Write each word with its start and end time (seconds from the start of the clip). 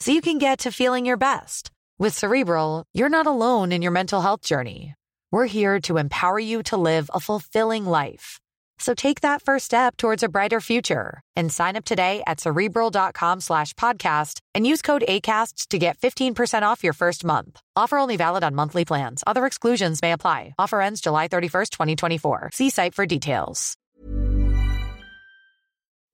so 0.00 0.12
you 0.12 0.20
can 0.20 0.38
get 0.38 0.60
to 0.60 0.72
feeling 0.72 1.04
your 1.04 1.16
best. 1.16 1.70
With 1.98 2.16
Cerebral, 2.16 2.84
you're 2.94 3.08
not 3.08 3.26
alone 3.26 3.72
in 3.72 3.82
your 3.82 3.92
mental 3.92 4.20
health 4.20 4.42
journey. 4.42 4.94
We're 5.32 5.46
here 5.46 5.80
to 5.82 5.98
empower 5.98 6.38
you 6.38 6.62
to 6.64 6.76
live 6.76 7.10
a 7.12 7.20
fulfilling 7.20 7.84
life. 7.84 8.38
So 8.78 8.94
take 8.94 9.22
that 9.22 9.42
first 9.42 9.64
step 9.64 9.96
towards 9.96 10.22
a 10.22 10.28
brighter 10.28 10.60
future 10.60 11.20
and 11.34 11.52
sign 11.52 11.74
up 11.74 11.84
today 11.84 12.22
at 12.26 12.40
cerebral.com 12.40 13.40
slash 13.40 13.74
podcast 13.74 14.38
and 14.54 14.66
use 14.66 14.82
code 14.82 15.02
ACasts 15.08 15.66
to 15.68 15.78
get 15.78 15.98
15% 15.98 16.62
off 16.62 16.84
your 16.84 16.92
first 16.92 17.24
month. 17.24 17.60
Offer 17.74 17.98
only 17.98 18.16
valid 18.16 18.44
on 18.44 18.54
monthly 18.54 18.84
plans. 18.84 19.24
Other 19.26 19.46
exclusions 19.46 20.00
may 20.00 20.12
apply. 20.12 20.54
Offer 20.58 20.80
ends 20.80 21.00
July 21.00 21.26
31st, 21.28 21.70
2024. 21.70 22.50
See 22.52 22.70
site 22.70 22.94
for 22.94 23.06
details. 23.06 23.74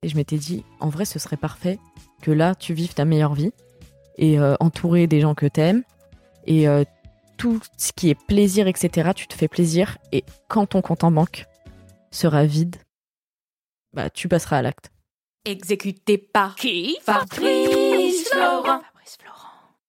Et 0.03 0.09
je 0.11 0.17
m'étais 0.17 0.39
dit, 0.39 0.65
en 0.81 0.91
vrai, 0.91 1.07
ce 1.07 1.19
serait 1.19 1.39
parfait 1.39 1.79
que 2.21 2.31
là, 2.31 2.55
tu 2.55 2.75
vives 2.75 2.93
ta 2.93 3.07
meilleure 3.07 3.33
vie 3.33 3.53
et 4.17 4.39
euh, 4.39 4.55
entouré 4.61 5.07
des 5.07 5.21
gens 5.21 5.35
que 5.35 5.47
t'aimes 5.47 5.83
et 6.47 6.69
euh, 6.69 6.85
tout 7.37 7.61
ce 7.77 7.93
qui 7.93 8.11
est 8.11 8.27
plaisir, 8.27 8.67
etc. 8.69 9.11
Tu 9.15 9.27
te 9.27 9.35
fais 9.35 9.49
plaisir 9.49 9.99
et 10.13 10.25
quand 10.49 10.67
ton 10.67 10.83
compte 10.83 11.05
en 11.05 11.11
banque 11.11 11.47
sera 12.11 12.45
vide, 12.45 12.77
bah 13.93 14.11
tu 14.11 14.29
passeras 14.29 14.59
à 14.59 14.63
l'acte. 14.63 14.91
Exécuté 15.45 16.17
par 16.17 16.55
qui 16.55 16.97
Fabrice 17.03 18.29
Florent. 18.31 18.81
Fabrice 18.81 19.17
Florent. 19.21 19.34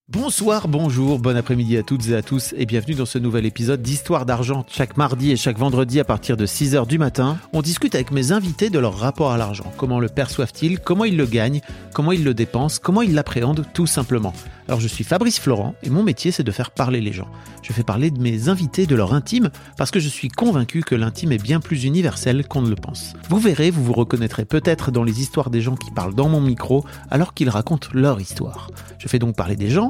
Bonsoir, 0.08 0.68
bonjour, 0.68 1.18
bon 1.18 1.36
après-midi 1.36 1.78
à 1.78 1.82
toutes 1.82 2.10
et 2.10 2.16
à 2.16 2.22
tous 2.22 2.54
et 2.56 2.68
bienvenue 2.68 2.94
dans 2.94 3.08
ce 3.08 3.18
nouvel 3.18 3.44
épisode 3.44 3.82
d'Histoire 3.82 4.28
d'argent. 4.28 4.64
Chaque 4.70 4.98
mardi 4.98 5.32
et 5.32 5.36
chaque 5.36 5.58
vendredi 5.58 6.00
à 6.00 6.04
partir 6.04 6.38
de 6.38 6.46
6h 6.46 6.86
du 6.86 7.00
matin, 7.00 7.40
on 7.54 7.64
discute 7.64 7.96
avec 7.96 8.12
mes 8.12 8.32
invités 8.32 8.70
de 8.70 8.78
leur 8.78 9.00
rapport 9.00 9.32
à 9.32 9.38
l'argent. 9.40 9.74
Comment 9.78 10.00
le 10.00 10.08
perçoivent-ils? 10.08 10.80
Comment 10.80 11.06
ils 11.06 11.18
le 11.18 11.26
gagnent? 11.26 11.62
Comment 11.92 12.12
ils 12.12 12.24
le 12.24 12.36
dépensent? 12.36 12.80
Comment 12.84 13.02
ils 13.02 13.16
l'appréhendent? 13.16 13.66
Tout 13.74 13.88
simplement 13.88 14.34
Alors 14.68 14.80
je 14.80 14.88
suis 14.88 15.04
Fabrice 15.04 15.40
Florent 15.40 15.74
et 15.82 15.90
mon 15.90 16.04
métier 16.04 16.32
c'est 16.32 16.44
de 16.44 16.52
faire 16.52 16.70
parler 16.70 17.02
les 17.02 17.12
gens. 17.12 17.28
Je 17.64 17.74
fais 17.74 17.84
parler 17.84 18.12
de 18.12 18.22
mes 18.22 18.48
invités 18.48 18.86
de 18.86 18.96
leur 18.96 19.16
intime 19.16 19.50
parce 19.76 19.90
que 19.90 20.00
je 20.00 20.08
suis 20.08 20.30
convaincu 20.30 20.84
que 20.84 20.94
l'intime 20.94 21.32
est 21.32 21.42
bien 21.42 21.60
plus 21.60 21.84
universel 21.84 22.48
qu'on 22.48 22.62
ne 22.62 22.70
le 22.70 22.76
pense. 22.76 23.16
Vous 23.28 23.40
verrez, 23.40 23.72
vous 23.72 23.84
vous 23.84 23.94
reconnaîtrez 23.94 24.46
peut-être 24.46 24.92
dans 24.92 25.04
les 25.04 25.20
histoires 25.20 25.50
des 25.50 25.62
gens 25.62 25.76
qui 25.76 25.90
parlent 25.90 26.14
dans 26.14 26.30
mon 26.30 26.42
micro 26.42 26.86
alors 27.10 27.34
qu'ils 27.34 27.50
racontent 27.50 27.90
leur 27.92 28.22
histoire. 28.22 28.70
Je 29.00 29.08
fais 29.08 29.18
donc 29.18 29.36
parler 29.36 29.56
des 29.56 29.72
gens 29.72 29.90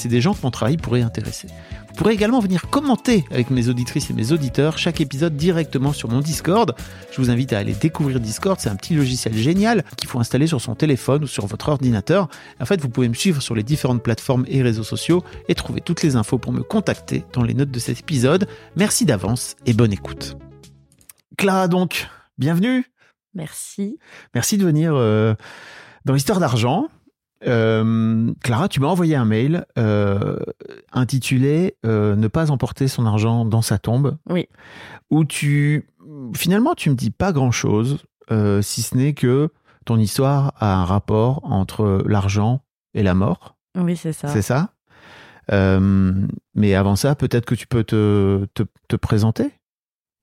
des 0.07 0.21
gens 0.21 0.33
que 0.33 0.39
mon 0.43 0.51
travail 0.51 0.77
pourrait 0.77 1.01
intéresser. 1.01 1.47
Vous 1.91 1.95
pourrez 1.95 2.13
également 2.13 2.39
venir 2.39 2.69
commenter 2.69 3.25
avec 3.31 3.49
mes 3.49 3.67
auditrices 3.67 4.09
et 4.09 4.13
mes 4.13 4.31
auditeurs 4.31 4.77
chaque 4.77 5.01
épisode 5.01 5.35
directement 5.35 5.91
sur 5.91 6.09
mon 6.09 6.21
Discord. 6.21 6.73
Je 7.11 7.21
vous 7.21 7.29
invite 7.29 7.51
à 7.51 7.57
aller 7.57 7.73
découvrir 7.73 8.19
Discord, 8.21 8.57
c'est 8.59 8.69
un 8.69 8.77
petit 8.77 8.95
logiciel 8.95 9.33
génial 9.35 9.83
qu'il 9.97 10.07
faut 10.07 10.19
installer 10.19 10.47
sur 10.47 10.61
son 10.61 10.73
téléphone 10.73 11.25
ou 11.25 11.27
sur 11.27 11.45
votre 11.47 11.67
ordinateur. 11.69 12.29
En 12.61 12.65
fait, 12.65 12.79
vous 12.79 12.89
pouvez 12.89 13.09
me 13.09 13.13
suivre 13.13 13.41
sur 13.41 13.55
les 13.55 13.63
différentes 13.63 14.03
plateformes 14.03 14.45
et 14.47 14.61
réseaux 14.61 14.83
sociaux 14.83 15.23
et 15.49 15.55
trouver 15.55 15.81
toutes 15.81 16.01
les 16.01 16.15
infos 16.15 16.37
pour 16.37 16.53
me 16.53 16.63
contacter 16.63 17.25
dans 17.33 17.43
les 17.43 17.53
notes 17.53 17.71
de 17.71 17.79
cet 17.79 17.99
épisode. 17.99 18.47
Merci 18.77 19.05
d'avance 19.05 19.55
et 19.65 19.73
bonne 19.73 19.91
écoute. 19.91 20.37
Clara 21.37 21.67
donc, 21.67 22.07
bienvenue. 22.37 22.85
Merci. 23.33 23.97
Merci 24.33 24.57
de 24.57 24.65
venir 24.65 24.93
euh, 24.95 25.33
dans 26.05 26.13
l'histoire 26.13 26.39
d'argent. 26.39 26.87
Euh, 27.47 28.31
Clara, 28.43 28.69
tu 28.69 28.79
m'as 28.79 28.87
envoyé 28.87 29.15
un 29.15 29.25
mail 29.25 29.65
euh, 29.77 30.37
intitulé 30.91 31.75
euh, 31.85 32.15
Ne 32.15 32.27
pas 32.27 32.51
emporter 32.51 32.87
son 32.87 33.05
argent 33.05 33.45
dans 33.45 33.61
sa 33.61 33.79
tombe. 33.79 34.17
Oui. 34.29 34.47
Où 35.09 35.25
tu, 35.25 35.87
finalement, 36.35 36.75
tu 36.75 36.89
me 36.89 36.95
dis 36.95 37.11
pas 37.11 37.31
grand 37.31 37.51
chose, 37.51 37.99
euh, 38.31 38.61
si 38.61 38.81
ce 38.81 38.95
n'est 38.95 39.13
que 39.13 39.49
ton 39.85 39.97
histoire 39.97 40.53
a 40.59 40.75
un 40.75 40.85
rapport 40.85 41.41
entre 41.43 42.03
l'argent 42.05 42.61
et 42.93 43.03
la 43.03 43.15
mort. 43.15 43.55
Oui, 43.77 43.97
c'est 43.97 44.13
ça. 44.13 44.27
C'est 44.27 44.41
ça? 44.41 44.73
Euh, 45.51 46.13
Mais 46.55 46.75
avant 46.75 46.95
ça, 46.95 47.15
peut-être 47.15 47.45
que 47.45 47.55
tu 47.55 47.67
peux 47.67 47.83
te, 47.83 48.45
te, 48.53 48.63
te 48.87 48.95
présenter? 48.95 49.51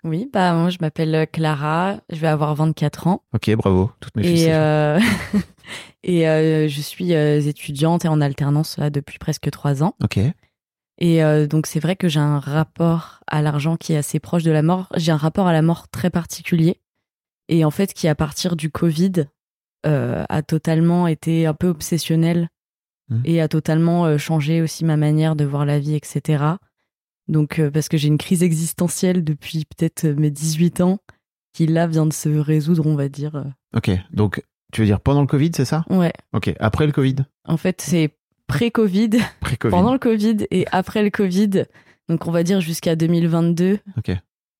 Oui, 0.04 0.28
bah 0.32 0.54
moi 0.54 0.70
je 0.70 0.78
m'appelle 0.81 1.26
Clara, 1.32 1.97
je 2.10 2.16
vais 2.16 2.28
avoir 2.28 2.54
24 2.54 3.06
ans 3.09 3.22
Ok, 3.34 3.50
bravo. 3.56 3.91
Toutes 4.00 4.16
mes 4.16 4.26
et 4.44 4.54
euh, 4.54 5.00
et 6.04 6.28
euh, 6.28 6.69
je 6.69 6.81
suis 6.81 7.14
euh, 7.14 7.41
étudiante 7.41 8.04
et 8.04 8.09
en 8.09 8.20
alternance 8.20 8.78
là 8.78 8.91
depuis 8.91 9.19
presque 9.19 9.50
trois 9.50 9.82
ans. 9.82 9.94
Ok. 10.03 10.19
Et 11.00 11.22
euh, 11.22 11.47
donc 11.47 11.66
c'est 11.66 11.81
vrai 11.81 11.97
que 11.97 12.09
j'ai 12.09 12.20
un 12.20 12.38
rapport 12.38 13.20
à 13.26 13.42
l'argent 13.42 13.76
qui 13.76 13.92
est 13.92 13.97
assez 13.97 14.20
proche 14.20 14.42
de 14.44 14.50
la 14.50 14.62
mort. 14.62 14.88
J'ai 14.97 15.12
un 15.12 15.16
rapport 15.16 15.47
à 15.47 15.53
la 15.53 15.62
mort 15.62 15.88
très 15.88 16.10
particulier 16.10 16.80
et 17.48 17.65
en 17.65 17.70
fait 17.70 17.92
qui 17.92 18.09
à 18.09 18.15
partir 18.15 18.56
du 18.56 18.70
Covid 18.70 19.26
euh, 19.86 20.25
a 20.28 20.42
totalement 20.42 21.06
été 21.06 21.47
un 21.47 21.54
peu 21.54 21.69
obsessionnel 21.69 22.48
Mhm. 23.10 23.22
et 23.25 23.41
a 23.41 23.48
totalement 23.48 24.04
euh, 24.04 24.19
changé 24.19 24.60
aussi 24.60 24.84
ma 24.84 24.97
manière 24.98 25.34
de 25.34 25.44
voir 25.44 25.65
la 25.65 25.78
vie, 25.78 25.94
etc. 25.94 26.44
Donc 27.28 27.59
euh, 27.59 27.71
parce 27.71 27.89
que 27.89 27.97
j'ai 27.97 28.09
une 28.09 28.19
crise 28.19 28.43
existentielle 28.43 29.22
depuis 29.25 29.65
peut-être 29.65 30.05
euh, 30.06 30.15
mes 30.16 30.31
18 30.31 30.81
ans 30.81 30.99
qui 31.53 31.66
là 31.66 31.87
vient 31.87 32.06
de 32.06 32.12
se 32.12 32.28
résoudre, 32.28 32.87
on 32.87 32.94
va 32.94 33.09
dire. 33.09 33.44
Ok. 33.77 33.91
Donc, 34.12 34.43
tu 34.72 34.81
veux 34.83 34.87
dire 34.87 35.00
pendant 35.00 35.21
le 35.22 35.27
Covid, 35.27 35.50
c'est 35.55 35.65
ça? 35.65 35.84
Ouais. 35.91 36.12
Ok. 36.33 36.55
Après 36.61 36.87
le 36.87 36.93
Covid? 36.93 37.16
En 37.47 37.56
fait, 37.56 37.81
c'est 37.81 38.11
pré-Covid, 38.47 39.11
Pré-Covid. 39.41 39.71
pendant 39.71 39.93
le 39.93 39.99
Covid 39.99 40.47
et 40.50 40.66
après 40.72 41.03
le 41.03 41.11
Covid. 41.11 41.65
Donc 42.09 42.27
on 42.27 42.30
va 42.30 42.42
dire 42.42 42.60
jusqu'à 42.60 42.97
2022. 42.97 43.78
Ok. 43.98 44.10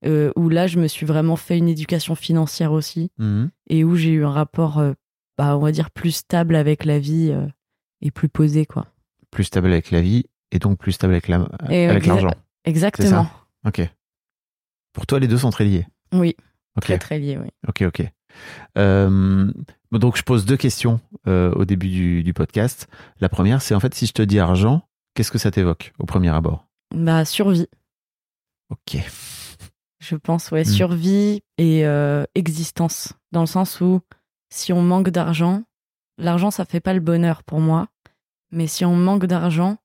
euh, 0.05 0.31
où 0.37 0.49
là, 0.49 0.67
je 0.67 0.79
me 0.79 0.87
suis 0.87 1.07
vraiment 1.07 1.37
fait 1.37 1.57
une 1.59 1.69
éducation 1.69 2.15
financière 2.15 2.73
aussi 2.73 3.11
Mhm. 3.19 3.51
et 3.71 3.83
où 3.85 3.97
j'ai 3.97 4.11
eu 4.11 4.25
un 4.25 4.31
rapport, 4.31 4.79
euh, 4.79 4.93
bah, 5.37 5.57
on 5.57 5.61
va 5.61 5.73
dire, 5.73 5.91
plus 5.91 6.13
stable 6.13 6.55
avec 6.57 6.85
la 6.85 6.99
vie 6.99 7.31
euh, 7.33 7.47
et 8.01 8.11
plus 8.11 8.29
posé, 8.29 8.65
quoi. 8.67 8.87
Plus 9.31 9.45
stable 9.45 9.69
avec 9.73 9.91
la 9.91 10.01
vie 10.01 10.25
et 10.53 10.59
donc 10.59 10.79
plus 10.79 10.93
stable 10.93 11.15
avec 11.15 11.29
la- 11.29 11.49
Et 11.71 11.87
avec 11.89 12.07
Exactement. 12.65 13.27
Ok. 13.67 13.81
Pour 14.93 15.07
toi, 15.07 15.19
les 15.21 15.29
deux 15.29 15.39
sont 15.39 15.51
très 15.51 15.65
liés. 15.65 15.87
Oui, 16.13 16.37
Ok. 16.77 16.85
très 16.85 16.99
très 16.99 17.19
lié, 17.19 17.39
oui. 17.39 17.49
Ok, 17.69 17.83
ok. 17.83 18.03
Euh, 18.77 19.51
donc, 19.93 20.17
je 20.17 20.23
pose 20.23 20.45
deux 20.45 20.57
questions 20.57 21.01
euh, 21.27 21.53
au 21.55 21.65
début 21.65 21.89
du, 21.89 22.23
du 22.23 22.33
podcast. 22.35 22.89
La 23.21 23.29
première, 23.29 23.63
c'est 23.63 23.75
en 23.75 23.81
fait, 23.81 23.95
si 23.95 24.07
je 24.07 24.13
te 24.13 24.23
dis 24.23 24.39
argent, 24.39 24.83
qu'est-ce 25.15 25.31
que 25.31 25.39
ça 25.39 25.51
t'évoque 25.51 25.93
au 25.99 26.07
premier 26.07 26.29
abord? 26.31 26.67
Bah, 26.95 27.25
survie, 27.25 27.67
Ok. 28.71 28.99
je 30.01 30.17
pense, 30.17 30.51
ouais, 30.51 30.63
Mm. 30.63 30.65
survie 30.67 31.43
et 31.59 31.87
euh, 31.87 32.25
existence. 32.35 33.15
Dans 33.33 33.41
le 33.41 33.47
sens 33.47 33.81
où 33.81 34.01
si 34.51 34.73
on 34.73 34.83
manque 34.83 35.11
d'argent, 35.11 35.63
l'argent, 36.19 36.51
ça 36.51 36.65
fait 36.65 36.81
pas 36.81 36.95
le 36.95 37.01
bonheur 37.01 37.43
pour 37.45 37.61
moi. 37.61 37.89
Mais 38.51 38.67
si 38.67 38.85
on 38.85 38.97
manque 38.97 39.27
d'argent, 39.27 39.77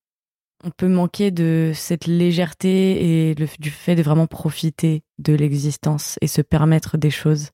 on 0.63 0.69
peut 0.69 0.87
manquer 0.87 1.31
de 1.31 1.71
cette 1.75 2.07
légèreté 2.07 3.29
et 3.29 3.35
le- 3.35 3.47
du 3.59 3.69
fait 3.69 3.95
de 3.95 4.01
vraiment 4.03 4.27
profiter 4.27 5.03
de 5.19 5.33
l'existence 5.33 6.17
et 6.21 6.27
se 6.27 6.41
permettre 6.41 6.97
des 6.97 7.09
choses. 7.11 7.49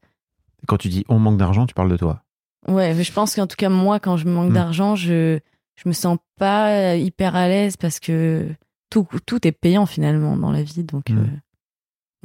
Quand 0.68 0.78
tu 0.78 0.90
dis 0.90 1.06
on 1.10 1.20
manque 1.20 1.38
d'argent, 1.38 1.66
tu 1.66 1.74
parles 1.74 1.92
de 1.92 1.98
toi. 1.98 2.22
Ouais, 2.68 2.94
mais 2.94 3.04
je 3.04 3.12
pense 3.14 3.36
qu'en 3.36 3.48
tout 3.48 3.56
cas, 3.56 3.70
moi, 3.70 4.00
quand 4.00 4.18
je 4.18 4.28
manque 4.28 4.52
Mm. 4.52 4.54
d'argent, 4.54 4.96
je, 4.96 5.40
je 5.76 5.88
me 5.90 5.94
sens 5.94 6.18
pas 6.38 6.96
hyper 6.96 7.36
à 7.36 7.48
l'aise 7.48 7.78
parce 7.78 8.00
que 8.00 8.48
tout, 8.90 9.08
tout 9.26 9.48
est 9.48 9.52
payant 9.54 9.86
finalement 9.86 10.36
dans 10.38 10.52
la 10.52 10.62
vie. 10.64 10.84
Donc, 10.84 11.10
Mm. 11.10 11.18
euh, 11.20 11.26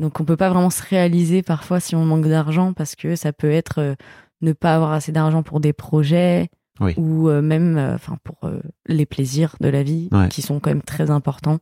donc 0.03 0.19
on 0.21 0.25
peut 0.25 0.37
pas 0.37 0.51
vraiment 0.51 0.71
se 0.71 0.83
réaliser 0.83 1.43
parfois 1.43 1.79
si 1.81 1.95
on 1.95 2.05
manque 2.05 2.27
d'argent 2.27 2.73
parce 2.73 2.97
que 2.97 3.15
ça 3.17 3.33
peut 3.33 3.51
être 3.51 3.79
euh, 3.81 3.95
ne 4.43 4.53
pas 4.53 4.75
avoir 4.75 4.93
assez 4.93 5.13
d'argent 5.13 5.43
pour 5.45 5.61
des 5.61 5.73
projets 5.73 6.49
Oui. 6.81 6.94
ou 6.97 7.29
euh, 7.29 7.41
même 7.41 7.76
euh, 7.79 7.94
enfin 7.94 8.19
pour 8.25 8.37
euh, 8.44 8.61
les 8.87 9.06
plaisirs 9.06 9.55
de 9.61 9.69
la 9.69 9.82
vie 9.85 10.09
Ouais. 10.12 10.29
qui 10.29 10.43
sont 10.43 10.59
quand 10.61 10.71
même 10.71 10.82
très 10.82 11.11
importants. 11.11 11.59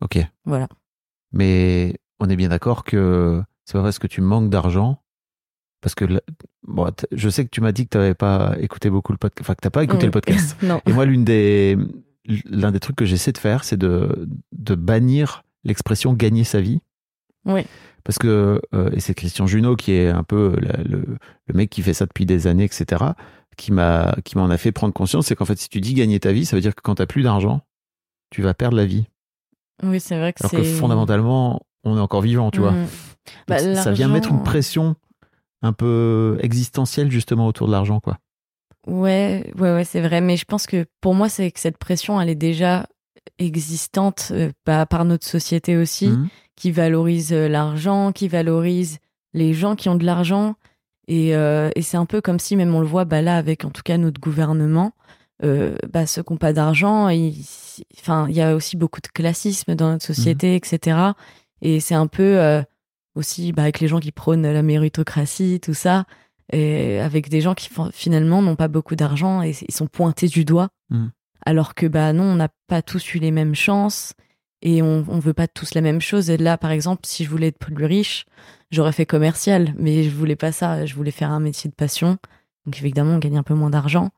Ok. 0.00 0.18
Voilà. 0.46 0.68
Mais 1.32 1.96
on 2.20 2.28
est 2.30 2.36
bien 2.36 2.48
d'accord 2.48 2.84
que 2.84 3.42
c'est 3.64 3.74
pas 3.74 3.82
parce 3.82 3.98
que 3.98 4.06
tu 4.06 4.20
manques 4.20 4.48
d'argent. 4.50 5.02
Parce 5.80 5.94
que 5.94 6.06
bon, 6.66 6.90
je 7.12 7.28
sais 7.28 7.44
que 7.44 7.50
tu 7.50 7.60
m'as 7.60 7.72
dit 7.72 7.84
que 7.84 7.90
tu 7.90 7.98
n'avais 7.98 8.14
pas 8.14 8.56
écouté 8.58 8.90
beaucoup 8.90 9.12
le 9.12 9.18
podcast, 9.18 9.42
enfin 9.42 9.54
que 9.54 9.60
tu 9.60 9.70
pas 9.70 9.84
écouté 9.84 10.04
Mm. 10.06 10.08
le 10.08 10.10
podcast. 10.10 10.56
non. 10.62 10.80
Et 10.86 10.92
moi, 10.92 11.04
l'une 11.04 11.24
des, 11.24 11.76
l'un 12.46 12.72
des 12.72 12.80
trucs 12.80 12.96
que 12.96 13.04
j'essaie 13.04 13.32
de 13.32 13.38
faire, 13.38 13.62
c'est 13.64 13.76
de, 13.76 14.28
de 14.52 14.74
bannir 14.74 15.44
l'expression 15.64 16.14
gagner 16.14 16.42
sa 16.44 16.60
vie. 16.60 16.80
Oui. 17.44 17.62
Parce 18.02 18.18
que, 18.18 18.60
euh, 18.74 18.90
et 18.92 19.00
c'est 19.00 19.14
Christian 19.14 19.46
Junot 19.46 19.76
qui 19.76 19.92
est 19.92 20.08
un 20.08 20.22
peu 20.24 20.56
la- 20.60 20.82
le, 20.82 21.04
le 21.46 21.54
mec 21.54 21.68
qui 21.70 21.82
fait 21.82 21.94
ça 21.94 22.06
depuis 22.06 22.26
des 22.26 22.46
années, 22.46 22.64
etc., 22.64 23.04
qui 23.58 23.72
m'a, 23.72 24.16
qui 24.24 24.38
m'en 24.38 24.48
a 24.48 24.56
fait 24.56 24.72
prendre 24.72 24.94
conscience, 24.94 25.26
c'est 25.26 25.34
qu'en 25.36 25.44
fait, 25.44 25.58
si 25.58 25.68
tu 25.68 25.80
dis 25.82 25.92
gagner 25.92 26.18
ta 26.20 26.32
vie, 26.32 26.46
ça 26.46 26.56
veut 26.56 26.62
dire 26.62 26.74
que 26.74 26.80
quand 26.80 26.94
tu 26.94 27.06
plus 27.06 27.22
d'argent, 27.24 27.60
tu 28.30 28.40
vas 28.40 28.54
perdre 28.54 28.76
la 28.78 28.86
vie. 28.86 29.04
Oui, 29.82 30.00
c'est 30.00 30.16
vrai 30.18 30.32
que 30.32 30.38
Alors 30.42 30.50
c'est 30.50 30.56
que 30.58 30.62
fondamentalement, 30.62 31.60
on 31.84 31.96
est 31.96 32.00
encore 32.00 32.22
vivant, 32.22 32.50
tu 32.50 32.60
vois. 32.60 32.70
Mm. 32.72 32.76
Donc, 32.76 32.88
Bah, 33.48 33.58
ça 33.58 33.92
vient 33.92 34.08
mettre 34.08 34.28
une 34.30 34.36
l'argent- 34.36 34.50
pression 34.50 34.96
un 35.60 35.72
peu 35.72 36.38
existentielle 36.40 37.10
justement 37.10 37.46
autour 37.46 37.66
de 37.66 37.72
l'argent, 37.72 38.00
quoi. 38.00 38.16
Ouais, 38.86 39.52
ouais, 39.58 39.74
ouais, 39.74 39.84
c'est 39.84 40.00
vrai. 40.00 40.20
Mais 40.20 40.36
je 40.36 40.44
pense 40.46 40.66
que 40.66 40.86
pour 41.00 41.14
moi, 41.14 41.28
c'est 41.28 41.50
que 41.50 41.60
cette 41.60 41.76
pression, 41.78 42.20
elle 42.20 42.28
est 42.30 42.34
déjà 42.34 42.86
existante 43.38 44.28
euh, 44.32 44.50
bah, 44.66 44.86
par 44.86 45.04
notre 45.04 45.26
société 45.26 45.76
aussi, 45.76 46.08
Mhm. 46.08 46.28
qui 46.56 46.70
valorise 46.70 47.32
euh, 47.32 47.48
l'argent, 47.48 48.12
qui 48.12 48.28
valorise 48.28 48.98
les 49.34 49.52
gens 49.54 49.76
qui 49.76 49.88
ont 49.88 49.94
de 49.96 50.04
l'argent. 50.04 50.54
Et, 51.08 51.34
euh, 51.34 51.70
et 51.74 51.82
c'est 51.82 51.96
un 51.96 52.06
peu 52.06 52.20
comme 52.20 52.38
si, 52.38 52.54
même 52.54 52.74
on 52.74 52.80
le 52.80 52.86
voit 52.86 53.06
bah, 53.06 53.22
là 53.22 53.36
avec 53.36 53.64
en 53.64 53.70
tout 53.70 53.82
cas 53.82 53.96
notre 53.96 54.20
gouvernement, 54.20 54.92
euh, 55.42 55.76
bah, 55.90 56.06
ceux 56.06 56.22
qui 56.22 56.32
n'ont 56.32 56.38
pas 56.38 56.52
d'argent, 56.52 57.08
enfin, 57.98 58.26
il 58.28 58.36
y 58.36 58.42
a 58.42 58.54
aussi 58.54 58.76
beaucoup 58.76 59.00
de 59.00 59.08
classisme 59.08 59.74
dans 59.74 59.90
notre 59.90 60.04
société, 60.04 60.54
etc. 60.54 60.98
Et 61.62 61.80
c'est 61.80 61.94
un 61.94 62.06
peu 62.06 62.38
euh, 62.38 62.62
aussi 63.14 63.52
bah, 63.52 63.62
avec 63.62 63.80
les 63.80 63.88
gens 63.88 64.00
qui 64.00 64.12
prônent 64.12 64.46
la 64.46 64.62
méritocratie, 64.62 65.60
tout 65.60 65.74
ça, 65.74 66.04
et 66.52 67.00
avec 67.00 67.30
des 67.30 67.40
gens 67.40 67.54
qui 67.54 67.70
finalement 67.92 68.42
n'ont 68.42 68.56
pas 68.56 68.68
beaucoup 68.68 68.94
d'argent 68.94 69.42
et 69.42 69.54
ils 69.66 69.74
sont 69.74 69.86
pointés 69.86 70.28
du 70.28 70.44
doigt. 70.44 70.68
Mhm. 70.90 71.10
Alors 71.46 71.74
que 71.74 71.86
bah 71.86 72.12
non, 72.12 72.24
on 72.24 72.34
n'a 72.34 72.48
pas 72.66 72.82
tous 72.82 73.14
eu 73.14 73.18
les 73.18 73.30
mêmes 73.30 73.54
chances 73.54 74.12
et 74.62 74.82
on, 74.82 75.02
veut 75.02 75.34
pas 75.34 75.46
tous 75.46 75.74
la 75.74 75.80
même 75.80 76.00
chose. 76.00 76.30
Et 76.30 76.36
là, 76.36 76.58
par 76.58 76.70
exemple, 76.70 77.02
si 77.04 77.24
je 77.24 77.30
voulais 77.30 77.48
être 77.48 77.58
plus 77.58 77.84
riche, 77.84 78.26
j'aurais 78.70 78.92
fait 78.92 79.06
commercial, 79.06 79.74
mais 79.78 80.02
je 80.02 80.10
voulais 80.10 80.36
pas 80.36 80.52
ça. 80.52 80.84
Je 80.84 80.94
voulais 80.94 81.10
faire 81.10 81.30
un 81.30 81.40
métier 81.40 81.70
de 81.70 81.74
passion. 81.74 82.18
Donc 82.66 82.78
évidemment, 82.78 83.14
on 83.14 83.18
gagne 83.18 83.38
un 83.38 83.42
peu 83.42 83.54
moins 83.54 83.70
d'argent. 83.70 84.10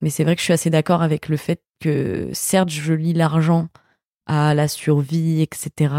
Mais 0.00 0.10
c'est 0.10 0.24
vrai 0.24 0.34
que 0.36 0.40
je 0.40 0.44
suis 0.44 0.52
assez 0.52 0.70
d'accord 0.70 1.02
avec 1.02 1.28
le 1.28 1.36
fait 1.36 1.62
que 1.80 2.28
certes, 2.32 2.68
je 2.68 2.92
lis 2.92 3.14
l'argent 3.14 3.68
à 4.26 4.54
la 4.54 4.68
survie, 4.68 5.40
etc. 5.40 5.94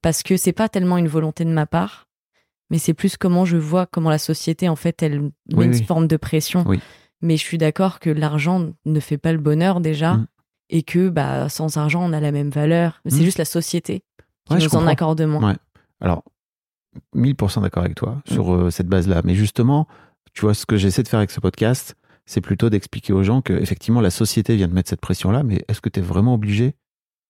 Parce 0.00 0.22
que 0.22 0.36
c'est 0.36 0.52
pas 0.52 0.68
tellement 0.68 0.96
une 0.96 1.06
volonté 1.06 1.44
de 1.44 1.50
ma 1.50 1.66
part, 1.66 2.08
mais 2.70 2.78
c'est 2.78 2.94
plus 2.94 3.16
comment 3.16 3.44
je 3.44 3.58
vois 3.58 3.86
comment 3.86 4.10
la 4.10 4.18
société, 4.18 4.68
en 4.68 4.76
fait, 4.76 5.02
elle 5.02 5.20
met 5.20 5.30
Oui, 5.52 5.66
une 5.66 5.74
oui. 5.74 5.84
forme 5.84 6.08
de 6.08 6.16
pression. 6.16 6.64
Oui. 6.66 6.80
Mais 7.20 7.36
je 7.36 7.42
suis 7.42 7.58
d'accord 7.58 8.00
que 8.00 8.10
l'argent 8.10 8.72
ne 8.84 9.00
fait 9.00 9.18
pas 9.18 9.32
le 9.32 9.38
bonheur 9.38 9.80
déjà. 9.80 10.14
Mm. 10.14 10.26
Et 10.70 10.82
que 10.82 11.08
bah, 11.08 11.48
sans 11.48 11.76
argent, 11.76 12.02
on 12.02 12.12
a 12.12 12.20
la 12.20 12.32
même 12.32 12.50
valeur. 12.50 13.00
C'est 13.06 13.20
Mm. 13.20 13.24
juste 13.24 13.38
la 13.38 13.44
société 13.44 14.02
qui 14.46 14.54
Ouais, 14.54 14.60
nous 14.62 14.74
en 14.76 14.86
accorde 14.86 15.20
moins. 15.22 15.50
Ouais. 15.52 15.56
Alors, 16.00 16.22
1000% 17.14 17.60
d'accord 17.62 17.82
avec 17.84 17.96
toi 17.96 18.22
sur 18.26 18.54
euh, 18.54 18.70
cette 18.70 18.86
base-là. 18.88 19.20
Mais 19.24 19.34
justement, 19.34 19.86
tu 20.32 20.42
vois, 20.42 20.54
ce 20.54 20.64
que 20.66 20.76
j'essaie 20.76 21.02
de 21.02 21.08
faire 21.08 21.18
avec 21.18 21.30
ce 21.30 21.40
podcast, 21.40 21.94
c'est 22.26 22.40
plutôt 22.40 22.70
d'expliquer 22.70 23.12
aux 23.12 23.22
gens 23.22 23.42
que 23.42 23.52
effectivement 23.52 24.00
la 24.00 24.10
société 24.10 24.56
vient 24.56 24.68
de 24.68 24.72
mettre 24.74 24.88
cette 24.90 25.00
pression-là, 25.00 25.42
mais 25.42 25.64
est-ce 25.68 25.80
que 25.80 25.88
tu 25.88 26.00
es 26.00 26.02
vraiment 26.02 26.34
obligé? 26.34 26.74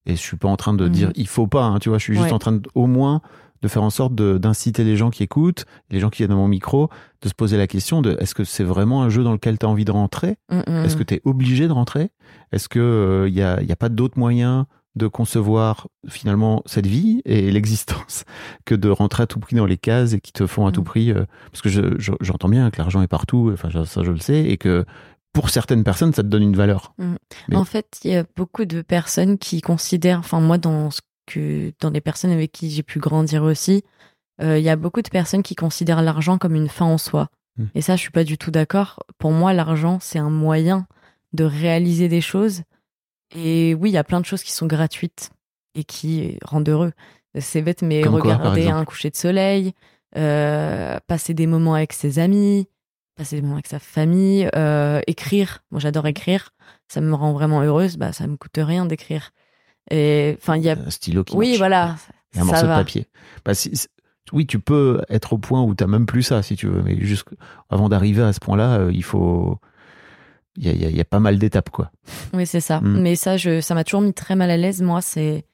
Et 0.06 0.12
je 0.16 0.20
suis 0.20 0.36
pas 0.36 0.48
en 0.48 0.56
train 0.56 0.74
de 0.74 0.84
Mhm. 0.84 0.90
dire 0.92 1.10
il 1.14 1.26
faut 1.26 1.46
pas, 1.46 1.64
hein, 1.64 1.78
tu 1.78 1.88
vois, 1.88 1.98
je 1.98 2.04
suis 2.04 2.14
juste 2.14 2.26
Ouais. 2.26 2.32
en 2.32 2.38
train 2.38 2.52
de, 2.52 2.68
au 2.74 2.86
moins 2.86 3.22
de 3.64 3.68
faire 3.68 3.82
en 3.82 3.88
sorte 3.88 4.14
d'inciter 4.14 4.84
les 4.84 4.94
gens 4.94 5.08
qui 5.08 5.22
écoutent, 5.22 5.64
les 5.90 5.98
gens 5.98 6.10
qui 6.10 6.18
viennent 6.18 6.32
à 6.32 6.36
mon 6.36 6.48
micro, 6.48 6.90
de 7.22 7.28
se 7.30 7.34
poser 7.34 7.56
la 7.56 7.66
question 7.66 8.02
de 8.02 8.14
est-ce 8.20 8.34
que 8.34 8.44
c'est 8.44 8.62
vraiment 8.62 9.02
un 9.02 9.08
jeu 9.08 9.24
dans 9.24 9.32
lequel 9.32 9.58
tu 9.58 9.64
as 9.64 9.68
envie 9.70 9.86
de 9.86 9.90
rentrer? 9.90 10.36
Mm, 10.50 10.58
mm. 10.66 10.84
Est-ce 10.84 10.96
que 10.96 11.02
tu 11.02 11.14
es 11.14 11.22
obligé 11.24 11.66
de 11.66 11.72
rentrer? 11.72 12.10
Est-ce 12.52 12.68
qu'il 12.68 13.32
n'y 13.32 13.40
a, 13.42 13.62
y 13.62 13.72
a 13.72 13.76
pas 13.76 13.88
d'autres 13.88 14.18
moyens 14.18 14.66
de 14.96 15.06
concevoir 15.06 15.88
finalement 16.06 16.62
cette 16.66 16.86
vie 16.86 17.22
et 17.24 17.50
l'existence 17.56 18.24
que 18.66 18.74
de 18.74 18.90
rentrer 18.90 19.22
à 19.22 19.26
tout 19.26 19.40
prix 19.40 19.56
dans 19.56 19.64
les 19.66 19.78
cases 19.78 20.12
et 20.12 20.20
qui 20.20 20.32
te 20.34 20.46
font 20.46 20.66
à 20.66 20.70
tout 20.72 20.82
Mm. 20.82 20.84
prix 20.84 21.10
euh, 21.10 21.24
Parce 21.50 21.62
que 21.62 21.70
je- 21.70 21.98
je- 21.98 22.12
j'entends 22.20 22.50
bien 22.50 22.70
que 22.70 22.76
l'argent 22.76 23.00
est 23.00 23.08
partout, 23.08 23.50
enfin 23.54 23.70
ça 23.86 24.02
je 24.02 24.10
le 24.10 24.18
sais, 24.18 24.44
et 24.44 24.58
que 24.58 24.84
pour 25.32 25.48
certaines 25.48 25.84
personnes 25.84 26.12
ça 26.12 26.22
te 26.22 26.28
donne 26.28 26.42
une 26.42 26.54
valeur. 26.54 26.92
Mais- 27.48 27.56
En 27.56 27.64
fait, 27.64 27.98
il 28.04 28.10
y 28.12 28.14
a 28.16 28.24
beaucoup 28.36 28.66
de 28.66 28.82
personnes 28.82 29.38
qui 29.38 29.62
considèrent, 29.62 30.18
enfin 30.18 30.40
moi 30.40 30.58
dans 30.58 30.90
ce 30.90 31.00
que 31.26 31.72
dans 31.80 31.90
les 31.90 32.00
personnes 32.00 32.30
avec 32.30 32.52
qui 32.52 32.70
j'ai 32.70 32.82
pu 32.82 32.98
grandir 32.98 33.42
aussi, 33.42 33.84
euh, 34.42 34.58
il 34.58 34.64
y 34.64 34.68
a 34.68 34.76
beaucoup 34.76 35.02
de 35.02 35.08
personnes 35.08 35.42
qui 35.42 35.54
considèrent 35.54 36.02
l'argent 36.02 36.38
comme 36.38 36.54
une 36.54 36.68
fin 36.68 36.86
en 36.86 36.98
soi. 36.98 37.28
Hmm. 37.56 37.66
Et 37.74 37.80
ça, 37.80 37.96
je 37.96 38.00
suis 38.00 38.10
pas 38.10 38.24
du 38.24 38.38
tout 38.38 38.50
d'accord. 38.50 39.00
Pour 39.18 39.32
moi, 39.32 39.52
l'argent 39.52 39.98
c'est 40.00 40.18
un 40.18 40.30
moyen 40.30 40.86
de 41.32 41.44
réaliser 41.44 42.08
des 42.08 42.20
choses. 42.20 42.62
Et 43.34 43.74
oui, 43.74 43.90
il 43.90 43.92
y 43.92 43.98
a 43.98 44.04
plein 44.04 44.20
de 44.20 44.26
choses 44.26 44.42
qui 44.42 44.52
sont 44.52 44.66
gratuites 44.66 45.30
et 45.74 45.84
qui 45.84 46.38
rendent 46.44 46.68
heureux. 46.68 46.92
C'est 47.38 47.62
bête, 47.62 47.82
mais 47.82 48.02
Comme 48.02 48.14
regarder 48.14 48.68
un 48.68 48.84
coucher 48.84 49.10
de 49.10 49.16
soleil, 49.16 49.74
euh, 50.16 50.98
passer 51.08 51.34
des 51.34 51.48
moments 51.48 51.74
avec 51.74 51.92
ses 51.92 52.20
amis, 52.20 52.68
passer 53.16 53.36
des 53.36 53.42
moments 53.42 53.54
avec 53.54 53.66
sa 53.66 53.80
famille, 53.80 54.48
euh, 54.54 55.00
écrire. 55.08 55.64
Moi, 55.72 55.80
j'adore 55.80 56.06
écrire. 56.06 56.50
Ça 56.86 57.00
me 57.00 57.14
rend 57.14 57.32
vraiment 57.32 57.62
heureuse. 57.62 57.96
Bah, 57.96 58.12
ça 58.12 58.26
me 58.26 58.36
coûte 58.36 58.58
rien 58.58 58.86
d'écrire. 58.86 59.32
Et 59.90 60.36
enfin, 60.40 60.56
il 60.56 60.62
y 60.62 60.70
a. 60.70 60.76
Un 60.78 60.90
stylo 60.90 61.24
qui 61.24 61.36
Oui, 61.36 61.48
marche. 61.48 61.58
voilà. 61.58 61.96
Et 62.34 62.38
un 62.38 62.40
ça 62.40 62.44
morceau 62.46 62.66
va. 62.66 62.76
de 62.76 62.80
papier. 62.80 63.06
Bah, 63.44 63.54
si- 63.54 63.72
oui, 64.32 64.46
tu 64.46 64.58
peux 64.58 65.02
être 65.10 65.34
au 65.34 65.38
point 65.38 65.62
où 65.62 65.74
tu 65.74 65.84
n'as 65.84 65.88
même 65.88 66.06
plus 66.06 66.22
ça, 66.22 66.42
si 66.42 66.56
tu 66.56 66.66
veux. 66.66 66.82
Mais 66.82 66.98
juste 67.04 67.26
avant 67.70 67.88
d'arriver 67.88 68.22
à 68.22 68.32
ce 68.32 68.40
point-là, 68.40 68.78
euh, 68.78 68.90
il 68.92 69.02
faut. 69.04 69.58
Il 70.56 70.64
y 70.66 70.68
a, 70.68 70.72
il 70.72 70.80
y 70.80 70.84
a- 70.86 70.90
il 70.90 70.96
y 70.96 71.00
a 71.00 71.04
pas 71.04 71.18
mal 71.20 71.38
d'étapes, 71.38 71.70
quoi. 71.70 71.90
Oui, 72.32 72.46
c'est 72.46 72.60
ça. 72.60 72.80
Mm. 72.80 73.00
Mais 73.00 73.16
ça, 73.16 73.36
je, 73.36 73.60
ça 73.60 73.74
m'a 73.74 73.82
toujours 73.84 74.00
mis 74.02 74.14
très 74.14 74.36
mal 74.36 74.50
à 74.50 74.56
l'aise. 74.56 74.82
Moi, 74.82 75.02
c'est 75.02 75.44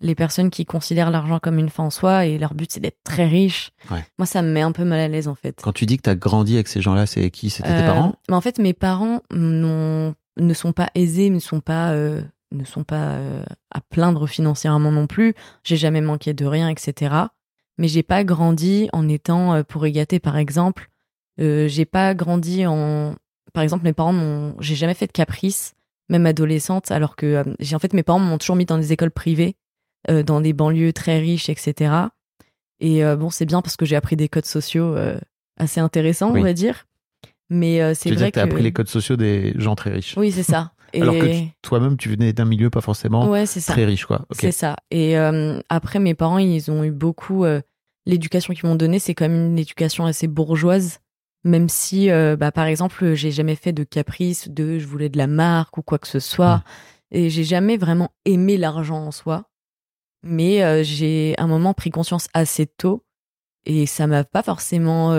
les 0.00 0.14
personnes 0.14 0.50
qui 0.50 0.64
considèrent 0.66 1.10
l'argent 1.10 1.38
comme 1.38 1.58
une 1.58 1.68
fin 1.70 1.84
en 1.84 1.90
soi 1.90 2.26
et 2.26 2.36
leur 2.36 2.54
but, 2.54 2.70
c'est 2.70 2.80
d'être 2.80 2.98
très 3.04 3.26
riche. 3.26 3.70
Ouais. 3.90 4.04
Moi, 4.18 4.26
ça 4.26 4.42
me 4.42 4.50
met 4.52 4.60
un 4.60 4.72
peu 4.72 4.84
mal 4.84 5.00
à 5.00 5.08
l'aise, 5.08 5.26
en 5.28 5.34
fait. 5.34 5.60
Quand 5.62 5.72
tu 5.72 5.86
dis 5.86 5.96
que 5.96 6.02
tu 6.02 6.10
as 6.10 6.16
grandi 6.16 6.54
avec 6.54 6.68
ces 6.68 6.80
gens-là, 6.82 7.06
c'est 7.06 7.30
qui? 7.30 7.50
C'était 7.50 7.68
tes 7.68 7.74
Euh, 7.82 7.86
parents? 7.86 8.14
mais 8.28 8.34
En 8.34 8.40
fait, 8.40 8.58
mes 8.58 8.72
parents 8.74 9.20
ne 9.30 10.12
sont 10.54 10.72
pas 10.72 10.90
aisés, 10.94 11.30
ne 11.30 11.38
sont 11.38 11.60
pas, 11.60 11.92
euh, 11.92 12.20
ne 12.52 12.64
sont 12.64 12.84
pas 12.84 13.12
euh, 13.14 13.42
à 13.70 13.80
plaindre 13.80 14.26
financièrement 14.28 14.92
non 14.92 15.06
plus. 15.06 15.34
J'ai 15.64 15.76
jamais 15.76 16.00
manqué 16.00 16.34
de 16.34 16.44
rien, 16.46 16.68
etc. 16.68 17.14
Mais 17.78 17.88
j'ai 17.88 18.02
pas 18.02 18.22
grandi 18.24 18.88
en 18.92 19.08
étant 19.08 19.54
euh, 19.54 19.62
pour 19.62 19.86
gâter, 19.86 20.20
par 20.20 20.36
exemple. 20.36 20.88
Euh, 21.40 21.66
j'ai 21.68 21.84
pas 21.84 22.14
grandi 22.14 22.66
en. 22.66 23.14
Par 23.52 23.62
exemple, 23.62 23.84
mes 23.84 23.92
parents 23.92 24.12
m'ont. 24.12 24.54
J'ai 24.60 24.74
jamais 24.74 24.94
fait 24.94 25.06
de 25.06 25.12
caprice, 25.12 25.74
même 26.08 26.26
adolescente, 26.26 26.90
alors 26.90 27.16
que 27.16 27.26
euh, 27.26 27.44
j'ai 27.60 27.74
en 27.74 27.78
fait 27.78 27.92
mes 27.94 28.02
parents 28.02 28.18
m'ont 28.18 28.38
toujours 28.38 28.56
mis 28.56 28.66
dans 28.66 28.78
des 28.78 28.92
écoles 28.92 29.10
privées, 29.10 29.56
dans 30.08 30.40
des 30.40 30.52
banlieues 30.52 30.92
très 30.92 31.18
riches, 31.20 31.48
etc. 31.48 31.92
Et 32.80 33.02
bon, 33.16 33.30
c'est 33.30 33.46
bien 33.46 33.62
parce 33.62 33.76
que 33.76 33.84
j'ai 33.86 33.94
appris 33.94 34.16
des 34.16 34.28
codes 34.28 34.46
sociaux 34.46 34.96
assez 35.56 35.78
intéressants, 35.80 36.32
Oui. 36.32 36.40
on 36.40 36.42
va 36.42 36.52
dire. 36.54 36.86
Mais 37.50 37.94
c'est 37.94 38.08
vrai 38.10 38.16
dire 38.16 38.26
que 38.26 38.32
tu 38.32 38.40
as 38.40 38.42
appris 38.42 38.62
les 38.62 38.72
codes 38.72 38.88
sociaux 38.88 39.14
des 39.16 39.52
gens 39.58 39.76
très 39.76 39.90
riches. 39.90 40.14
Oui, 40.16 40.32
c'est 40.32 40.42
ça. 40.42 40.72
Et... 40.92 41.02
Alors 41.02 41.14
que 41.14 41.26
toi-même, 41.62 41.96
tu 41.96 42.08
venais 42.08 42.32
d'un 42.32 42.44
milieu 42.44 42.70
pas 42.70 42.80
forcément 42.80 43.28
Ouais, 43.28 43.46
très 43.46 43.84
riche, 43.84 44.06
quoi. 44.06 44.26
C'est 44.30 44.52
ça. 44.52 44.76
Et 44.90 45.18
euh, 45.18 45.60
après, 45.68 45.98
mes 45.98 46.14
parents, 46.14 46.38
ils 46.38 46.70
ont 46.70 46.84
eu 46.84 46.90
beaucoup. 46.90 47.44
euh, 47.44 47.60
L'éducation 48.04 48.52
qu'ils 48.52 48.68
m'ont 48.68 48.74
donnée, 48.74 48.98
c'est 48.98 49.14
quand 49.14 49.28
même 49.28 49.52
une 49.52 49.58
éducation 49.58 50.06
assez 50.06 50.26
bourgeoise. 50.26 50.98
Même 51.44 51.68
si, 51.68 52.10
euh, 52.10 52.36
bah, 52.36 52.50
par 52.52 52.66
exemple, 52.66 53.14
j'ai 53.14 53.30
jamais 53.30 53.54
fait 53.54 53.72
de 53.72 53.84
caprice, 53.84 54.48
de 54.48 54.78
je 54.78 54.86
voulais 54.86 55.08
de 55.08 55.18
la 55.18 55.26
marque 55.26 55.78
ou 55.78 55.82
quoi 55.82 55.98
que 55.98 56.08
ce 56.08 56.18
soit. 56.20 56.62
Et 57.10 57.30
j'ai 57.30 57.44
jamais 57.44 57.76
vraiment 57.76 58.10
aimé 58.24 58.56
l'argent 58.56 59.06
en 59.06 59.10
soi. 59.10 59.44
Mais 60.24 60.82
j'ai 60.84 61.34
un 61.38 61.46
moment 61.46 61.74
pris 61.74 61.90
conscience 61.90 62.28
assez 62.34 62.66
tôt. 62.66 63.04
Et 63.66 63.86
ça 63.86 64.06
m'a 64.06 64.24
pas 64.24 64.42
forcément 64.42 65.16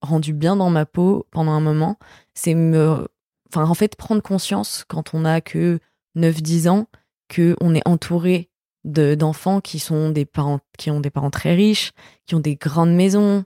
rendu 0.00 0.32
bien 0.32 0.56
dans 0.56 0.70
ma 0.70 0.86
peau 0.86 1.26
pendant 1.30 1.52
un 1.52 1.60
moment. 1.60 1.98
C'est 2.34 2.54
me. 2.54 3.08
Enfin, 3.54 3.70
en 3.70 3.74
fait, 3.74 3.94
prendre 3.94 4.20
conscience 4.20 4.84
quand 4.88 5.14
on 5.14 5.24
a 5.24 5.40
que 5.40 5.78
9-10 6.16 6.68
ans 6.68 6.86
que 7.28 7.56
on 7.60 7.72
est 7.76 7.86
entouré 7.86 8.50
de 8.82 9.14
d'enfants 9.14 9.60
qui 9.60 9.78
sont 9.78 10.10
des 10.10 10.24
parents 10.24 10.58
qui 10.76 10.90
ont 10.90 10.98
des 10.98 11.10
parents 11.10 11.30
très 11.30 11.54
riches, 11.54 11.92
qui 12.26 12.34
ont 12.34 12.40
des 12.40 12.56
grandes 12.56 12.92
maisons, 12.92 13.44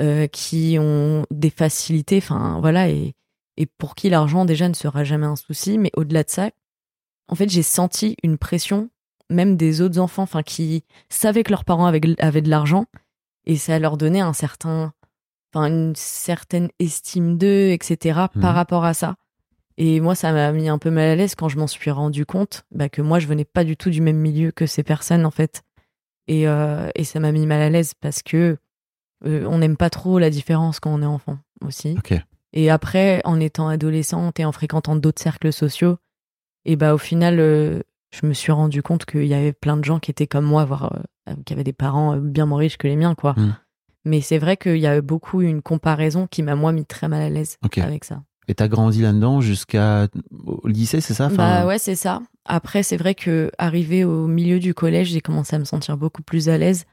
euh, 0.00 0.26
qui 0.28 0.78
ont 0.80 1.26
des 1.30 1.50
facilités, 1.50 2.16
enfin 2.16 2.58
voilà, 2.62 2.88
et, 2.88 3.14
et 3.58 3.66
pour 3.66 3.96
qui 3.96 4.08
l'argent 4.08 4.46
déjà 4.46 4.66
ne 4.66 4.72
sera 4.72 5.04
jamais 5.04 5.26
un 5.26 5.36
souci. 5.36 5.76
Mais 5.76 5.90
au-delà 5.94 6.24
de 6.24 6.30
ça, 6.30 6.50
en 7.28 7.34
fait, 7.34 7.50
j'ai 7.50 7.62
senti 7.62 8.16
une 8.22 8.38
pression, 8.38 8.88
même 9.28 9.58
des 9.58 9.82
autres 9.82 9.98
enfants, 9.98 10.22
enfin 10.22 10.42
qui 10.42 10.84
savaient 11.10 11.42
que 11.42 11.50
leurs 11.50 11.66
parents 11.66 11.84
avaient, 11.84 12.00
avaient 12.18 12.40
de 12.40 12.48
l'argent, 12.48 12.86
et 13.44 13.56
ça 13.56 13.78
leur 13.78 13.98
donnait 13.98 14.20
un 14.20 14.32
certain, 14.32 14.94
enfin 15.52 15.66
une 15.66 15.94
certaine 15.96 16.70
estime 16.78 17.36
d'eux, 17.36 17.72
etc. 17.72 18.20
Par 18.40 18.54
rapport 18.54 18.86
à 18.86 18.94
ça. 18.94 19.16
Et 19.82 19.98
moi, 20.00 20.14
ça 20.14 20.30
m'a 20.32 20.52
mis 20.52 20.68
un 20.68 20.76
peu 20.76 20.90
mal 20.90 21.08
à 21.08 21.16
l'aise 21.16 21.34
quand 21.34 21.48
je 21.48 21.56
m'en 21.56 21.66
suis 21.66 21.90
rendu 21.90 22.26
compte 22.26 22.66
bah, 22.70 22.90
que 22.90 23.00
moi, 23.00 23.18
je 23.18 23.26
venais 23.26 23.46
pas 23.46 23.64
du 23.64 23.78
tout 23.78 23.88
du 23.88 24.02
même 24.02 24.18
milieu 24.18 24.50
que 24.50 24.66
ces 24.66 24.82
personnes, 24.82 25.24
en 25.24 25.30
fait. 25.30 25.62
Et, 26.28 26.46
euh, 26.46 26.90
et 26.94 27.04
ça 27.04 27.18
m'a 27.18 27.32
mis 27.32 27.46
mal 27.46 27.62
à 27.62 27.70
l'aise 27.70 27.94
parce 27.94 28.22
que 28.22 28.58
euh, 29.24 29.46
on 29.46 29.56
n'aime 29.56 29.78
pas 29.78 29.88
trop 29.88 30.18
la 30.18 30.28
différence 30.28 30.80
quand 30.80 30.92
on 30.92 31.00
est 31.00 31.06
enfant 31.06 31.38
aussi. 31.64 31.96
Et 32.52 32.68
après, 32.68 33.22
en 33.24 33.40
étant 33.40 33.68
adolescente 33.68 34.38
et 34.38 34.44
en 34.44 34.52
fréquentant 34.52 34.96
d'autres 34.96 35.22
cercles 35.22 35.50
sociaux, 35.50 35.96
et 36.66 36.76
bah 36.76 36.92
au 36.92 36.98
final, 36.98 37.40
euh, 37.40 37.80
je 38.10 38.26
me 38.26 38.34
suis 38.34 38.52
rendu 38.52 38.82
compte 38.82 39.06
qu'il 39.06 39.24
y 39.24 39.34
avait 39.34 39.54
plein 39.54 39.78
de 39.78 39.84
gens 39.84 39.98
qui 39.98 40.10
étaient 40.10 40.26
comme 40.26 40.44
moi, 40.44 40.66
voire 40.66 40.92
euh, 41.28 41.34
qui 41.46 41.54
avaient 41.54 41.64
des 41.64 41.72
parents 41.72 42.18
bien 42.18 42.44
moins 42.44 42.58
riches 42.58 42.76
que 42.76 42.86
les 42.86 42.96
miens, 42.96 43.14
quoi. 43.14 43.32
Mm. 43.32 43.56
Mais 44.04 44.20
c'est 44.20 44.38
vrai 44.38 44.58
qu'il 44.58 44.76
y 44.76 44.86
a 44.86 45.00
beaucoup 45.00 45.40
une 45.40 45.62
comparaison 45.62 46.26
qui 46.26 46.42
m'a 46.42 46.54
moi 46.54 46.72
mis 46.72 46.84
très 46.84 47.08
mal 47.08 47.22
à 47.22 47.30
l'aise 47.30 47.56
avec 47.78 48.04
ça. 48.04 48.22
Et 48.50 48.54
t'as 48.54 48.66
grandi 48.66 49.00
là-dedans 49.02 49.40
jusqu'à 49.40 50.08
au 50.44 50.66
lycée, 50.66 51.00
c'est 51.00 51.14
ça? 51.14 51.26
Enfin, 51.26 51.36
Bah 51.36 51.66
ouais, 51.66 51.78
c'est 51.78 51.94
ça. 51.94 52.20
Après, 52.44 52.82
c'est 52.82 52.96
vrai 52.96 53.14
que 53.14 53.52
arrivé 53.58 54.02
au 54.02 54.26
milieu 54.26 54.58
du 54.58 54.74
collège, 54.74 55.10
j'ai 55.10 55.20
commencé 55.20 55.54
à 55.54 55.60
me 55.60 55.64
sentir 55.64 55.96
beaucoup 55.96 56.22
plus 56.22 56.48
à 56.48 56.58
l'aise. 56.58 56.84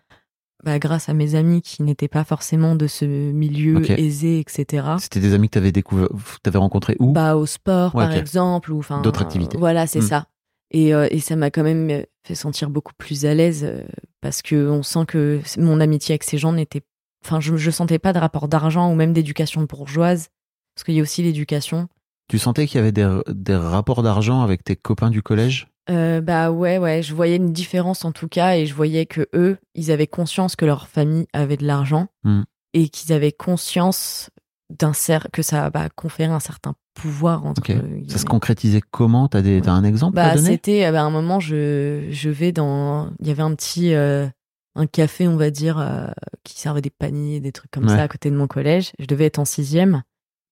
Bah, 0.64 0.78
grâce 0.78 1.10
à 1.10 1.16
mes 1.16 1.34
amis 1.34 1.64
qui 1.64 1.82
n'étaient 1.82 2.08
pas 2.08 2.24
forcément 2.24 2.76
de 2.76 2.86
ce 2.86 3.06
milieu 3.06 3.90
aisé, 4.00 4.40
etc. 4.40 4.98
C'était 5.00 5.20
des 5.20 5.34
amis 5.34 5.48
que 5.50 5.54
t'avais 5.54 5.72
découvert, 5.72 6.10
t'avais 6.44 6.60
rencontrés 6.60 6.96
où? 7.00 7.12
Bah, 7.12 7.36
au 7.36 7.48
sport, 7.48 7.96
Ouais, 7.96 8.04
par 8.06 8.16
exemple, 8.16 8.72
ou 8.72 8.78
enfin. 8.80 9.02
D'autres 9.02 9.24
activités. 9.24 9.58
euh, 9.58 9.60
Voilà, 9.60 9.88
c'est 9.88 10.02
Mm. 10.02 10.08
ça. 10.08 10.28
Et, 10.70 10.94
euh, 10.94 11.08
et 11.10 11.20
ça 11.20 11.36
m'a 11.36 11.50
quand 11.50 11.64
même 11.64 11.90
euh, 11.90 12.04
fait 12.24 12.36
sentir 12.36 12.70
beaucoup 12.70 12.94
plus 13.00 13.26
à 13.26 13.34
l'aise 13.34 13.64
euh, 13.64 13.82
parce 14.22 14.44
que 14.44 14.70
on 14.70 14.84
sent 14.84 15.06
que 15.08 15.40
mon 15.58 15.80
amitié 15.80 16.14
avec 16.14 16.24
ces 16.24 16.38
gens 16.38 16.54
n'était. 16.54 16.82
Enfin, 17.26 17.40
je, 17.40 17.56
je 17.56 17.72
sentais 17.72 17.98
pas 18.00 18.14
de 18.14 18.20
rapport 18.20 18.48
d'argent 18.48 18.92
ou 18.92 18.96
même 18.96 19.14
d'éducation 19.14 19.64
bourgeoise. 19.64 20.28
Parce 20.78 20.84
qu'il 20.84 20.94
y 20.94 21.00
a 21.00 21.02
aussi 21.02 21.24
l'éducation. 21.24 21.88
Tu 22.30 22.38
sentais 22.38 22.68
qu'il 22.68 22.78
y 22.78 22.82
avait 22.82 22.92
des, 22.92 23.20
des 23.30 23.56
rapports 23.56 24.04
d'argent 24.04 24.44
avec 24.44 24.64
tes 24.64 24.76
copains 24.76 25.10
du 25.10 25.24
collège? 25.24 25.70
Euh, 25.90 26.22
bah 26.22 26.52
ouais, 26.52 26.78
ouais, 26.78 27.02
je 27.02 27.16
voyais 27.16 27.38
une 27.38 27.52
différence 27.52 28.06
en 28.06 28.12
tout 28.12 28.28
cas 28.28 28.56
et 28.58 28.68
je 28.68 28.76
voyais 28.76 29.08
que 29.08 29.28
eux, 29.34 29.58
ils 29.74 29.90
avaient 29.90 30.06
conscience 30.06 30.56
que 30.56 30.66
leur 30.66 30.88
famille 30.88 31.26
avait 31.34 31.58
de 31.58 31.66
l'argent 31.66 32.10
Hmm. 32.24 32.44
et 32.76 32.90
qu'ils 32.90 33.12
avaient 33.12 33.32
conscience 33.32 34.30
d'un 34.70 34.94
cer 34.94 35.30
que 35.34 35.42
ça 35.42 35.72
bah, 35.72 35.90
conférait 35.96 36.32
un 36.32 36.40
certain 36.40 36.76
pouvoir 36.94 37.44
entre. 37.46 37.64
Ça 38.08 38.20
se 38.20 38.26
concrétisait 38.26 38.82
comment? 38.92 39.28
T'as 39.30 39.42
des- 39.42 39.68
un 39.68 39.84
exemple 39.84 40.20
à 40.20 40.30
Bah 40.30 40.36
donner? 40.36 40.52
c'était 40.52 40.86
euh, 40.86 40.92
bah, 40.92 41.02
à 41.02 41.06
un 41.06 41.10
moment 41.10 41.40
je 41.40 42.08
je 42.12 42.30
vais 42.30 42.52
dans 42.52 43.10
il 43.20 43.28
y 43.28 43.32
avait 43.32 43.42
un 43.44 43.56
petit 43.56 43.96
euh, 43.96 44.28
un 44.76 44.86
café 44.86 45.28
on 45.28 45.38
va 45.38 45.50
dire 45.50 45.80
euh, 45.80 46.08
qui 46.44 46.60
servait 46.60 46.82
des 46.82 46.90
paniers 46.92 47.40
des 47.40 47.52
trucs 47.52 47.72
comme 47.72 47.86
Ouais. 47.86 47.96
ça 47.96 48.04
à 48.04 48.08
côté 48.08 48.30
de 48.30 48.36
mon 48.36 48.48
collège. 48.48 48.92
Je 49.00 49.06
devais 49.06 49.26
être 49.26 49.40
en 49.40 49.46
sixième 49.46 50.04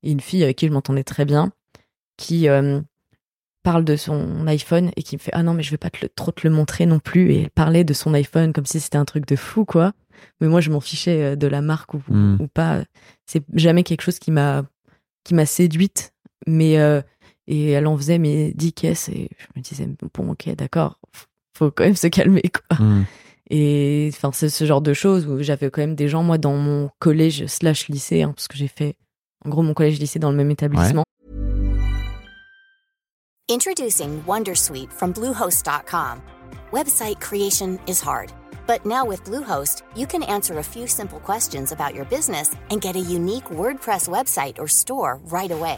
et 0.06 0.12
une 0.12 0.22
fille 0.22 0.44
avec 0.44 0.56
qui 0.58 0.68
je 0.68 0.72
m'entendais 0.72 1.04
très 1.04 1.26
bien 1.26 1.52
qui 2.18 2.48
euh, 2.48 2.80
parle 3.64 3.84
de 3.84 3.96
son 3.98 4.48
iPhone 4.48 4.92
et 4.96 5.04
qui 5.04 5.16
me 5.18 5.20
fait 5.20 5.32
ah 5.34 5.44
non 5.44 5.54
mais 5.54 5.64
je 5.64 5.72
vais 5.72 5.78
pas 5.78 5.90
te 5.90 5.98
le- 6.04 6.10
trop 6.10 6.32
te 6.32 6.48
le 6.48 6.54
montrer 6.54 6.86
non 6.86 7.00
plus. 7.00 7.32
Et 7.34 7.42
elle 7.44 7.50
parlait 7.50 7.84
de 7.84 7.94
son 7.94 8.14
iPhone 8.14 8.54
comme 8.54 8.66
si 8.66 8.80
c'était 8.80 8.98
un 8.98 9.06
truc 9.06 9.26
de 9.28 9.36
fou 9.36 9.66
quoi. 9.66 9.92
Mais 10.40 10.48
moi 10.48 10.62
je 10.62 10.70
m'en 10.72 10.80
fichais 10.80 11.22
euh, 11.24 11.36
de 11.36 11.48
la 11.48 11.62
marque 11.62 11.94
ou, 11.96 12.02
Mm. 12.08 12.38
ou 12.40 12.48
pas. 12.48 12.84
C'est 13.26 13.44
jamais 13.56 13.84
quelque 13.84 14.02
chose 14.04 14.20
qui 14.20 14.32
m'a 14.32 14.64
qui 15.26 15.34
m'a 15.34 15.46
séduite. 15.46 16.14
Mais 16.48 16.78
euh, 16.80 17.02
et 17.48 17.72
elle 17.72 17.88
en 17.88 17.98
faisait 17.98 18.18
mes 18.20 18.54
10 18.54 18.74
caisses 18.74 19.10
et 19.10 19.30
je 19.38 19.46
me 19.56 19.62
disais 19.62 19.88
bon 20.14 20.30
ok 20.32 20.56
d'accord. 20.56 21.00
Faut 21.58 21.72
quand 21.72 21.84
même 21.86 21.96
se 21.96 22.08
calmer 22.08 22.44
quoi. 22.44 22.78
Hmm. 22.78 23.04
et 23.50 24.10
enfin 24.14 24.32
c'est 24.34 24.50
ce 24.50 24.66
genre 24.66 24.82
de 24.82 24.94
choses 24.94 25.26
où 25.28 25.42
j'avais 25.42 25.70
quand 25.70 25.82
même 25.82 25.96
des 25.96 26.08
gens 26.08 26.24
moi 26.24 26.38
dans 26.38 26.56
mon 26.58 26.90
collège 27.00 27.46
slash 27.48 27.88
lycée 27.88 28.22
hein, 28.24 28.32
parce 28.36 28.48
que 28.48 28.58
j'ai 28.58 28.68
fait 28.68 28.96
en 29.46 29.50
gros 29.50 29.62
mon 29.62 29.74
collège 29.74 30.00
lycée 30.00 30.20
dans 30.20 30.32
le 30.32 30.38
même 30.38 30.52
établissement 30.52 31.04
Introducing 33.48 34.24
Wondersuite 34.25 34.92
from 34.92 35.14
Bluehost.com. 35.14 36.20
Website 36.72 37.20
creation 37.22 37.80
is 37.88 38.02
hard, 38.02 38.34
but 38.66 38.84
now 38.88 39.06
with 39.06 39.24
Bluehost, 39.24 39.84
you 39.96 40.08
can 40.08 40.24
answer 40.24 40.58
a 40.58 40.64
few 40.64 40.88
simple 40.88 41.20
questions 41.20 41.72
about 41.72 41.94
your 41.94 42.06
business 42.06 42.56
and 42.72 42.82
get 42.82 42.96
a 42.96 43.00
unique 43.00 43.46
WordPress 43.52 44.10
website 44.10 44.58
or 44.58 44.68
store 44.68 45.20
right 45.25 45.52
away. 45.52 45.78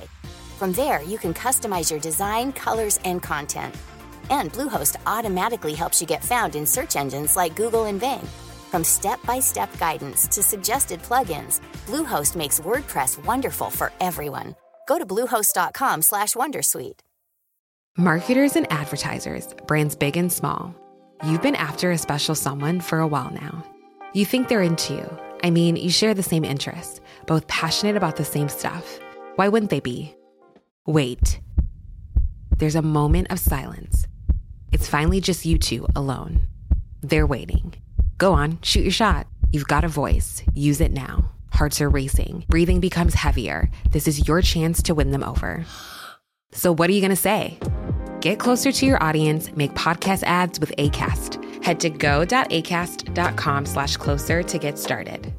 From 0.57 0.71
there, 0.71 1.03
you 1.03 1.17
can 1.17 1.33
customize 1.33 1.91
your 1.91 1.99
design, 1.99 2.53
colors, 2.53 2.99
and 3.03 3.21
content. 3.21 3.75
And 4.29 4.51
Bluehost 4.53 4.95
automatically 5.05 5.73
helps 5.73 5.99
you 5.99 6.07
get 6.07 6.23
found 6.23 6.55
in 6.55 6.65
search 6.65 6.95
engines 6.95 7.35
like 7.35 7.57
Google 7.57 7.85
and 7.85 7.99
Bing. 7.99 8.25
From 8.71 8.83
step-by-step 8.85 9.77
guidance 9.77 10.25
to 10.27 10.41
suggested 10.41 11.01
plugins, 11.01 11.59
Bluehost 11.87 12.35
makes 12.35 12.59
WordPress 12.59 13.23
wonderful 13.25 13.69
for 13.69 13.91
everyone. 14.01 14.55
Go 14.87 14.99
to 14.99 15.05
bluehost.com/wondersuite. 15.05 16.99
Marketers 17.97 18.55
and 18.55 18.67
advertisers, 18.71 19.47
brands 19.65 19.95
big 19.95 20.17
and 20.17 20.31
small. 20.31 20.75
You've 21.25 21.41
been 21.41 21.55
after 21.55 21.91
a 21.91 21.97
special 21.97 22.35
someone 22.35 22.79
for 22.79 22.99
a 22.99 23.07
while 23.07 23.31
now. 23.31 23.63
You 24.13 24.23
think 24.25 24.47
they're 24.47 24.61
into 24.61 24.93
you. 24.93 25.17
I 25.43 25.49
mean, 25.49 25.75
you 25.77 25.89
share 25.89 26.13
the 26.13 26.21
same 26.21 26.45
interests, 26.45 26.99
both 27.25 27.47
passionate 27.47 27.95
about 27.95 28.15
the 28.17 28.25
same 28.25 28.49
stuff. 28.49 28.99
Why 29.35 29.47
wouldn't 29.47 29.71
they 29.71 29.79
be? 29.79 30.15
Wait. 30.85 31.39
There's 32.57 32.75
a 32.75 32.81
moment 32.81 33.31
of 33.31 33.39
silence. 33.39 34.07
It's 34.71 34.87
finally 34.87 35.21
just 35.21 35.45
you 35.45 35.57
two 35.57 35.87
alone. 35.95 36.41
They're 37.01 37.27
waiting. 37.27 37.73
Go 38.17 38.33
on, 38.33 38.59
shoot 38.61 38.81
your 38.83 38.91
shot. 38.91 39.27
You've 39.51 39.67
got 39.67 39.83
a 39.83 39.87
voice. 39.87 40.43
Use 40.53 40.81
it 40.81 40.91
now. 40.91 41.31
Hearts 41.51 41.81
are 41.81 41.89
racing. 41.89 42.45
Breathing 42.49 42.79
becomes 42.79 43.13
heavier. 43.13 43.69
This 43.91 44.07
is 44.07 44.27
your 44.27 44.41
chance 44.41 44.81
to 44.83 44.93
win 44.93 45.11
them 45.11 45.23
over. 45.23 45.65
So, 46.51 46.73
what 46.73 46.89
are 46.89 46.93
you 46.93 47.01
going 47.01 47.11
to 47.11 47.15
say? 47.15 47.57
Get 48.21 48.39
closer 48.39 48.71
to 48.71 48.85
your 48.85 49.01
audience, 49.03 49.51
make 49.55 49.73
podcast 49.73 50.23
ads 50.23 50.59
with 50.59 50.75
ACAST. 50.77 51.63
Head 51.63 51.79
to 51.81 51.89
go.acast.com 51.89 53.65
slash 53.65 53.97
closer 53.97 54.43
to 54.43 54.57
get 54.57 54.77
started. 54.77 55.33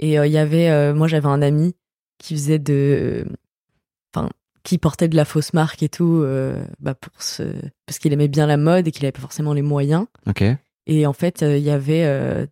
Et 0.00 0.18
euh, 0.18 0.26
il 0.26 0.32
y 0.32 0.38
avait, 0.38 0.70
euh, 0.70 0.92
moi 0.92 1.06
j'avais 1.06 1.28
un 1.28 1.40
ami 1.40 1.74
qui 2.18 2.34
faisait 2.34 2.58
de, 2.58 3.26
enfin, 4.12 4.28
qui 4.64 4.78
portait 4.78 5.08
de 5.08 5.16
la 5.16 5.24
fausse 5.24 5.52
marque 5.52 5.82
et 5.82 5.88
tout, 5.88 6.22
euh, 6.24 6.64
bah 6.80 6.94
pour 6.94 7.22
ce, 7.22 7.42
parce 7.86 7.98
qu'il 7.98 8.12
aimait 8.12 8.28
bien 8.28 8.46
la 8.46 8.56
mode 8.56 8.88
et 8.88 8.90
qu'il 8.90 9.04
avait 9.04 9.12
pas 9.12 9.20
forcément 9.20 9.52
les 9.52 9.62
moyens. 9.62 10.06
Ok. 10.26 10.42
Et 10.86 11.06
en 11.06 11.12
fait, 11.12 11.42
euh, 11.42 11.56
il 11.56 11.62
y 11.64 11.70
avait, 11.70 12.04
euh, 12.04 12.46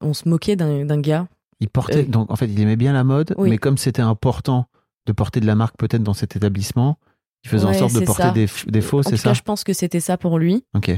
on 0.00 0.14
se 0.14 0.28
moquait 0.28 0.56
d'un 0.56 1.00
gars. 1.00 1.28
Il 1.60 1.68
portait, 1.68 2.00
Euh, 2.00 2.06
donc 2.06 2.30
en 2.30 2.36
fait, 2.36 2.46
il 2.46 2.60
aimait 2.60 2.76
bien 2.76 2.92
la 2.92 3.04
mode, 3.04 3.34
Oui. 3.38 3.50
mais 3.50 3.58
comme 3.58 3.78
c'était 3.78 4.02
important 4.02 4.66
de 5.06 5.12
porter 5.12 5.40
de 5.40 5.46
la 5.46 5.54
marque 5.54 5.76
peut-être 5.78 6.02
dans 6.02 6.14
cet 6.14 6.36
établissement, 6.36 6.98
il 7.44 7.50
faisait 7.50 7.64
en 7.66 7.72
sorte 7.74 7.94
de 7.94 8.00
porter 8.00 8.22
ça. 8.22 8.30
des, 8.32 8.46
des 8.66 8.80
faux, 8.80 9.02
c'est 9.02 9.16
ça 9.16 9.30
cas, 9.30 9.34
je 9.34 9.42
pense 9.42 9.62
que 9.64 9.72
c'était 9.72 10.00
ça 10.00 10.16
pour 10.16 10.38
lui. 10.38 10.64
Ok. 10.74 10.90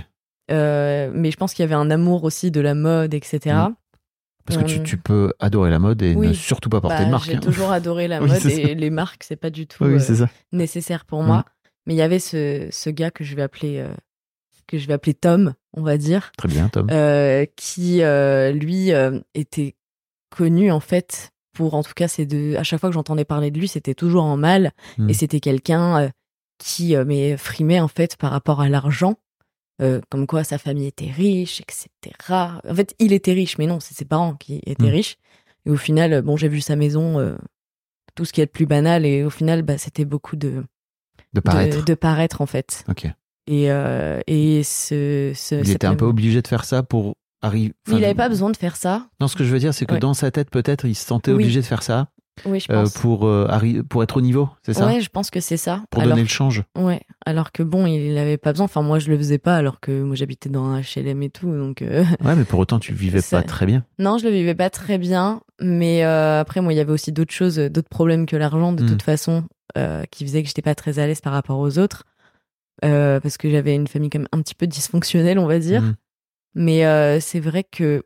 Euh, 0.50 1.10
mais 1.12 1.30
je 1.30 1.36
pense 1.36 1.52
qu'il 1.52 1.62
y 1.62 1.66
avait 1.66 1.74
un 1.74 1.90
amour 1.90 2.24
aussi 2.24 2.50
de 2.50 2.60
la 2.60 2.74
mode, 2.74 3.12
etc. 3.14 3.54
Mm. 3.54 3.74
Parce 4.46 4.62
que 4.62 4.82
tu, 4.82 4.96
peux 4.96 5.34
adorer 5.40 5.68
la 5.68 5.78
mode 5.78 6.00
et 6.00 6.14
Oui. 6.14 6.28
ne 6.28 6.32
surtout 6.32 6.70
pas 6.70 6.80
porter 6.80 6.96
Bah, 7.00 7.04
de 7.04 7.10
marque. 7.10 7.26
J'ai 7.26 7.36
hein. 7.36 7.40
toujours 7.40 7.70
adoré 7.70 8.08
la 8.08 8.18
Oui, 8.22 8.28
mode 8.30 8.38
ça. 8.38 8.48
et 8.50 8.74
les 8.74 8.88
marques, 8.88 9.22
c'est 9.24 9.36
pas 9.36 9.50
du 9.50 9.66
tout 9.66 9.84
Oui, 9.84 9.90
euh, 9.92 10.26
nécessaire 10.52 11.04
pour 11.04 11.22
Mm. 11.22 11.26
moi. 11.26 11.44
Mais 11.86 11.92
il 11.94 11.98
y 11.98 12.02
avait 12.02 12.18
ce, 12.18 12.66
ce 12.70 12.88
gars 12.88 13.10
que 13.10 13.24
je 13.24 13.36
vais 13.36 13.42
appeler 13.42 13.78
euh, 13.78 13.92
que 14.66 14.78
je 14.78 14.86
vais 14.86 14.94
appeler 14.94 15.12
Tom, 15.14 15.52
on 15.74 15.82
va 15.82 15.96
dire, 15.98 16.32
Très 16.38 16.48
bien, 16.48 16.68
Tom. 16.68 16.88
euh, 16.90 17.44
qui 17.56 18.02
euh, 18.02 18.52
lui 18.52 18.92
euh, 18.92 19.20
était 19.34 19.76
connu 20.30 20.70
en 20.70 20.80
fait 20.80 21.30
pour 21.54 21.74
en 21.74 21.82
tout 21.82 21.92
cas 21.94 22.08
c'est 22.08 22.26
de 22.26 22.54
à 22.56 22.62
chaque 22.62 22.80
fois 22.80 22.88
que 22.90 22.94
j'entendais 22.94 23.24
parler 23.24 23.50
de 23.50 23.58
lui 23.58 23.66
c'était 23.68 23.94
toujours 23.94 24.24
en 24.24 24.36
mal 24.36 24.72
et 25.08 25.14
c'était 25.14 25.40
quelqu'un 25.40 26.10
qui 26.58 26.94
mais 27.06 27.36
frimait 27.36 27.80
en 27.80 27.88
fait 27.88 28.16
par 28.16 28.30
rapport 28.30 28.60
à 28.60 28.68
l'argent 28.68 29.16
comme 30.10 30.26
quoi 30.26 30.44
sa 30.44 30.58
famille 30.58 30.86
était 30.86 31.10
riche 31.10 31.60
etc 31.60 32.14
en 32.30 32.74
fait 32.74 32.94
il 32.98 33.12
était 33.12 33.32
riche 33.32 33.58
mais 33.58 33.66
non 33.66 33.80
c'est 33.80 33.94
ses 33.94 34.04
parents 34.04 34.34
qui 34.34 34.60
étaient 34.66 34.84
Mm. 34.86 34.90
riches 34.90 35.16
et 35.66 35.70
au 35.70 35.76
final 35.76 36.22
bon 36.22 36.36
j'ai 36.36 36.48
vu 36.48 36.60
sa 36.60 36.76
maison 36.76 37.36
tout 38.14 38.24
ce 38.24 38.32
qui 38.32 38.40
est 38.40 38.46
de 38.46 38.50
plus 38.50 38.66
banal 38.66 39.04
et 39.06 39.24
au 39.24 39.30
final 39.30 39.62
bah, 39.62 39.78
c'était 39.78 40.04
beaucoup 40.04 40.36
de 40.36 40.48
de 40.50 40.64
de, 41.34 41.40
paraître. 41.40 41.84
de 41.84 41.94
paraître 41.94 42.40
en 42.40 42.46
fait 42.46 42.84
Ok. 42.88 43.06
Et 43.48 43.70
euh, 43.72 44.20
et 44.26 44.62
ce, 44.62 45.32
ce 45.34 45.54
Il 45.56 45.70
était 45.70 45.86
un 45.86 45.94
peu 45.96 46.04
obligé 46.04 46.40
de 46.42 46.46
faire 46.46 46.64
ça 46.64 46.82
pour 46.82 47.14
arriver. 47.42 47.72
il 47.88 48.04
avait 48.04 48.14
pas 48.14 48.28
besoin 48.28 48.50
de 48.50 48.56
faire 48.56 48.76
ça 48.76 49.06
Non, 49.20 49.26
ce 49.28 49.36
que 49.36 49.44
je 49.44 49.52
veux 49.52 49.58
dire, 49.58 49.72
c'est 49.74 49.86
que 49.86 49.94
Ouais. 49.94 50.00
dans 50.00 50.14
sa 50.14 50.30
tête, 50.30 50.50
peut-être, 50.50 50.84
il 50.86 50.94
se 50.94 51.04
sentait 51.06 51.30
Oui. 51.32 51.42
obligé 51.44 51.60
de 51.60 51.64
faire 51.66 51.82
ça 51.82 52.08
Oui, 52.44 52.60
je 52.60 52.70
euh, 52.72 52.82
pense. 52.82 52.92
pour, 52.94 53.26
euh, 53.26 53.46
pour 53.88 54.02
être 54.02 54.16
au 54.16 54.20
niveau, 54.20 54.48
c'est 54.64 54.74
ça? 54.74 54.86
Ouais, 54.86 55.00
je 55.00 55.08
pense 55.08 55.30
que 55.30 55.40
c'est 55.40 55.56
ça. 55.56 55.82
Pour 55.90 56.02
alors, 56.02 56.12
donner 56.14 56.22
le 56.22 56.28
change. 56.28 56.62
Ouais, 56.76 57.00
alors 57.26 57.50
que 57.52 57.62
bon, 57.62 57.86
il 57.86 58.16
avait 58.18 58.36
pas 58.38 58.52
besoin. 58.52 58.64
Enfin, 58.66 58.82
moi, 58.82 58.98
je 58.98 59.08
le 59.10 59.16
faisais 59.18 59.38
pas, 59.38 59.56
alors 59.56 59.80
que 59.80 60.02
moi, 60.02 60.14
j'habitais 60.16 60.48
dans 60.48 60.64
un 60.64 60.80
HLM 60.80 61.22
et 61.22 61.30
tout. 61.30 61.50
Donc, 61.50 61.80
euh, 61.82 62.04
Ouais, 62.24 62.34
mais 62.36 62.44
pour 62.44 62.58
autant, 62.60 62.78
tu 62.80 62.92
vivais 62.92 63.20
Ça- 63.20 63.40
pas 63.40 63.46
très 63.46 63.66
bien. 63.66 63.84
non, 63.98 64.18
je 64.18 64.24
le 64.24 64.30
vivais 64.30 64.54
pas 64.56 64.70
très 64.70 64.98
bien. 64.98 65.40
Mais 65.60 66.02
après, 66.02 66.60
moi, 66.60 66.72
il 66.72 66.76
y 66.76 66.80
avait 66.80 66.92
aussi 66.92 67.12
d'autres 67.12 67.34
choses, 67.34 67.56
d'autres 67.56 67.88
problèmes 67.88 68.26
que 68.26 68.36
l'argent, 68.36 68.72
de 68.72 68.82
Mm. 68.82 68.86
toute 68.88 69.02
façon, 69.02 69.44
qui 70.10 70.24
faisaient 70.24 70.42
que 70.42 70.48
j'étais 70.48 70.62
pas 70.62 70.74
très 70.74 70.98
à 70.98 71.06
l'aise 71.06 71.20
par 71.20 71.32
rapport 71.32 71.58
aux 71.60 71.78
autres. 71.78 72.02
Euh, 72.84 73.18
parce 73.20 73.36
que 73.38 73.50
j'avais 73.50 73.74
une 73.74 73.88
famille 73.88 74.10
quand 74.10 74.18
même 74.20 74.28
un 74.32 74.40
petit 74.42 74.54
peu 74.54 74.66
dysfonctionnelle, 74.66 75.38
on 75.38 75.46
va 75.46 75.58
dire. 75.58 75.82
Mhm. 75.82 75.94
Mais 76.54 76.86
euh, 76.86 77.18
c'est 77.20 77.40
vrai 77.40 77.64
que 77.64 78.04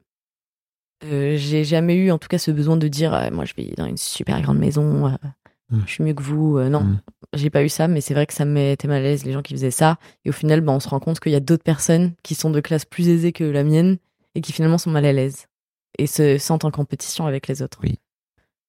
euh, 1.04 1.36
j'ai 1.36 1.64
jamais 1.64 1.96
eu, 1.96 2.10
en 2.10 2.18
tout 2.18 2.28
cas, 2.28 2.38
ce 2.38 2.50
besoin 2.50 2.76
de 2.76 2.88
dire, 2.88 3.28
moi, 3.32 3.44
je 3.44 3.54
vis 3.56 3.70
dans 3.76 3.86
une 3.86 3.96
super 3.96 4.40
grande 4.42 4.58
maison, 4.58 5.16
Mm. 5.70 5.80
je 5.86 5.90
suis 5.90 6.04
mieux 6.04 6.12
que 6.12 6.22
vous. 6.22 6.60
Non, 6.68 6.80
Mm. 6.82 7.00
j'ai 7.32 7.48
pas 7.48 7.64
eu 7.64 7.68
ça, 7.70 7.88
mais 7.88 8.02
c'est 8.02 8.12
vrai 8.12 8.26
que 8.26 8.34
ça 8.34 8.44
me 8.44 8.50
mettait 8.52 8.88
mal 8.88 8.98
à 8.98 9.02
l'aise 9.04 9.24
les 9.24 9.32
gens 9.32 9.40
qui 9.40 9.54
faisaient 9.54 9.70
ça. 9.70 9.96
Et 10.26 10.28
au 10.28 10.32
final, 10.32 10.60
bah, 10.60 10.72
on 10.72 10.80
se 10.80 10.88
rend 10.88 11.00
compte 11.00 11.18
qu'il 11.18 11.32
y 11.32 11.34
a 11.36 11.40
d'autres 11.40 11.62
personnes 11.64 12.12
qui 12.22 12.34
sont 12.34 12.50
de 12.50 12.60
classe 12.60 12.84
plus 12.84 13.08
aisée 13.08 13.32
que 13.32 13.42
la 13.44 13.64
mienne 13.64 13.96
et 14.34 14.42
qui 14.42 14.52
finalement 14.52 14.76
sont 14.76 14.90
mal 14.90 15.06
à 15.06 15.12
l'aise 15.14 15.46
et 15.98 16.06
se 16.06 16.36
sentent 16.36 16.66
en 16.66 16.70
compétition 16.70 17.26
avec 17.26 17.48
les 17.48 17.62
autres. 17.62 17.78
Oui. 17.82 17.98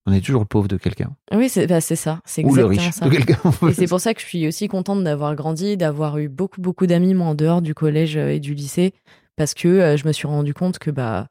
On 0.05 0.11
est 0.11 0.19
toujours 0.21 0.41
le 0.41 0.45
pauvre 0.47 0.67
de 0.67 0.75
quelqu'un. 0.77 1.15
Oui, 1.33 1.47
c'est 1.47 1.65
bah, 1.65 1.79
ça, 1.79 2.19
c'est 2.25 2.43
Ou 2.43 2.55
le 2.55 2.65
exactement 2.65 2.69
riche 2.87 2.93
ça. 2.93 3.05
de 3.05 3.09
quelqu'un. 3.09 3.69
Et 3.69 3.73
c'est 3.73 3.87
pour 3.87 4.01
ça 4.01 4.13
que 4.13 4.19
je 4.21 4.25
suis 4.25 4.47
aussi 4.47 4.67
contente 4.67 5.03
d'avoir 5.03 5.33
grandi, 5.35 5.77
d'avoir 5.77 6.17
eu 6.17 6.27
beaucoup, 6.27 6.59
beaucoup 6.61 6.87
d'amis, 6.87 7.13
moi, 7.13 7.27
en 7.27 7.35
dehors 7.35 7.61
du 7.61 7.73
collège 7.73 8.17
euh, 8.17 8.29
et 8.33 8.39
du 8.39 8.53
lycée, 8.53 8.93
parce 9.37 9.53
que 9.53 9.67
euh, 9.69 9.95
je 9.97 10.05
me 10.05 10.11
suis 10.11 10.27
rendu 10.27 10.53
compte 10.53 10.77
que, 10.77 10.91
bah, 10.91 11.27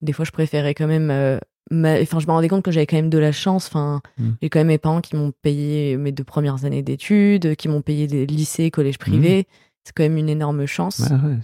des 0.00 0.12
fois, 0.14 0.24
je 0.24 0.30
préférais 0.32 0.74
quand 0.74 0.86
même. 0.86 1.10
euh, 1.10 1.38
ma- 1.70 2.00
Enfin, 2.00 2.18
je 2.18 2.26
me 2.26 2.32
rendais 2.32 2.48
compte 2.48 2.64
que 2.64 2.70
j'avais 2.70 2.86
quand 2.86 2.96
même 2.96 3.10
de 3.10 3.18
la 3.18 3.32
chance. 3.32 3.66
Enfin, 3.66 4.00
Mm. 4.18 4.30
j'ai 4.40 4.48
quand 4.48 4.60
même 4.60 4.66
mes 4.68 4.78
parents 4.78 5.00
qui 5.02 5.16
m'ont 5.16 5.32
payé 5.42 5.96
mes 5.98 6.12
deux 6.12 6.24
premières 6.24 6.64
années 6.64 6.82
d'études, 6.82 7.56
qui 7.56 7.68
m'ont 7.68 7.82
payé 7.82 8.06
des 8.06 8.24
lycées, 8.26 8.70
collèges 8.70 8.98
privés. 8.98 9.46
C'est 9.84 9.92
quand 9.94 10.02
même 10.02 10.16
une 10.16 10.30
énorme 10.30 10.64
chance. 10.64 11.00
Ouais, 11.00 11.28
ouais. 11.28 11.38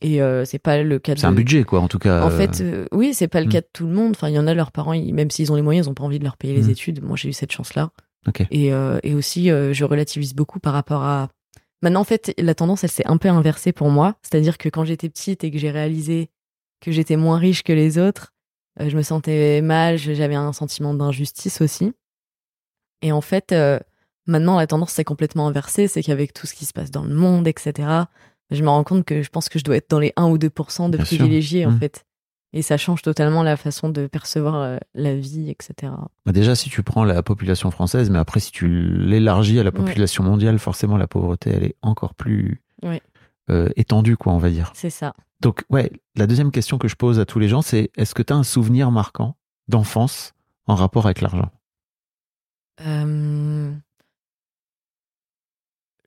Et 0.00 0.22
euh, 0.22 0.44
c'est 0.44 0.58
pas 0.58 0.82
le 0.82 0.98
cas 0.98 1.14
de. 1.14 1.18
C'est 1.20 1.26
un 1.26 1.32
budget, 1.32 1.64
quoi, 1.64 1.80
en 1.80 1.88
tout 1.88 1.98
cas. 1.98 2.22
En 2.22 2.28
euh, 2.28 2.36
fait, 2.36 2.60
euh, 2.60 2.86
oui, 2.92 3.14
c'est 3.14 3.28
pas 3.28 3.40
le 3.40 3.46
Mm. 3.46 3.50
cas 3.50 3.60
de 3.62 3.68
tout 3.72 3.86
le 3.86 3.92
monde. 3.92 4.12
Enfin, 4.12 4.28
il 4.28 4.34
y 4.34 4.38
en 4.38 4.46
a, 4.46 4.54
leurs 4.54 4.70
parents, 4.72 4.92
ils- 4.92 5.12
même 5.12 5.30
s'ils 5.30 5.50
ont 5.52 5.56
les 5.56 5.62
moyens, 5.62 5.86
ils 5.86 5.90
ont 5.90 5.94
pas 5.94 6.04
envie 6.04 6.18
de 6.18 6.24
leur 6.24 6.36
payer 6.36 6.54
les 6.54 6.68
Mm. 6.68 6.70
études. 6.70 7.02
Moi, 7.02 7.16
j'ai 7.16 7.28
eu 7.28 7.32
cette 7.32 7.52
chance-là. 7.52 7.90
Et, 8.50 8.72
euh, 8.74 8.98
et 9.02 9.14
aussi, 9.14 9.50
euh, 9.50 9.72
je 9.72 9.84
relativise 9.84 10.34
beaucoup 10.34 10.60
par 10.60 10.72
rapport 10.74 11.02
à. 11.02 11.28
Maintenant, 11.82 12.00
en 12.00 12.04
fait, 12.04 12.34
la 12.38 12.54
tendance, 12.54 12.84
elle 12.84 12.90
s'est 12.90 13.06
un 13.06 13.16
peu 13.16 13.28
inversée 13.28 13.72
pour 13.72 13.88
moi. 13.90 14.16
C'est-à-dire 14.22 14.58
que 14.58 14.68
quand 14.68 14.84
j'étais 14.84 15.08
petite 15.08 15.44
et 15.44 15.50
que 15.50 15.58
j'ai 15.58 15.70
réalisé 15.70 16.28
que 16.80 16.92
j'étais 16.92 17.16
moins 17.16 17.38
riche 17.38 17.62
que 17.64 17.72
les 17.72 17.98
autres, 17.98 18.34
je 18.78 18.94
me 18.96 19.02
sentais 19.02 19.62
mal, 19.62 19.96
j'avais 19.96 20.34
un 20.34 20.52
sentiment 20.52 20.92
d'injustice 20.94 21.60
aussi. 21.60 21.92
Et 23.02 23.12
en 23.12 23.20
fait, 23.20 23.54
maintenant, 24.26 24.56
la 24.58 24.66
tendance 24.66 24.92
s'est 24.92 25.04
complètement 25.04 25.48
inversée. 25.48 25.88
C'est 25.88 26.02
qu'avec 26.02 26.32
tout 26.34 26.46
ce 26.46 26.54
qui 26.54 26.64
se 26.66 26.72
passe 26.72 26.90
dans 26.90 27.04
le 27.04 27.14
monde, 27.14 27.48
etc., 27.48 27.88
je 28.50 28.62
me 28.62 28.68
rends 28.68 28.84
compte 28.84 29.04
que 29.04 29.22
je 29.22 29.28
pense 29.30 29.48
que 29.48 29.58
je 29.58 29.64
dois 29.64 29.76
être 29.76 29.90
dans 29.90 29.98
les 29.98 30.12
1 30.16 30.26
ou 30.28 30.38
2% 30.38 30.88
de 30.90 30.96
Bien 30.96 31.04
sûr. 31.04 31.18
privilégiés, 31.18 31.66
en 31.66 31.72
Mm. 31.72 31.78
fait. 31.80 32.04
Et 32.54 32.62
ça 32.62 32.78
change 32.78 33.02
totalement 33.02 33.42
la 33.42 33.58
façon 33.58 33.90
de 33.90 34.06
percevoir 34.06 34.54
euh, 34.54 34.78
la 34.94 35.14
vie, 35.14 35.50
etc. 35.50 35.92
Bah 36.24 36.32
déjà, 36.32 36.54
si 36.54 36.70
tu 36.70 36.82
prends 36.82 37.04
la 37.04 37.22
population 37.22 37.70
française, 37.70 38.08
mais 38.08 38.18
après, 38.18 38.40
si 38.40 38.50
tu 38.52 38.68
l'élargis 38.96 39.58
à 39.60 39.62
la 39.64 39.70
population 39.72 40.24
mondiale, 40.24 40.58
forcément, 40.58 40.96
la 40.96 41.06
pauvreté, 41.06 41.50
elle 41.50 41.64
est 41.64 41.76
encore 41.82 42.14
plus 42.14 42.62
Ouais. 42.82 43.02
euh, 43.50 43.68
étendue, 43.76 44.16
quoi, 44.16 44.32
on 44.32 44.38
va 44.38 44.48
dire. 44.48 44.72
C'est 44.74 44.88
ça. 44.88 45.12
Donc, 45.40 45.62
ouais, 45.68 45.92
la 46.16 46.26
deuxième 46.26 46.50
question 46.50 46.78
que 46.78 46.88
je 46.88 46.96
pose 46.96 47.20
à 47.20 47.26
tous 47.26 47.38
les 47.38 47.48
gens, 47.48 47.60
c'est 47.60 47.90
est-ce 47.98 48.14
que 48.14 48.22
tu 48.22 48.32
as 48.32 48.36
un 48.36 48.42
souvenir 48.44 48.90
marquant 48.90 49.36
d'enfance 49.68 50.32
en 50.66 50.74
rapport 50.74 51.04
avec 51.04 51.20
l'argent? 51.20 51.50
Euh, 52.86 53.72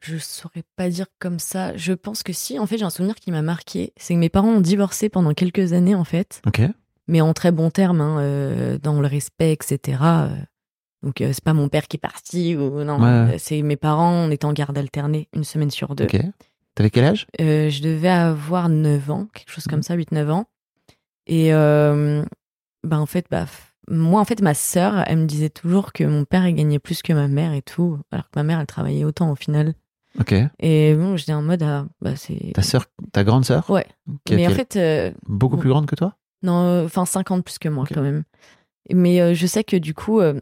Je 0.03 0.17
saurais 0.17 0.63
pas 0.75 0.89
dire 0.89 1.05
comme 1.19 1.37
ça. 1.39 1.75
Je 1.77 1.93
pense 1.93 2.23
que 2.23 2.33
si. 2.33 2.57
En 2.59 2.65
fait, 2.65 2.77
j'ai 2.77 2.85
un 2.85 2.89
souvenir 2.89 3.15
qui 3.15 3.31
m'a 3.31 3.41
marqué. 3.43 3.93
C'est 3.97 4.13
que 4.15 4.19
mes 4.19 4.29
parents 4.29 4.49
ont 4.55 4.61
divorcé 4.61 5.09
pendant 5.09 5.33
quelques 5.33 5.73
années, 5.73 5.95
en 5.95 6.03
fait. 6.03 6.41
Ok. 6.47 6.61
Mais 7.07 7.21
en 7.21 7.33
très 7.33 7.51
bons 7.51 7.69
termes, 7.69 8.01
hein, 8.01 8.19
euh, 8.19 8.77
dans 8.79 8.99
le 8.99 9.07
respect, 9.07 9.51
etc. 9.53 9.99
Euh, 10.01 10.35
Donc, 11.03 11.21
euh, 11.21 11.31
c'est 11.33 11.43
pas 11.43 11.53
mon 11.53 11.67
père 11.69 11.87
qui 11.87 11.97
est 11.97 11.99
parti 11.99 12.55
ou 12.55 12.83
non. 12.83 12.99
Ouais. 12.99 13.33
euh, 13.33 13.37
C'est 13.37 13.61
mes 13.61 13.75
parents. 13.77 14.11
On 14.13 14.31
était 14.31 14.45
en 14.45 14.53
garde 14.53 14.77
alternée 14.77 15.27
une 15.33 15.43
semaine 15.43 15.71
sur 15.71 15.93
deux. 15.95 16.05
Ok. 16.05 16.19
T'avais 16.73 16.89
quel 16.89 17.03
âge? 17.05 17.27
Euh, 17.41 17.69
je 17.69 17.81
devais 17.81 18.07
avoir 18.09 18.69
9 18.69 19.09
ans, 19.11 19.27
quelque 19.33 19.51
chose 19.51 19.65
Mhm. 19.67 19.71
comme 19.71 19.83
ça, 19.83 19.95
8-9 19.95 20.29
ans. 20.31 20.45
Et 21.27 21.51
bah, 21.51 22.99
en 22.99 23.05
fait, 23.05 23.25
bah, 23.29 23.45
moi, 23.87 24.21
en 24.21 24.25
fait, 24.25 24.41
ma 24.41 24.53
sœur, 24.53 25.03
elle 25.07 25.19
me 25.19 25.25
disait 25.25 25.49
toujours 25.49 25.91
que 25.93 26.03
mon 26.03 26.25
père, 26.25 26.47
il 26.47 26.55
gagnait 26.55 26.79
plus 26.79 27.01
que 27.01 27.13
ma 27.13 27.27
mère 27.27 27.53
et 27.53 27.61
tout, 27.61 27.99
alors 28.11 28.25
que 28.25 28.37
ma 28.39 28.43
mère, 28.43 28.59
elle 28.59 28.65
travaillait 28.67 29.03
autant 29.03 29.31
au 29.31 29.35
final. 29.35 29.73
Ok. 30.19 30.33
Et 30.59 30.93
bon, 30.95 31.15
j'étais 31.17 31.33
en 31.33 31.41
mode, 31.41 31.63
ah, 31.63 31.85
bah, 32.01 32.15
c'est. 32.15 32.51
Ta 32.53 32.61
sœur, 32.61 32.85
ta 33.13 33.23
grande 33.23 33.45
sœur 33.45 33.69
Ouais. 33.69 33.85
Mais 34.29 34.47
en 34.47 34.51
fait, 34.51 34.75
euh, 34.75 35.11
Beaucoup 35.27 35.57
plus 35.57 35.69
grande 35.69 35.85
que 35.85 35.95
toi? 35.95 36.15
Non, 36.43 36.61
euh, 36.63 36.85
enfin, 36.85 37.05
50 37.05 37.43
plus 37.45 37.59
que 37.59 37.69
moi, 37.69 37.85
quand 37.91 38.01
même. 38.01 38.23
Mais 38.91 39.21
euh, 39.21 39.33
je 39.33 39.45
sais 39.47 39.63
que 39.63 39.77
du 39.77 39.93
coup, 39.93 40.19
euh, 40.19 40.39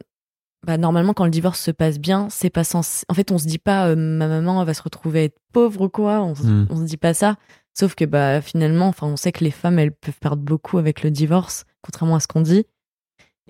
bah, 0.66 0.76
normalement, 0.76 1.12
quand 1.12 1.24
le 1.24 1.30
divorce 1.30 1.60
se 1.60 1.70
passe 1.70 1.98
bien, 1.98 2.28
c'est 2.30 2.50
pas 2.50 2.64
censé. 2.64 3.04
En 3.08 3.14
fait, 3.14 3.30
on 3.30 3.38
se 3.38 3.46
dit 3.46 3.58
pas, 3.58 3.94
ma 3.94 4.26
maman 4.28 4.64
va 4.64 4.74
se 4.74 4.82
retrouver 4.82 5.20
à 5.20 5.22
être 5.24 5.38
pauvre 5.52 5.82
ou 5.82 5.88
quoi. 5.88 6.20
On, 6.22 6.32
Hmm. 6.32 6.66
on 6.70 6.76
se 6.76 6.82
dit 6.84 6.96
pas 6.96 7.14
ça. 7.14 7.36
Sauf 7.72 7.94
que 7.94 8.04
bah, 8.04 8.40
finalement, 8.40 8.88
enfin, 8.88 9.06
on 9.06 9.16
sait 9.16 9.30
que 9.30 9.44
les 9.44 9.50
femmes, 9.52 9.78
elles 9.78 9.92
peuvent 9.92 10.18
perdre 10.20 10.42
beaucoup 10.42 10.78
avec 10.78 11.02
le 11.04 11.10
divorce, 11.10 11.64
contrairement 11.82 12.16
à 12.16 12.20
ce 12.20 12.26
qu'on 12.26 12.40
dit. 12.40 12.64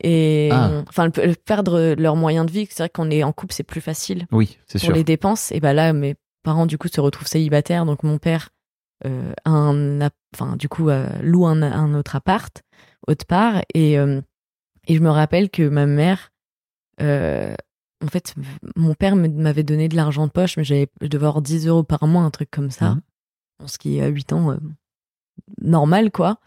Et 0.03 0.49
Ah. 0.53 0.83
enfin, 0.89 1.11
perdre 1.45 1.95
leurs 1.99 2.17
moyens 2.17 2.47
de 2.47 2.51
vie. 2.53 2.67
C'est 2.71 2.83
vrai 2.85 2.91
qu'on 2.91 3.11
est 3.11 3.23
en 3.23 3.33
couple, 3.33 3.53
c'est 3.55 3.63
plus 3.65 3.81
facile 3.81 4.27
Oui, 4.33 4.59
c'est 4.67 4.79
pour 4.79 4.87
sûr. 4.87 4.95
les 4.95 5.05
dépenses. 5.05 5.53
Et 5.53 5.61
bah 5.61 5.73
là, 5.73 5.93
mes 5.93 6.15
parents 6.43 6.67
du 6.67 6.79
coup 6.79 6.89
se 6.89 7.01
retrouvent 7.01 7.27
célibataires. 7.29 7.85
Donc 7.87 8.03
mon 8.03 8.19
père, 8.19 8.51
euh, 9.07 9.33
a 9.45 9.51
un, 9.51 10.01
enfin 10.35 10.57
du 10.57 10.69
coup 10.69 10.89
euh, 10.91 11.07
loue 11.23 11.47
un, 11.47 11.63
un 11.63 11.95
autre 11.95 12.17
appart 12.17 12.63
autre 13.07 13.25
part. 13.27 13.63
Et 13.75 13.99
euh, 13.99 14.21
et 14.87 14.95
je 14.97 15.01
me 15.01 15.11
rappelle 15.11 15.51
que 15.51 15.69
ma 15.69 15.87
mère, 15.87 16.33
euh, 17.03 17.55
en 18.03 18.09
fait, 18.09 18.35
mon 18.77 18.95
père 18.95 19.15
m'avait 19.15 19.63
donné 19.63 19.89
de 19.89 19.97
l'argent 19.97 20.27
de 20.27 20.33
poche, 20.33 20.57
mais 20.57 20.65
j'avais, 20.65 20.89
je 21.03 21.07
devais 21.07 21.27
avoir 21.27 21.43
10 21.43 21.67
euros 21.67 21.83
par 21.85 22.07
mois, 22.07 22.23
un 22.23 22.31
truc 22.31 22.51
comme 22.51 22.71
ça. 22.71 22.97
Bon, 23.59 23.67
Ce 23.67 23.77
qui 23.79 23.99
est 23.99 24.03
à 24.03 24.07
8 24.09 24.33
ans, 24.33 24.53
euh, 24.53 24.57
normal, 25.61 26.11
quoi. 26.11 26.39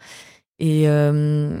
Et, 0.58 0.88
euh, 0.88 1.58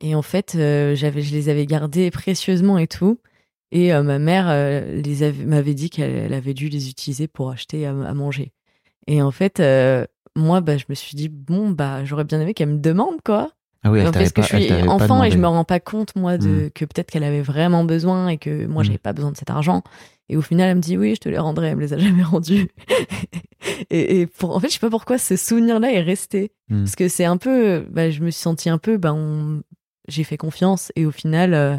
et 0.00 0.14
en 0.14 0.22
fait, 0.22 0.54
euh, 0.56 0.94
j'avais, 0.94 1.22
je 1.22 1.32
les 1.34 1.48
avais 1.48 1.66
gardés 1.66 2.10
précieusement 2.10 2.78
et 2.78 2.86
tout. 2.86 3.18
Et 3.72 3.92
euh, 3.92 4.02
ma 4.02 4.18
mère 4.18 4.46
euh, 4.48 5.00
les 5.02 5.32
m'avait 5.44 5.74
dit 5.74 5.90
qu'elle 5.90 6.14
elle 6.14 6.34
avait 6.34 6.54
dû 6.54 6.68
les 6.68 6.88
utiliser 6.88 7.26
pour 7.28 7.50
acheter 7.50 7.86
à, 7.86 7.90
à 7.90 8.14
manger. 8.14 8.52
Et 9.06 9.20
en 9.22 9.30
fait, 9.30 9.60
moi, 10.36 10.60
bah, 10.60 10.76
je 10.76 10.84
me 10.88 10.94
suis 10.94 11.14
dit, 11.16 11.28
bon, 11.28 11.70
bah, 11.70 12.04
j'aurais 12.04 12.24
bien 12.24 12.40
aimé 12.40 12.54
qu'elle 12.54 12.68
me 12.70 12.78
demande, 12.78 13.20
quoi. 13.24 13.50
Ah 13.86 13.90
oui, 13.90 13.98
elle 13.98 14.06
Non, 14.06 14.12
t'avait 14.12 14.30
parce 14.30 14.48
que 14.50 14.56
je 14.58 14.62
suis 14.62 14.88
enfant 14.88 15.22
et 15.24 15.30
je 15.30 15.36
me 15.36 15.46
rends 15.46 15.64
pas 15.64 15.78
compte 15.78 16.16
moi 16.16 16.38
de 16.38 16.70
que 16.74 16.86
peut-être 16.86 17.10
qu'elle 17.10 17.22
avait 17.24 17.42
vraiment 17.42 17.84
besoin 17.84 18.28
et 18.28 18.38
que 18.38 18.64
moi 18.66 18.80
Mm. 18.82 18.86
j'avais 18.86 18.98
pas 18.98 19.12
besoin 19.12 19.30
de 19.32 19.36
cet 19.36 19.50
argent. 19.50 19.82
Et 20.30 20.38
au 20.38 20.40
final 20.40 20.70
elle 20.70 20.76
me 20.76 20.80
dit 20.80 20.96
oui 20.96 21.14
je 21.14 21.20
te 21.20 21.28
les 21.28 21.36
rendrai, 21.36 21.66
elle 21.68 21.76
me 21.76 21.82
les 21.82 21.92
a 21.92 21.98
jamais 21.98 22.22
rendus. 22.22 22.68
et, 23.90 24.20
et 24.20 24.26
pour 24.26 24.56
en 24.56 24.60
fait 24.60 24.68
je 24.68 24.74
sais 24.74 24.78
pas 24.80 24.88
pourquoi 24.88 25.18
ce 25.18 25.36
souvenir 25.36 25.80
là 25.80 25.92
est 25.92 26.00
resté 26.00 26.52
Mm. 26.70 26.84
parce 26.84 26.96
que 26.96 27.08
c'est 27.08 27.26
un 27.26 27.36
peu 27.36 27.84
bah, 27.90 28.08
je 28.08 28.22
me 28.22 28.30
suis 28.30 28.40
sentie 28.40 28.70
un 28.70 28.78
peu 28.78 28.96
bah 28.96 29.12
on... 29.12 29.60
j'ai 30.08 30.24
fait 30.24 30.36
confiance 30.36 30.92
et 30.96 31.06
au 31.06 31.10
final 31.10 31.54
euh, 31.54 31.76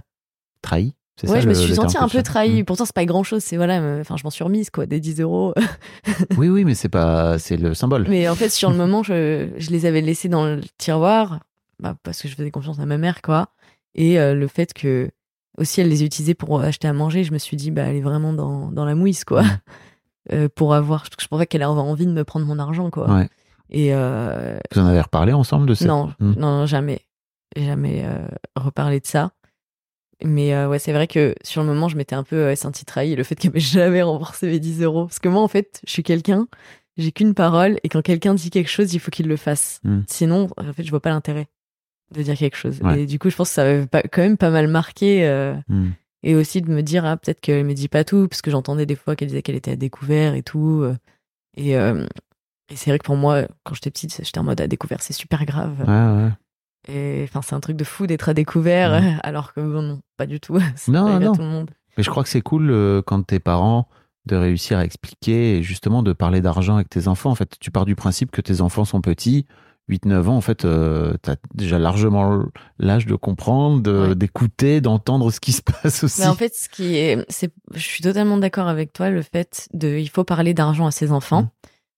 Trahi 0.62 0.96
c'est 1.18 1.30
ouais 1.30 1.36
ça, 1.36 1.40
je 1.42 1.48
me 1.48 1.54
suis 1.54 1.74
sentie 1.76 1.98
un 1.98 2.10
peu 2.10 2.22
trahie. 2.24 2.62
Mm. 2.62 2.66
Pourtant 2.66 2.84
c'est 2.86 2.94
pas 2.96 3.06
grand 3.06 3.24
chose 3.24 3.42
c'est 3.42 3.56
voilà 3.56 3.82
enfin 4.02 4.18
je 4.18 4.24
m'en 4.26 4.30
suis 4.30 4.44
remise 4.44 4.70
quoi 4.70 4.86
des 4.86 5.00
10 5.00 5.22
euros. 5.22 5.54
Oui, 6.38 6.50
oui, 6.50 6.66
mais 6.66 6.76
c'est 6.76 6.90
pas, 6.90 7.40
c'est 7.40 7.56
le 7.58 7.74
symbole. 7.74 8.06
Mais 8.10 8.28
en 8.28 8.36
fait, 8.36 8.50
sur 8.50 8.70
le 8.70 8.76
moment, 8.84 9.02
je, 9.04 9.48
je 9.58 9.70
les 9.72 9.86
avais 9.86 10.02
laissés 10.02 10.28
dans 10.30 10.46
le 10.46 10.62
tiroir, 10.78 11.40
bah, 11.80 11.96
parce 12.04 12.22
que 12.22 12.28
je 12.28 12.36
faisais 12.36 12.52
confiance 12.52 12.80
à 12.80 12.86
ma 12.86 12.98
mère, 12.98 13.22
quoi. 13.22 13.48
Et 13.96 14.20
euh, 14.20 14.34
le 14.36 14.48
fait 14.48 14.74
que, 14.74 15.10
aussi, 15.58 15.80
elle 15.82 15.88
les 15.90 16.04
utilisait 16.04 16.34
pour 16.36 16.60
acheter 16.62 16.88
à 16.88 16.94
manger, 16.94 17.24
je 17.24 17.32
me 17.32 17.38
suis 17.38 17.56
dit, 17.58 17.72
bah, 17.72 17.84
elle 17.84 17.96
est 17.96 18.02
vraiment 18.02 18.34
dans, 18.34 18.70
dans 18.72 18.86
la 18.86 18.96
mouise, 18.96 19.24
quoi. 19.24 19.44
Mm. 19.44 19.48
Euh, 20.34 20.50
pour 20.54 20.74
avoir, 20.74 21.06
je 21.22 21.28
pensais 21.28 21.46
qu'elle 21.46 21.62
avait 21.62 21.72
envie 21.72 22.08
de 22.08 22.12
me 22.12 22.24
prendre 22.24 22.48
mon 22.48 22.58
argent, 22.58 22.90
quoi. 22.90 23.08
Ouais. 23.14 23.30
Et 23.70 23.94
euh, 23.94 24.58
Vous 24.74 24.82
en 24.82 24.88
avez 24.88 25.00
reparlé 25.02 25.34
ensemble 25.34 25.68
de 25.68 25.76
ça? 25.76 25.86
Non, 25.86 26.14
Mm. 26.20 26.34
non, 26.40 26.66
jamais. 26.66 27.05
Jamais 27.56 28.04
euh, 28.06 28.28
reparlé 28.56 29.00
de 29.00 29.06
ça. 29.06 29.32
Mais 30.24 30.54
euh, 30.54 30.70
ouais, 30.70 30.80
c'est 30.80 30.94
vrai 30.94 31.08
que 31.08 31.36
sur 31.44 31.62
le 31.62 31.68
moment, 31.68 31.90
je 31.90 31.98
m'étais 31.98 32.16
un 32.16 32.24
peu 32.24 32.36
euh, 32.38 32.56
senti 32.56 32.86
trahi. 32.86 33.16
Le 33.16 33.24
fait 33.24 33.36
qu'elle 33.36 33.52
m'ait 33.54 33.60
jamais 33.62 34.02
remboursé 34.02 34.48
mes 34.48 34.60
10 34.60 34.82
euros. 34.82 35.06
Parce 35.06 35.20
que 35.20 35.30
moi, 35.30 35.42
en 35.42 35.48
fait, 35.48 35.82
je 35.86 35.92
suis 35.92 36.04
quelqu'un, 36.04 36.48
j'ai 36.98 37.12
qu'une 37.12 37.34
parole, 37.34 37.78
et 37.84 37.90
quand 37.90 38.02
quelqu'un 38.02 38.34
dit 38.34 38.50
quelque 38.50 38.70
chose, 38.70 38.94
il 38.94 39.00
faut 39.00 39.12
qu'il 39.12 39.28
le 39.28 39.36
fasse. 39.38 39.82
Mm. 39.84 40.00
Sinon, 40.08 40.48
en 40.58 40.74
fait, 40.74 40.84
je 40.84 40.90
vois 40.90 41.02
pas 41.02 41.10
l'intérêt 41.10 41.48
de 42.14 42.22
dire 42.22 42.38
quelque 42.38 42.56
chose. 42.56 42.80
Ouais. 42.82 43.02
Et 43.02 43.06
du 43.08 43.20
coup, 43.20 43.30
je 43.30 43.36
pense 43.36 43.50
que 43.50 43.56
ça 43.56 43.64
m'avait 43.66 43.88
quand 44.10 44.22
même 44.22 44.38
pas 44.38 44.52
mal 44.52 44.68
marqué. 44.68 45.26
euh, 45.28 45.56
Mm. 45.68 45.90
et 46.24 46.36
aussi 46.36 46.62
de 46.62 46.72
me 46.72 46.82
dire, 46.82 47.04
ah, 47.06 47.18
peut-être 47.18 47.42
qu'elle 47.42 47.66
me 47.66 47.74
dit 47.74 47.88
pas 47.90 48.04
tout, 48.04 48.28
parce 48.30 48.42
que 48.42 48.52
j'entendais 48.52 48.86
des 48.86 48.96
fois 48.96 49.16
qu'elle 49.16 49.28
disait 49.28 49.42
qu'elle 49.42 49.56
était 49.56 49.72
à 49.72 49.76
découvert 49.76 50.34
et 50.36 50.44
tout. 50.44 50.86
Et, 51.58 51.78
euh, 51.78 52.06
et 52.70 52.76
c'est 52.76 52.90
vrai 52.90 53.00
que 53.00 53.06
pour 53.06 53.16
moi, 53.18 53.44
quand 53.64 53.76
j'étais 53.76 53.92
petite, 53.92 54.20
j'étais 54.24 54.40
en 54.40 54.44
mode 54.44 54.62
à 54.62 54.68
découvert, 54.68 55.02
c'est 55.02 55.14
super 55.14 55.46
grave. 55.46 55.76
Ouais, 55.82 56.24
ouais. 56.24 56.30
Et 56.88 57.24
enfin, 57.24 57.42
c'est 57.42 57.56
un 57.56 57.60
truc 57.60 57.76
de 57.78 57.84
fou 57.84 58.08
d'être 58.08 58.30
à 58.30 58.34
découvert, 58.34 59.02
alors 59.24 59.54
que 59.54 59.62
bon, 59.62 59.82
non, 59.82 60.00
pas 60.18 60.26
du 60.26 60.40
tout. 60.40 60.60
Non, 60.88 61.20
non. 61.20 61.34
tout 61.34 61.42
le 61.42 61.48
monde. 61.48 61.72
Mais 61.98 62.04
je 62.04 62.10
crois 62.10 62.24
que 62.24 62.30
c'est 62.30 62.42
cool 62.42 62.70
euh, 62.72 63.02
quand 63.06 63.24
t'es 63.24 63.40
parent 63.40 63.88
de 64.26 64.36
réussir 64.36 64.78
à 64.80 64.86
expliquer 64.86 65.58
et 65.58 65.64
justement 65.64 66.02
de 66.04 66.12
parler 66.12 66.42
d'argent 66.42 66.76
avec 66.76 66.90
tes 66.90 67.08
enfants. 67.08 67.30
En 67.30 67.36
fait, 67.36 67.56
tu 67.60 67.72
pars 67.72 67.86
du 67.86 67.96
principe 67.96 68.32
que 68.32 68.42
tes 68.42 68.62
enfants 68.62 68.84
sont 68.86 69.00
petits. 69.02 69.46
8-9 69.88 70.28
ans, 70.30 70.36
en 70.36 70.42
fait, 70.42 70.66
euh, 70.66 71.14
t'as 71.22 71.36
déjà 71.54 71.78
largement 71.78 72.44
l'âge 72.80 73.06
de 73.06 73.14
comprendre, 73.14 73.84
de- 73.84 74.08
Ouais. 74.10 74.16
d'écouter, 74.16 74.82
d'entendre 74.82 75.30
ce 75.32 75.40
qui 75.40 75.52
se 75.52 75.62
passe 75.84 76.04
aussi. 76.04 76.22
Mais 76.22 76.28
en 76.28 76.34
fait, 76.34 76.56
ce 76.56 76.70
qui 76.70 76.96
est, 76.98 77.24
je 77.74 77.80
suis 77.80 78.02
totalement 78.02 78.38
d'accord 78.40 78.68
avec 78.68 78.94
toi, 78.94 79.12
le 79.12 79.22
fait 79.22 79.70
de, 79.76 79.90
il 80.00 80.10
faut 80.10 80.24
parler 80.24 80.56
d'argent 80.56 80.88
à 80.88 80.92
ses 80.92 81.12
enfants, 81.12 81.44
Mm. 81.44 81.50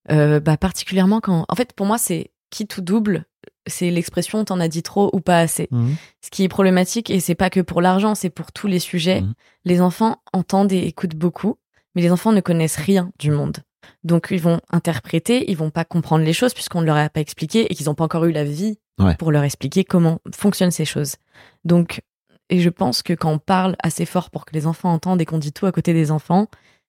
Euh, 0.10 0.40
bah 0.40 0.56
particulièrement 0.56 1.20
quand, 1.20 1.46
en 1.50 1.56
fait, 1.56 1.74
pour 1.74 1.86
moi, 1.86 1.98
c'est 1.98 2.32
qui 2.50 2.66
tout 2.66 2.80
double, 2.82 3.26
c'est 3.68 3.90
l'expression 3.92 4.44
t'en 4.46 4.60
as 4.60 4.68
dit 4.68 4.84
trop 4.84 5.10
ou 5.14 5.20
pas 5.20 5.40
assez. 5.40 5.68
Mhm. 5.72 5.96
Ce 6.22 6.30
qui 6.30 6.44
est 6.44 6.48
problématique, 6.50 7.10
et 7.10 7.20
c'est 7.20 7.36
pas 7.36 7.50
que 7.50 7.60
pour 7.60 7.82
l'argent, 7.82 8.16
c'est 8.16 8.30
pour 8.30 8.52
tous 8.52 8.68
les 8.68 8.80
sujets. 8.80 9.22
Mhm. 9.22 9.34
Les 9.66 9.82
enfants 9.82 10.18
entendent 10.34 10.72
et 10.72 10.80
écoutent 10.80 11.16
beaucoup, 11.16 11.58
mais 11.96 12.02
les 12.02 12.12
enfants 12.12 12.32
ne 12.32 12.42
connaissent 12.42 12.78
rien 12.78 13.12
du 13.20 13.32
monde. 13.32 13.58
Donc 14.04 14.28
ils 14.32 14.42
vont 14.42 14.60
interpréter, 14.70 15.50
ils 15.50 15.58
vont 15.58 15.70
pas 15.70 15.86
comprendre 15.86 16.26
les 16.26 16.34
choses 16.34 16.54
puisqu'on 16.54 16.82
ne 16.82 16.86
leur 16.86 16.98
a 16.98 17.10
pas 17.10 17.22
expliqué 17.22 17.72
et 17.72 17.76
qu'ils 17.76 17.86
n'ont 17.86 17.96
pas 17.96 18.04
encore 18.04 18.26
eu 18.26 18.32
la 18.32 18.44
vie 18.44 18.80
Ouais. 19.00 19.16
pour 19.16 19.32
leur 19.32 19.44
expliquer 19.44 19.84
comment 19.84 20.20
fonctionnent 20.34 20.72
ces 20.72 20.84
choses. 20.84 21.18
Donc, 21.66 22.02
et 22.50 22.60
je 22.60 22.70
pense 22.70 23.04
que 23.04 23.14
quand 23.14 23.32
on 23.32 23.38
parle 23.38 23.76
assez 23.84 24.06
fort 24.08 24.32
pour 24.32 24.44
que 24.44 24.54
les 24.54 24.66
enfants 24.66 24.92
entendent 24.92 25.22
et 25.22 25.26
qu'on 25.26 25.38
dit 25.38 25.54
tout 25.54 25.68
à 25.68 25.72
côté 25.72 25.94
des 25.94 26.10
enfants, 26.10 26.48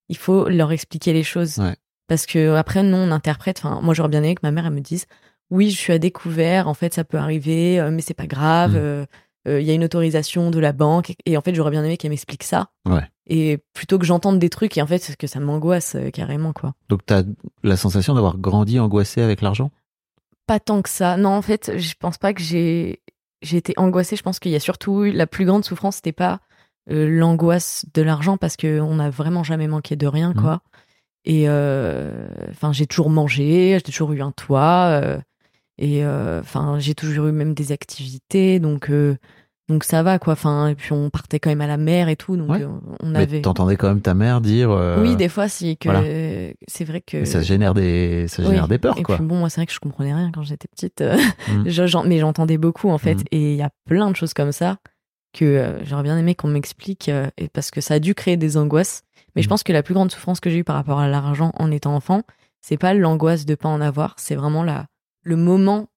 il 0.09 0.17
faut 0.17 0.49
leur 0.49 0.73
expliquer 0.73 1.13
les 1.13 1.23
choses. 1.23 1.59
Ouais. 1.59 1.77
Parce 2.07 2.25
que 2.25 2.55
après, 2.55 2.83
nous, 2.83 2.97
on 2.97 3.11
interprète. 3.11 3.59
Enfin, 3.63 3.81
moi, 3.83 3.93
j'aurais 3.93 4.09
bien 4.09 4.23
aimé 4.23 4.35
que 4.35 4.41
ma 4.43 4.51
mère, 4.53 4.65
elle 4.65 4.73
me 4.73 4.81
dise 4.81 5.05
Oui, 5.51 5.71
je 5.71 5.77
suis 5.79 5.93
à 5.93 5.99
découvert. 5.99 6.69
En 6.69 6.75
fait, 6.75 6.93
ça 6.95 7.05
peut 7.05 7.17
arriver, 7.19 7.81
euh, 7.81 7.91
mais 7.91 8.03
c'est 8.03 8.15
pas 8.15 8.27
grave. 8.27 8.73
Mm. 8.73 8.77
euh, 8.77 9.07
euh, 9.47 9.61
Il 9.61 9.67
y 9.67 9.71
a 9.71 9.75
une 9.75 9.85
autorisation 9.85 10.51
de 10.51 10.59
la 10.59 10.73
banque. 10.73 11.15
Et 11.27 11.37
en 11.37 11.41
fait, 11.41 11.55
j'aurais 11.55 11.71
bien 11.71 11.85
aimé 11.85 11.97
qu'elle 11.97 12.11
m'explique 12.11 12.43
ça. 12.45 12.69
Ouais. 12.87 13.03
Et 13.27 13.59
plutôt 13.75 13.99
que 13.99 14.05
j'entende 14.05 14.39
des 14.39 14.49
trucs, 14.51 14.77
et 14.79 14.83
en 14.83 14.87
fait, 14.87 15.17
que 15.17 15.27
ça 15.27 15.41
m'angoisse 15.41 15.95
euh, 15.95 16.11
carrément, 16.11 16.53
quoi. 16.53 16.75
Donc, 16.89 17.01
t'as 17.07 17.23
la 17.63 17.77
sensation 17.77 18.15
d'avoir 18.15 18.37
grandi 18.39 18.79
angoissé 18.81 19.23
avec 19.23 19.41
l'argent? 19.43 19.71
Pas 20.47 20.61
tant 20.61 20.81
que 20.83 20.89
ça. 20.89 21.17
Non, 21.17 21.31
en 21.31 21.43
fait, 21.43 21.73
je 21.79 21.95
pense 21.99 22.19
pas 22.19 22.33
que 22.35 22.41
j'ai 22.43 23.01
j'ai 23.41 23.57
été 23.59 23.73
angoissée. 23.77 24.17
Je 24.17 24.23
pense 24.23 24.41
qu'il 24.41 24.51
y 24.51 24.57
a 24.57 24.61
surtout 24.61 25.05
la 25.05 25.27
plus 25.29 25.45
grande 25.45 25.65
souffrance, 25.65 25.97
c'était 25.97 26.11
pas 26.13 26.41
euh, 26.91 27.07
l'angoisse 27.09 27.85
de 27.95 28.03
l'argent 28.03 28.37
parce 28.37 28.57
que 28.57 28.81
on 28.81 28.97
n'a 28.97 29.11
vraiment 29.11 29.45
jamais 29.45 29.69
manqué 29.69 29.95
de 29.95 30.07
rien, 30.09 30.31
Mhm. 30.35 30.41
quoi. 30.43 30.61
Et 31.25 31.45
euh, 31.49 32.27
enfin, 32.51 32.73
j'ai 32.73 32.87
toujours 32.87 33.11
mangé, 33.11 33.75
j'ai 33.77 33.83
toujours 33.93 34.13
eu 34.13 34.23
un 34.23 34.33
toit, 34.33 34.89
euh, 35.03 35.19
et 35.79 36.05
euh, 36.05 36.41
enfin, 36.41 36.77
j'ai 36.79 36.95
toujours 36.95 37.27
eu 37.27 37.33
même 37.33 37.55
des 37.55 37.73
activités, 37.73 38.59
donc 38.61 38.91
euh, 38.91 39.17
donc 39.69 39.85
ça 39.85 40.03
va, 40.03 40.19
quoi. 40.19 40.33
Enfin, 40.33 40.69
et 40.69 40.75
puis 40.75 40.93
on 40.93 41.11
partait 41.11 41.39
quand 41.41 41.51
même 41.51 41.61
à 41.61 41.67
la 41.67 41.77
mer 41.77 42.09
et 42.09 42.17
tout, 42.17 42.37
donc 42.39 42.51
Ouais. 42.51 42.63
euh, 42.63 42.69
on 43.01 43.11
Mais 43.11 43.19
avait. 43.21 43.43
t'entendais 43.43 43.77
quand 43.77 43.89
même 43.89 44.01
ta 44.01 44.15
mère 44.15 44.41
dire. 44.41 44.71
euh, 44.71 45.03
Oui, 45.03 45.15
des 45.17 45.29
fois, 45.29 45.47
si 45.49 45.77
que 45.77 45.91
voilà. 45.91 46.01
c'est 46.69 46.85
vrai 46.85 47.01
que 47.03 47.19
mais 47.19 47.25
Ça 47.27 47.43
génère 47.43 47.75
des, 47.75 48.27
ça 48.29 48.43
Oui. 48.43 48.49
génère 48.49 48.67
des 48.69 48.79
peurs, 48.79 48.97
Et 48.99 49.03
quoi. 49.03 49.17
puis 49.17 49.25
bon, 49.27 49.37
moi, 49.37 49.51
c'est 49.51 49.61
vrai 49.61 49.67
que 49.67 49.73
je 49.75 49.79
comprenais 49.81 50.15
rien 50.15 50.31
quand 50.33 50.43
j'étais 50.43 50.69
petite. 50.69 51.01
euh, 51.03 51.17
Mm. 51.49 51.65
je- 51.69 52.07
mais 52.09 52.19
j'entendais 52.19 52.57
beaucoup, 52.59 52.89
en 52.89 52.99
fait. 52.99 53.17
Mm. 53.17 53.25
Et 53.33 53.51
il 53.53 53.57
y 53.57 53.63
a 53.63 53.71
plein 53.87 54.11
de 54.11 54.17
choses 54.17 54.33
comme 54.35 54.53
ça 54.53 54.79
que 55.35 55.45
euh, 55.45 55.85
j'aurais 55.85 56.03
bien 56.03 56.17
aimé 56.17 56.35
qu'on 56.35 56.49
m'explique, 56.49 57.11
euh, 57.11 57.29
parce 57.53 57.71
que 57.71 57.83
ça 57.83 57.95
a 57.95 57.99
dû 57.99 58.15
créer 58.15 58.39
des 58.39 58.57
angoisses. 58.57 59.03
Mais 59.37 59.43
je 59.43 59.49
Mm. 59.49 59.51
pense 59.51 59.63
que 59.65 59.73
la 59.75 59.83
plus 59.83 59.93
grande 59.93 60.11
souffrance 60.11 60.41
que 60.41 60.49
j'ai 60.49 60.59
eue 60.61 60.65
par 60.65 60.77
rapport 60.77 60.99
à 60.99 61.09
l'argent 61.09 61.53
en 61.59 61.71
étant 61.71 61.95
enfant, 61.95 62.23
c'est 62.63 62.79
pas 62.79 62.95
l'angoisse 62.95 63.45
de 63.45 63.55
pas 63.55 63.69
en 63.69 63.83
avoir, 63.83 64.15
c'est 64.17 64.35
vraiment 64.35 64.63
la, 64.65 64.87
le 65.29 65.37
moment 65.37 65.89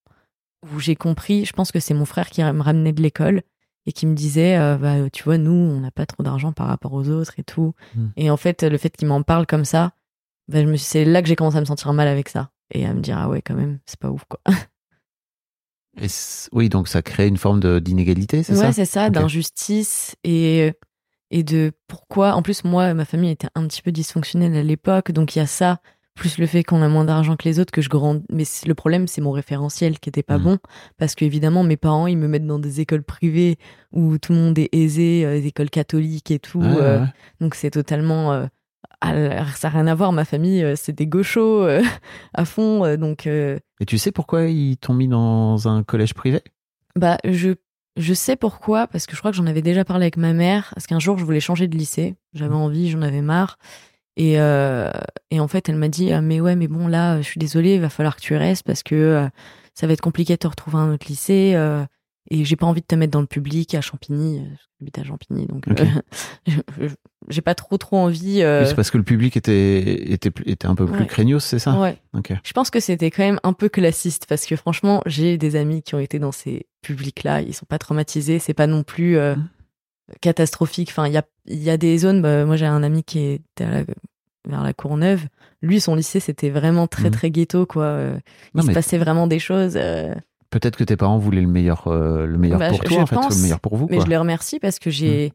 où 0.72 0.80
j'ai 0.80 0.96
compris. 0.96 1.46
Je 1.46 1.54
pense 1.54 1.72
que 1.72 1.80
c'est 1.80 1.94
mon 1.94 2.06
frère 2.06 2.30
qui 2.30 2.44
me 2.44 2.62
ramenait 2.62 2.94
de 2.94 3.02
l'école 3.02 3.42
et 3.88 3.94
qui 3.94 4.06
me 4.06 4.14
disait, 4.14 4.58
euh, 4.58 4.78
bah, 4.78 5.10
tu 5.10 5.24
vois, 5.24 5.38
nous, 5.40 5.52
on 5.52 5.80
n'a 5.80 5.90
pas 5.90 6.06
trop 6.06 6.22
d'argent 6.22 6.52
par 6.52 6.68
rapport 6.68 6.94
aux 6.94 7.10
autres 7.10 7.34
et 7.40 7.44
tout. 7.44 7.74
Mm. 7.96 8.08
Et 8.18 8.30
en 8.30 8.38
fait, 8.38 8.62
le 8.64 8.78
fait 8.78 8.96
qu'il 8.96 9.08
m'en 9.08 9.24
parle 9.24 9.48
comme 9.48 9.66
ça, 9.66 9.94
bah, 10.48 10.62
je 10.62 10.68
me 10.68 10.76
suis- 10.76 10.86
c'est 10.86 11.06
là 11.06 11.22
que 11.22 11.28
j'ai 11.28 11.36
commencé 11.36 11.58
à 11.58 11.62
me 11.62 11.66
sentir 11.66 11.92
mal 11.94 12.08
avec 12.08 12.30
ça 12.30 12.52
et 12.74 12.86
à 12.86 12.94
me 12.94 13.00
dire, 13.02 13.18
ah 13.18 13.28
ouais, 13.30 13.42
quand 13.42 13.56
même, 13.56 13.80
c'est 13.86 14.00
pas 14.00 14.12
ouf, 14.12 14.24
quoi. 14.26 14.40
Et 16.02 16.08
oui, 16.54 16.70
donc 16.70 16.88
ça 16.88 17.02
crée 17.02 17.28
une 17.28 17.38
forme 17.38 17.60
d'inégalité, 17.82 18.44
c'est 18.44 18.54
ouais, 18.54 18.60
ça 18.60 18.72
c'est 18.72 18.86
ça, 18.86 19.10
d'injustice 19.10 20.16
et, 20.24 20.72
et 21.32 21.44
de 21.44 21.74
pourquoi. 21.88 22.34
En 22.36 22.42
plus, 22.42 22.64
moi, 22.64 22.94
ma 22.94 23.04
famille 23.04 23.30
était 23.32 23.50
un 23.56 23.68
petit 23.68 23.82
peu 23.82 23.92
dysfonctionnelle 23.92 24.56
à 24.56 24.64
l'époque, 24.64 25.12
donc 25.12 25.36
il 25.36 25.40
y 25.40 25.42
a 25.42 25.48
ça, 25.48 25.82
plus 26.16 26.38
le 26.38 26.46
fait 26.46 26.64
qu'on 26.64 26.82
a 26.82 26.88
moins 26.90 27.06
d'argent 27.06 27.36
que 27.36 27.48
les 27.48 27.60
autres, 27.60 27.72
que 27.72 27.82
je 27.82 27.90
grande. 27.90 28.24
Mais 28.30 28.44
le 28.66 28.74
problème, 28.76 29.08
c'est 29.08 29.22
mon 29.22 29.32
référentiel 29.32 29.98
qui 30.00 30.10
était 30.10 30.24
pas 30.24 30.38
Mhm. 30.38 30.44
bon, 30.44 30.58
parce 30.98 31.16
qu'évidemment, 31.16 31.64
mes 31.64 31.78
parents, 31.78 32.08
ils 32.08 32.18
me 32.18 32.28
mettent 32.28 32.46
dans 32.46 32.60
des 32.60 32.82
écoles 32.82 33.04
privées 33.04 33.58
où 33.92 34.18
tout 34.18 34.34
le 34.34 34.40
monde 34.40 34.60
est 34.60 34.70
aisé, 34.74 35.26
euh, 35.26 35.40
des 35.40 35.48
écoles 35.48 35.70
catholiques 35.70 36.30
et 36.32 36.40
tout. 36.40 36.62
Euh, 36.62 37.00
ouais. 37.02 37.06
Donc 37.40 37.56
c'est 37.56 37.72
totalement. 37.72 38.34
euh, 38.34 38.46
ça 39.56 39.70
n'a 39.70 39.70
rien 39.70 39.88
à 39.88 39.96
voir. 39.96 40.12
Ma 40.12 40.26
famille, 40.26 40.64
euh, 40.64 40.76
c'est 40.76 40.94
des 40.94 41.08
gauchos 41.08 41.66
à 42.34 42.46
fond. 42.46 42.96
donc, 42.98 43.26
Et 43.26 43.60
tu 43.88 43.98
sais 43.98 44.12
pourquoi 44.12 44.44
ils 44.46 44.78
t'ont 44.78 44.94
mis 44.94 45.08
dans 45.08 45.68
un 45.68 45.82
collège 45.84 46.14
privé? 46.14 46.42
Bah, 46.96 47.18
je, 47.24 47.52
je 47.98 48.14
sais 48.14 48.36
pourquoi, 48.36 48.86
parce 48.88 49.06
que 49.08 49.14
je 49.16 49.20
crois 49.20 49.32
que 49.32 49.38
j'en 49.38 49.48
avais 49.48 49.62
déjà 49.62 49.86
parlé 49.86 50.04
avec 50.04 50.18
ma 50.18 50.34
mère. 50.34 50.72
Parce 50.76 50.88
qu'un 50.88 51.00
jour, 51.00 51.18
je 51.18 51.24
voulais 51.26 51.40
changer 51.40 51.68
de 51.68 51.78
lycée. 51.78 52.16
J'avais 52.34 52.54
envie, 52.56 52.90
j'en 52.92 53.02
avais 53.02 53.22
marre. 53.22 53.58
Et, 54.18 54.40
euh, 54.40 54.92
et 55.32 55.40
en 55.40 55.48
fait, 55.48 55.70
elle 55.70 55.76
m'a 55.78 55.88
dit 55.88 56.12
Ah, 56.12 56.22
Mais 56.22 56.42
ouais, 56.42 56.56
mais 56.56 56.68
bon, 56.68 56.88
là, 56.88 57.18
je 57.22 57.26
suis 57.28 57.40
désolée, 57.40 57.76
il 57.76 57.82
va 57.82 57.90
falloir 57.90 58.16
que 58.16 58.22
tu 58.22 58.36
restes 58.36 58.64
parce 58.66 58.84
que 58.84 58.96
euh, 58.96 59.28
ça 59.74 59.88
va 59.88 59.94
être 59.94 60.02
compliqué 60.02 60.34
de 60.34 60.40
te 60.40 60.48
retrouver 60.48 60.78
à 60.78 60.82
un 60.82 60.94
autre 60.94 61.08
lycée. 61.08 61.54
euh, 61.56 61.84
et 62.30 62.46
j'ai 62.46 62.56
pas 62.56 62.66
envie 62.68 62.82
de 62.82 62.86
te 62.86 62.96
mettre 62.96 63.12
dans 63.12 63.20
le 63.22 63.26
public 63.28 63.74
à 63.76 63.82
Champigny. 63.82 64.42
J'habite 64.80 65.00
à 65.00 65.04
Champigny, 65.04 65.48
donc 65.48 65.66
j'ai 67.30 67.42
pas 67.42 67.56
trop, 67.56 67.78
trop 67.78 67.98
envie. 67.98 68.38
C'est 68.38 68.76
parce 68.76 68.92
que 68.92 68.98
le 68.98 69.04
public 69.04 69.38
était, 69.38 70.12
était, 70.12 70.32
était 70.46 70.68
un 70.68 70.76
peu 70.76 70.86
plus 70.86 71.02
Ouais. 71.02 71.08
craignos, 71.08 71.44
c'est 71.44 71.60
ça? 71.60 71.80
Ouais. 71.80 71.98
Ok. 72.14 72.32
Je 72.44 72.54
pense 72.54 72.70
que 72.70 72.80
c'était 72.80 73.12
quand 73.12 73.24
même 73.24 73.40
un 73.44 73.54
peu 73.54 73.70
classiste 73.70 74.26
parce 74.28 74.46
que 74.46 74.56
franchement, 74.56 75.02
j'ai 75.06 75.38
des 75.38 75.56
amis 75.56 75.82
qui 75.84 75.96
ont 75.96 76.00
été 76.00 76.20
dans 76.20 76.32
ces 76.32 76.68
publics-là, 76.82 77.42
ils 77.42 77.54
sont 77.54 77.66
pas 77.68 77.80
traumatisés, 77.80 78.40
c'est 78.40 78.54
pas 78.54 78.68
non 78.68 78.84
plus 78.84 79.18
Mhm. 79.18 79.48
Catastrophique. 80.22 80.90
Enfin, 80.92 81.08
il 81.08 81.14
y 81.14 81.18
a, 81.18 81.24
y 81.48 81.70
a 81.70 81.78
des 81.78 81.98
zones. 81.98 82.22
bah, 82.22 82.46
moi, 82.46 82.56
j'ai 82.56 82.66
un 82.66 82.84
ami 82.84 83.04
qui 83.04 83.20
était 83.20 83.64
à 83.64 83.70
la- 83.72 83.84
vers 84.48 84.64
la 84.64 84.74
Courneuve. 84.74 85.26
Lui, 85.62 85.80
son 85.80 85.96
lycée, 85.96 86.20
c'était 86.20 86.50
vraiment 86.50 86.88
très 86.88 87.06
Mhm. 87.06 87.12
très 87.12 87.32
ghetto, 87.32 87.66
quoi. 87.66 87.84
Euh, 87.84 88.14
Non, 88.56 88.64
il 88.64 88.68
se 88.68 88.72
passait 88.72 88.98
vraiment 88.98 89.28
des 89.28 89.40
choses. 89.40 89.74
euh, 89.76 90.14
peut-être 90.50 90.76
que 90.78 90.84
tes 90.84 90.98
parents 90.98 91.18
voulaient 91.20 91.42
le 91.42 91.48
meilleur, 91.48 91.88
euh, 91.88 92.26
le 92.26 92.38
meilleur 92.38 92.60
Bah, 92.60 92.70
pour 92.70 92.80
je- 92.80 92.84
toi, 92.84 92.98
je 92.98 93.02
en 93.04 93.06
fait, 93.06 93.36
le 93.36 93.42
meilleur 93.42 93.60
pour 93.60 93.78
vous. 93.78 93.88
mais 93.90 93.98
quoi. 93.98 94.06
je 94.06 94.10
les 94.10 94.18
remercie 94.18 94.60
parce 94.60 94.80
que 94.80 94.90
j'ai 94.90 95.32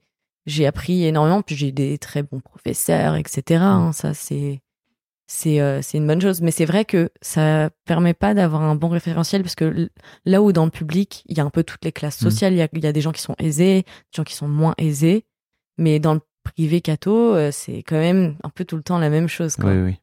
j'ai 0.49 0.65
appris 0.67 1.05
énormément, 1.05 1.43
puis 1.43 1.57
j'ai 1.57 1.69
eu 1.69 1.73
des 1.73 1.99
très 1.99 2.23
bons 2.23 2.39
professeurs, 2.41 3.17
etc. 3.17 3.63
hein, 3.63 3.93
ça, 3.93 4.15
c'est 4.15 4.61
c'est 5.27 5.61
euh, 5.61 5.81
c'est 5.83 5.99
une 5.99 6.07
bonne 6.07 6.21
chose. 6.21 6.41
Mais 6.41 6.51
c'est 6.51 6.65
vrai 6.65 6.85
que 6.85 7.11
ça 7.21 7.71
permet 7.85 8.15
pas 8.15 8.35
d'avoir 8.35 8.63
un 8.63 8.75
bon 8.75 8.89
référentiel 8.89 9.43
parce 9.43 9.55
que 9.55 9.91
là 10.25 10.43
où 10.43 10.53
dans 10.53 10.65
le 10.65 10.71
public, 10.71 11.23
il 11.27 11.37
y 11.37 11.41
a 11.41 11.45
un 11.45 11.51
peu 11.51 11.65
toutes 11.65 11.85
les 11.85 11.93
classes 11.93 12.21
Mm. 12.21 12.25
sociales, 12.25 12.53
il 12.53 12.59
y, 12.59 12.63
a, 12.63 12.69
il 12.73 12.85
y 12.85 12.87
a 12.87 12.93
des 12.93 13.01
gens 13.01 13.13
qui 13.13 13.23
sont 13.23 13.35
aisés, 13.39 13.83
des 13.83 14.17
gens 14.17 14.25
qui 14.25 14.35
sont 14.35 14.49
moins 14.49 14.75
aisés. 14.79 15.25
Mais 15.79 15.99
dans 15.99 16.15
le 16.15 16.21
privé 16.45 16.81
catho, 16.81 17.35
euh, 17.35 17.51
c'est 17.53 17.79
quand 17.83 17.97
même 17.99 18.37
un 18.45 18.51
peu 18.51 18.65
tout 18.65 18.77
le 18.77 18.83
temps 18.83 18.99
la 18.99 19.11
même 19.11 19.29
chose. 19.29 19.57
Quoi. 19.57 19.73
Oui, 19.73 19.79
oui. 19.83 19.97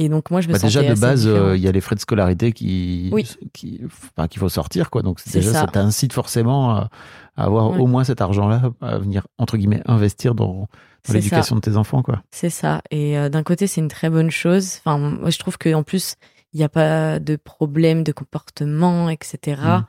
Et 0.00 0.08
donc 0.08 0.30
moi, 0.30 0.40
je 0.40 0.46
me 0.46 0.52
Bah, 0.52 0.60
déjà 0.60 0.80
de 0.84 0.94
base, 0.94 1.26
euh, 1.26 1.56
il 1.56 1.62
y 1.62 1.66
a 1.66 1.72
les 1.72 1.80
frais 1.80 1.96
de 1.96 2.00
scolarité 2.00 2.52
qui, 2.52 3.10
Oui. 3.12 3.28
qui, 3.52 3.80
enfin, 3.84 4.28
qu'il 4.28 4.38
faut 4.38 4.48
sortir, 4.48 4.90
quoi. 4.90 5.02
Donc 5.02 5.18
déjà, 5.32 5.52
ça, 5.52 5.60
ça. 5.62 5.66
t'incite 5.66 6.12
forcément 6.12 6.70
à, 6.70 6.88
à 7.36 7.44
avoir 7.44 7.72
Ouais. 7.72 7.78
au 7.80 7.88
moins 7.88 8.04
cet 8.04 8.20
argent-là 8.20 8.70
à 8.80 8.98
venir 8.98 9.26
entre 9.38 9.56
guillemets 9.56 9.82
investir 9.86 10.36
dans, 10.36 10.68
l'éducation 11.08 11.56
de 11.56 11.60
tes 11.60 11.76
enfants, 11.76 12.02
quoi. 12.02 12.22
C'est 12.30 12.48
ça. 12.48 12.80
Et 12.92 13.18
euh, 13.18 13.28
d'un 13.28 13.42
côté, 13.42 13.66
c'est 13.66 13.80
une 13.80 13.88
très 13.88 14.08
bonne 14.08 14.30
chose. 14.30 14.76
Enfin, 14.78 14.98
moi, 14.98 15.30
je 15.30 15.38
trouve 15.38 15.58
qu'en 15.58 15.82
plus, 15.82 16.14
il 16.52 16.58
n'y 16.58 16.64
a 16.64 16.68
pas 16.68 17.18
de 17.18 17.34
problème 17.34 18.04
de 18.04 18.12
comportement, 18.12 19.10
etc. 19.10 19.60
Mm. 19.62 19.84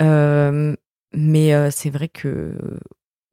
Euh, 0.00 0.74
mais 1.12 1.70
c'est 1.70 1.90
vrai 1.90 2.08
que 2.08 2.56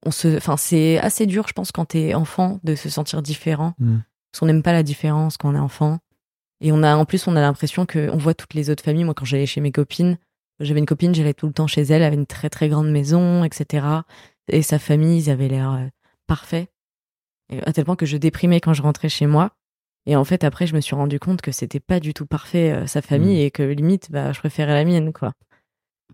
on 0.06 0.12
se, 0.12 0.36
enfin, 0.36 0.58
c'est 0.58 0.98
assez 1.00 1.26
dur, 1.26 1.48
je 1.48 1.54
pense, 1.54 1.72
quand 1.72 1.86
t'es 1.86 2.16
enfant, 2.16 2.60
de 2.66 2.76
se 2.76 2.90
sentir 2.90 3.22
différent. 3.22 3.76
Mm. 3.80 4.00
Parce 4.32 4.40
qu'on 4.40 4.46
n'aime 4.46 4.64
pas 4.64 4.74
la 4.74 4.84
différence 4.84 5.38
quand 5.38 5.50
on 5.52 5.56
est 5.56 5.60
enfant. 5.60 6.00
Et 6.62 6.72
on 6.72 6.84
a, 6.84 6.96
en 6.96 7.06
plus, 7.06 7.28
on 7.28 7.36
a 7.36 7.42
l'impression 7.42 7.86
qu'on 7.86 8.18
voit 8.18 8.34
toutes 8.34 8.54
les 8.54 8.70
autres 8.70 8.84
familles. 8.84 9.04
Moi, 9.04 9.14
quand 9.14 9.26
j'allais 9.26 9.46
chez 9.48 9.62
mes 9.62 9.72
copines, 9.72 10.18
j'avais 10.60 10.80
une 10.80 10.86
copine, 10.86 11.14
j'allais 11.16 11.34
tout 11.34 11.48
le 11.48 11.54
temps 11.54 11.68
chez 11.68 11.82
elle, 11.82 11.94
elle 12.02 12.04
avait 12.04 12.16
une 12.16 12.28
très 12.28 12.50
très 12.50 12.70
grande 12.70 12.90
maison, 12.92 13.44
etc. 13.44 13.86
Et 14.48 14.62
sa 14.62 14.78
famille, 14.80 15.18
ils 15.24 15.30
avaient 15.32 15.48
l'air 15.48 15.72
euh, 15.74 15.88
parfaits. 16.28 16.70
À 17.66 17.74
tel 17.74 17.84
point 17.84 17.96
que 17.96 18.06
je 18.06 18.16
déprimais 18.18 18.62
quand 18.62 18.74
je 18.74 18.82
rentrais 18.82 19.10
chez 19.10 19.26
moi. 19.26 19.52
Et 20.06 20.16
en 20.16 20.24
fait, 20.24 20.44
après, 20.44 20.68
je 20.68 20.76
me 20.76 20.82
suis 20.82 20.96
rendu 20.96 21.20
compte 21.20 21.42
que 21.42 21.52
c'était 21.52 21.80
pas 21.82 22.00
du 22.00 22.14
tout 22.14 22.26
parfait, 22.26 22.72
euh, 22.72 22.88
sa 22.88 23.02
famille, 23.02 23.38
Mm. 23.42 23.46
et 23.46 23.52
que 23.52 23.64
limite, 23.64 24.12
bah, 24.12 24.32
je 24.32 24.40
préférais 24.40 24.74
la 24.74 24.86
mienne, 24.86 25.12
quoi. 25.14 25.34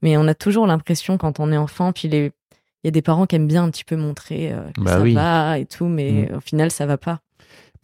Mais 0.02 0.18
on 0.18 0.28
a 0.28 0.34
toujours 0.36 0.66
l'impression, 0.68 1.18
quand 1.18 1.40
on 1.40 1.52
est 1.52 1.58
enfant, 1.58 1.92
puis 1.94 2.08
les... 2.08 2.32
il 2.84 2.86
y 2.86 2.88
a 2.88 2.92
des 2.92 3.02
parents 3.02 3.26
qui 3.26 3.36
aiment 3.36 3.48
bien 3.48 3.64
un 3.64 3.70
petit 3.70 3.84
peu 3.86 3.96
montrer 3.96 4.52
euh, 4.54 4.70
que 4.72 4.82
Bah 4.82 4.94
ça 4.94 5.02
oui. 5.02 5.14
va 5.14 5.60
et 5.60 5.66
tout, 5.66 5.86
mais 5.88 6.32
au 6.34 6.40
final, 6.40 6.72
ça 6.72 6.86
va 6.86 6.98
pas. 6.98 7.22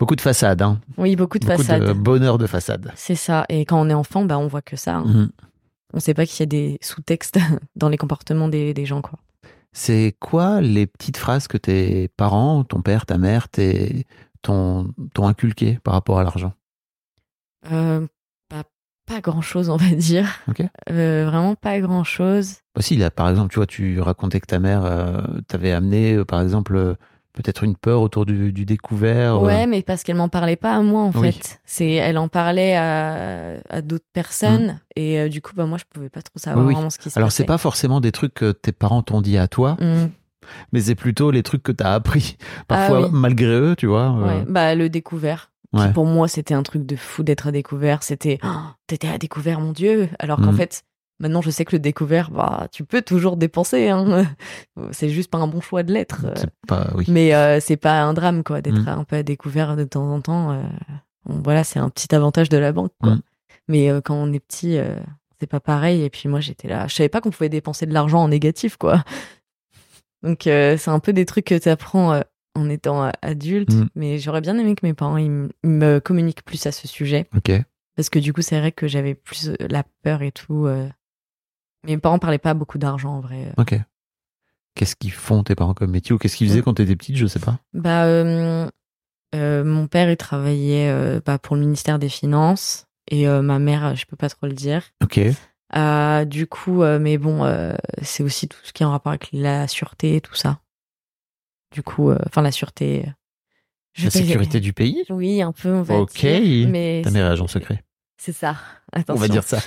Beaucoup 0.03 0.17
de 0.17 0.21
façades, 0.21 0.61
hein. 0.61 0.81
Oui, 0.97 1.15
beaucoup 1.15 1.39
de 1.39 1.45
Beaucoup 1.45 1.61
façades. 1.61 1.85
de 1.87 1.93
bonheur 1.93 2.37
de 2.37 2.45
façade. 2.45 2.91
C'est 2.97 3.15
ça. 3.15 3.45
Et 3.47 3.63
quand 3.63 3.79
on 3.79 3.89
est 3.89 3.93
enfant, 3.93 4.25
bah, 4.25 4.37
on 4.37 4.47
voit 4.47 4.61
que 4.61 4.75
ça. 4.75 4.95
hein. 4.97 5.05
Mhm. 5.05 5.29
on 5.93 6.01
sait 6.01 6.13
pas 6.13 6.25
qu'il 6.25 6.41
y 6.41 6.43
a 6.43 6.45
des 6.45 6.77
sous-textes 6.81 7.39
dans 7.77 7.87
les 7.87 7.95
comportements 7.95 8.49
des, 8.49 8.73
des 8.73 8.85
gens, 8.85 9.01
quoi. 9.01 9.17
C'est 9.71 10.13
quoi 10.19 10.59
les 10.59 10.87
petites 10.87 11.15
phrases 11.15 11.47
que 11.47 11.55
tes 11.55 12.09
parents, 12.17 12.65
ton 12.65 12.81
père, 12.81 13.05
ta 13.05 13.17
mère, 13.17 13.47
t'ont, 14.41 14.93
inculqué 15.19 15.79
par 15.85 15.93
rapport 15.93 16.19
à 16.19 16.23
l'argent? 16.23 16.51
Euh, 17.71 18.05
pas, 18.49 18.63
pas 19.05 19.21
grand-chose, 19.21 19.69
on 19.69 19.77
va 19.77 19.89
dire. 19.95 20.27
Euh, 20.91 21.25
vraiment 21.27 21.55
pas 21.55 21.79
grand-chose. 21.79 22.55
Bah 22.75 22.81
si, 22.81 22.97
là, 22.97 23.09
par 23.09 23.29
exemple, 23.29 23.53
tu 23.53 23.59
vois, 23.59 23.67
tu 23.67 24.01
racontais 24.01 24.41
que 24.41 24.47
ta 24.47 24.59
mère 24.59 24.83
euh, 24.83 25.21
t'avait 25.47 25.71
amené, 25.71 26.25
par 26.25 26.41
exemple, 26.41 26.97
peut-être 27.33 27.63
une 27.63 27.75
peur 27.75 28.01
autour 28.01 28.25
du, 28.25 28.51
du 28.53 28.65
découvert. 28.65 29.35
euh, 29.35 29.45
Ouais, 29.45 29.65
mais 29.67 29.81
parce 29.81 30.03
qu'elle 30.03 30.15
m'en 30.15 30.29
parlait 30.29 30.55
pas 30.55 30.75
à 30.75 30.81
moi 30.81 31.01
en 31.03 31.11
Oui. 31.15 31.31
fait. 31.31 31.59
C'est, 31.65 31.91
elle 31.93 32.17
en 32.17 32.27
parlait 32.27 32.75
à, 32.75 33.55
à 33.69 33.81
d'autres 33.81 34.05
personnes 34.13 34.79
et 34.95 35.19
euh, 35.19 35.29
du 35.29 35.41
coup, 35.41 35.51
bah 35.55 35.65
moi, 35.65 35.77
je 35.77 35.83
pouvais 35.91 36.09
pas 36.09 36.21
trop 36.21 36.37
savoir 36.37 36.63
Oui, 36.63 36.69
oui. 36.69 36.73
vraiment 36.75 36.89
ce 36.89 36.99
qui 36.99 37.09
se 37.09 37.17
Alors, 37.19 37.31
c'est 37.31 37.45
pas 37.45 37.57
forcément 37.57 37.99
des 38.01 38.11
trucs 38.11 38.33
que 38.35 38.51
tes 38.51 38.71
parents 38.71 39.01
t'ont 39.01 39.21
dit 39.21 39.37
à 39.37 39.47
toi, 39.47 39.77
Mm. 39.79 40.07
mais 40.73 40.81
c'est 40.81 40.95
plutôt 40.95 41.31
les 41.31 41.41
trucs 41.43 41.63
que 41.63 41.71
t'as 41.71 41.93
appris, 41.93 42.37
parfois 42.67 43.01
oui. 43.03 43.09
malgré 43.11 43.47
eux, 43.55 43.75
tu 43.77 43.87
vois. 43.87 44.15
euh, 44.17 44.27
Ouais, 44.27 44.45
bah 44.47 44.75
le 44.75 44.89
découvert. 44.89 45.51
qui, 45.75 45.87
pour 45.93 46.05
moi, 46.05 46.27
c'était 46.27 46.53
un 46.53 46.61
truc 46.61 46.85
de 46.85 46.95
fou 46.95 47.23
d'être 47.23 47.47
à 47.47 47.51
découvert. 47.51 48.03
C'était, 48.03 48.37
Oh, 48.43 48.47
t'étais 48.85 49.07
à 49.07 49.17
découvert, 49.17 49.59
mon 49.59 49.71
Dieu. 49.71 50.07
Alors 50.19 50.37
qu'en 50.37 50.51
Mhm. 50.51 50.57
fait, 50.57 50.83
maintenant, 51.23 51.41
je 51.41 51.49
sais 51.49 51.65
que 51.65 51.71
le 51.75 51.79
découvert, 51.79 52.29
bah, 52.29 52.67
tu 52.71 52.83
peux 52.83 53.01
toujours 53.01 53.35
dépenser. 53.37 53.89
Hein. 53.89 54.25
C'est 54.91 55.09
juste 55.09 55.31
pas 55.31 55.39
un 55.39 55.47
bon 55.47 55.61
choix 55.61 55.81
de 55.81 55.91
l'être. 55.91 56.25
Pas, 56.67 56.91
oui. 56.95 57.05
Mais 57.07 57.33
euh, 57.33 57.59
c'est 57.59 57.77
pas 57.77 58.01
un 58.03 58.13
drame, 58.13 58.43
quoi, 58.43 58.61
d'être 58.61 58.83
Mm. 58.85 58.87
un 58.99 59.03
peu 59.03 59.15
à 59.15 59.23
découvert 59.23 59.75
de 59.75 59.83
temps 59.85 60.13
en 60.13 60.21
temps. 60.21 60.51
euh, 60.51 60.61
bon, 61.25 61.41
voilà, 61.43 61.63
c'est 61.63 61.79
un 61.79 61.89
petit 61.89 62.13
avantage 62.13 62.49
de 62.49 62.57
la 62.57 62.71
banque, 62.71 62.91
quoi. 63.01 63.15
Mm. 63.15 63.21
Mais 63.69 63.89
euh, 63.89 64.01
quand 64.01 64.13
on 64.15 64.31
est 64.33 64.39
petit, 64.39 64.77
euh, 64.77 64.95
c'est 65.39 65.47
pas 65.47 65.59
pareil. 65.59 66.03
Et 66.03 66.09
puis 66.11 66.29
moi, 66.29 66.39
j'étais 66.41 66.67
là. 66.67 66.85
Je 66.87 66.93
savais 66.95 67.09
pas 67.09 67.21
qu'on 67.21 67.31
pouvait 67.31 67.49
dépenser 67.49 67.85
de 67.87 67.93
l'argent 67.93 68.21
en 68.21 68.27
négatif, 68.27 68.77
quoi. 68.77 69.03
Donc, 70.23 70.47
euh, 70.47 70.77
c'est 70.77 70.91
un 70.91 70.99
peu 70.99 71.13
des 71.13 71.25
trucs 71.25 71.45
que 71.45 71.57
tu 71.57 71.69
apprends 71.69 72.21
en 72.55 72.69
étant 72.69 73.05
euh, 73.05 73.09
adulte. 73.21 73.73
Mm. 73.73 73.87
Mais 73.95 74.17
j'aurais 74.19 74.41
bien 74.41 74.57
aimé 74.57 74.75
que 74.75 74.85
mes 74.85 74.93
parents 74.93 75.17
ils 75.17 75.49
me 75.63 75.99
communiquent 75.99 76.43
plus 76.45 76.65
à 76.65 76.71
ce 76.71 76.87
sujet. 76.87 77.27
Ok. 77.35 77.51
Parce 77.95 78.09
que 78.09 78.19
du 78.19 78.33
coup, 78.33 78.41
c'est 78.41 78.57
vrai 78.59 78.71
que 78.71 78.87
j'avais 78.87 79.13
plus 79.13 79.49
euh, 79.49 79.55
la 79.69 79.83
peur 80.03 80.21
et 80.23 80.31
tout. 80.31 80.65
euh. 80.65 80.87
Mes 81.85 81.97
parents 81.97 82.19
parlaient 82.19 82.37
pas 82.37 82.53
beaucoup 82.53 82.77
d'argent, 82.77 83.15
en 83.15 83.19
vrai. 83.19 83.51
Ok. 83.57 83.75
Qu'est-ce 84.75 84.95
qu'ils 84.95 85.11
font 85.11 85.43
tes 85.43 85.53
parents 85.55 85.73
comme 85.73 85.91
métier 85.91 86.13
ou 86.13 86.17
qu'est-ce 86.17 86.35
qu'ils 86.37 86.47
faisaient 86.47 86.59
Mm. 86.61 86.63
quand 86.63 86.73
t'étais 86.75 86.95
petite 86.95 87.15
Je 87.17 87.27
sais 87.27 87.39
pas. 87.39 87.59
Bah, 87.73 88.05
euh, 88.05 88.67
euh, 89.35 89.63
mon 89.63 89.87
père, 89.87 90.09
il 90.09 90.17
travaillait 90.17 90.89
euh, 90.89 91.19
bah, 91.25 91.37
pour 91.37 91.55
le 91.55 91.61
ministère 91.61 91.99
des 91.99 92.09
Finances. 92.09 92.87
Et 93.11 93.27
euh, 93.27 93.41
ma 93.41 93.59
mère, 93.59 93.95
je 93.95 94.05
peux 94.05 94.15
pas 94.15 94.29
trop 94.29 94.47
le 94.47 94.53
dire. 94.53 94.83
Ok. 95.03 95.19
Du 96.27 96.47
coup, 96.47 96.83
mais 96.83 97.17
bon, 97.17 97.75
c'est 98.01 98.23
aussi 98.23 98.47
tout 98.47 98.59
ce 98.63 98.71
qui 98.73 98.83
est 98.83 98.85
en 98.85 98.91
rapport 98.91 99.11
avec 99.11 99.29
la 99.33 99.67
sûreté 99.67 100.15
et 100.15 100.21
tout 100.21 100.35
ça. 100.35 100.59
Du 101.73 101.81
coup, 101.81 102.11
enfin, 102.11 102.41
la 102.43 102.51
sûreté. 102.51 103.05
je 103.93 104.05
La 104.05 104.11
sécurité 104.11 104.59
du 104.59 104.71
pays? 104.73 105.03
Oui, 105.09 105.41
un 105.41 105.51
peu, 105.51 105.69
on 105.73 105.81
va 105.81 105.95
Ok. 105.95 106.23
Mais 106.23 107.01
Ta 107.03 107.09
mère 107.11 107.25
est 107.25 107.29
agent 107.29 107.47
secret. 107.47 107.83
C'est 108.17 108.31
ça. 108.31 108.55
Attention. 108.93 109.15
On 109.15 109.17
va 109.19 109.27
dire 109.27 109.43
ça. 109.43 109.59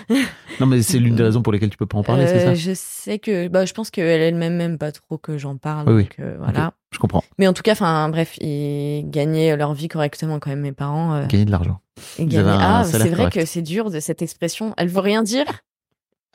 Non, 0.61 0.67
mais 0.67 0.83
c'est 0.83 0.99
l'une 0.99 1.15
des 1.17 1.23
raisons 1.25 1.43
pour 1.43 1.53
lesquelles 1.53 1.71
tu 1.71 1.77
peux 1.77 1.87
pas 1.87 1.99
en 1.99 2.03
parler, 2.03 2.27
c'est 2.27 2.37
Euh, 2.37 2.45
ça 2.47 2.55
Je 2.55 2.73
sais 2.75 3.19
que, 3.19 3.49
bah, 3.49 3.65
je 3.67 3.73
pense 3.75 3.91
qu'elle 3.91 4.21
elle-même 4.23 4.57
même 4.57 4.79
pas 4.79 4.93
trop 4.93 5.19
que 5.19 5.37
j'en 5.37 5.57
parle. 5.57 5.91
Oui, 5.91 6.09
euh, 6.21 6.37
voilà. 6.39 6.73
Je 6.93 6.99
comprends. 6.99 7.23
Mais 7.39 7.47
en 7.49 7.53
tout 7.53 7.63
cas, 7.63 7.73
enfin, 7.73 8.09
bref, 8.09 8.37
ils 8.41 9.05
gagnaient 9.11 9.57
leur 9.57 9.75
vie 9.75 9.89
correctement 9.89 10.39
quand 10.39 10.51
même, 10.51 10.61
mes 10.61 10.73
parents. 10.73 11.15
euh, 11.15 11.27
Gagner 11.27 11.45
de 11.45 11.51
l'argent. 11.51 11.81
gagnaient- 12.19 12.45
Ah, 12.49 12.85
c'est 12.85 12.99
vrai 12.99 13.11
correct. 13.17 13.35
que 13.35 13.45
c'est 13.45 13.63
dur 13.63 13.91
de 13.91 14.01
cette 14.01 14.23
expression. 14.23 14.73
Elle 14.77 14.89
veut 14.89 15.01
rien 15.01 15.23
dire. 15.23 15.45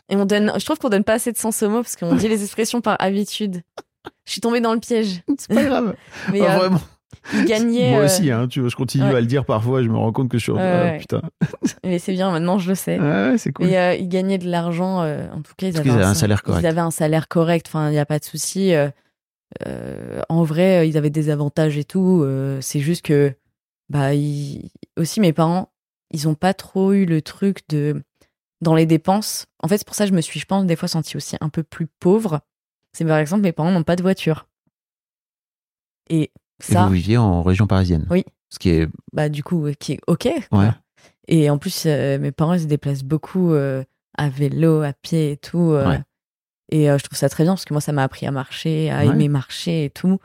Et 0.09 0.15
on 0.17 0.25
donne, 0.25 0.51
je 0.59 0.65
trouve 0.65 0.77
qu'on 0.77 0.89
donne 0.89 1.05
pas 1.05 1.13
assez 1.13 1.31
de 1.31 1.37
sens 1.37 1.63
aux 1.63 1.69
mots 1.69 1.81
parce 1.83 1.95
qu'on 1.95 2.15
dit 2.15 2.27
les 2.27 2.43
expressions 2.43 2.81
par 2.81 2.97
habitude. 2.99 3.61
Je 4.25 4.31
suis 4.33 4.41
tombée 4.41 4.59
dans 4.59 4.73
le 4.73 4.79
piège. 4.81 5.21
C'est 5.37 5.53
pas 5.53 5.63
grave. 5.63 5.95
Mais 6.31 6.41
Ah, 6.41 6.55
euh, 6.55 6.57
vraiment. 6.59 6.81
Ils 7.33 7.45
gagnaient. 7.45 7.91
Moi 7.91 8.01
euh, 8.01 8.05
aussi, 8.05 8.31
hein, 8.31 8.47
tu 8.47 8.59
vois, 8.61 8.69
je 8.69 8.75
continue 8.75 9.03
ouais. 9.09 9.15
à 9.15 9.21
le 9.21 9.27
dire 9.27 9.45
parfois, 9.45 9.81
je 9.83 9.87
me 9.89 9.97
rends 9.97 10.11
compte 10.11 10.29
que 10.29 10.37
je 10.37 10.43
suis. 10.43 10.51
Ah, 10.53 10.83
ouais. 10.83 10.97
putain. 10.99 11.21
Mais 11.83 11.99
c'est 11.99 12.13
bien, 12.13 12.31
maintenant 12.31 12.57
je 12.59 12.69
le 12.69 12.75
sais. 12.75 12.99
Ouais, 12.99 13.37
c'est 13.37 13.51
cool. 13.51 13.67
Euh, 13.67 13.95
ils 13.95 14.07
gagnaient 14.09 14.37
de 14.37 14.49
l'argent. 14.49 15.01
euh, 15.01 15.27
en 15.31 15.41
tout 15.41 15.53
cas, 15.57 15.67
ils 15.67 15.73
Parce 15.73 15.79
avaient, 15.81 15.89
qu'ils 15.89 15.91
avaient 15.97 16.03
un 16.05 16.13
sa- 16.13 16.19
salaire 16.21 16.43
correct. 16.43 16.61
Ils 16.63 16.67
avaient 16.67 16.81
un 16.81 16.91
salaire 16.91 17.27
correct. 17.27 17.65
Enfin, 17.67 17.89
il 17.89 17.93
n'y 17.93 17.99
a 17.99 18.05
pas 18.05 18.19
de 18.19 18.23
souci. 18.25 18.73
euh, 18.73 18.89
euh, 19.67 20.21
en 20.29 20.43
vrai, 20.43 20.79
euh, 20.79 20.85
ils 20.85 20.97
avaient 20.97 21.09
des 21.09 21.29
avantages 21.29 21.77
et 21.77 21.83
tout. 21.83 22.21
euh, 22.23 22.59
c'est 22.61 22.79
juste 22.79 23.03
que, 23.05 23.33
bah, 23.89 24.13
ils- 24.13 24.69
aussi 24.97 25.19
mes 25.19 25.33
parents, 25.33 25.69
ils 26.11 26.27
ont 26.27 26.35
pas 26.35 26.53
trop 26.53 26.93
eu 26.93 27.05
le 27.05 27.21
truc 27.21 27.59
de 27.69 28.01
dans 28.61 28.75
les 28.75 28.85
dépenses. 28.85 29.47
En 29.63 29.67
fait, 29.67 29.77
c'est 29.79 29.87
pour 29.87 29.95
ça 29.95 30.03
que 30.05 30.09
je 30.11 30.15
me 30.15 30.21
suis, 30.21 30.39
je 30.39 30.45
pense, 30.45 30.65
des 30.65 30.75
fois 30.75 30.87
sentie 30.87 31.17
aussi 31.17 31.35
un 31.41 31.49
peu 31.49 31.63
plus 31.63 31.87
pauvre. 31.87 32.41
C'est 32.93 33.05
par 33.05 33.17
exemple, 33.17 33.41
mes 33.43 33.51
parents 33.53 33.71
n'ont 33.71 33.83
pas 33.83 33.95
de 33.95 34.01
voiture. 34.03 34.47
Et 36.09 36.31
Et 36.69 36.75
vous 36.75 36.89
viviez 36.89 37.17
en 37.17 37.41
région 37.43 37.67
parisienne. 37.67 38.05
Oui. 38.09 38.23
Ce 38.49 38.59
qui 38.59 38.69
est. 38.69 38.87
bah 39.13 39.29
du 39.29 39.43
coup 39.43 39.67
qui 39.79 39.93
est 39.93 39.99
ok 40.07 40.27
quoi. 40.49 40.59
Ouais. 40.59 40.69
et 41.29 41.49
en 41.49 41.57
plus 41.57 41.83
euh, 41.85 42.19
mes 42.19 42.31
parents 42.33 42.53
ils 42.53 42.59
se 42.61 42.65
déplacent 42.65 43.03
beaucoup 43.05 43.53
euh, 43.53 43.81
à 44.17 44.27
vélo 44.27 44.81
à 44.81 44.91
pied 44.91 45.31
et 45.31 45.37
tout 45.37 45.71
euh, 45.71 45.87
Ouais. 45.87 46.01
et 46.69 46.87
je 46.87 47.01
trouve 47.03 47.17
ça 47.17 47.29
très 47.29 47.45
bien 47.45 47.53
parce 47.53 47.63
que 47.63 47.73
moi 47.73 47.79
ça 47.79 47.93
m'a 47.93 48.03
appris 48.03 48.25
à 48.27 48.31
marcher 48.31 48.91
à 48.91 49.05
Ouais. 49.05 49.07
aimer 49.07 49.29
marcher 49.29 49.85
et 49.85 49.89
tout 49.89 50.19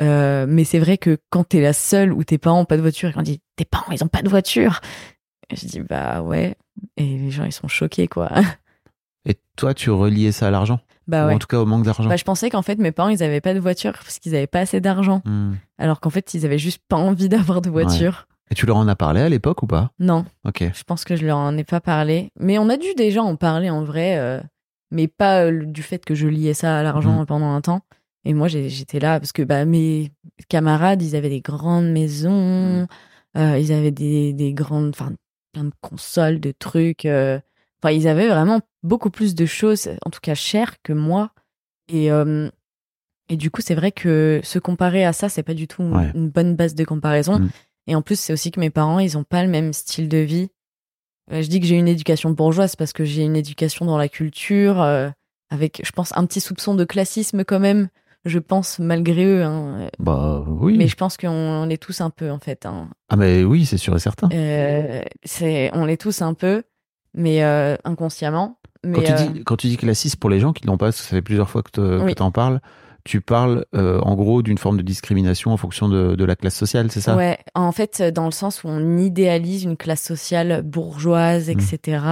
mais 0.00 0.64
c'est 0.64 0.78
vrai 0.78 0.96
que 0.98 1.18
quand 1.30 1.44
t'es 1.44 1.60
la 1.60 1.72
seule 1.74 2.12
ou 2.14 2.24
tes 2.24 2.38
parents 2.38 2.60
ont 2.60 2.64
pas 2.66 2.76
de 2.78 2.82
voiture 2.82 3.10
et 3.10 3.12
qu'on 3.12 3.20
dit 3.22 3.40
tes 3.56 3.64
parents 3.66 3.92
ils 3.92 4.02
ont 4.02 4.08
pas 4.08 4.22
de 4.22 4.28
voiture 4.30 4.80
je 5.54 5.66
dis 5.66 5.80
bah 5.80 6.22
ouais 6.22 6.56
et 6.96 7.04
les 7.18 7.30
gens 7.30 7.44
ils 7.44 7.52
sont 7.52 7.68
choqués 7.68 8.08
quoi 8.08 8.30
Et 9.26 9.36
toi, 9.56 9.74
tu 9.74 9.90
reliais 9.90 10.32
ça 10.32 10.46
à 10.48 10.50
l'argent? 10.50 10.78
Bah 11.06 11.24
Ou 11.24 11.28
ouais 11.28 11.34
en 11.34 11.38
tout 11.38 11.46
cas 11.46 11.58
au 11.58 11.66
manque 11.66 11.84
d'argent 11.84 12.08
bah 12.08 12.16
je 12.16 12.24
pensais 12.24 12.50
qu'en 12.50 12.62
fait 12.62 12.78
mes 12.78 12.92
parents 12.92 13.08
ils 13.10 13.22
avaient 13.22 13.40
pas 13.40 13.54
de 13.54 13.60
voiture 13.60 13.92
parce 13.92 14.18
qu'ils 14.18 14.34
avaient 14.34 14.46
pas 14.46 14.60
assez 14.60 14.80
d'argent 14.80 15.22
Hmm. 15.24 15.54
alors 15.78 16.00
qu'en 16.00 16.10
fait 16.10 16.34
ils 16.34 16.44
avaient 16.44 16.58
juste 16.58 16.82
pas 16.88 16.96
envie 16.96 17.28
d'avoir 17.28 17.60
de 17.62 17.70
voiture 17.70 18.26
Et 18.50 18.54
tu 18.54 18.66
leur 18.66 18.76
en 18.76 18.86
as 18.88 18.96
parlé 18.96 19.20
à 19.20 19.28
l'époque 19.28 19.62
ou 19.62 19.66
pas? 19.66 19.90
Non 19.98 20.24
Ok. 20.44 20.62
Je 20.72 20.82
pense 20.84 21.04
que 21.04 21.16
je 21.16 21.26
leur 21.26 21.36
en 21.38 21.56
ai 21.56 21.64
pas 21.64 21.80
parlé. 21.80 22.30
Mais 22.38 22.58
on 22.58 22.68
a 22.68 22.76
dû 22.76 22.94
déjà 22.96 23.22
en 23.22 23.34
parler 23.36 23.70
en 23.70 23.82
vrai, 23.82 24.18
euh, 24.18 24.40
mais 24.92 25.08
pas 25.08 25.46
euh, 25.46 25.64
du 25.64 25.82
fait 25.82 26.04
que 26.04 26.14
je 26.14 26.28
liais 26.28 26.54
ça 26.54 26.78
à 26.78 26.82
l'argent 26.84 27.18
Mhm. 27.20 27.26
pendant 27.26 27.50
un 27.52 27.60
temps. 27.60 27.80
Et 28.24 28.34
moi, 28.34 28.46
j'étais 28.48 29.00
là 29.00 29.18
parce 29.20 29.32
que 29.32 29.42
bah, 29.42 29.64
mes 29.64 30.12
camarades, 30.48 31.02
ils 31.02 31.16
avaient 31.16 31.28
des 31.28 31.40
grandes 31.40 31.90
maisons, 31.90 32.86
euh, 33.36 33.58
ils 33.58 33.72
avaient 33.72 33.90
des, 33.90 34.32
des 34.32 34.52
grandes, 34.52 34.90
enfin, 34.90 35.12
plein 35.52 35.64
de 35.64 35.72
consoles, 35.80 36.38
de 36.40 36.52
trucs. 36.56 37.04
Enfin, 37.82 37.92
ils 37.92 38.08
avaient 38.08 38.28
vraiment 38.28 38.60
beaucoup 38.82 39.10
plus 39.10 39.34
de 39.34 39.46
choses, 39.46 39.88
en 40.04 40.10
tout 40.10 40.20
cas 40.22 40.34
chères 40.34 40.74
que 40.82 40.92
moi. 40.92 41.30
Et, 41.88 42.10
euh, 42.10 42.48
et 43.28 43.36
du 43.36 43.50
coup, 43.50 43.60
c'est 43.60 43.74
vrai 43.74 43.92
que 43.92 44.40
se 44.42 44.58
comparer 44.58 45.04
à 45.04 45.12
ça, 45.12 45.28
c'est 45.28 45.42
pas 45.42 45.54
du 45.54 45.68
tout 45.68 45.82
une- 45.82 45.96
Ouais. 45.96 46.10
une 46.14 46.28
bonne 46.28 46.56
base 46.56 46.74
de 46.74 46.84
comparaison. 46.84 47.38
Mhm. 47.38 47.50
Et 47.88 47.94
en 47.94 48.02
plus, 48.02 48.18
c'est 48.18 48.32
aussi 48.32 48.50
que 48.50 48.60
mes 48.60 48.70
parents, 48.70 48.98
ils 48.98 49.16
ont 49.18 49.24
pas 49.24 49.42
le 49.44 49.48
même 49.50 49.72
style 49.72 50.08
de 50.08 50.18
vie. 50.18 50.48
Euh, 51.32 51.42
je 51.42 51.48
dis 51.48 51.60
que 51.60 51.66
j'ai 51.66 51.76
une 51.76 51.88
éducation 51.88 52.30
bourgeoise 52.30 52.76
parce 52.76 52.92
que 52.92 53.04
j'ai 53.04 53.22
une 53.22 53.36
éducation 53.36 53.84
dans 53.84 53.98
la 53.98 54.08
culture, 54.08 54.80
euh, 54.80 55.08
avec, 55.50 55.82
je 55.84 55.90
pense, 55.92 56.16
un 56.16 56.24
petit 56.26 56.40
soupçon 56.40 56.74
de 56.74 56.84
classisme 56.84 57.44
quand 57.44 57.60
même. 57.60 57.88
Je 58.24 58.40
pense, 58.40 58.80
malgré 58.80 59.24
eux. 59.24 59.44
hein. 59.44 59.88
Bah 60.00 60.44
oui. 60.48 60.76
Mais 60.76 60.88
je 60.88 60.96
pense 60.96 61.16
qu'on 61.16 61.68
est 61.70 61.80
tous 61.80 62.00
un 62.00 62.10
peu, 62.10 62.30
en 62.32 62.40
fait. 62.40 62.66
hein. 62.66 62.88
Ah, 63.08 63.14
mais 63.16 63.44
oui, 63.44 63.66
c'est 63.66 63.76
sûr 63.78 63.94
et 63.94 64.00
certain. 64.00 64.28
Euh, 64.32 65.02
c'est, 65.22 65.70
on 65.74 65.84
l'est 65.84 65.96
tous 66.00 66.22
un 66.22 66.34
peu, 66.34 66.64
mais 67.16 67.42
euh, 67.42 67.76
inconsciemment. 67.84 68.58
Mais, 68.84 68.92
Quand 68.92 69.02
tu, 69.02 69.12
euh, 69.12 69.16
dis, 69.16 69.44
quand 69.44 69.56
tu 69.56 69.66
dis 69.66 69.76
classiste, 69.76 70.16
pour 70.16 70.30
les 70.30 70.38
gens 70.38 70.52
qui 70.52 70.64
l'ont 70.66 70.76
pas, 70.76 70.92
ça 70.92 71.02
fait 71.02 71.22
plusieurs 71.22 71.50
fois 71.50 71.62
que 71.62 71.70
tu 71.72 71.80
Oui. 71.80 72.14
en 72.20 72.30
parles, 72.30 72.60
tu 73.04 73.20
parles 73.20 73.64
euh, 73.74 73.98
en 74.00 74.14
gros 74.14 74.42
d'une 74.42 74.58
forme 74.58 74.76
de 74.76 74.82
discrimination 74.82 75.52
en 75.52 75.56
fonction 75.56 75.88
de, 75.88 76.14
de 76.14 76.24
la 76.24 76.36
classe 76.36 76.54
sociale, 76.54 76.90
c'est 76.90 77.00
ça? 77.00 77.16
Ouais, 77.16 77.38
en 77.54 77.72
fait, 77.72 78.02
dans 78.02 78.26
le 78.26 78.30
sens 78.32 78.62
où 78.62 78.68
on 78.68 78.98
idéalise 78.98 79.64
une 79.64 79.76
classe 79.76 80.02
sociale 80.02 80.62
bourgeoise, 80.62 81.48
etc. 81.48 82.04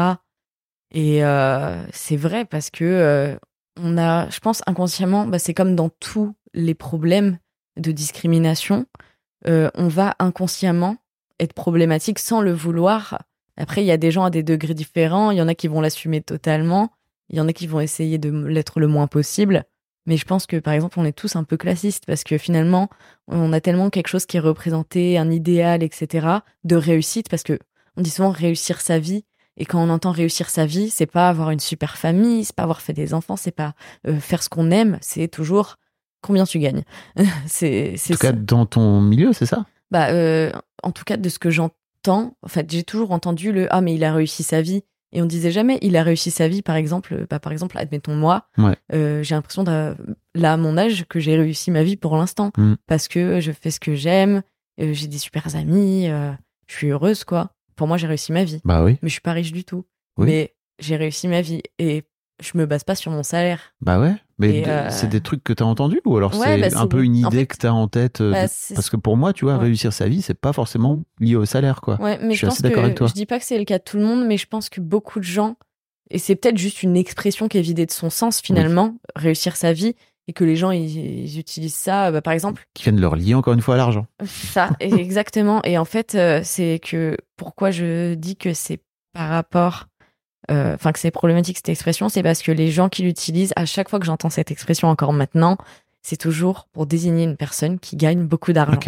Et 0.93 1.25
euh, 1.25 1.85
c'est 1.93 2.17
vrai 2.17 2.45
parce 2.45 2.71
que 2.71 2.85
euh, 2.85 3.37
on 3.81 3.99
a, 3.99 4.29
je 4.31 4.39
pense 4.41 4.63
inconsciemment, 4.67 5.27
bah, 5.27 5.39
c'est 5.39 5.55
comme 5.55 5.77
dans 5.77 5.91
tous 5.91 6.35
les 6.55 6.75
problèmes 6.75 7.39
de 7.77 7.93
discrimination, 7.93 8.87
on 9.47 9.89
va 9.89 10.15
inconsciemment 10.21 10.97
être 11.41 11.53
problématique 11.53 12.19
sans 12.19 12.41
le 12.41 12.53
vouloir. 12.53 13.19
Après, 13.57 13.83
il 13.83 13.87
y 13.87 13.93
a 13.93 13.97
des 13.97 14.11
gens 14.11 14.25
à 14.25 14.31
des 14.31 14.43
degrés 14.43 14.75
différents, 14.75 15.31
il 15.31 15.39
y 15.39 15.43
en 15.43 15.49
a 15.49 15.55
qui 15.55 15.69
vont 15.69 15.81
l'assumer 15.81 16.21
totalement, 16.21 16.91
il 17.29 17.37
y 17.37 17.41
en 17.41 17.49
a 17.49 17.53
qui 17.53 17.67
vont 17.67 17.81
essayer 17.81 18.19
de 18.19 18.31
l'être 18.31 18.81
le 18.81 18.89
moins 18.89 19.07
possible. 19.07 19.65
Mais 20.07 20.17
je 20.17 20.25
pense 20.25 20.47
que, 20.47 20.57
par 20.57 20.75
exemple, 20.75 20.99
on 20.99 21.05
est 21.05 21.17
tous 21.17 21.37
un 21.37 21.45
peu 21.45 21.57
classistes 21.57 22.05
parce 22.07 22.25
que 22.25 22.37
finalement, 22.37 22.91
on 23.27 23.53
a 23.53 23.61
tellement 23.61 23.89
quelque 23.91 24.09
chose 24.09 24.27
qui 24.27 24.37
est 24.37 24.41
représenté, 24.41 25.17
un 25.17 25.31
idéal, 25.31 25.83
etc., 25.83 26.27
de 26.65 26.77
réussite, 26.77 27.29
parce 27.31 27.43
que 27.43 27.59
on 27.97 28.03
dit 28.03 28.11
souvent 28.11 28.31
réussir 28.31 28.81
sa 28.81 28.99
vie. 28.99 29.25
Et 29.57 29.65
quand 29.65 29.83
on 29.83 29.89
entend 29.89 30.11
réussir 30.11 30.51
sa 30.51 30.67
vie, 30.67 30.91
c'est 30.91 31.07
pas 31.07 31.29
avoir 31.29 31.51
une 31.51 31.61
super 31.61 31.97
famille, 31.97 32.45
c'est 32.45 32.57
pas 32.57 32.65
avoir 32.65 32.83
fait 32.83 32.93
des 32.93 33.15
enfants, 33.15 33.37
c'est 33.37 33.53
pas 33.53 33.75
euh, 34.07 34.19
faire 34.19 34.43
ce 34.43 34.49
qu'on 34.49 34.71
aime, 34.73 34.99
c'est 35.01 35.29
toujours 35.29 35.77
combien 36.23 36.45
tu 36.45 36.59
gagnes. 36.59 36.83
c'est 37.47 37.95
En 37.95 38.13
tout 38.15 38.19
cas, 38.19 38.33
dans 38.33 38.67
ton 38.67 39.01
milieu, 39.01 39.33
c'est 39.33 39.47
ça? 39.47 39.65
Bah, 39.93 40.09
euh, 40.09 40.51
en 40.83 40.91
tout 40.91 41.05
cas, 41.05 41.17
de 41.17 41.29
ce 41.29 41.39
que 41.39 41.51
j'entends, 41.51 41.77
en 42.09 42.49
fait, 42.49 42.71
j'ai 42.71 42.83
toujours 42.85 43.11
entendu 43.13 43.53
le 43.53 43.73
ah 43.73 43.81
mais 43.81 43.95
il 43.95 44.05
a 44.05 44.13
réussi 44.13 44.43
sa 44.43 44.61
vie. 44.63 44.83
Et 45.17 45.23
on 45.23 45.27
disait 45.27 45.53
jamais, 45.53 45.79
il 45.81 45.97
a 45.97 46.03
réussi 46.03 46.33
sa 46.33 46.49
vie, 46.49 46.61
par 46.61 46.75
exemple. 46.75 47.27
Bah, 47.31 47.39
par 47.39 47.53
exemple, 47.53 47.79
admettons 47.79 48.17
moi, 48.17 48.49
Ouais. 48.59 48.75
euh, 48.93 49.23
j'ai 49.23 49.37
l'impression, 49.37 49.63
là, 49.63 50.53
à 50.53 50.57
mon 50.57 50.77
âge, 50.77 51.05
que 51.09 51.21
j'ai 51.21 51.37
réussi 51.37 51.71
ma 51.71 51.85
vie 51.85 51.97
pour 51.97 52.17
l'instant. 52.17 52.51
Mm. 52.59 52.75
Parce 52.89 53.07
que 53.07 53.39
je 53.39 53.53
fais 53.53 53.71
ce 53.71 53.79
que 53.79 53.95
j'aime, 53.95 54.43
euh, 54.81 54.93
j'ai 54.93 55.07
des 55.07 55.19
super 55.19 55.55
amis, 55.55 56.09
euh, 56.09 56.33
je 56.67 56.75
suis 56.75 56.89
heureuse, 56.89 57.23
quoi. 57.23 57.53
Pour 57.77 57.87
moi, 57.87 57.97
j'ai 57.97 58.09
réussi 58.09 58.33
ma 58.33 58.43
vie. 58.43 58.61
Bah 58.65 58.83
oui. 58.83 58.99
Mais 59.03 59.09
je 59.09 59.13
suis 59.13 59.21
pas 59.21 59.35
riche 59.35 59.53
du 59.53 59.65
tout. 59.65 59.85
Oui. 60.19 60.27
Mais 60.27 60.55
j'ai 60.81 60.97
réussi 60.97 61.29
ma 61.29 61.43
vie. 61.43 61.63
Et 61.79 62.03
je 62.43 62.53
me 62.59 62.67
base 62.67 62.85
pas 62.85 62.95
sur 62.95 63.11
mon 63.13 63.23
salaire. 63.23 63.61
Bah 63.81 64.01
ouais. 64.01 64.15
Mais 64.39 64.67
euh, 64.67 64.89
c'est 64.91 65.07
des 65.09 65.21
trucs 65.21 65.45
que 65.45 65.53
t'as 65.53 65.65
entendus 65.65 66.01
ou 66.05 66.17
alors 66.17 66.35
Ouais, 66.39 66.61
c'est 66.63 66.75
bah, 66.75 66.81
un 66.81 66.87
peu 66.89 67.05
une 67.05 67.25
en 67.25 67.29
idée 67.29 67.41
fait- 67.41 67.47
que 67.47 67.57
t'as 67.57 67.71
en 67.71 67.87
tête 67.87 68.21
euh, 68.21 68.33
Bah, 68.33 68.47
Parce 68.75 68.91
que 68.91 68.97
pour 68.97 69.17
moi, 69.17 69.33
tu 69.33 69.45
vois, 69.45 69.55
Ouais. 69.55 69.61
réussir 69.65 69.93
sa 69.93 70.09
vie, 70.09 70.23
c'est 70.23 70.35
pas 70.35 70.53
forcément 70.53 71.01
lié 71.21 71.37
au 71.37 71.45
salaire, 71.45 71.81
quoi. 71.81 72.01
Ouais, 72.01 72.19
mais 72.21 72.31
Je 72.31 72.33
je, 72.33 72.37
suis 72.39 72.47
pense 72.47 72.55
assez 72.55 72.63
d'accord 72.65 72.85
avec 72.85 72.97
toi. 72.97 73.07
je 73.07 73.13
dis 73.13 73.27
pas 73.27 73.39
que 73.39 73.45
c'est 73.45 73.59
le 73.59 73.65
cas 73.65 73.79
de 73.79 73.85
tout 73.85 73.97
le 73.97 74.05
monde, 74.05 74.27
mais 74.27 74.37
je 74.37 74.47
pense 74.47 74.69
que 74.69 74.81
beaucoup 74.81 75.21
de 75.21 75.25
gens, 75.25 75.57
et 76.11 76.19
c'est 76.19 76.35
peut-être 76.35 76.59
juste 76.59 76.83
une 76.83 76.97
expression 76.97 77.47
qui 77.47 77.59
est 77.59 77.63
vidée 77.63 77.87
de 77.87 77.93
son 77.93 78.11
sens 78.11 78.41
finalement, 78.41 78.97
réussir 79.15 79.55
sa 79.57 79.73
vie, 79.73 79.95
et 80.27 80.33
que 80.33 80.43
les 80.43 80.57
gens 80.57 80.71
ils, 80.73 80.97
ils 81.27 81.39
utilisent 81.39 81.75
ça, 81.77 82.11
bah, 82.11 82.21
par 82.23 82.33
exemple, 82.33 82.67
Qui 82.75 82.83
viennent 82.85 83.01
leur 83.01 83.15
lier 83.15 83.35
encore 83.35 83.55
une 83.55 83.61
fois 83.61 83.75
à 83.75 83.79
l'argent. 83.79 84.07
ça, 84.25 84.71
exactement. 84.81 85.63
Et 85.65 85.79
en 85.79 85.85
fait, 85.85 86.15
euh, 86.17 86.41
c'est 86.43 86.81
que 86.83 87.17
pourquoi 87.37 87.71
je 87.71 88.15
dis 88.15 88.35
que 88.37 88.53
c'est 88.55 88.81
par 89.13 89.29
rapport, 89.29 89.87
euh, 90.51 90.75
enfin 90.75 90.93
que 90.93 90.99
c'est 90.99 91.11
problématique 91.11 91.57
cette 91.59 91.69
expression, 91.69 92.09
c'est 92.09 92.23
parce 92.23 92.43
que 92.43 92.53
les 92.53 92.71
gens 92.71 92.89
qui 92.89 93.03
l'utilisent, 93.03 93.53
à 93.57 93.67
chaque 93.67 93.89
fois 93.89 93.99
que 93.99 94.07
j'entends 94.07 94.31
cette 94.31 94.51
expression 94.51 94.89
encore 94.89 95.13
maintenant, 95.13 95.57
c'est 96.03 96.17
toujours 96.17 96.69
pour 96.73 96.87
désigner 96.87 97.25
une 97.25 97.37
personne 97.37 97.79
qui 97.79 97.97
gagne 97.97 98.25
beaucoup 98.25 98.53
d'argent. 98.53 98.81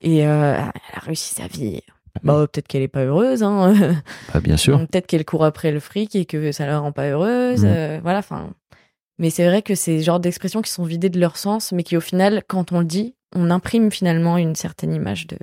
Et 0.00 0.26
euh, 0.26 0.54
elle 0.54 0.96
a 0.96 1.00
réussi 1.00 1.34
sa 1.34 1.48
vie. 1.48 1.82
Bah, 2.22 2.46
peut-être 2.50 2.68
qu'elle 2.68 2.82
est 2.82 2.88
pas 2.88 3.04
heureuse, 3.04 3.42
hein. 3.42 3.74
Bah, 4.32 4.40
bien 4.40 4.56
sûr. 4.56 4.78
Peut-être 4.86 5.06
qu'elle 5.06 5.24
court 5.24 5.44
après 5.44 5.72
le 5.72 5.80
fric 5.80 6.14
et 6.14 6.24
que 6.24 6.52
ça 6.52 6.66
la 6.66 6.78
rend 6.78 6.92
pas 6.92 7.08
heureuse. 7.08 7.64
Mm. 7.64 7.68
euh, 7.68 8.00
voilà, 8.02 8.18
enfin. 8.18 8.50
Mais 9.18 9.30
c'est 9.30 9.46
vrai 9.46 9.62
que 9.62 9.74
c'est 9.74 10.00
genre 10.00 10.20
d'expressions 10.20 10.62
qui 10.62 10.70
sont 10.70 10.84
vidées 10.84 11.10
de 11.10 11.18
leur 11.18 11.36
sens, 11.36 11.72
mais 11.72 11.82
qui 11.82 11.96
au 11.96 12.00
final, 12.00 12.44
quand 12.46 12.70
on 12.70 12.78
le 12.78 12.84
dit, 12.84 13.16
on 13.34 13.50
imprime 13.50 13.90
finalement 13.90 14.38
une 14.38 14.54
certaine 14.54 14.94
image 14.94 15.26
de, 15.26 15.36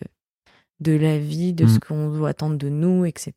de 0.82 0.92
la 0.92 1.18
vie, 1.18 1.54
de 1.54 1.66
Mm. 1.66 1.70
ce 1.70 1.80
qu'on 1.80 2.10
doit 2.10 2.30
attendre 2.30 2.58
de 2.58 2.68
nous, 2.68 3.06
etc. 3.06 3.32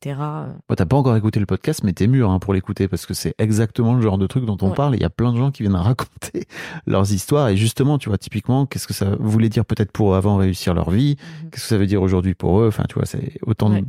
Bon, 0.67 0.75
T'as 0.75 0.85
pas 0.85 0.97
encore 0.97 1.15
écouté 1.15 1.39
le 1.39 1.45
podcast, 1.45 1.83
mais 1.85 1.93
t'es 1.93 2.07
mûr 2.07 2.29
hein, 2.29 2.39
pour 2.39 2.53
l'écouter 2.53 2.87
parce 2.89 3.05
que 3.05 3.13
c'est 3.13 3.33
exactement 3.37 3.93
le 3.93 4.01
genre 4.01 4.17
de 4.17 4.27
truc 4.27 4.45
dont 4.45 4.57
on 4.61 4.69
Ouais. 4.69 4.75
parle. 4.75 4.95
Il 4.95 5.01
y 5.01 5.05
a 5.05 5.09
plein 5.09 5.31
de 5.31 5.37
gens 5.37 5.49
qui 5.51 5.63
viennent 5.63 5.75
raconter 5.75 6.47
leurs 6.85 7.11
histoires 7.13 7.47
et 7.47 7.55
justement, 7.55 7.97
tu 7.97 8.09
vois, 8.09 8.17
typiquement, 8.17 8.65
qu'est-ce 8.65 8.87
que 8.87 8.93
ça 8.93 9.15
voulait 9.19 9.47
dire 9.49 9.63
peut-être 9.65 9.91
pour 9.93 10.13
eux 10.13 10.17
avant 10.17 10.35
réussir 10.35 10.73
leur 10.73 10.89
vie, 10.91 11.15
Mhm. 11.43 11.49
qu'est-ce 11.51 11.63
que 11.63 11.69
ça 11.69 11.77
veut 11.77 11.87
dire 11.87 12.01
aujourd'hui 12.01 12.33
pour 12.35 12.59
eux? 12.59 12.67
Enfin, 12.67 12.83
tu 12.89 12.95
vois, 12.95 13.05
c'est 13.05 13.37
autant. 13.45 13.69
de- 13.69 13.75
Ouais. 13.75 13.83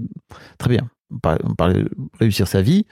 Très 0.59 0.71
bien. 0.71 0.89
On 1.13 1.19
parlait, 1.57 1.83
de 1.83 1.91
réussir 2.21 2.47
sa 2.47 2.63
vie. 2.63 2.87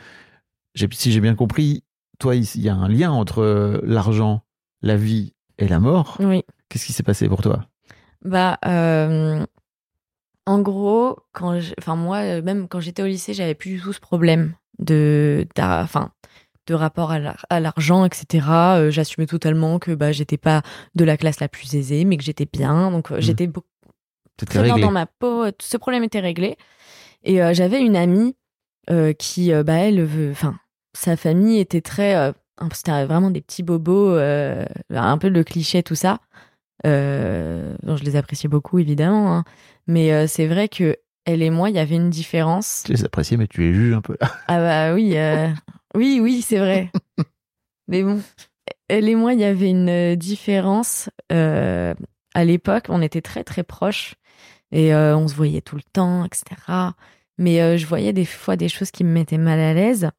Si 0.92 1.12
j'ai 1.12 1.20
bien 1.20 1.34
compris, 1.36 1.84
toi, 2.18 2.34
il 2.34 2.42
il 2.56 2.62
y 2.62 2.68
a 2.68 2.74
un 2.74 2.88
lien 2.88 3.12
entre 3.12 3.42
euh, 3.42 3.80
l'argent, 3.84 4.42
la 4.82 4.96
vie 4.96 5.34
et 5.58 5.68
la 5.68 5.78
mort. 5.78 6.16
Oui. 6.20 6.42
Qu'est-ce 6.68 6.86
qui 6.86 6.92
s'est 6.92 7.02
passé 7.04 7.28
pour 7.28 7.42
toi? 7.42 7.64
Bah, 8.24 8.58
euh, 8.66 9.44
en 10.48 10.60
gros, 10.60 11.18
quand 11.32 11.60
je- 11.60 11.74
enfin 11.78 11.94
moi, 11.96 12.18
euh, 12.18 12.42
même 12.42 12.68
quand 12.68 12.80
j'étais 12.80 13.02
au 13.02 13.06
lycée, 13.06 13.34
j'avais 13.34 13.54
plus 13.54 13.72
du 13.76 13.80
tout 13.80 13.92
ce 13.92 14.00
problème 14.00 14.54
de, 14.78 15.46
enfin, 15.58 16.10
de 16.66 16.74
rapport 16.74 17.10
à 17.10 17.18
l'ar- 17.18 17.44
à 17.50 17.60
l'argent, 17.60 18.04
etc. 18.04 18.46
Euh, 18.78 18.90
J'assumais 18.90 19.26
totalement 19.26 19.78
que 19.78 19.92
bah 19.94 20.12
j'étais 20.12 20.38
pas 20.38 20.62
de 20.94 21.04
la 21.04 21.16
classe 21.16 21.40
la 21.40 21.48
plus 21.48 21.74
aisée, 21.74 22.04
mais 22.04 22.16
que 22.16 22.22
j'étais 22.24 22.46
bien, 22.50 22.90
donc 22.90 23.10
euh, 23.10 23.16
Mhm. 23.16 23.20
j'étais 23.22 23.50
très 24.46 24.62
bien 24.62 24.74
dans 24.86 24.90
ma 24.92 25.06
peau. 25.06 25.50
Tout 25.50 25.66
ce 25.66 25.76
problème 25.76 26.04
était 26.04 26.20
réglé. 26.20 26.56
Et 27.24 27.42
euh, 27.42 27.52
j'avais 27.54 27.80
une 27.80 27.96
amie 27.96 28.34
qui, 29.18 29.52
bah 29.64 29.74
elle, 29.74 30.02
veut- 30.02 30.30
enfin, 30.30 30.58
sa 30.94 31.16
famille 31.18 31.58
était 31.58 31.82
très, 31.82 32.32
c'était 32.72 33.04
vraiment 33.04 33.30
des 33.30 33.42
petits 33.42 33.62
bobos, 33.62 34.16
un 34.16 35.18
peu 35.18 35.28
le 35.28 35.44
cliché 35.44 35.82
tout 35.82 35.94
ça. 35.94 36.20
Euh, 36.86 37.76
bon, 37.82 37.96
je 37.96 38.04
les 38.04 38.16
appréciais 38.16 38.48
beaucoup 38.48 38.78
évidemment, 38.78 39.34
hein. 39.34 39.44
mais 39.86 40.12
euh, 40.12 40.26
c'est 40.26 40.46
vrai 40.46 40.68
que 40.68 40.96
elle 41.24 41.42
et 41.42 41.50
moi, 41.50 41.68
il 41.68 41.76
y 41.76 41.78
avait 41.78 41.96
une 41.96 42.10
différence. 42.10 42.84
Tu 42.86 42.92
les 42.92 43.04
appréciais, 43.04 43.36
mais 43.36 43.48
tu 43.48 43.60
les 43.60 43.74
juges 43.74 43.92
un 43.92 44.00
peu. 44.00 44.16
Ah 44.46 44.58
bah 44.58 44.94
oui, 44.94 45.18
euh, 45.18 45.48
oui, 45.94 46.20
oui, 46.22 46.40
c'est 46.40 46.58
vrai. 46.58 46.90
Mais 47.88 48.02
bon, 48.02 48.20
elle 48.88 49.08
et 49.08 49.14
moi, 49.14 49.32
il 49.32 49.40
y 49.40 49.44
avait 49.44 49.70
une 49.70 49.88
euh, 49.88 50.16
différence. 50.16 51.10
à 51.30 52.44
l'époque, 52.44 52.86
on 52.88 53.02
était 53.02 53.22
très 53.22 53.44
très 53.44 53.62
proches 53.62 54.14
et 54.72 54.94
on 54.94 55.26
se 55.28 55.34
voyait 55.34 55.62
tout 55.62 55.76
le 55.76 55.82
temps, 55.82 56.24
etc. 56.26 56.44
Mais 57.38 57.78
je 57.78 57.86
voyais 57.86 58.12
des 58.12 58.26
fois 58.26 58.56
des 58.56 58.68
choses 58.68 58.90
qui 58.90 59.04
me 59.04 59.10
mettaient 59.10 59.38
mal 59.38 59.58
à 59.58 59.72
l'aise. 59.72 60.10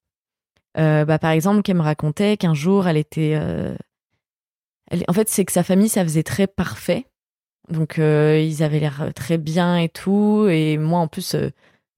Bah, 0.75 1.19
par 1.19 1.31
exemple, 1.31 1.61
qu'elle 1.61 1.77
me 1.77 1.81
racontait 1.81 2.37
qu'un 2.37 2.55
jour, 2.55 2.87
elle 2.87 2.97
était... 2.97 3.39
elle- 4.89 5.03
En 5.07 5.13
fait, 5.13 5.29
c'est 5.29 5.45
que 5.45 5.51
sa 5.51 5.63
famille, 5.63 5.89
ça 5.89 6.03
faisait 6.03 6.23
très 6.23 6.47
parfait. 6.47 7.05
Donc, 7.69 7.99
euh, 7.99 8.39
ils 8.39 8.63
avaient 8.63 8.79
l'air 8.79 9.11
très 9.15 9.37
bien 9.37 9.77
et 9.77 9.89
tout. 9.89 10.47
Et 10.49 10.77
moi, 10.77 10.99
en 10.99 11.07
plus, 11.07 11.35
euh, 11.35 11.49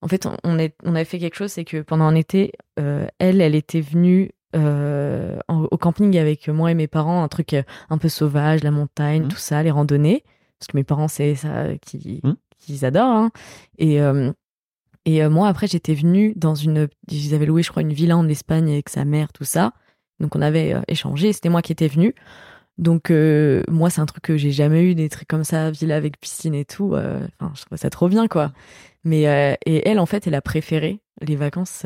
en 0.02 0.08
fait, 0.08 0.28
on, 0.44 0.60
est, 0.60 0.76
on 0.84 0.96
avait 0.96 1.06
fait 1.06 1.20
quelque 1.20 1.36
chose, 1.36 1.52
c'est 1.52 1.64
que 1.66 1.82
pendant 1.82 2.06
un 2.06 2.16
été, 2.16 2.52
euh, 2.80 3.08
elle, 3.20 3.40
elle 3.42 3.56
était 3.56 3.82
venue 3.82 4.32
en- 4.54 5.64
au 5.72 5.78
camping 5.78 6.18
avec 6.18 6.50
moi 6.50 6.72
et 6.72 6.74
mes 6.74 6.88
parents, 6.88 7.24
un 7.24 7.28
truc 7.30 7.56
un 7.90 7.98
peu 7.98 8.10
sauvage, 8.10 8.64
la 8.64 8.72
montagne, 8.72 9.24
Mhm. 9.24 9.28
tout 9.30 9.38
ça, 9.38 9.64
les 9.64 9.72
randonnées. 9.72 10.24
Parce 10.60 10.68
que 10.68 10.76
mes 10.78 10.84
parents, 10.84 11.08
c'est 11.08 11.36
ça 11.36 11.68
qui, 11.82 12.20
Mhm. 12.24 12.36
qu'ils 12.60 12.84
adorent. 12.86 13.16
hein. 13.16 13.32
Et, 13.78 14.00
et 15.06 15.28
moi, 15.30 15.48
après, 15.48 15.68
j'étais 15.68 15.94
venue 15.94 16.34
dans 16.36 16.54
une. 16.56 16.88
Ils 17.10 17.34
avaient 17.34 17.46
loué, 17.46 17.64
je 17.64 17.70
crois, 17.72 17.82
une 17.82 17.94
villa 17.94 18.18
en 18.18 18.28
Espagne 18.28 18.70
avec 18.72 18.90
sa 18.90 19.06
mère, 19.06 19.32
tout 19.34 19.46
ça. 19.46 19.72
Donc, 20.20 20.36
on 20.36 20.42
avait 20.42 20.76
échangé. 20.88 21.34
C'était 21.34 21.50
moi 21.50 21.62
qui 21.62 21.72
étais 21.72 21.88
venue. 21.88 22.14
Donc, 22.78 23.12
euh, 23.12 23.64
moi, 23.70 23.90
c'est 23.90 24.02
un 24.02 24.06
truc 24.06 24.24
que 24.24 24.38
j'ai 24.38 24.52
jamais 24.52 24.84
eu, 24.84 24.96
des 24.96 25.10
trucs 25.10 25.28
comme 25.28 25.44
ça, 25.44 25.70
villa 25.72 25.96
avec 25.96 26.20
piscine 26.20 26.56
et 26.56 26.66
tout. 26.66 26.96
euh, 26.96 27.20
Enfin, 27.40 27.52
je 27.56 27.62
trouvais 27.62 27.78
ça 27.78 27.90
trop 27.90 28.08
bien, 28.10 28.28
quoi. 28.28 28.52
Mais, 29.04 29.28
euh, 29.28 29.56
et 29.66 29.88
elle, 29.88 30.00
en 30.00 30.06
fait, 30.06 30.26
elle 30.28 30.36
a 30.36 30.42
préféré 30.42 31.00
les 31.22 31.36
vacances 31.36 31.86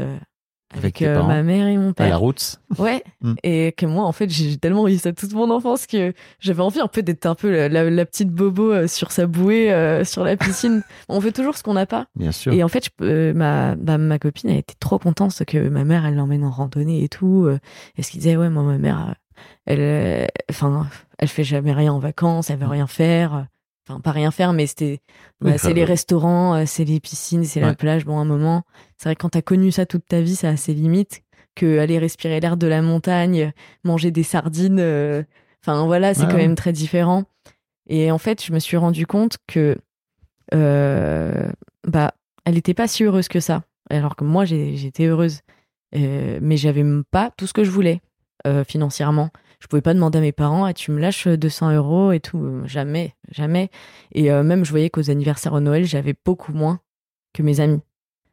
Avec 0.73 1.01
avec, 1.01 1.13
parents 1.15 1.27
ma 1.27 1.43
mère 1.43 1.67
et 1.67 1.77
mon 1.77 1.89
À 1.91 1.93
père. 1.93 2.09
la 2.09 2.17
route. 2.17 2.59
Ouais. 2.77 3.03
Mm. 3.21 3.33
Et 3.43 3.71
que 3.73 3.85
moi, 3.85 4.03
en 4.05 4.11
fait, 4.11 4.29
j'ai 4.29 4.57
tellement 4.57 4.87
eu 4.87 4.97
ça 4.97 5.13
toute 5.13 5.33
mon 5.33 5.49
enfance 5.51 5.85
que 5.85 6.13
j'avais 6.39 6.61
envie 6.61 6.79
un 6.79 6.87
peu 6.87 7.03
d'être 7.03 7.25
un 7.25 7.35
peu 7.35 7.49
la, 7.51 7.69
la- 7.69 7.89
la 7.89 8.05
petite 8.05 8.29
bobo 8.29 8.87
sur 8.87 9.11
sa 9.11 9.27
bouée, 9.27 10.01
sur 10.05 10.23
la 10.23 10.35
piscine. 10.37 10.81
On 11.09 11.19
fait 11.21 11.31
toujours 11.31 11.55
ce 11.57 11.63
qu'on 11.63 11.73
n'a 11.73 11.85
pas. 11.85 12.07
Bien 12.15 12.31
sûr. 12.31 12.51
Et 12.53 12.63
en 12.63 12.67
fait, 12.67 12.89
je 12.99 13.31
ma, 13.33 13.75
bah, 13.75 13.97
ma 13.97 14.19
copine, 14.19 14.49
elle 14.49 14.57
était 14.57 14.75
trop 14.79 14.99
contente 14.99 15.43
que 15.45 15.69
ma 15.69 15.83
mère, 15.85 16.05
elle 16.05 16.15
l'emmène 16.15 16.43
en 16.43 16.51
randonnée 16.51 17.03
et 17.03 17.09
tout. 17.09 17.47
Et 17.97 18.03
ce 18.03 18.11
qu'il 18.11 18.19
disait, 18.21 18.35
ouais, 18.37 18.49
moi, 18.49 18.63
ma 18.63 18.77
mère, 18.77 19.15
elle, 19.65 19.79
euh, 19.81 20.25
enfin, 20.49 20.87
elle 21.17 21.27
fait 21.27 21.43
jamais 21.43 21.73
rien 21.73 21.93
en 21.93 21.99
vacances, 21.99 22.49
elle 22.49 22.59
veut 22.59 22.67
rien 22.67 22.87
faire. 22.87 23.47
Enfin, 23.87 23.99
pas 23.99 24.11
rien 24.11 24.31
faire, 24.31 24.51
mais 24.53 24.65
c'était, 24.65 24.99
Oui, 25.41 25.51
bah, 25.51 25.57
c'est 25.59 25.73
les 25.73 25.85
restaurants, 25.85 26.55
euh, 26.55 26.63
c'est 26.65 26.85
les 26.85 26.99
piscines, 26.99 27.43
c'est 27.45 27.59
la 27.59 27.75
plage. 27.75 28.03
Bon, 28.05 28.17
un 28.17 28.25
moment, 28.25 28.63
c'est 28.97 29.09
vrai 29.09 29.15
que 29.15 29.21
quand 29.21 29.29
t'as 29.29 29.43
connu 29.43 29.71
ça 29.71 29.85
toute 29.85 30.07
ta 30.07 30.21
vie, 30.21 30.35
ça 30.35 30.49
a 30.49 30.57
ses 30.57 30.73
limites. 30.73 31.21
Que 31.53 31.79
aller 31.79 31.99
respirer 31.99 32.39
l'air 32.41 32.57
de 32.57 32.67
la 32.67 32.81
montagne, 32.81 33.53
manger 33.85 34.11
des 34.11 34.23
sardines, 34.23 34.79
euh, 34.79 35.23
enfin 35.63 35.85
voilà, 35.85 36.13
c'est 36.13 36.21
Ouais, 36.23 36.27
quand 36.27 36.33
ouais. 36.35 36.41
même 36.41 36.55
très 36.55 36.73
différent. 36.73 37.23
Et 37.87 38.11
en 38.11 38.17
fait, 38.17 38.43
je 38.43 38.51
me 38.51 38.59
suis 38.59 38.75
rendu 38.75 39.05
compte 39.07 39.37
que, 39.47 39.77
euh, 40.53 41.49
bah, 41.87 42.13
elle 42.45 42.55
n'était 42.55 42.73
pas 42.73 42.87
si 42.87 43.03
heureuse 43.03 43.27
que 43.27 43.39
ça. 43.39 43.63
Alors 43.89 44.15
que 44.15 44.23
moi, 44.23 44.45
j'étais 44.45 45.05
heureuse. 45.05 45.41
Euh, 45.95 46.39
mais 46.41 46.57
j'avais 46.57 46.83
pas 47.11 47.31
tout 47.37 47.47
ce 47.47 47.53
que 47.53 47.63
je 47.63 47.71
voulais 47.71 48.01
euh, 48.45 48.63
financièrement. 48.63 49.29
Je 49.59 49.67
pouvais 49.67 49.81
pas 49.81 49.93
demander 49.93 50.17
à 50.19 50.21
mes 50.21 50.31
parents, 50.31 50.65
ah, 50.65 50.73
tu 50.73 50.91
me 50.91 50.99
lâches 50.99 51.27
200 51.27 51.73
euros 51.75 52.11
et 52.11 52.19
tout. 52.19 52.61
Jamais, 52.65 53.15
jamais. 53.31 53.69
Et 54.11 54.31
euh, 54.31 54.43
même, 54.43 54.63
je 54.65 54.71
voyais 54.71 54.89
qu'aux 54.89 55.09
anniversaires 55.09 55.53
au 55.53 55.59
Noël, 55.59 55.85
j'avais 55.85 56.13
beaucoup 56.25 56.53
moins 56.53 56.79
que 57.33 57.41
mes 57.41 57.59
amis. 57.59 57.81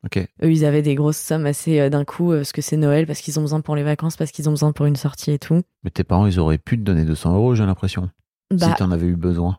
Ok. 0.05 0.19
Eux, 0.19 0.51
ils 0.51 0.65
avaient 0.65 0.83
des 0.83 0.95
grosses 0.97 1.17
sommes 1.19 1.47
assez 1.47 1.79
euh, 1.81 1.89
d'un 1.89 2.05
coup, 2.05 2.33
parce 2.33 2.53
que 2.53 2.61
c'est 2.61 2.77
Noël, 2.77 3.07
parce 3.07 3.21
qu'ils 3.21 3.39
ont 3.39 3.43
besoin 3.43 3.61
pour 3.61 3.77
les 3.77 3.85
vacances, 3.85 4.17
parce 4.17 4.33
qu'ils 4.33 4.49
ont 4.49 4.53
besoin 4.53 4.73
pour 4.73 4.87
une 4.87 4.97
sortie 4.97 5.31
et 5.31 5.39
tout. 5.39 5.63
Mais 5.85 5.91
tes 5.91 6.05
parents, 6.05 6.27
ils 6.27 6.39
auraient 6.41 6.59
pu 6.59 6.77
te 6.77 6.83
donner 6.83 7.05
200 7.05 7.35
euros, 7.37 7.55
j'ai 7.55 7.65
l'impression. 7.65 8.11
Bah, 8.51 8.67
Si 8.71 8.75
t'en 8.75 8.91
avais 8.91 9.07
eu 9.07 9.17
besoin. 9.17 9.59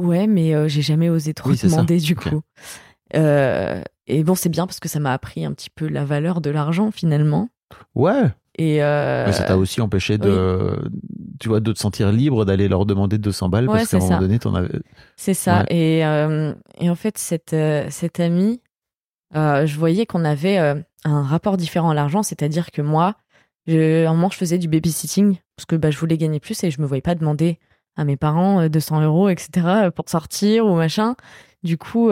Ouais, 0.00 0.26
mais 0.26 0.68
j'ai 0.68 0.82
jamais 0.82 1.08
osé 1.10 1.34
trop 1.34 1.50
Oui, 1.50 1.56
ça. 1.56 1.68
demander 1.68 1.98
du 1.98 2.16
coup. 2.16 2.40
Euh, 3.14 3.82
et 4.06 4.24
bon, 4.24 4.34
c'est 4.34 4.48
bien 4.48 4.66
parce 4.66 4.80
que 4.80 4.88
ça 4.88 5.00
m'a 5.00 5.12
appris 5.12 5.44
un 5.44 5.52
petit 5.52 5.70
peu 5.70 5.88
la 5.88 6.04
valeur 6.04 6.40
de 6.40 6.50
l'argent 6.50 6.90
finalement. 6.90 7.48
Ouais. 7.94 8.24
Et 8.56 8.82
euh, 8.84 9.26
Mais 9.26 9.32
ça 9.32 9.42
t'a 9.44 9.56
aussi 9.56 9.80
empêché 9.80 10.16
de, 10.16 10.78
tu 11.40 11.48
vois, 11.48 11.58
de 11.60 11.72
te 11.72 11.78
sentir 11.78 12.12
libre 12.12 12.44
d'aller 12.44 12.68
leur 12.68 12.86
demander 12.86 13.18
200 13.18 13.48
balles 13.48 13.68
Ouais, 13.68 13.78
parce 13.78 13.90
qu'à 13.90 13.96
un 13.96 14.00
moment 14.00 14.18
donné, 14.20 14.38
t'en 14.38 14.54
avais. 14.54 14.68
c'est 15.16 15.34
ça. 15.34 15.60
Ouais. 15.70 15.76
Et, 15.98 16.06
euh, 16.06 16.52
et 16.78 16.88
en 16.88 16.94
fait, 16.94 17.18
cette, 17.18 17.52
euh, 17.52 17.86
cette 17.90 18.20
amie, 18.20 18.60
euh, 19.34 19.66
je 19.66 19.76
voyais 19.78 20.06
qu'on 20.06 20.24
avait 20.24 20.56
un 20.58 21.22
rapport 21.22 21.56
différent 21.56 21.90
à 21.90 21.94
l'argent, 21.94 22.22
c'est-à-dire 22.22 22.70
que 22.70 22.80
moi, 22.80 23.16
je, 23.66 24.04
à 24.06 24.10
un 24.10 24.14
moment, 24.14 24.30
je 24.30 24.36
faisais 24.36 24.58
du 24.58 24.68
babysitting 24.68 25.36
parce 25.56 25.66
que 25.66 25.74
bah, 25.76 25.90
je 25.90 25.98
voulais 25.98 26.16
gagner 26.18 26.38
plus 26.38 26.62
et 26.62 26.70
je 26.70 26.80
me 26.80 26.86
voyais 26.86 27.00
pas 27.02 27.14
demander 27.16 27.58
à 27.96 28.04
mes 28.04 28.16
parents 28.16 28.60
euh, 28.60 28.68
200 28.68 29.02
euros, 29.02 29.28
etc. 29.30 29.90
pour 29.94 30.08
sortir 30.08 30.66
ou 30.66 30.76
machin. 30.76 31.16
Du 31.64 31.76
coup, 31.78 32.10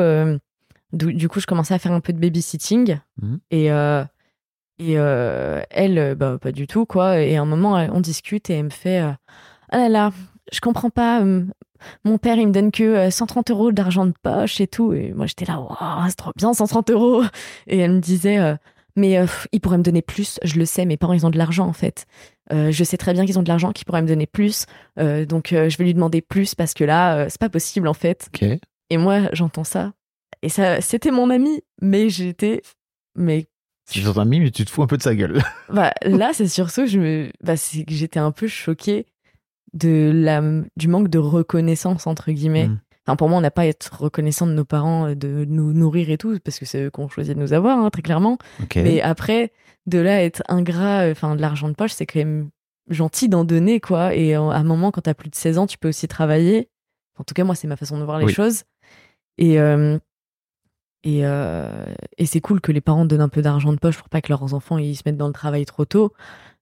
du, 0.93 1.15
du 1.15 1.29
coup, 1.29 1.39
je 1.41 1.47
commençais 1.47 1.75
à 1.75 1.79
faire 1.79 1.93
un 1.93 2.01
peu 2.01 2.13
de 2.13 2.19
babysitting 2.19 2.99
Mhm. 3.21 3.39
et, 3.53 3.71
Et 4.79 4.95
euh, 4.99 5.63
elle, 5.71 5.99
euh, 5.99 6.15
bah, 6.15 6.39
pas 6.41 6.53
du 6.53 6.67
tout, 6.67 6.87
quoi. 6.87 7.21
Et 7.21 7.37
à 7.37 7.43
un 7.43 7.45
moment, 7.45 7.77
euh, 7.77 7.89
on 7.93 8.01
discute 8.01 8.51
et 8.51 8.55
elle 8.55 8.65
me 8.65 8.71
fait 8.71 9.01
Ah 9.01 9.79
là 9.79 9.89
là, 9.89 10.13
je 10.53 10.61
comprends 10.61 10.91
pas. 10.91 11.23
mon 12.05 12.19
père, 12.19 12.37
il 12.37 12.49
me 12.49 12.53
donne 12.53 12.71
que 12.71 12.83
euh, 12.83 13.11
130 13.11 13.51
euros 13.51 13.73
d'argent 13.73 14.07
de 14.07 14.15
poche 14.23 14.61
et 14.61 14.67
tout. 14.67 14.93
Et 14.93 15.13
moi, 15.13 15.27
j'étais 15.27 15.45
là, 15.45 15.61
Waouh, 15.61 16.09
c'est 16.09 16.17
trop 16.17 16.33
bien, 16.37 16.53
130 16.53 16.91
euros. 16.91 17.23
Et 17.67 17.79
elle 17.79 17.93
me 17.93 18.01
disait 18.01 18.57
Mais 18.97 19.19
euh, 19.19 19.23
pff, 19.23 19.47
il 19.53 19.61
pourrait 19.61 19.79
me 19.79 19.83
donner 19.83 20.03
plus, 20.03 20.39
je 20.43 20.59
le 20.59 20.65
sais, 20.65 20.85
mes 20.85 20.97
parents, 20.97 21.13
ils 21.13 21.27
ont 21.27 21.31
de 21.31 21.39
l'argent, 21.39 21.67
en 21.67 21.73
fait. 21.73 22.07
Euh, 22.53 22.73
je 22.73 22.85
sais 22.85 22.97
très 22.97 23.13
bien 23.13 23.25
qu'ils 23.25 23.39
ont 23.39 23.43
de 23.43 23.49
l'argent, 23.49 23.73
qu'ils 23.73 23.85
pourraient 23.87 24.03
me 24.03 24.09
donner 24.09 24.27
plus. 24.27 24.67
Euh, 24.99 25.25
donc, 25.25 25.49
je 25.51 25.77
vais 25.77 25.85
lui 25.85 25.95
demander 25.95 26.23
plus 26.23 26.55
parce 26.55 26.75
que 26.75 26.85
là, 26.85 27.29
c'est 27.29 27.41
pas 27.41 27.49
possible, 27.51 27.87
en 27.89 27.95
fait. 27.95 28.29
Et 28.91 28.97
moi, 28.99 29.21
j'entends 29.33 29.65
ça. 29.65 29.93
Et 30.43 30.49
ça, 30.49 30.81
c'était 30.81 31.13
mon 31.13 31.31
ami, 31.31 31.63
mais 31.81 32.09
j'étais. 32.11 32.63
Mais 33.15 33.47
C'est 33.93 34.13
ton 34.13 34.21
ami, 34.21 34.41
mais 34.41 34.51
tu 34.51 34.65
te 34.65 34.71
fous 34.71 34.83
un 34.83 34.87
peu 34.87 34.97
de 34.97 35.03
sa 35.03 35.15
gueule. 35.15 35.43
bah, 35.73 35.93
là, 36.05 36.31
c'est 36.33 36.49
surtout, 36.49 36.87
je 36.87 36.99
me, 36.99 37.31
bah, 37.43 37.57
c'est 37.57 37.85
que 37.85 37.93
j'étais 37.93 38.21
un 38.21 38.33
peu 38.33 38.49
choquée 38.49 39.07
de 39.75 40.11
la, 40.15 40.43
du 40.77 40.89
manque 40.89 41.09
de 41.09 41.19
reconnaissance 41.19 42.07
entre 42.07 42.31
guillemets. 42.31 42.69
Mm. 42.69 42.81
Enfin, 43.07 43.17
pour 43.17 43.29
moi, 43.29 43.39
on 43.39 43.41
n'a 43.41 43.51
pas 43.51 43.63
à 43.63 43.67
être 43.67 44.03
reconnaissant 44.03 44.47
de 44.47 44.53
nos 44.53 44.65
parents, 44.65 45.09
euh, 45.09 45.15
de 45.17 45.45
nous 45.49 45.73
nourrir 45.73 46.09
et 46.11 46.19
tout, 46.19 46.39
parce 46.45 46.59
que 46.59 46.65
c'est 46.65 46.85
eux 46.85 46.91
qu'on 46.91 47.09
choisit 47.09 47.35
de 47.35 47.41
nous 47.41 47.53
avoir, 47.53 47.79
hein, 47.79 47.91
très 47.91 48.03
clairement. 48.03 48.39
Mais 48.77 49.01
après, 49.01 49.53
de 49.87 49.99
là 49.99 50.17
à 50.17 50.21
être 50.21 50.43
ingrat, 50.49 51.07
euh, 51.07 51.13
enfin, 51.13 51.35
de 51.35 51.41
l'argent 51.41 51.69
de 51.69 51.75
poche, 51.75 51.93
c'est 51.93 52.07
quand 52.07 52.21
même 52.21 52.51
gentil 52.89 53.29
d'en 53.29 53.45
donner, 53.45 53.81
quoi. 53.81 54.15
Et 54.15 54.37
euh, 54.37 54.51
à 54.51 54.57
un 54.57 54.63
moment, 54.63 54.93
quand 54.93 55.01
t'as 55.03 55.15
plus 55.15 55.31
de 55.31 55.35
16 55.35 55.59
ans, 55.59 55.67
tu 55.67 55.79
peux 55.79 55.89
aussi 55.89 56.07
travailler. 56.07 56.69
En 57.19 57.25
tout 57.25 57.35
cas, 57.35 57.45
moi, 57.45 57.55
c'est 57.55 57.67
ma 57.67 57.77
façon 57.77 57.99
de 57.99 58.05
voir 58.05 58.19
les 58.19 58.27
Oui. 58.27 58.33
choses. 58.33 58.63
Et, 59.39 59.59
euh, 59.59 59.99
et, 61.05 61.21
euh, 61.25 61.85
et 62.19 62.27
c'est 62.27 62.41
cool 62.41 62.61
que 62.61 62.71
les 62.71 62.81
parents 62.81 63.05
donnent 63.05 63.23
un 63.23 63.29
peu 63.29 63.43
d'argent 63.43 63.73
de 63.73 63.79
poche 63.79 63.99
pour 63.99 64.09
pas 64.09 64.21
que 64.21 64.29
leurs 64.29 64.55
enfants 64.55 64.79
ils 64.79 64.95
se 64.95 65.03
mettent 65.05 65.17
dans 65.17 65.27
le 65.27 65.33
travail 65.33 65.65
trop 65.65 65.85
tôt. 65.85 66.13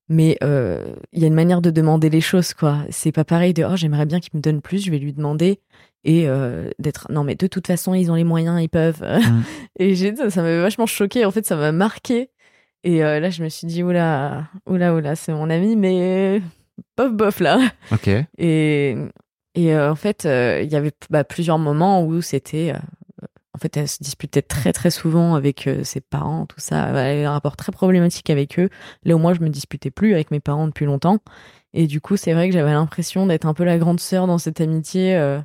Mais 0.09 0.37
euh, 0.43 0.93
il 1.13 1.21
y 1.21 1.23
a 1.23 1.27
une 1.27 1.33
manière 1.33 1.61
de 1.61 1.69
demander 1.69 2.09
les 2.09 2.19
choses, 2.19 2.53
quoi. 2.53 2.79
C'est 2.89 3.13
pas 3.13 3.23
pareil 3.23 3.53
de 3.53 3.63
oh 3.63 3.75
j'aimerais 3.75 4.05
bien 4.05 4.19
qu'il 4.19 4.31
me 4.35 4.41
donne 4.41 4.61
plus, 4.61 4.83
je 4.83 4.91
vais 4.91 4.97
lui 4.97 5.13
demander 5.13 5.59
et 6.03 6.27
euh, 6.27 6.69
d'être 6.79 7.11
non 7.11 7.23
mais 7.23 7.35
de 7.35 7.45
toute 7.45 7.67
façon 7.67 7.93
ils 7.93 8.11
ont 8.11 8.15
les 8.15 8.23
moyens, 8.23 8.61
ils 8.61 8.69
peuvent. 8.69 9.03
Mm. 9.03 9.41
et 9.79 9.95
j'ai 9.95 10.15
ça 10.15 10.41
m'avait 10.41 10.61
vachement 10.61 10.87
choqué. 10.87 11.23
En 11.25 11.31
fait, 11.31 11.45
ça 11.45 11.55
m'a 11.55 11.71
marqué. 11.71 12.29
Et 12.83 13.01
là, 13.01 13.29
je 13.29 13.43
me 13.43 13.49
suis 13.49 13.67
dit 13.67 13.83
oula 13.83 14.47
oula 14.65 14.95
oula, 14.95 15.15
c'est 15.15 15.31
mon 15.33 15.51
ami, 15.51 15.75
mais 15.75 16.41
bof 16.97 17.13
bof 17.13 17.39
là. 17.39 17.59
Ok. 17.91 18.09
Et, 18.39 18.95
et 19.53 19.77
en 19.77 19.93
fait, 19.93 20.23
il 20.25 20.67
y 20.67 20.75
avait 20.75 20.91
bah, 21.11 21.23
plusieurs 21.23 21.59
moments 21.59 22.03
où 22.03 22.23
c'était. 22.23 22.73
En 23.53 23.57
fait, 23.59 23.75
elle 23.77 23.87
se 23.87 24.01
disputait 24.01 24.41
très 24.41 24.71
très 24.73 24.91
souvent 24.91 25.35
avec 25.35 25.67
euh, 25.67 25.83
ses 25.83 25.99
parents, 26.01 26.45
tout 26.45 26.59
ça. 26.59 26.87
Elle 26.89 26.95
avait 26.97 27.25
un 27.25 27.31
rapport 27.31 27.57
très 27.57 27.71
problématique 27.71 28.29
avec 28.29 28.57
eux. 28.59 28.69
Là 29.03 29.15
où 29.15 29.19
moi, 29.19 29.33
je 29.33 29.41
me 29.41 29.49
disputais 29.49 29.91
plus 29.91 30.13
avec 30.13 30.31
mes 30.31 30.39
parents 30.39 30.67
depuis 30.67 30.85
longtemps. 30.85 31.17
Et 31.73 31.87
du 31.87 31.99
coup, 32.01 32.17
c'est 32.17 32.33
vrai 32.33 32.47
que 32.47 32.53
j'avais 32.53 32.71
l'impression 32.71 33.25
d'être 33.27 33.45
un 33.45 33.53
peu 33.53 33.63
la 33.63 33.77
grande 33.77 33.99
sœur 33.99 34.27
dans 34.27 34.37
cette 34.37 34.61
amitié 34.61 35.15
euh, 35.15 35.39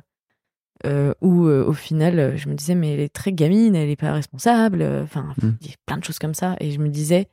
euh, 0.85 1.13
où, 1.21 1.45
euh, 1.47 1.65
au 1.65 1.73
final, 1.73 2.37
je 2.37 2.47
me 2.49 2.53
disais, 2.55 2.75
mais 2.75 2.93
elle 2.93 2.99
est 2.99 3.13
très 3.13 3.33
gamine, 3.33 3.75
elle 3.75 3.89
est 3.89 3.95
pas 3.95 4.13
responsable. 4.13 4.83
Enfin, 5.03 5.33
Mm. 5.41 5.47
a 5.49 5.67
plein 5.85 5.97
de 5.97 6.03
choses 6.03 6.19
comme 6.19 6.33
ça. 6.33 6.55
Et 6.59 6.71
je 6.71 6.79
me 6.79 6.89
disais, 6.89 7.27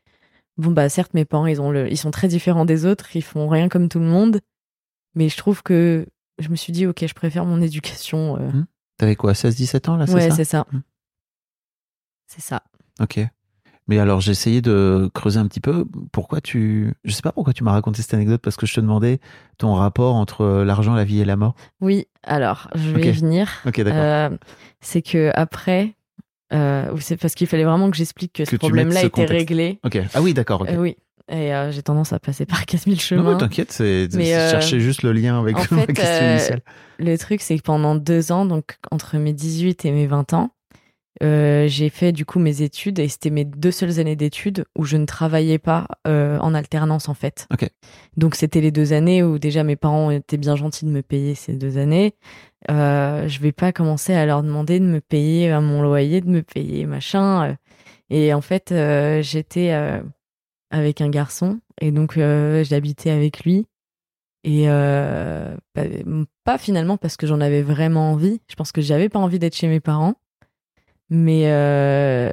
bon, 0.56 0.70
bah, 0.70 0.88
certes, 0.88 1.14
mes 1.14 1.24
parents, 1.24 1.46
ils, 1.46 1.60
ont 1.60 1.70
le, 1.70 1.90
ils 1.90 1.96
sont 1.98 2.10
très 2.10 2.28
différents 2.28 2.64
des 2.64 2.84
autres, 2.86 3.14
ils 3.16 3.22
font 3.22 3.48
rien 3.48 3.68
comme 3.68 3.88
tout 3.88 3.98
le 4.00 4.06
monde. 4.06 4.40
Mais 5.14 5.28
je 5.28 5.36
trouve 5.36 5.62
que 5.62 6.06
je 6.40 6.48
me 6.48 6.56
suis 6.56 6.72
dit, 6.72 6.86
ok, 6.86 7.06
je 7.06 7.14
préfère 7.14 7.44
mon 7.44 7.60
éducation. 7.60 8.36
euh, 8.40 8.50
T'avais 8.96 9.16
quoi, 9.16 9.32
16-17 9.32 9.90
ans 9.90 9.96
là, 9.96 10.06
c'est 10.06 10.14
ouais, 10.14 10.30
ça 10.30 10.36
c'est 10.36 10.44
ça. 10.44 10.66
Mm. 10.72 10.78
C'est 12.26 12.42
ça. 12.42 12.62
Ok. 13.00 13.20
Mais 13.86 13.98
alors, 13.98 14.20
j'ai 14.22 14.30
essayé 14.32 14.62
de 14.62 15.10
creuser 15.12 15.38
un 15.38 15.46
petit 15.46 15.60
peu. 15.60 15.84
Pourquoi 16.10 16.40
tu. 16.40 16.94
Je 17.04 17.12
sais 17.12 17.20
pas 17.20 17.32
pourquoi 17.32 17.52
tu 17.52 17.64
m'as 17.64 17.72
raconté 17.72 18.00
cette 18.00 18.14
anecdote, 18.14 18.40
parce 18.40 18.56
que 18.56 18.64
je 18.66 18.74
te 18.74 18.80
demandais 18.80 19.20
ton 19.58 19.74
rapport 19.74 20.14
entre 20.14 20.62
l'argent, 20.64 20.94
la 20.94 21.04
vie 21.04 21.20
et 21.20 21.24
la 21.26 21.36
mort. 21.36 21.54
Oui, 21.82 22.06
alors, 22.22 22.68
je 22.74 22.90
vais 22.90 23.08
y 23.08 23.12
venir. 23.12 23.50
Ok, 23.66 23.80
d'accord. 23.82 24.00
Euh, 24.00 24.30
c'est 24.80 25.02
que 25.02 25.30
après, 25.34 25.96
euh, 26.54 26.96
c'est 26.98 27.18
parce 27.18 27.34
qu'il 27.34 27.46
fallait 27.46 27.64
vraiment 27.64 27.90
que 27.90 27.96
j'explique 27.96 28.32
que, 28.32 28.44
Que 28.44 28.50
ce 28.50 28.56
problème-là 28.56 29.00
était 29.00 29.10
contexte. 29.10 29.32
réglé. 29.34 29.80
Ok. 29.84 29.98
Ah 30.14 30.22
oui, 30.22 30.32
d'accord. 30.32 30.64
Euh, 30.66 30.76
oui. 30.76 30.96
Et 31.30 31.54
euh, 31.54 31.70
j'ai 31.72 31.82
tendance 31.82 32.12
à 32.12 32.18
passer 32.18 32.44
par 32.46 32.66
4000 32.66 32.94
non, 32.94 33.00
chemins. 33.00 33.32
mais 33.32 33.38
t'inquiète, 33.38 33.72
c'est 33.72 34.08
euh, 34.14 34.50
chercher 34.50 34.80
juste 34.80 35.02
le 35.02 35.12
lien 35.12 35.40
avec 35.40 35.56
en 35.56 35.62
fait, 35.62 35.92
question 35.92 36.12
euh, 36.24 36.32
initiale. 36.32 36.60
Le 36.98 37.16
truc, 37.16 37.40
c'est 37.40 37.56
que 37.56 37.62
pendant 37.62 37.94
deux 37.94 38.30
ans, 38.30 38.44
donc 38.44 38.76
entre 38.90 39.16
mes 39.16 39.32
18 39.32 39.84
et 39.86 39.90
mes 39.92 40.06
20 40.06 40.34
ans, 40.34 40.50
j'ai 41.20 41.88
fait 41.88 42.12
du 42.12 42.26
coup 42.26 42.38
mes 42.38 42.60
études 42.60 42.98
et 42.98 43.08
c'était 43.08 43.30
mes 43.30 43.44
deux 43.46 43.70
seules 43.70 44.00
années 44.00 44.16
d'études 44.16 44.66
où 44.76 44.84
je 44.84 44.96
ne 44.96 45.06
travaillais 45.06 45.58
pas 45.58 45.86
en 46.04 46.54
alternance 46.54 47.08
en 47.08 47.14
fait. 47.14 47.46
Ok. 47.52 47.70
Donc 48.18 48.34
c'était 48.34 48.60
les 48.60 48.70
deux 48.70 48.92
années 48.92 49.22
où 49.22 49.38
déjà 49.38 49.64
mes 49.64 49.76
parents 49.76 50.10
étaient 50.10 50.36
bien 50.36 50.56
gentils 50.56 50.84
de 50.84 50.90
me 50.90 51.02
payer 51.02 51.34
ces 51.34 51.54
deux 51.54 51.78
années. 51.78 52.14
Je 52.68 53.38
vais 53.40 53.52
pas 53.52 53.72
commencer 53.72 54.12
à 54.12 54.26
leur 54.26 54.42
demander 54.42 54.78
de 54.80 54.84
me 54.84 55.00
payer 55.00 55.50
à 55.50 55.60
mon 55.60 55.80
loyer, 55.82 56.20
de 56.20 56.28
me 56.28 56.42
payer 56.42 56.84
machin. 56.84 57.56
Et 58.10 58.34
en 58.34 58.42
fait, 58.42 58.74
j'étais 59.22 59.72
avec 60.74 61.00
un 61.00 61.08
garçon 61.08 61.60
et 61.80 61.92
donc 61.92 62.16
euh, 62.16 62.64
j'habitais 62.64 63.10
avec 63.10 63.44
lui. 63.44 63.66
Et 64.42 64.64
euh, 64.68 65.56
pas, 65.72 65.84
pas 66.44 66.58
finalement 66.58 66.96
parce 66.98 67.16
que 67.16 67.26
j'en 67.26 67.40
avais 67.40 67.62
vraiment 67.62 68.10
envie. 68.12 68.40
Je 68.50 68.56
pense 68.56 68.72
que 68.72 68.82
j'avais 68.82 69.08
pas 69.08 69.18
envie 69.20 69.38
d'être 69.38 69.54
chez 69.56 69.68
mes 69.68 69.80
parents. 69.80 70.16
Mais 71.08 71.50
euh, 71.50 72.32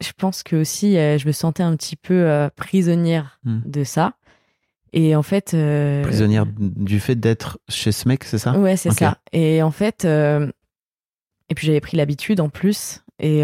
je 0.00 0.12
pense 0.16 0.42
que 0.42 0.56
aussi 0.56 0.96
euh, 0.98 1.18
je 1.18 1.26
me 1.26 1.32
sentais 1.32 1.62
un 1.62 1.74
petit 1.76 1.96
peu 1.96 2.48
prisonnière 2.54 3.40
Hmm. 3.44 3.60
de 3.64 3.82
ça. 3.82 4.14
Et 4.92 5.16
en 5.16 5.22
fait. 5.22 5.56
Prisonnière 6.02 6.44
du 6.46 7.00
fait 7.00 7.16
d'être 7.16 7.58
chez 7.68 7.90
ce 7.92 8.06
mec, 8.06 8.24
c'est 8.24 8.38
ça? 8.38 8.56
Ouais, 8.58 8.76
c'est 8.76 8.90
ça. 8.92 9.18
Et 9.32 9.62
en 9.62 9.70
fait, 9.70 10.04
et 10.04 11.54
puis 11.56 11.66
j'avais 11.66 11.80
pris 11.80 11.96
l'habitude 11.96 12.40
en 12.40 12.50
plus. 12.50 13.02
Et 13.18 13.42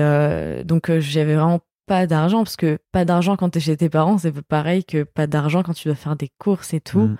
donc 0.64 0.90
j'avais 0.98 1.34
vraiment 1.34 1.60
pas 1.88 2.06
d'argent 2.06 2.38
parce 2.38 2.56
que 2.56 2.78
pas 2.92 3.04
d'argent 3.04 3.36
quand 3.36 3.50
t'es 3.50 3.60
chez 3.60 3.76
tes 3.76 3.88
parents, 3.88 4.18
c'est 4.18 4.32
pareil 4.42 4.84
que 4.84 5.02
pas 5.02 5.26
d'argent 5.26 5.62
quand 5.64 5.74
tu 5.74 5.88
dois 5.88 5.96
faire 5.96 6.14
des 6.14 6.30
courses 6.38 6.72
et 6.74 6.80
tout. 6.80 7.00
Mm. 7.00 7.16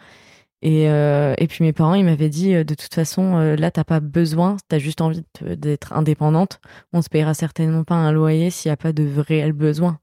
Et, 0.63 0.89
euh, 0.89 1.35
et 1.39 1.47
puis 1.47 1.65
mes 1.65 1.73
parents, 1.73 1.95
ils 1.95 2.05
m'avaient 2.05 2.29
dit, 2.29 2.55
euh, 2.55 2.65
de 2.65 2.75
toute 2.75 2.93
façon, 2.93 3.37
euh, 3.37 3.57
là, 3.57 3.71
t'as 3.71 3.85
pas 3.85 4.01
besoin, 4.01 4.57
t'as 4.69 4.79
juste 4.79 5.01
envie 5.01 5.23
d'être 5.43 5.93
indépendante. 5.93 6.61
On 6.93 7.01
se 7.01 7.09
payera 7.09 7.35
certainement 7.35 7.85
pas 7.85 7.95
un 7.95 8.13
loyer 8.13 8.51
s'il 8.51 8.69
n'y 8.69 8.75
a 8.75 8.77
pas 8.77 8.93
de 8.93 9.09
réel 9.19 9.53
besoin. 9.53 9.99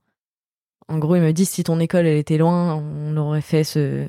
En 0.88 0.98
gros, 0.98 1.16
ils 1.16 1.22
me 1.22 1.32
disent, 1.32 1.50
si 1.50 1.64
ton 1.64 1.80
école, 1.80 2.06
elle 2.06 2.16
était 2.16 2.38
loin, 2.38 2.74
on 2.74 3.16
aurait 3.16 3.42
fait 3.42 3.64
ce, 3.64 4.08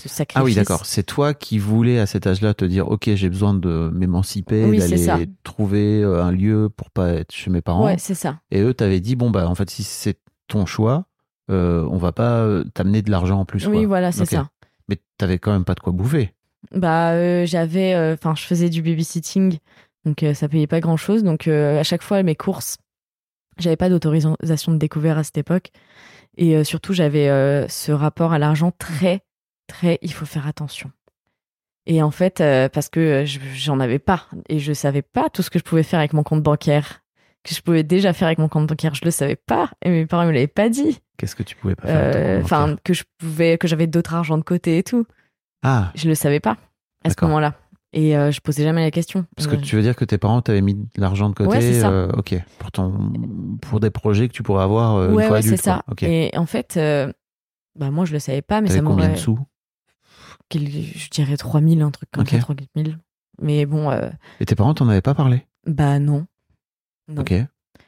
ce 0.00 0.08
sacrifice. 0.08 0.40
Ah 0.40 0.44
oui, 0.44 0.54
d'accord. 0.54 0.84
C'est 0.84 1.02
toi 1.02 1.34
qui 1.34 1.58
voulais 1.58 1.98
à 1.98 2.06
cet 2.06 2.26
âge-là 2.26 2.54
te 2.54 2.64
dire, 2.64 2.88
ok, 2.88 3.10
j'ai 3.14 3.28
besoin 3.28 3.54
de 3.54 3.90
m'émanciper, 3.92 4.64
Oui, 4.64 4.78
d'aller 4.78 5.28
trouver 5.42 6.02
euh, 6.02 6.22
un 6.22 6.30
lieu 6.30 6.68
pour 6.68 6.90
pas 6.90 7.10
être 7.10 7.32
chez 7.32 7.50
mes 7.50 7.60
parents. 7.60 7.84
Ouais, 7.84 7.96
c'est 7.98 8.14
ça. 8.14 8.40
Et 8.50 8.60
eux 8.60 8.74
t'avaient 8.74 9.00
dit, 9.00 9.16
bon 9.16 9.30
bah 9.30 9.48
en 9.48 9.54
fait, 9.54 9.70
si 9.70 9.82
c'est 9.82 10.18
ton 10.48 10.66
choix, 10.66 11.06
euh, 11.50 11.86
on 11.90 11.96
va 11.96 12.12
pas 12.12 12.40
euh, 12.40 12.64
t'amener 12.74 13.02
de 13.02 13.10
l'argent 13.10 13.40
en 13.40 13.44
plus. 13.44 13.66
Oui, 13.66 13.78
quoi. 13.78 13.86
voilà, 13.86 14.12
c'est 14.12 14.26
ça. 14.26 14.48
Mais 14.88 14.98
t'avais 15.16 15.38
quand 15.38 15.52
même 15.52 15.64
pas 15.64 15.74
de 15.74 15.80
quoi 15.80 15.92
bouffer. 15.92 16.34
Bah, 16.72 17.12
euh, 17.12 17.46
j'avais, 17.46 17.94
euh, 17.94 18.14
enfin, 18.14 18.34
je 18.34 18.42
faisais 18.42 18.68
du 18.68 18.82
babysitting, 18.82 19.58
donc 20.04 20.24
ça 20.34 20.48
payait 20.48 20.66
pas 20.66 20.80
grand 20.80 20.96
chose. 20.96 21.22
Donc, 21.22 21.46
à 21.46 21.82
chaque 21.82 22.02
fois, 22.02 22.22
mes 22.22 22.34
courses, 22.34 22.78
j'avais 23.58 23.76
pas 23.76 23.88
d'autorisation 23.88 24.72
de 24.72 24.78
découvert 24.78 25.18
à 25.18 25.24
cette 25.24 25.38
époque. 25.38 25.70
Et 26.36 26.62
surtout, 26.64 26.92
j'avais 26.92 27.66
ce 27.68 27.92
rapport 27.92 28.32
à 28.32 28.38
l'argent 28.38 28.72
très, 28.78 29.22
très, 29.68 29.98
il 30.02 30.12
faut 30.12 30.26
faire 30.26 30.46
attention. 30.48 30.90
Et 31.86 32.02
en 32.02 32.10
fait, 32.10 32.40
euh, 32.40 32.68
parce 32.68 32.88
que 32.88 33.00
euh, 33.00 33.24
je- 33.24 33.38
j'en 33.54 33.78
avais 33.80 33.98
pas 34.00 34.26
et 34.48 34.58
je 34.58 34.72
savais 34.72 35.02
pas 35.02 35.30
tout 35.30 35.42
ce 35.42 35.50
que 35.50 35.58
je 35.58 35.64
pouvais 35.64 35.82
faire 35.84 36.00
avec 36.00 36.12
mon 36.12 36.22
compte 36.22 36.42
bancaire, 36.42 37.02
que 37.44 37.54
je 37.54 37.62
pouvais 37.62 37.82
déjà 37.84 38.12
faire 38.12 38.26
avec 38.26 38.38
mon 38.38 38.48
compte 38.48 38.66
bancaire, 38.66 38.94
je 38.94 39.04
le 39.04 39.10
savais 39.10 39.36
pas 39.36 39.70
et 39.82 39.88
mes 39.90 40.04
parents 40.06 40.26
me 40.26 40.32
l'avaient 40.32 40.46
pas 40.48 40.68
dit. 40.68 40.98
Qu'est-ce 41.16 41.34
que 41.36 41.42
tu 41.42 41.56
pouvais 41.56 41.74
pas 41.76 41.86
faire 41.86 42.12
Euh, 42.16 42.42
Enfin, 42.42 42.76
que 42.84 42.92
je 42.92 43.04
pouvais, 43.18 43.56
que 43.56 43.66
j'avais 43.68 43.86
d'autres 43.86 44.14
argent 44.14 44.36
de 44.36 44.42
côté 44.42 44.76
et 44.78 44.82
tout. 44.82 45.06
Ah, 45.62 45.90
Je 45.94 46.08
le 46.08 46.14
savais 46.14 46.40
pas 46.40 46.56
à 47.04 47.10
ce 47.10 47.14
moment-là. 47.22 47.54
Et 47.94 48.16
euh, 48.18 48.30
je 48.30 48.40
posais 48.40 48.64
jamais 48.64 48.82
la 48.82 48.90
question. 48.90 49.24
parce 49.34 49.46
que 49.48 49.56
tu 49.56 49.74
veux 49.74 49.80
dire 49.82 49.96
que 49.96 50.04
tes 50.04 50.18
parents 50.18 50.42
t'avaient 50.42 50.60
mis 50.60 50.74
de 50.74 50.88
l'argent 50.98 51.30
de 51.30 51.34
côté. 51.34 51.48
Ouais, 51.56 51.60
c'est 51.62 51.80
ça. 51.80 52.08
ok. 52.18 52.34
Pour 52.58 52.70
ton, 52.70 53.12
pour 53.62 53.80
des 53.80 53.90
projets 53.90 54.28
que 54.28 54.34
tu 54.34 54.42
pourrais 54.42 54.62
avoir 54.62 55.02
une 55.08 55.14
ouais, 55.14 55.26
fois 55.26 55.36
ouais, 55.36 55.42
c'est 55.42 55.56
ça. 55.56 55.82
quoi. 55.86 55.92
Ok. 55.92 56.02
Et 56.02 56.30
en 56.36 56.44
fait, 56.44 56.78
bah 57.78 57.90
moi 57.90 58.04
je 58.04 58.12
le 58.12 58.18
savais 58.18 58.42
pas, 58.42 58.60
mais 58.60 58.68
ça 58.68 58.74
T'avais 58.74 58.86
combien 58.86 59.06
de 59.06 59.10
m'aurait. 59.12 59.20
sous? 59.20 59.38
Je 60.54 61.10
dirais 61.10 61.36
3000, 61.36 61.82
un 61.82 61.90
truc 61.90 62.10
comme 62.10 62.22
Ok. 62.22 62.30
ça, 62.30 62.38
3000. 62.38 62.98
Mais 63.40 63.66
bon, 63.66 63.90
euh, 63.90 64.08
Et 64.40 64.46
tes 64.46 64.54
parents 64.54 64.74
t'en 64.74 64.88
avaient 64.88 65.00
pas 65.02 65.14
parlé? 65.14 65.46
Bah 65.66 65.98
non. 65.98 66.26
Non. 67.08 67.22
Ok. 67.22 67.34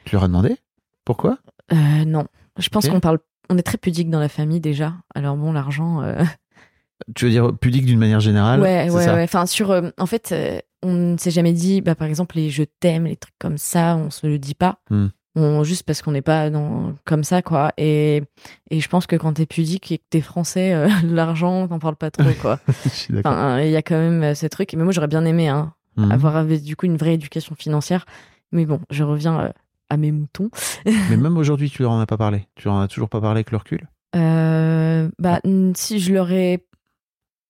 Tu 0.04 0.14
leur 0.14 0.24
as 0.24 0.28
demandé? 0.28 0.56
Pourquoi? 1.04 1.38
Euh, 1.72 2.04
non. 2.04 2.26
Je 2.58 2.68
pense 2.68 2.88
qu'on 2.88 3.00
parle. 3.00 3.18
On 3.48 3.58
est 3.58 3.62
très 3.62 3.78
pudique 3.78 4.10
dans 4.10 4.20
la 4.20 4.28
famille 4.28 4.60
déjà. 4.60 4.94
Alors 5.14 5.36
bon, 5.36 5.52
l'argent. 5.52 6.02
euh, 6.02 6.22
Tu 7.16 7.24
veux 7.24 7.30
dire 7.30 7.56
pudique 7.58 7.86
d'une 7.86 7.98
manière 7.98 8.20
générale? 8.20 8.60
Ouais, 8.60 8.90
ouais, 8.90 9.04
ça 9.04 9.14
ouais. 9.14 9.22
Enfin, 9.24 9.46
sur. 9.46 9.70
euh, 9.70 9.90
en 9.98 10.06
fait, 10.06 10.34
on 10.82 10.92
ne 10.92 11.16
s'est 11.16 11.30
jamais 11.30 11.52
dit, 11.52 11.80
bah, 11.80 11.94
par 11.94 12.06
exemple, 12.06 12.36
les 12.36 12.50
je 12.50 12.62
t'aime, 12.62 13.04
les 13.06 13.16
trucs 13.16 13.34
comme 13.38 13.58
ça, 13.58 13.96
on 13.96 14.10
se 14.10 14.26
le 14.26 14.38
dit 14.38 14.54
pas. 14.54 14.80
Hmm. 14.90 15.08
On, 15.36 15.62
juste 15.62 15.84
parce 15.84 16.02
qu'on 16.02 16.10
n'est 16.10 16.22
pas 16.22 16.50
dans, 16.50 16.94
comme 17.04 17.22
ça, 17.22 17.40
quoi. 17.40 17.72
Et, 17.78 18.22
et 18.70 18.80
je 18.80 18.88
pense 18.88 19.06
que 19.06 19.14
quand 19.14 19.34
t'es 19.34 19.46
pudique 19.46 19.92
et 19.92 19.98
que 19.98 20.02
t'es 20.10 20.20
français, 20.20 20.74
euh, 20.74 20.88
l'argent, 21.04 21.68
t'en 21.68 21.78
parles 21.78 21.96
pas 21.96 22.10
trop, 22.10 22.30
quoi. 22.40 22.58
Enfin, 23.24 23.60
il 23.60 23.70
y 23.70 23.76
a 23.76 23.82
quand 23.82 23.96
même 23.98 24.22
euh, 24.24 24.34
ce 24.34 24.46
truc. 24.46 24.74
Mais 24.76 24.82
moi, 24.82 24.92
j'aurais 24.92 25.06
bien 25.08 25.24
aimé 25.24 25.48
hein, 25.48 25.72
Mhm. 25.96 26.12
avoir 26.12 26.44
du 26.46 26.76
coup 26.76 26.86
une 26.86 26.96
vraie 26.96 27.14
éducation 27.14 27.54
financière. 27.56 28.06
Mais 28.52 28.64
bon, 28.66 28.80
je 28.90 29.04
reviens 29.04 29.40
euh, 29.40 29.48
à 29.88 29.96
mes 29.96 30.10
moutons. 30.12 30.50
Mais 31.10 31.16
même 31.16 31.36
aujourd'hui, 31.36 31.70
tu 31.70 31.82
leur 31.82 31.92
en 31.92 32.00
as 32.00 32.06
pas 32.06 32.16
parlé? 32.16 32.46
Tu 32.56 32.66
leur 32.66 32.74
en 32.74 32.80
as 32.80 32.88
toujours 32.88 33.08
pas 33.08 33.20
parlé 33.20 33.38
avec 33.38 33.50
le 33.52 33.56
recul? 33.58 33.88
Euh, 34.16 35.08
bah, 35.18 35.40
si 35.74 36.00
je 36.00 36.12
leur 36.12 36.30
ai 36.32 36.64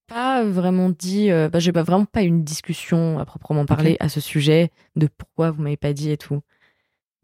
pas 0.06 0.44
vraiment 0.44 0.90
dit, 0.90 1.30
bah, 1.30 1.58
j'ai 1.60 1.72
pas 1.72 1.82
vraiment 1.84 2.04
pas 2.04 2.22
eu 2.22 2.26
une 2.26 2.44
discussion 2.44 3.18
à 3.18 3.24
proprement 3.24 3.64
parler 3.64 3.96
à 4.00 4.08
ce 4.08 4.20
sujet 4.20 4.70
de 4.96 5.06
pourquoi 5.06 5.50
vous 5.52 5.62
m'avez 5.62 5.76
pas 5.76 5.92
dit 5.92 6.10
et 6.10 6.16
tout. 6.16 6.40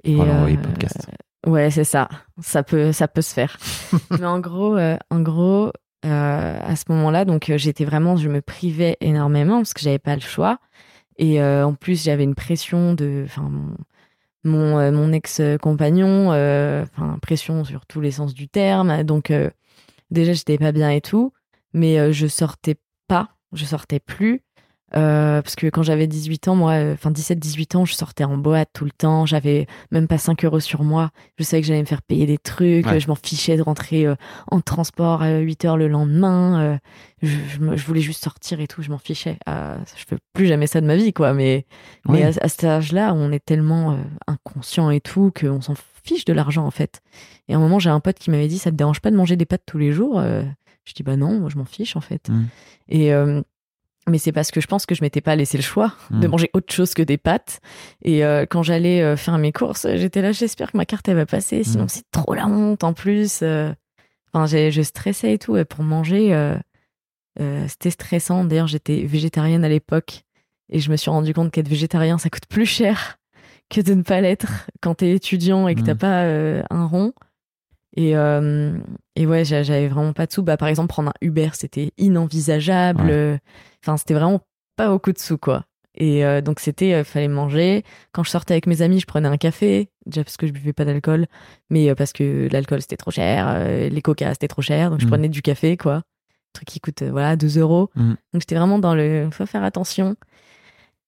Et 0.04 0.14
l'envoyer 0.14 0.56
euh, 0.56 0.62
podcast. 0.62 1.08
ouais, 1.46 1.70
c'est 1.70 1.84
ça. 1.84 2.08
Ça 2.40 2.62
peut, 2.62 2.92
ça 2.92 3.08
peut 3.08 3.22
se 3.22 3.32
faire. 3.32 3.56
Mais 4.10 4.26
en 4.26 4.40
gros, 4.40 4.76
euh, 4.76 4.96
en 5.10 5.20
gros, 5.20 5.72
euh, 6.04 6.58
à 6.60 6.76
ce 6.76 6.84
moment-là, 6.88 7.24
donc 7.24 7.50
euh, 7.50 7.58
j'étais 7.58 7.84
vraiment, 7.84 8.16
je 8.16 8.28
me 8.28 8.40
privais 8.40 8.96
énormément 9.00 9.58
parce 9.58 9.74
que 9.74 9.80
j'avais 9.80 9.98
pas 9.98 10.14
le 10.14 10.20
choix. 10.20 10.58
Et 11.18 11.42
en 11.42 11.72
plus, 11.72 12.04
j'avais 12.04 12.24
une 12.24 12.34
pression 12.34 12.92
de, 12.92 13.22
enfin, 13.24 13.48
mon, 13.48 13.74
mon, 14.44 14.92
mon 14.92 15.12
ex-compagnon, 15.14 16.28
enfin, 16.28 17.18
pression 17.22 17.64
sur 17.64 17.86
tous 17.86 18.02
les 18.02 18.10
sens 18.10 18.34
du 18.34 18.48
terme. 18.48 19.02
Donc, 19.02 19.32
déjà, 20.10 20.34
j'étais 20.34 20.58
pas 20.58 20.72
bien 20.72 20.90
et 20.90 21.00
tout, 21.00 21.32
mais 21.72 22.12
je 22.12 22.26
sortais 22.26 22.76
pas, 23.08 23.30
je 23.54 23.64
sortais 23.64 23.98
plus. 23.98 24.42
Euh, 24.94 25.42
parce 25.42 25.56
que 25.56 25.66
quand 25.66 25.82
j'avais 25.82 26.06
18 26.06 26.46
ans, 26.48 26.54
moi, 26.54 26.72
euh, 26.74 26.94
enfin 26.94 27.10
17-18 27.10 27.76
ans, 27.76 27.84
je 27.84 27.94
sortais 27.94 28.22
en 28.24 28.36
boîte 28.38 28.68
tout 28.72 28.84
le 28.84 28.92
temps. 28.92 29.26
J'avais 29.26 29.66
même 29.90 30.06
pas 30.06 30.16
5 30.18 30.44
euros 30.44 30.60
sur 30.60 30.84
moi. 30.84 31.10
Je 31.38 31.44
savais 31.44 31.60
que 31.60 31.66
j'allais 31.66 31.80
me 31.80 31.86
faire 31.86 32.02
payer 32.02 32.24
des 32.26 32.38
trucs. 32.38 32.86
Ouais. 32.86 33.00
Je 33.00 33.08
m'en 33.08 33.16
fichais 33.16 33.56
de 33.56 33.62
rentrer 33.62 34.06
euh, 34.06 34.14
en 34.50 34.60
transport 34.60 35.22
à 35.22 35.38
8 35.38 35.64
heures 35.64 35.76
le 35.76 35.88
lendemain. 35.88 36.60
euh, 36.60 36.78
je, 37.22 37.36
je 37.48 37.58
me- 37.58 37.76
je 37.76 37.84
voulais 37.86 38.00
juste 38.00 38.22
sortir 38.22 38.60
et 38.60 38.68
tout. 38.68 38.80
Je 38.82 38.90
m'en 38.90 38.98
fichais. 38.98 39.38
Je 39.48 40.04
fais 40.06 40.16
plus 40.34 40.46
jamais 40.46 40.66
ça 40.68 40.80
de 40.80 40.86
ma 40.86 40.96
vie, 40.96 41.12
quoi. 41.12 41.34
Mais, 41.34 41.66
Oui. 42.06 42.18
mais 42.20 42.22
à, 42.24 42.28
à 42.44 42.48
cet 42.48 42.64
âge-là, 42.64 43.12
on 43.14 43.32
est 43.32 43.44
tellement 43.44 43.98
inconscient 44.28 44.90
et 44.90 45.00
tout 45.00 45.32
qu'on 45.38 45.60
s'en 45.60 45.74
fiche 46.04 46.24
de 46.24 46.32
l'argent, 46.32 46.64
en 46.64 46.70
fait. 46.70 47.00
Et 47.48 47.54
à 47.54 47.56
un 47.56 47.60
moment, 47.60 47.80
j'ai 47.80 47.90
un 47.90 48.00
pote 48.00 48.18
qui 48.20 48.30
m'avait 48.30 48.46
dit 48.48 48.58
Ça 48.58 48.70
te 48.70 48.76
dérange 48.76 49.00
pas 49.00 49.10
de 49.10 49.16
manger 49.16 49.34
des 49.36 49.46
pâtes 49.46 49.62
tous 49.66 49.78
les 49.78 49.90
jours 49.92 50.20
Je 50.22 50.92
dis 50.94 51.02
Bah 51.02 51.16
non, 51.16 51.40
moi, 51.40 51.48
je 51.50 51.58
m'en 51.58 51.64
fiche, 51.64 51.96
en 51.96 52.00
fait. 52.00 52.28
Mm. 52.28 52.44
Et. 52.90 53.12
Mais 54.08 54.18
c'est 54.18 54.32
parce 54.32 54.50
que 54.50 54.60
je 54.60 54.66
pense 54.66 54.86
que 54.86 54.94
je 54.94 55.02
m'étais 55.02 55.20
pas 55.20 55.34
laissé 55.36 55.56
le 55.58 55.62
choix 55.62 55.92
de 56.10 56.26
Mm. 56.26 56.30
manger 56.30 56.50
autre 56.54 56.72
chose 56.72 56.94
que 56.94 57.02
des 57.02 57.16
pâtes. 57.18 57.60
Et 58.02 58.24
euh, 58.24 58.46
quand 58.48 58.62
j'allais 58.62 59.02
euh, 59.02 59.16
faire 59.16 59.36
mes 59.38 59.52
courses, 59.52 59.86
j'étais 59.96 60.22
là, 60.22 60.32
j'espère 60.32 60.72
que 60.72 60.76
ma 60.76 60.86
carte 60.86 61.08
elle 61.08 61.16
va 61.16 61.26
passer, 61.26 61.64
sinon 61.64 61.84
Mm. 61.84 61.88
c'est 61.88 62.10
trop 62.12 62.34
la 62.34 62.46
honte 62.46 62.84
en 62.84 62.92
plus. 62.92 63.40
euh. 63.42 63.72
Enfin, 64.32 64.46
je 64.46 64.82
stressais 64.82 65.32
et 65.34 65.38
tout. 65.38 65.56
Et 65.56 65.64
pour 65.64 65.82
manger, 65.82 66.34
c'était 67.68 67.90
stressant. 67.90 68.44
D'ailleurs, 68.44 68.66
j'étais 68.66 69.02
végétarienne 69.04 69.64
à 69.64 69.68
l'époque 69.68 70.22
et 70.70 70.78
je 70.80 70.90
me 70.90 70.96
suis 70.96 71.10
rendu 71.10 71.32
compte 71.34 71.50
qu'être 71.52 71.68
végétarien, 71.68 72.18
ça 72.18 72.28
coûte 72.30 72.46
plus 72.48 72.66
cher 72.66 73.18
que 73.70 73.80
de 73.80 73.94
ne 73.94 74.02
pas 74.02 74.20
l'être 74.20 74.68
quand 74.80 74.96
t'es 74.96 75.10
étudiant 75.12 75.68
et 75.68 75.74
que 75.74 75.80
t'as 75.80 75.94
Mm. 75.94 75.98
pas 75.98 76.22
un 76.70 76.86
rond. 76.86 77.12
Et, 77.96 78.16
euh, 78.16 78.76
et 79.16 79.26
ouais, 79.26 79.44
j'a- 79.44 79.62
j'avais 79.62 79.88
vraiment 79.88 80.12
pas 80.12 80.26
de 80.26 80.32
sous. 80.32 80.42
Bah, 80.42 80.56
par 80.58 80.68
exemple, 80.68 80.88
prendre 80.88 81.08
un 81.10 81.14
Uber, 81.26 81.48
c'était 81.54 81.92
inenvisageable. 81.98 83.02
Ouais. 83.10 83.38
Enfin, 83.82 83.96
c'était 83.96 84.14
vraiment 84.14 84.40
pas 84.76 84.88
beaucoup 84.90 85.12
de 85.12 85.18
sous, 85.18 85.38
quoi. 85.38 85.64
Et 85.94 86.24
euh, 86.26 86.42
donc, 86.42 86.60
c'était, 86.60 86.92
euh, 86.92 87.04
fallait 87.04 87.26
manger. 87.28 87.82
Quand 88.12 88.22
je 88.22 88.28
sortais 88.30 88.52
avec 88.52 88.66
mes 88.66 88.82
amis, 88.82 89.00
je 89.00 89.06
prenais 89.06 89.28
un 89.28 89.38
café, 89.38 89.88
déjà 90.04 90.22
parce 90.24 90.36
que 90.36 90.46
je 90.46 90.52
buvais 90.52 90.74
pas 90.74 90.84
d'alcool, 90.84 91.26
mais 91.70 91.88
euh, 91.88 91.94
parce 91.94 92.12
que 92.12 92.48
l'alcool 92.52 92.82
c'était 92.82 92.98
trop 92.98 93.10
cher, 93.10 93.46
euh, 93.48 93.88
les 93.88 94.02
coca 94.02 94.30
c'était 94.34 94.48
trop 94.48 94.60
cher, 94.60 94.90
donc 94.90 95.00
je 95.00 95.06
Mm. 95.06 95.08
prenais 95.08 95.28
du 95.30 95.40
café, 95.40 95.78
quoi. 95.78 95.94
Un 95.94 96.02
truc 96.52 96.68
qui 96.68 96.80
coûte, 96.80 97.02
voilà, 97.02 97.36
2 97.36 97.58
euros. 97.58 97.88
Mm. 97.94 98.10
Donc, 98.10 98.18
j'étais 98.42 98.56
vraiment 98.56 98.78
dans 98.78 98.94
le. 98.94 99.30
faut 99.32 99.46
faire 99.46 99.64
attention. 99.64 100.16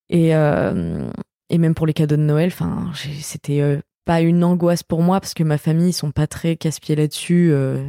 Et, 0.09 0.35
euh, 0.35 1.11
et 1.51 1.59
même 1.59 1.75
pour 1.75 1.87
les 1.87 1.93
cadeaux 1.93 2.17
de 2.17 2.23
Noël, 2.23 2.49
enfin, 2.51 2.91
c'était 3.21 3.61
euh, 3.61 3.79
pas 4.09 4.23
une 4.23 4.43
angoisse 4.43 4.83
pour 4.83 5.03
moi 5.03 5.21
parce 5.21 5.35
que 5.35 5.45
ma 5.45 5.59
famille, 5.59 5.91
ils 5.91 5.93
sont 5.93 6.11
pas 6.13 6.27
très 6.27 6.57
casse-pieds 6.57 6.97
là-dessus. 6.97 7.51
euh, 7.53 7.85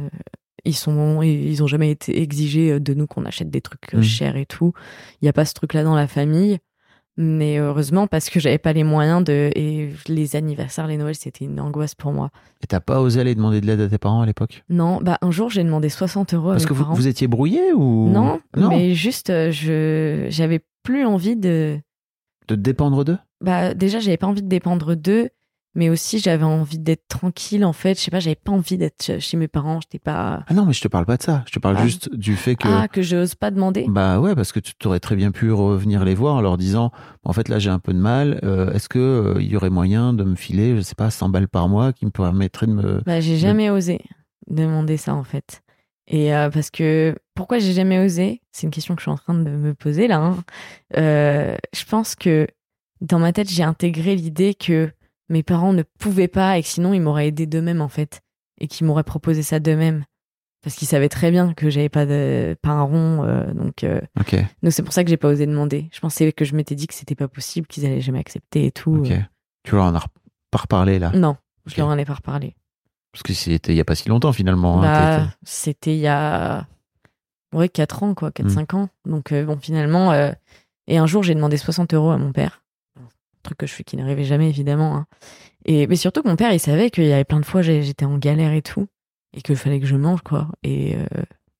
ils 0.66 0.74
sont, 0.76 1.22
ils 1.22 1.62
ont 1.62 1.66
jamais 1.66 1.90
été 1.90 2.20
exigés 2.20 2.78
de 2.78 2.92
nous 2.92 3.06
qu'on 3.06 3.24
achète 3.24 3.48
des 3.48 3.62
trucs 3.62 3.94
euh, 3.94 3.98
Mm. 4.00 4.02
chers 4.02 4.36
et 4.36 4.44
tout. 4.44 4.72
Il 5.22 5.24
y 5.24 5.28
a 5.28 5.32
pas 5.32 5.46
ce 5.46 5.54
truc-là 5.54 5.82
dans 5.82 5.94
la 5.96 6.06
famille. 6.06 6.58
Mais 7.16 7.58
heureusement, 7.58 8.06
parce 8.06 8.30
que 8.30 8.38
j'avais 8.40 8.58
pas 8.58 8.72
les 8.72 8.84
moyens 8.84 9.24
de. 9.24 9.50
Et 9.56 9.90
les 10.08 10.36
anniversaires, 10.36 10.86
les 10.86 10.96
Noëls, 10.96 11.14
c'était 11.16 11.44
une 11.46 11.58
angoisse 11.60 11.94
pour 11.94 12.12
moi. 12.12 12.30
Et 12.62 12.66
t'as 12.66 12.80
pas 12.80 13.00
osé 13.00 13.20
aller 13.20 13.34
demander 13.34 13.60
de 13.62 13.66
l'aide 13.66 13.80
à 13.80 13.88
tes 13.88 13.98
parents 13.98 14.20
à 14.22 14.26
l'époque? 14.26 14.62
Non, 14.70 15.00
bah 15.02 15.18
un 15.22 15.30
jour, 15.30 15.50
j'ai 15.50 15.64
demandé 15.64 15.88
60 15.88 16.34
euros 16.34 16.50
à 16.50 16.52
Parce 16.52 16.64
mes 16.64 16.68
que 16.68 16.74
vous, 16.74 16.84
parents. 16.84 16.94
vous 16.94 17.08
étiez 17.08 17.26
brouillé 17.26 17.72
ou 17.74 18.08
Non, 18.10 18.40
non 18.56 18.68
mais 18.68 18.94
juste, 18.94 19.28
euh, 19.30 19.50
je 19.50 20.26
j'avais 20.30 20.60
plus 20.82 21.04
envie 21.04 21.36
de. 21.36 21.78
de 22.48 22.54
dépendre 22.54 23.04
d'eux? 23.04 23.18
Bah, 23.42 23.74
déjà, 23.74 23.98
j'avais 24.00 24.16
pas 24.18 24.26
envie 24.28 24.42
de 24.42 24.48
dépendre 24.48 24.94
d'eux, 24.94 25.28
mais 25.74 25.88
aussi 25.88 26.18
j'avais 26.18 26.44
envie 26.44 26.78
d'être 26.78 27.06
tranquille, 27.08 27.64
en 27.64 27.72
fait. 27.72 27.94
Je 27.98 28.00
sais 28.04 28.10
pas, 28.10 28.20
j'avais 28.20 28.34
pas 28.36 28.52
envie 28.52 28.76
d'être 28.76 29.00
ch- 29.02 29.22
chez 29.22 29.36
mes 29.36 29.48
parents. 29.48 29.80
J'étais 29.80 29.98
pas. 29.98 30.44
Ah 30.48 30.54
non, 30.54 30.66
mais 30.66 30.72
je 30.72 30.80
te 30.80 30.88
parle 30.88 31.06
pas 31.06 31.16
de 31.16 31.22
ça. 31.22 31.44
Je 31.46 31.52
te 31.52 31.58
parle 31.58 31.76
Ah. 31.78 31.84
juste 31.84 32.14
du 32.14 32.36
fait 32.36 32.56
que 32.56 32.66
Ah, 32.68 32.88
que 32.88 33.02
j'ose 33.02 33.34
pas 33.34 33.50
demander. 33.50 33.86
Bah 33.88 34.18
ouais, 34.20 34.34
parce 34.34 34.52
que 34.52 34.60
tu 34.60 34.74
t'aurais 34.74 35.00
très 35.00 35.16
bien 35.16 35.30
pu 35.30 35.52
revenir 35.52 36.04
les 36.04 36.14
voir 36.14 36.34
en 36.36 36.40
leur 36.40 36.56
disant 36.58 36.90
en 37.24 37.32
fait 37.32 37.48
là 37.48 37.58
j'ai 37.58 37.70
un 37.70 37.78
peu 37.78 37.92
de 37.92 37.98
mal, 37.98 38.40
euh, 38.42 38.72
est-ce 38.72 38.88
que 38.88 38.98
euh, 38.98 39.34
il 39.42 39.46
y 39.48 39.56
aurait 39.56 39.70
moyen 39.70 40.12
de 40.12 40.24
me 40.24 40.34
filer, 40.34 40.76
je 40.76 40.80
sais 40.80 40.94
pas, 40.94 41.10
100 41.10 41.28
balles 41.28 41.48
par 41.48 41.68
mois 41.68 41.92
qui 41.92 42.04
me 42.06 42.10
permettraient 42.10 42.66
de 42.66 42.72
me. 42.72 43.00
Bah, 43.06 43.20
j'ai 43.20 43.36
jamais 43.36 43.70
osé 43.70 44.00
demander 44.48 44.96
ça, 44.96 45.14
en 45.14 45.24
fait. 45.24 45.62
Et 46.08 46.34
euh, 46.34 46.50
parce 46.50 46.70
que. 46.70 47.14
Pourquoi 47.36 47.58
j'ai 47.58 47.72
jamais 47.72 47.98
osé? 48.04 48.42
C'est 48.52 48.66
une 48.66 48.70
question 48.70 48.94
que 48.94 49.00
je 49.00 49.04
suis 49.04 49.10
en 49.10 49.16
train 49.16 49.32
de 49.32 49.48
me 49.48 49.72
poser 49.72 50.08
là. 50.08 50.18
hein. 50.18 50.36
Je 50.94 51.84
pense 51.88 52.14
que 52.14 52.46
dans 53.00 53.18
ma 53.18 53.32
tête, 53.32 53.48
j'ai 53.50 53.62
intégré 53.62 54.14
l'idée 54.14 54.54
que 54.54 54.90
mes 55.30 55.42
parents 55.42 55.72
ne 55.72 55.82
pouvaient 55.98 56.28
pas 56.28 56.58
et 56.58 56.62
que 56.62 56.68
sinon 56.68 56.92
ils 56.92 57.00
m'auraient 57.00 57.28
aidé 57.28 57.46
d'eux-mêmes, 57.46 57.80
en 57.80 57.88
fait. 57.88 58.20
Et 58.60 58.68
qu'ils 58.68 58.86
m'auraient 58.86 59.02
proposé 59.04 59.42
ça 59.42 59.58
d'eux-mêmes. 59.60 60.04
Parce 60.62 60.76
qu'ils 60.76 60.88
savaient 60.88 61.08
très 61.08 61.30
bien 61.30 61.54
que 61.54 61.70
j'avais 61.70 61.88
pas, 61.88 62.04
de, 62.04 62.54
pas 62.60 62.72
un 62.72 62.82
rond. 62.82 63.24
euh, 63.24 63.50
donc. 63.54 63.82
euh, 63.82 63.98
Donc 64.62 64.72
c'est 64.72 64.82
pour 64.82 64.92
ça 64.92 65.02
que 65.02 65.08
j'ai 65.08 65.16
pas 65.16 65.28
osé 65.28 65.46
demander. 65.46 65.88
Je 65.92 66.00
pensais 66.00 66.30
que 66.32 66.44
je 66.44 66.54
m'étais 66.54 66.74
dit 66.74 66.86
que 66.86 66.92
c'était 66.92 67.14
pas 67.14 67.28
possible, 67.28 67.66
qu'ils 67.66 67.86
allaient 67.86 68.02
jamais 68.02 68.18
accepter 68.18 68.66
et 68.66 68.70
tout. 68.70 68.96
ok. 68.96 69.12
Tu 69.64 69.74
leur 69.74 69.84
en 69.84 69.94
as 69.94 70.04
pas 70.50 70.58
reparlé 70.58 70.98
là, 70.98 71.12
Non, 71.14 71.36
je 71.64 71.76
leur 71.78 71.86
en 71.88 71.96
ai 71.96 72.04
pas 72.04 72.14
reparlé. 72.14 72.54
parce 73.12 73.22
que 73.22 73.32
c'était 73.32 73.72
il 73.72 73.76
y 73.76 73.80
a 73.80 73.84
pas 73.86 73.94
si 73.94 74.08
longtemps 74.10 74.32
finalement. 74.32 74.82
hein, 74.82 75.18
Bah, 75.26 75.28
c'était 75.44 75.94
il 75.94 76.00
y 76.00 76.06
a 76.08 76.66
ouais 77.54 77.68
4 77.68 78.02
ans 78.02 78.14
quoi, 78.14 78.30
4 78.30 78.46
Mm. 78.46 78.50
5 78.50 78.74
ans. 78.74 78.88
Donc 79.06 79.32
euh, 79.32 79.44
bon 79.44 79.56
finalement 79.58 80.12
euh, 80.12 80.32
et 80.86 80.98
un 80.98 81.06
jour 81.06 81.22
j'ai 81.22 81.34
demandé 81.34 81.56
60 81.56 81.94
euros 81.94 82.10
à 82.10 82.18
mon 82.18 82.32
père. 82.32 82.62
Truc 83.42 83.58
que 83.58 83.66
je 83.66 83.72
fais 83.72 83.84
qui 83.84 83.96
n'arrivait 83.96 84.24
jamais 84.24 84.48
évidemment 84.48 84.96
hein. 84.96 85.06
Et 85.64 85.86
mais 85.86 85.96
surtout 85.96 86.22
que 86.22 86.28
mon 86.28 86.36
père 86.36 86.52
il 86.52 86.60
savait 86.60 86.90
qu'il 86.90 87.04
y 87.04 87.12
avait 87.12 87.24
plein 87.24 87.40
de 87.40 87.44
fois 87.46 87.62
j'étais 87.62 88.04
en 88.04 88.18
galère 88.18 88.52
et 88.52 88.62
tout 88.62 88.86
et 89.34 89.42
qu'il 89.42 89.56
fallait 89.56 89.80
que 89.80 89.86
je 89.86 89.96
mange 89.96 90.22
quoi 90.22 90.48
et 90.62 90.96
euh, 90.96 91.04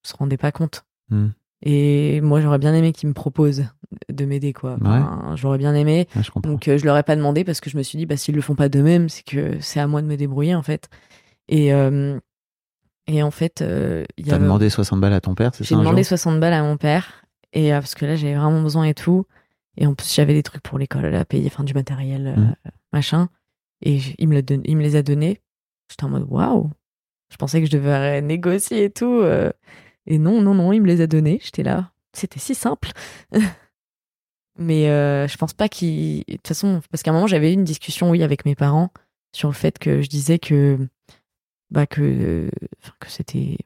se 0.02 0.14
rendait 0.16 0.36
pas 0.36 0.52
compte. 0.52 0.84
Mm. 1.10 1.28
Et 1.62 2.20
moi 2.22 2.40
j'aurais 2.40 2.58
bien 2.58 2.74
aimé 2.74 2.92
qu'il 2.92 3.08
me 3.08 3.14
propose 3.14 3.64
de 4.10 4.24
m'aider 4.24 4.52
quoi. 4.52 4.76
Enfin, 4.80 5.34
J'aurais 5.36 5.58
bien 5.58 5.74
aimé 5.74 6.06
Ouais, 6.16 6.22
je 6.22 6.30
donc 6.40 6.68
euh, 6.68 6.78
je 6.78 6.84
leur 6.84 6.96
ai 6.96 7.02
pas 7.02 7.16
demandé 7.16 7.44
parce 7.44 7.60
que 7.60 7.68
je 7.70 7.76
me 7.76 7.82
suis 7.82 7.98
dit 7.98 8.06
bah 8.06 8.16
s'ils 8.16 8.34
le 8.34 8.40
font 8.40 8.54
pas 8.54 8.68
d'eux-mêmes, 8.68 9.08
c'est 9.08 9.24
que 9.24 9.58
c'est 9.60 9.80
à 9.80 9.86
moi 9.86 10.00
de 10.02 10.06
me 10.06 10.16
débrouiller 10.16 10.54
en 10.54 10.62
fait. 10.62 10.88
Et 11.48 11.72
euh, 11.74 12.18
et 13.06 13.22
en 13.22 13.30
fait, 13.30 13.60
euh, 13.62 14.04
il 14.16 14.26
y 14.26 14.30
T'as 14.30 14.36
a- 14.36 14.38
demandé 14.38 14.70
60 14.70 15.00
balles 15.00 15.12
à 15.12 15.20
ton 15.20 15.34
père, 15.34 15.50
c'est 15.54 15.64
ça 15.64 15.68
j'ai 15.68 15.74
demandé 15.76 16.02
jour? 16.02 16.08
60 16.08 16.40
balles 16.40 16.52
à 16.52 16.62
mon 16.62 16.76
père 16.76 17.24
et 17.52 17.70
parce 17.70 17.94
que 17.94 18.06
là 18.06 18.16
j'avais 18.16 18.34
vraiment 18.36 18.62
besoin 18.62 18.84
et 18.84 18.94
tout. 18.94 19.26
Et 19.76 19.86
en 19.86 19.94
plus 19.94 20.12
j'avais 20.14 20.34
des 20.34 20.42
trucs 20.42 20.62
pour 20.62 20.78
l'école 20.78 21.14
à 21.14 21.24
payer, 21.24 21.46
enfin 21.46 21.64
du 21.64 21.74
matériel 21.74 22.26
euh, 22.26 22.36
Mhm. 22.36 22.54
machin. 22.92 23.28
Et 23.82 23.98
il 24.18 24.28
me, 24.28 24.34
le 24.34 24.42
don- 24.42 24.62
il 24.64 24.76
me 24.76 24.82
les 24.82 24.96
a 24.96 25.02
donnés. 25.02 25.40
J'étais 25.90 26.04
en 26.04 26.10
mode 26.10 26.26
waouh. 26.28 26.70
Je 27.30 27.36
pensais 27.36 27.60
que 27.60 27.66
je 27.66 27.70
devais 27.72 28.20
négocier 28.22 28.84
et 28.84 28.90
tout. 28.90 29.06
euh, 29.22 29.50
et 30.06 30.18
non, 30.18 30.40
non, 30.42 30.54
non, 30.54 30.72
il 30.72 30.80
me 30.82 30.86
les 30.86 31.00
a 31.00 31.06
donnés. 31.06 31.38
J'étais 31.42 31.62
là. 31.62 31.92
C'était 32.12 32.40
si 32.40 32.54
simple. 32.54 32.90
Mais 34.58 34.90
euh, 34.90 35.26
je 35.28 35.36
pense 35.36 35.54
pas 35.54 35.68
qu'il. 35.68 36.24
De 36.26 36.34
toute 36.36 36.48
façon, 36.48 36.80
parce 36.90 37.02
qu'à 37.02 37.10
un 37.10 37.14
moment, 37.14 37.26
j'avais 37.26 37.50
eu 37.50 37.54
une 37.54 37.64
discussion, 37.64 38.10
oui, 38.10 38.22
avec 38.22 38.44
mes 38.44 38.54
parents 38.54 38.90
sur 39.32 39.48
le 39.48 39.54
fait 39.54 39.78
que 39.78 40.02
je 40.02 40.08
disais 40.08 40.38
que. 40.38 40.78
Bah, 41.70 41.86
que, 41.86 42.50
que 42.98 43.08
c'était 43.08 43.56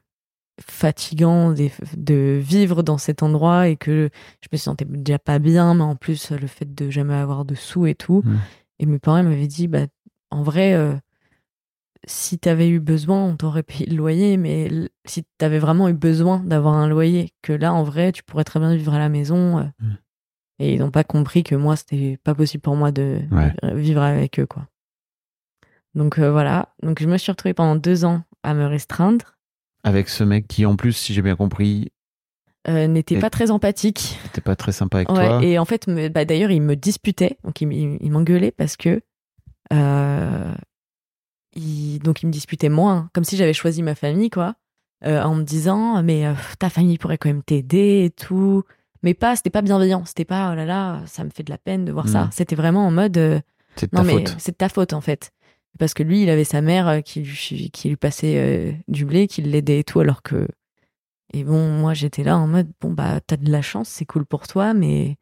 fatigant 0.61 1.51
de, 1.51 1.69
de 1.97 2.39
vivre 2.41 2.81
dans 2.83 2.97
cet 2.97 3.23
endroit 3.23 3.67
et 3.67 3.75
que 3.75 4.09
je 4.41 4.47
me 4.51 4.57
sentais 4.57 4.85
déjà 4.85 5.19
pas 5.19 5.39
bien, 5.39 5.73
mais 5.73 5.83
en 5.83 5.95
plus, 5.95 6.31
le 6.31 6.47
fait 6.47 6.73
de 6.73 6.89
jamais 6.89 7.13
avoir 7.15 7.45
de 7.45 7.55
sous 7.55 7.85
et 7.87 7.95
tout. 7.95 8.21
Mm. 8.25 8.37
Et 8.79 8.85
mes 8.85 8.99
parents 8.99 9.23
m'avaient 9.23 9.47
dit, 9.47 9.67
bah, 9.67 9.85
en 10.31 10.43
vrai, 10.43 10.73
euh, 10.73 10.93
si 12.07 12.37
t'avais 12.37 12.69
eu 12.69 12.79
besoin, 12.79 13.23
on 13.23 13.35
t'aurait 13.35 13.63
payé 13.63 13.85
le 13.87 13.95
loyer, 13.97 14.37
mais 14.37 14.69
si 15.05 15.23
t'avais 15.37 15.59
vraiment 15.59 15.89
eu 15.89 15.93
besoin 15.93 16.39
d'avoir 16.39 16.75
un 16.75 16.87
loyer, 16.87 17.31
que 17.41 17.51
là, 17.53 17.73
en 17.73 17.83
vrai, 17.83 18.11
tu 18.11 18.23
pourrais 18.23 18.43
très 18.43 18.59
bien 18.59 18.75
vivre 18.75 18.93
à 18.93 18.99
la 18.99 19.09
maison. 19.09 19.59
euh. 19.59 19.63
Mm. 19.79 19.97
Et 20.59 20.73
ils 20.75 20.79
n'ont 20.79 20.91
pas 20.91 21.03
compris 21.03 21.43
que 21.43 21.55
moi, 21.55 21.75
c'était 21.75 22.17
pas 22.23 22.33
possible 22.33 22.61
pour 22.61 22.77
moi 22.77 22.91
de 22.91 23.19
Ouais. 23.31 23.53
vivre 23.73 24.01
avec 24.01 24.39
eux, 24.39 24.45
quoi. 24.45 24.67
Donc 25.95 26.19
euh, 26.19 26.31
voilà. 26.31 26.69
Donc 26.83 27.01
je 27.01 27.07
me 27.07 27.17
suis 27.17 27.31
retrouvée 27.31 27.53
pendant 27.53 27.75
deux 27.75 28.05
ans 28.05 28.21
à 28.43 28.53
me 28.53 28.65
restreindre. 28.65 29.34
Avec 29.85 30.09
ce 30.09 30.23
mec 30.23 30.47
qui, 30.47 30.65
en 30.65 30.75
plus, 30.75 30.93
si 30.93 31.13
j'ai 31.13 31.21
bien 31.21 31.35
compris, 31.35 31.91
Euh, 32.67 32.87
N'était 32.87 33.19
pas 33.19 33.29
très 33.29 33.51
empathique. 33.51 34.17
n'était 34.23 34.41
pas 34.41 34.55
très 34.55 34.71
sympa 34.71 34.97
avec 34.97 35.09
Ouais, 35.11 35.27
toi. 35.27 35.43
et 35.43 35.59
en 35.59 35.65
fait, 35.65 35.85
me- 35.87 36.09
bah, 36.09 36.25
d'ailleurs, 36.25 36.49
il 36.49 36.61
me 36.63 36.75
disputait, 36.75 37.37
donc 37.43 37.61
il, 37.61 37.67
m'engueulait 38.11 38.49
parce 38.51 38.75
que. 38.75 39.01
euh, 39.71 40.53
il- 41.53 41.99
donc 41.99 42.23
il 42.23 42.25
me 42.27 42.31
disputait 42.31 42.69
moins, 42.69 43.09
comme 43.13 43.23
si 43.23 43.37
j'avais 43.37 43.53
choisi 43.53 43.83
ma 43.83 43.93
famille, 43.95 44.29
quoi, 44.31 44.55
euh, 45.05 45.21
en 45.21 45.35
me 45.35 45.43
disant 45.43 46.01
mais 46.03 46.25
ta 46.59 46.69
famille 46.69 46.97
pourrait 46.97 47.17
quand 47.17 47.29
même 47.29 47.43
t'aider 47.43 48.05
et 48.05 48.09
tout, 48.09 48.63
mais 49.03 49.13
pas, 49.13 49.35
c'était 49.35 49.49
pas 49.51 49.61
bienveillant, 49.61 50.03
c'était 50.05 50.25
pas 50.25 50.51
oh 50.51 50.55
là 50.55 50.65
là, 50.65 51.01
ça 51.05 51.23
me 51.23 51.29
fait 51.29 51.43
de 51.43 51.49
la 51.51 51.57
peine 51.57 51.85
de 51.85 51.91
voir 51.91 52.07
ça, 52.09 52.25
Mm. 52.25 52.29
c'était 52.31 52.55
vraiment 52.55 52.85
en 52.87 52.91
mode 52.91 53.43
C'est 53.75 53.91
de 53.91 53.95
non 53.95 54.01
ta 54.01 54.07
mais 54.07 54.13
faute. 54.13 54.35
c'est 54.39 54.51
de 54.51 54.57
ta 54.57 54.69
faute 54.69 54.93
en 54.93 55.01
fait, 55.01 55.31
parce 55.79 55.93
que 55.93 56.03
lui 56.03 56.23
il 56.23 56.29
avait 56.29 56.43
sa 56.43 56.61
mère 56.61 56.87
euh, 56.87 57.01
qui 57.01 57.21
lui, 57.21 57.69
qui 57.71 57.89
lui 57.89 57.95
passait 57.97 58.37
euh, 58.37 58.71
du 58.87 59.05
blé, 59.05 59.27
qui 59.27 59.41
l'aidait 59.41 59.79
et 59.79 59.83
tout, 59.83 59.99
alors 59.99 60.21
que 60.21 60.47
et 61.33 61.43
bon 61.43 61.69
moi 61.69 61.93
j'étais 61.93 62.23
là 62.23 62.37
en 62.37 62.47
mode 62.47 62.69
bon 62.81 62.91
bah 62.91 63.19
t'as 63.25 63.37
de 63.37 63.51
la 63.51 63.61
chance, 63.61 63.89
c'est 63.89 64.05
cool 64.05 64.25
pour 64.25 64.47
toi, 64.47 64.73
mais 64.73 65.17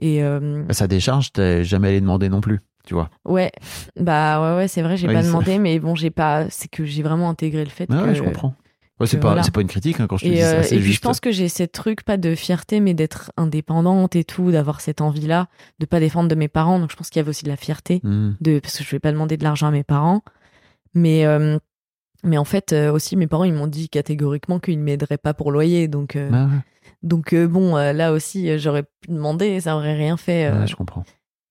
et 0.00 0.22
euh, 0.22 0.64
Sa 0.70 0.86
décharge, 0.86 1.32
t'es 1.32 1.64
jamais 1.64 1.88
allé 1.88 2.00
demander 2.00 2.28
non 2.28 2.40
plus, 2.40 2.60
tu 2.84 2.94
vois. 2.94 3.10
Ouais, 3.24 3.50
bah 3.98 4.40
ouais, 4.40 4.56
ouais, 4.58 4.68
c'est 4.68 4.82
vrai, 4.82 4.96
j'ai 4.96 5.08
Oui, 5.08 5.14
pas 5.14 5.22
demandé, 5.24 5.58
mais 5.58 5.80
bon, 5.80 5.96
j'ai 5.96 6.10
pas. 6.10 6.48
C'est 6.50 6.68
que 6.68 6.84
j'ai 6.84 7.02
vraiment 7.02 7.28
intégré 7.28 7.64
le 7.64 7.70
fait 7.70 7.88
Ah 7.90 8.00
que. 8.02 8.06
ouais, 8.06 8.14
je 8.14 8.22
comprends. 8.22 8.54
Ouais, 9.00 9.06
c'est 9.06 9.18
pas, 9.20 9.28
voilà. 9.28 9.42
c'est 9.44 9.54
pas 9.54 9.60
une 9.60 9.68
critique 9.68 10.00
hein, 10.00 10.06
quand 10.08 10.16
je 10.16 10.24
te 10.26 10.30
dis 10.30 10.40
ça, 10.40 10.56
euh, 10.58 10.62
et 10.62 10.68
puis 10.68 10.80
juste. 10.80 10.96
je 10.96 11.00
pense 11.02 11.20
que 11.20 11.30
j'ai 11.30 11.48
ce 11.48 11.62
truc 11.62 12.02
pas 12.02 12.16
de 12.16 12.34
fierté, 12.34 12.80
mais 12.80 12.94
d'être 12.94 13.30
indépendante 13.36 14.16
et 14.16 14.24
tout, 14.24 14.50
d'avoir 14.50 14.80
cette 14.80 15.00
envie-là, 15.00 15.46
de 15.78 15.86
pas 15.86 16.00
défendre 16.00 16.28
de 16.28 16.34
mes 16.34 16.48
parents. 16.48 16.80
Donc 16.80 16.90
je 16.90 16.96
pense 16.96 17.08
qu'il 17.10 17.20
y 17.20 17.22
avait 17.22 17.30
aussi 17.30 17.44
de 17.44 17.48
la 17.50 17.56
fierté, 17.56 18.00
Hmm. 18.02 18.32
de 18.40 18.58
parce 18.58 18.76
que 18.78 18.84
je 18.84 18.90
vais 18.90 18.98
pas 18.98 19.12
demander 19.12 19.36
de 19.36 19.44
l'argent 19.44 19.68
à 19.68 19.70
mes 19.70 19.84
parents, 19.84 20.22
mais 20.94 21.24
euh, 21.26 21.58
mais 22.24 22.38
en 22.38 22.44
fait 22.44 22.72
euh, 22.72 22.90
aussi 22.90 23.14
mes 23.16 23.26
parents 23.28 23.44
ils 23.44 23.54
m'ont 23.54 23.68
dit 23.68 23.88
catégoriquement 23.88 24.58
qu'ils 24.58 24.80
m'aideraient 24.80 25.18
pas 25.18 25.34
pour 25.34 25.52
loyer, 25.52 25.86
donc 25.86 26.16
euh, 26.16 26.30
Ah 26.32 26.46
ouais, 26.46 26.60
donc 27.04 27.32
euh, 27.32 27.46
bon 27.46 27.76
euh, 27.76 27.92
là 27.92 28.12
aussi 28.12 28.50
euh, 28.50 28.58
j'aurais 28.58 28.82
pu 28.82 29.10
demander, 29.10 29.60
ça 29.60 29.76
aurait 29.76 29.94
rien 29.94 30.16
fait. 30.16 30.46
euh, 30.50 30.60
ouais, 30.62 30.66
je 30.66 30.74
comprends. 30.74 31.04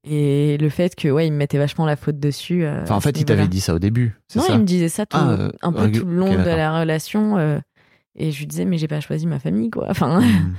Et 0.10 0.58
le 0.58 0.70
fait 0.70 0.96
que 0.96 1.08
ouais 1.10 1.28
ils 1.28 1.32
me 1.32 1.38
mettaient 1.38 1.58
vachement 1.58 1.86
la 1.86 1.96
faute 1.96 2.20
dessus. 2.20 2.64
euh, 2.66 2.84
Enfin, 2.84 2.96
en 2.96 3.02
fait, 3.02 3.20
il 3.20 3.26
t'avait 3.26 3.48
dit 3.48 3.62
ça 3.62 3.74
au 3.76 3.80
début, 3.80 4.16
Non, 4.36 4.42
ça 4.44 4.54
il 4.54 4.60
me 4.60 4.66
disait 4.66 4.90
ça 4.90 5.06
tout, 5.06 5.18
Ah, 5.20 5.30
euh, 5.32 5.52
un 5.62 5.72
peu 5.74 5.92
tout 5.92 6.06
le 6.06 6.16
long 6.16 6.34
de 6.36 6.50
la 6.50 6.80
relation. 6.80 7.38
euh, 7.38 7.60
et 8.16 8.32
je 8.32 8.40
lui 8.40 8.48
disais, 8.48 8.66
mais 8.66 8.78
j'ai 8.78 8.88
pas 8.88 9.00
choisi 9.00 9.28
ma 9.28 9.40
famille, 9.40 9.70
quoi. 9.70 9.86
Enfin, 9.90 10.22
Hmm. 10.22 10.54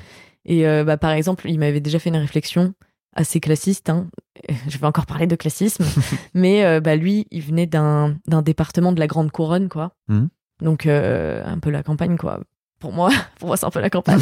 et 0.44 0.66
euh, 0.68 0.84
bah, 0.84 0.96
par 0.96 1.10
exemple, 1.12 1.48
il 1.50 1.58
m'avait 1.58 1.80
déjà 1.80 1.98
fait 1.98 2.10
une 2.10 2.16
réflexion 2.16 2.72
assez 3.16 3.40
classiste. 3.40 3.90
Hein. 3.90 4.08
Je 4.68 4.78
vais 4.78 4.86
encore 4.86 5.06
parler 5.06 5.26
de 5.26 5.34
classisme. 5.36 5.84
mais 6.34 6.80
bah, 6.80 6.94
lui, 6.94 7.26
il 7.30 7.42
venait 7.42 7.66
d'un 7.66 8.16
département 8.44 8.92
de 8.92 9.00
la 9.00 9.06
Grande 9.08 9.30
Couronne, 9.32 9.68
quoi. 9.68 9.92
Mhm. 10.08 10.28
Donc, 10.62 10.86
un 10.86 11.58
peu 11.60 11.70
la 11.70 11.82
campagne, 11.82 12.16
quoi. 12.16 12.40
Pour 12.78 12.92
moi, 12.92 13.10
pour 13.38 13.48
moi 13.48 13.56
c'est 13.56 13.66
un 13.66 13.70
peu 13.70 13.80
la 13.80 13.90
campagne. 13.90 14.20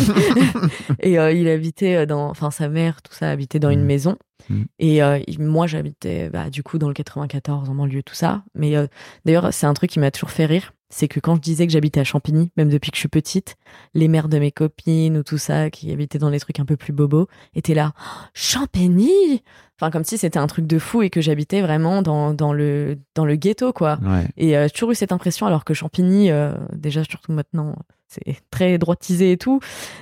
et 1.01 1.19
euh, 1.19 1.33
il 1.33 1.49
habitait 1.49 1.97
euh, 1.97 2.07
dans. 2.07 2.29
Enfin, 2.29 2.51
sa 2.51 2.69
mère, 2.69 3.03
tout 3.03 3.13
ça, 3.13 3.31
habitait 3.31 3.59
dans 3.59 3.71
une 3.71 3.81
Mhm. 3.81 3.87
maison. 3.87 4.17
Mhm. 4.49 4.67
Et 4.79 5.03
euh, 5.03 5.19
moi, 5.39 5.67
j'habitais 5.67 6.31
bah, 6.31 6.51
du 6.51 6.63
coup 6.63 6.79
dans 6.79 6.89
le 6.89 6.95
94, 6.95 7.69
en 7.69 7.75
banlieue, 7.75 8.03
tout 8.03 8.15
ça. 8.15 8.43
Mais 8.55 8.77
euh, 8.77 8.87
d'ailleurs, 9.25 9.53
c'est 9.53 9.67
un 9.67 9.75
truc 9.75 9.91
qui 9.91 9.99
m'a 9.99 10.11
toujours 10.11 10.31
fait 10.31 10.47
rire. 10.47 10.73
C'est 10.89 11.09
que 11.09 11.19
quand 11.19 11.35
je 11.35 11.41
disais 11.41 11.67
que 11.67 11.73
j'habitais 11.73 11.99
à 11.99 12.05
Champigny, 12.05 12.53
même 12.57 12.69
depuis 12.69 12.93
que 12.93 12.97
je 12.97 13.01
suis 13.01 13.09
petite, 13.09 13.57
les 13.95 14.07
mères 14.07 14.29
de 14.29 14.39
mes 14.39 14.53
copines 14.53 15.17
ou 15.17 15.25
tout 15.25 15.37
ça, 15.37 15.69
qui 15.69 15.91
habitaient 15.91 16.21
dans 16.21 16.31
les 16.31 16.39
trucs 16.39 16.61
un 16.61 16.65
peu 16.65 16.77
plus 16.77 16.93
bobos, 16.93 17.27
étaient 17.57 17.75
là. 17.75 17.93
Oh, 17.99 18.27
Champigny 18.35 19.43
Enfin, 19.79 19.91
comme 19.91 20.05
si 20.05 20.17
c'était 20.17 20.39
un 20.39 20.47
truc 20.47 20.67
de 20.67 20.79
fou 20.79 21.03
et 21.03 21.11
que 21.11 21.21
j'habitais 21.21 21.61
vraiment 21.61 22.01
dans, 22.01 22.33
dans, 22.33 22.53
le, 22.55 22.97
dans 23.15 23.27
le 23.27 23.35
ghetto, 23.37 23.73
quoi. 23.75 23.99
Ouais. 24.03 24.27
Et 24.39 24.51
j'ai 24.53 24.71
toujours 24.71 24.93
eu 24.93 24.95
cette 24.95 25.13
impression, 25.13 25.47
alors 25.47 25.65
que 25.65 25.75
Champigny, 25.75 26.31
déjà, 26.73 27.05
surtout 27.05 27.33
maintenant, 27.33 27.77
c'est 28.09 28.37
très 28.51 28.79
droitisé 28.79 29.33
et 29.33 29.37
tout. 29.37 29.61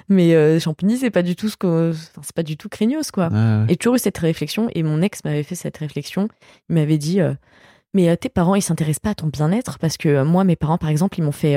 Mais 0.09 0.35
euh, 0.35 0.59
Champigny, 0.61 0.97
c'est 0.99 1.11
pas 1.11 1.23
du 1.23 1.37
tout 1.37 1.49
ce 1.49 1.57
que. 1.57 1.93
c'est 2.23 2.35
pas 2.35 2.43
du 2.43 2.57
tout 2.57 2.69
craignos, 2.69 3.11
quoi. 3.13 3.29
Ouais. 3.29 3.67
Et 3.69 3.77
toujours 3.77 3.95
eu 3.97 3.99
cette 3.99 4.19
réflexion, 4.19 4.69
et 4.75 4.83
mon 4.83 5.01
ex 5.03 5.25
m'avait 5.25 5.43
fait 5.43 5.55
cette 5.55 5.79
réflexion. 5.79 6.29
Il 6.69 6.75
m'avait 6.75 6.99
dit 6.99 7.21
euh, 7.21 7.35
Mais 7.95 8.09
euh, 8.09 8.17
tes 8.17 8.29
parents, 8.29 8.55
ils 8.55 8.63
s'intéressent 8.63 9.01
pas 9.01 9.11
à 9.11 9.15
ton 9.15 9.27
bien-être 9.29 9.79
Parce 9.79 9.97
que 9.97 10.23
moi, 10.23 10.45
mes 10.45 10.57
parents, 10.57 10.79
par 10.79 10.91
exemple, 10.91 11.19
ils 11.19 11.23
m'ont 11.23 11.33
fait 11.33 11.57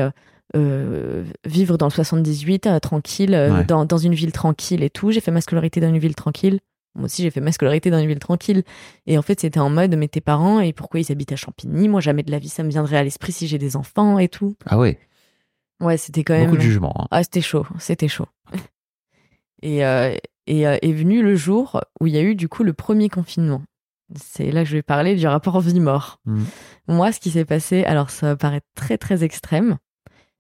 euh, 0.56 1.24
vivre 1.45 1.78
dans 1.78 1.88
le 1.88 1.91
78, 1.91 2.68
euh, 2.68 2.80
tranquille, 2.80 3.32
Ouais. 3.32 3.66
dans, 3.66 3.86
dans 3.86 3.98
une 3.98 4.14
ville 4.16 4.32
tranquille 4.32 4.84
et 4.84 4.89
tout. 4.89 5.12
J'ai 5.12 5.20
fait 5.22 5.32
ma 5.32 5.41
scolarité 5.41 5.80
dans 5.82 5.89
une 5.89 6.00
ville 6.00 6.16
tranquille. 6.16 6.60
Moi 6.95 7.06
aussi, 7.06 7.22
j'ai 7.22 7.30
fait 7.30 7.41
ma 7.41 7.52
scolarité 7.52 7.91
dans 7.91 8.00
une 8.00 8.08
ville 8.08 8.18
tranquille. 8.20 8.64
Et 9.06 9.18
en 9.18 9.22
fait, 9.22 9.39
c'était 9.41 9.60
en 9.60 9.70
mode 9.70 9.95
Mais 9.95 10.08
tes 10.08 10.22
parents, 10.22 10.62
et 10.62 10.74
pourquoi 10.74 11.00
ils 11.00 11.12
habitent 11.12 11.32
à 11.34 11.36
Champigny? 11.36 11.89
Moi, 11.89 12.02
jamais 12.02 12.24
de 12.24 12.32
la 12.32 12.39
vie, 12.39 12.50
ça 12.50 12.64
me 12.64 12.70
viendrait 12.70 12.98
à 12.98 13.04
l'esprit 13.04 13.32
si 13.34 13.48
j'ai 13.48 13.58
des 13.60 13.76
enfants 13.76 14.18
et 14.18 14.30
tout. 14.30 14.56
Ah 14.66 14.80
ouais, 14.80 14.98
Ouais, 15.80 15.98
c'était 15.98 16.24
quand 16.24 16.34
même. 16.34 16.46
beaucoup 16.46 16.58
de 16.58 16.62
jugement. 16.62 16.94
hein. 17.00 17.08
Ah, 17.12 17.24
c'était 17.24 17.42
chaud, 17.42 17.66
c'était 17.80 18.08
chaud. 18.08 18.28
Et, 19.64 19.84
euh, 19.86 20.16
et 20.46 20.68
euh, 20.68 20.78
est 20.82 20.94
venu 20.94 21.24
le 21.24 21.36
jour 21.36 21.82
où 22.00 22.06
il 22.08 22.14
y 22.14 22.18
a 22.18 22.22
eu 22.22 22.36
du 22.36 22.48
coup 22.48 22.64
le 22.64 22.74
premier 22.74 23.10
confinement. 23.10 23.64
C'est 24.16 24.52
là 24.52 24.64
que 24.64 24.70
je 24.70 24.76
vais 24.76 24.84
parler 24.84 25.16
du 25.16 25.26
rapport 25.28 25.60
vie-mort. 25.60 26.20
Mm. 26.26 26.44
Moi, 26.88 27.12
ce 27.12 27.20
qui 27.20 27.32
s'est 27.32 27.44
passé, 27.44 27.84
alors 27.84 28.10
ça 28.12 28.36
paraît 28.36 28.62
très 28.76 28.98
très 28.98 29.24
extrême, 29.24 29.78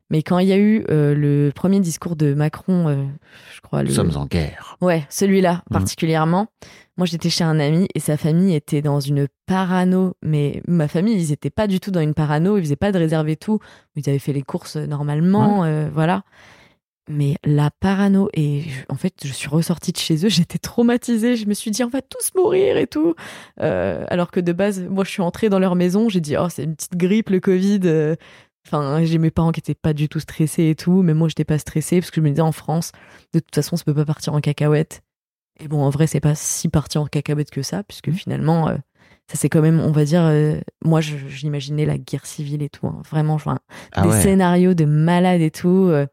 mais 0.09 0.21
quand 0.23 0.37
il 0.39 0.47
y 0.47 0.53
a 0.53 0.57
eu 0.57 0.85
euh, 0.89 1.13
le 1.15 1.51
premier 1.53 1.79
discours 1.79 2.15
de 2.15 2.33
Macron, 2.35 3.09
je 3.55 3.61
crois 3.61 3.81
le. 3.83 3.89
Nous 3.89 3.95
sommes 3.95 4.15
en 4.15 4.25
guerre. 4.27 4.77
Ouais, 4.81 5.05
celui-là 5.09 5.63
Mm. 5.69 5.73
particulièrement. 5.73 6.47
Moi, 6.97 7.05
j'étais 7.05 7.29
chez 7.29 7.43
un 7.43 7.59
ami 7.59 7.87
et 7.93 7.99
sa 7.99 8.17
famille 8.17 8.55
était 8.55 8.81
dans 8.81 8.99
une 8.99 9.27
parano. 9.45 10.15
Mais 10.23 10.61
ma 10.67 10.87
famille, 10.87 11.15
ils 11.15 11.31
étaient 11.31 11.49
pas 11.51 11.67
du 11.67 11.79
tout 11.79 11.91
dans 11.91 12.01
une 12.01 12.13
parano. 12.15 12.57
Ils 12.57 12.63
faisaient 12.63 12.75
pas 12.75 12.91
de 12.91 12.97
réserve 12.97 13.29
et 13.29 13.35
tout. 13.35 13.59
Ils 13.95 14.09
avaient 14.09 14.17
fait 14.19 14.33
les 14.33 14.41
courses 14.41 14.75
normalement, 14.77 15.63
euh, 15.63 15.89
voilà. 15.93 16.23
Mais 17.09 17.35
la 17.45 17.69
parano 17.79 18.27
et 18.33 18.61
je- 18.63 18.81
en 18.89 18.95
fait, 18.95 19.13
je 19.23 19.31
suis 19.31 19.47
ressortie 19.47 19.93
de 19.93 19.97
chez 19.97 20.25
eux. 20.25 20.29
J'étais 20.47 20.57
traumatisée. 20.57 21.35
Je 21.37 21.45
me 21.47 21.53
suis 21.53 21.71
dit, 21.71 21.83
on 21.83 21.87
va 21.89 22.01
tous 22.01 22.31
mourir 22.35 22.75
et 22.77 22.87
tout. 22.87 23.15
Euh, 23.61 24.03
alors 24.09 24.29
que 24.31 24.39
de 24.41 24.51
base, 24.51 24.81
moi, 24.81 25.03
je 25.05 25.11
suis 25.11 25.21
entrée 25.21 25.47
dans 25.49 25.59
leur 25.59 25.75
maison. 25.75 26.09
J'ai 26.09 26.19
dit, 26.19 26.35
oh, 26.37 26.47
c'est 26.49 26.63
une 26.63 26.75
petite 26.75 26.97
grippe, 26.97 27.29
le 27.29 27.39
Covid. 27.39 27.79
euh. 27.85 28.15
Enfin, 28.65 29.01
j'ai 29.05 29.17
mes 29.17 29.31
parents 29.31 29.53
qui 29.53 29.61
étaient 29.61 29.75
pas 29.75 29.93
du 29.93 30.09
tout 30.09 30.19
stressés 30.19 30.69
et 30.69 30.75
tout. 30.75 31.01
Mais 31.01 31.13
moi, 31.13 31.29
j'étais 31.29 31.45
pas 31.45 31.57
stressée 31.57 32.01
parce 32.01 32.11
que 32.11 32.19
je 32.19 32.25
me 32.25 32.29
disais, 32.31 32.41
en 32.41 32.51
France, 32.51 32.91
de 33.33 33.39
toute 33.39 33.55
façon, 33.55 33.77
ça 33.77 33.85
peut 33.85 33.93
pas 33.93 34.03
partir 34.03 34.33
en 34.33 34.41
cacahuète. 34.41 35.01
Et 35.59 35.67
bon, 35.67 35.81
en 35.83 35.89
vrai, 35.89 36.07
c'est 36.07 36.19
pas 36.19 36.35
si 36.35 36.69
parti 36.69 36.97
en 36.97 37.05
cacahuète 37.05 37.49
que 37.51 37.61
ça, 37.63 37.83
puisque 37.83 38.11
finalement, 38.11 38.69
euh, 38.69 38.75
ça 39.27 39.35
c'est 39.37 39.49
quand 39.49 39.61
même, 39.61 39.79
on 39.79 39.91
va 39.91 40.05
dire, 40.05 40.21
euh, 40.23 40.59
moi, 40.83 41.01
j'imaginais 41.01 41.85
la 41.85 41.97
guerre 41.97 42.25
civile 42.25 42.61
et 42.61 42.69
tout. 42.69 42.87
hein. 42.87 43.01
Vraiment, 43.09 43.33
enfin, 43.33 43.59
Ah 43.93 44.03
des 44.03 44.09
ouais. 44.09 44.21
scénarios 44.21 44.73
de 44.73 44.85
malades 44.85 45.41
et 45.41 45.51
tout. 45.51 45.87
euh, 45.89 46.05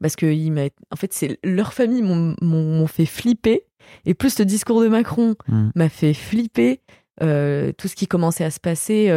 parce 0.00 0.16
que 0.16 0.26
il 0.26 0.50
m'a- 0.50 0.62
en 0.90 0.96
fait, 0.96 1.12
c'est 1.12 1.38
leur 1.44 1.72
famille 1.72 2.02
m'ont 2.02 2.86
fait 2.88 3.06
flipper. 3.06 3.64
Et 4.04 4.14
plus 4.14 4.38
le 4.38 4.44
discours 4.44 4.80
de 4.80 4.88
Macron 4.88 5.34
Mm. 5.48 5.70
m'a 5.74 5.88
fait 5.88 6.14
flipper. 6.14 6.80
tout 7.20 7.86
ce 7.88 7.94
qui 7.94 8.08
commençait 8.08 8.42
à 8.44 8.50
se 8.50 8.58
passer 8.58 9.12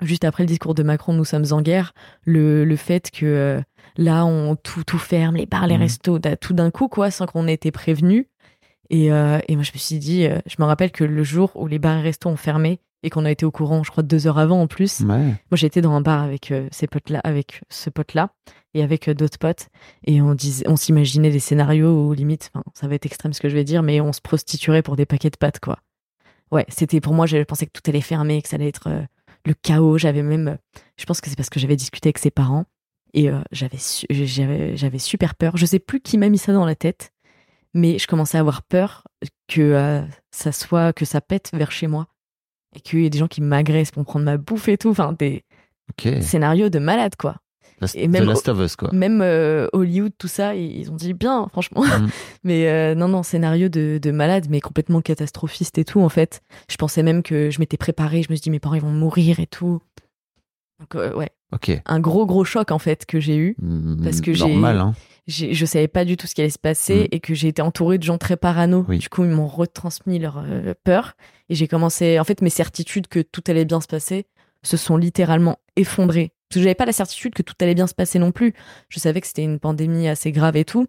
juste 0.00 0.24
après 0.24 0.42
le 0.42 0.48
discours 0.48 0.74
de 0.74 0.82
Macron, 0.82 1.12
nous 1.12 1.24
sommes 1.24 1.44
en 1.52 1.62
guerre. 1.62 1.92
Le, 2.24 2.64
le 2.64 2.76
fait 2.76 3.10
que 3.12 3.24
euh, 3.26 3.60
là, 3.96 4.24
on 4.26 4.56
tout, 4.56 4.82
tout 4.82 4.98
ferme, 4.98 5.36
les 5.36 5.46
bars, 5.46 5.66
les 5.68 5.74
Mhm. 5.76 5.80
restos, 5.82 6.18
tout 6.40 6.54
d'un 6.54 6.70
coup, 6.72 6.88
quoi, 6.88 7.10
sans 7.12 7.26
qu'on 7.26 7.46
ait 7.46 7.52
été 7.54 7.70
prévenu. 7.70 8.26
Et, 8.90 9.12
euh, 9.12 9.38
et 9.48 9.54
moi, 9.54 9.62
je 9.64 9.72
me 9.72 9.78
suis 9.78 9.98
dit, 9.98 10.26
euh, 10.26 10.38
je 10.46 10.56
me 10.58 10.64
rappelle 10.64 10.90
que 10.90 11.04
le 11.04 11.22
jour 11.24 11.52
où 11.54 11.66
les 11.66 11.78
bars 11.78 11.98
et 11.98 12.02
restos 12.02 12.28
ont 12.28 12.36
fermé 12.36 12.80
et 13.02 13.08
qu'on 13.08 13.24
a 13.24 13.30
été 13.30 13.46
au 13.46 13.50
courant, 13.50 13.82
je 13.82 13.90
crois 13.90 14.02
deux 14.02 14.26
heures 14.26 14.38
avant 14.38 14.60
en 14.60 14.66
plus. 14.66 15.00
Ouais. 15.00 15.06
Moi, 15.06 15.36
j'étais 15.54 15.80
dans 15.80 15.92
un 15.92 16.00
bar 16.00 16.22
avec 16.22 16.50
euh, 16.50 16.68
ces 16.70 16.86
potes-là, 16.86 17.20
avec 17.24 17.62
ce 17.70 17.88
pote-là 17.88 18.30
et 18.74 18.82
avec 18.82 19.08
d'autres 19.10 19.38
potes, 19.38 19.68
et 20.06 20.20
on 20.20 20.34
disait, 20.34 20.68
on 20.68 20.76
s'imaginait 20.76 21.30
des 21.30 21.40
scénarios 21.40 22.06
où 22.08 22.12
limite, 22.12 22.50
ça 22.74 22.86
va 22.86 22.94
être 22.94 23.06
extrême 23.06 23.32
ce 23.32 23.40
que 23.40 23.48
je 23.48 23.54
vais 23.54 23.64
dire, 23.64 23.82
mais 23.82 24.00
on 24.00 24.12
se 24.12 24.20
prostituerait 24.20 24.82
pour 24.82 24.96
des 24.96 25.06
paquets 25.06 25.30
de 25.30 25.36
pâtes, 25.36 25.60
quoi. 25.60 25.78
Ouais, 26.52 26.66
c'était 26.68 27.00
pour 27.00 27.14
moi, 27.14 27.26
je 27.26 27.42
pensais 27.44 27.66
que 27.66 27.72
tout 27.72 27.82
allait 27.88 28.00
fermer, 28.00 28.42
que 28.42 28.48
ça 28.48 28.56
allait 28.56 28.68
être 28.68 28.88
le 29.46 29.54
chaos. 29.54 29.98
J'avais 29.98 30.22
même, 30.22 30.58
je 30.98 31.04
pense 31.04 31.20
que 31.20 31.30
c'est 31.30 31.36
parce 31.36 31.48
que 31.50 31.58
j'avais 31.60 31.76
discuté 31.76 32.08
avec 32.08 32.18
ses 32.18 32.30
parents 32.30 32.64
et 33.14 33.30
j'avais, 33.52 33.78
su- 33.78 34.06
j'avais, 34.10 34.76
j'avais 34.76 34.98
super 34.98 35.34
peur. 35.36 35.56
Je 35.56 35.64
sais 35.66 35.78
plus 35.78 36.00
qui 36.00 36.18
m'a 36.18 36.28
mis 36.28 36.38
ça 36.38 36.52
dans 36.52 36.64
la 36.64 36.74
tête, 36.74 37.12
mais 37.74 37.98
je 37.98 38.06
commençais 38.06 38.36
à 38.38 38.40
avoir 38.40 38.62
peur 38.62 39.04
que 39.48 39.60
euh, 39.60 40.00
ça 40.30 40.52
soit, 40.52 40.92
que 40.92 41.04
ça 41.04 41.20
pète 41.20 41.50
vers 41.52 41.70
chez 41.72 41.86
moi 41.86 42.06
et 42.74 42.80
qu'il 42.80 43.00
y 43.00 43.06
ait 43.06 43.10
des 43.10 43.18
gens 43.18 43.28
qui 43.28 43.40
m'agressent 43.40 43.90
pour 43.92 44.00
me 44.00 44.06
prendre 44.06 44.24
ma 44.24 44.36
bouffe 44.36 44.68
et 44.68 44.78
tout. 44.78 44.90
Enfin, 44.90 45.12
des 45.12 45.44
scénarios 46.22 46.68
de 46.68 46.78
malade, 46.78 47.14
quoi. 47.16 47.36
Last- 47.80 47.96
et 47.96 48.08
même 48.08 48.24
The 48.24 48.28
Last 48.28 48.48
of 48.48 48.58
Us, 48.60 48.76
quoi. 48.76 48.90
Même 48.92 49.20
euh, 49.22 49.66
Hollywood, 49.72 50.12
tout 50.18 50.28
ça, 50.28 50.54
ils 50.54 50.80
ils 50.80 50.90
ont 50.90 50.96
dit 50.96 51.14
bien, 51.14 51.46
franchement. 51.48 51.82
Mm. 51.82 52.08
mais 52.44 52.68
euh, 52.68 52.94
non, 52.94 53.08
non, 53.08 53.22
scénario 53.22 53.68
de, 53.68 53.98
de 54.00 54.10
malade, 54.10 54.46
mais 54.50 54.60
complètement 54.60 55.00
catastrophiste 55.00 55.78
et 55.78 55.84
tout, 55.84 56.00
en 56.00 56.08
fait. 56.10 56.42
Je 56.70 56.76
pensais 56.76 57.02
même 57.02 57.22
que 57.22 57.50
je 57.50 57.58
m'étais 57.58 57.76
préparée, 57.78 58.22
je 58.22 58.30
me 58.30 58.36
suis 58.36 58.42
dit, 58.42 58.50
mes 58.50 58.60
parents, 58.60 58.74
ils 58.76 58.82
vont 58.82 58.90
mourir 58.92 59.40
et 59.40 59.46
tout. 59.46 59.80
Donc, 60.78 60.94
euh, 60.94 61.14
ouais, 61.14 61.30
Ok. 61.52 61.70
un 61.86 62.00
gros, 62.00 62.26
gros 62.26 62.44
choc, 62.44 62.70
en 62.70 62.78
fait, 62.78 63.04
que 63.06 63.18
j'ai 63.18 63.36
eu. 63.36 63.56
Mm, 63.60 64.04
Parce 64.04 64.20
que 64.20 64.32
j'ai- 64.32 64.46
Normal, 64.46 64.78
hein. 64.78 64.94
Je 65.26 65.64
savais 65.66 65.88
pas 65.88 66.04
du 66.04 66.16
tout 66.16 66.26
ce 66.26 66.34
qui 66.34 66.40
allait 66.40 66.50
se 66.50 66.58
passer 66.58 67.04
Mm. 67.04 67.08
et 67.12 67.20
que 67.20 67.34
j'ai 67.34 67.48
été 67.48 67.62
entourée 67.62 67.98
de 67.98 68.02
gens 68.02 68.18
très 68.18 68.36
parano. 68.36 68.84
Oui. 68.88 68.98
Du 68.98 69.08
coup, 69.08 69.24
ils 69.24 69.30
m'ont 69.30 69.46
retransmis 69.46 70.18
leur 70.18 70.38
euh, 70.38 70.74
peur. 70.84 71.14
Et 71.48 71.54
j'ai 71.54 71.68
commencé, 71.68 72.18
en 72.18 72.24
fait, 72.24 72.42
mes 72.42 72.50
certitudes 72.50 73.06
que 73.08 73.20
tout 73.20 73.42
allait 73.48 73.64
bien 73.64 73.80
se 73.80 73.86
passer 73.86 74.26
se 74.62 74.76
sont 74.76 74.96
littéralement 74.96 75.58
effondrés. 75.76 76.32
Parce 76.48 76.56
que 76.58 76.62
j'avais 76.62 76.74
pas 76.74 76.84
la 76.86 76.92
certitude 76.92 77.34
que 77.34 77.42
tout 77.42 77.54
allait 77.60 77.74
bien 77.74 77.86
se 77.86 77.94
passer 77.94 78.18
non 78.18 78.32
plus. 78.32 78.54
Je 78.88 78.98
savais 78.98 79.20
que 79.20 79.26
c'était 79.26 79.44
une 79.44 79.58
pandémie 79.60 80.08
assez 80.08 80.32
grave 80.32 80.56
et 80.56 80.64
tout. 80.64 80.86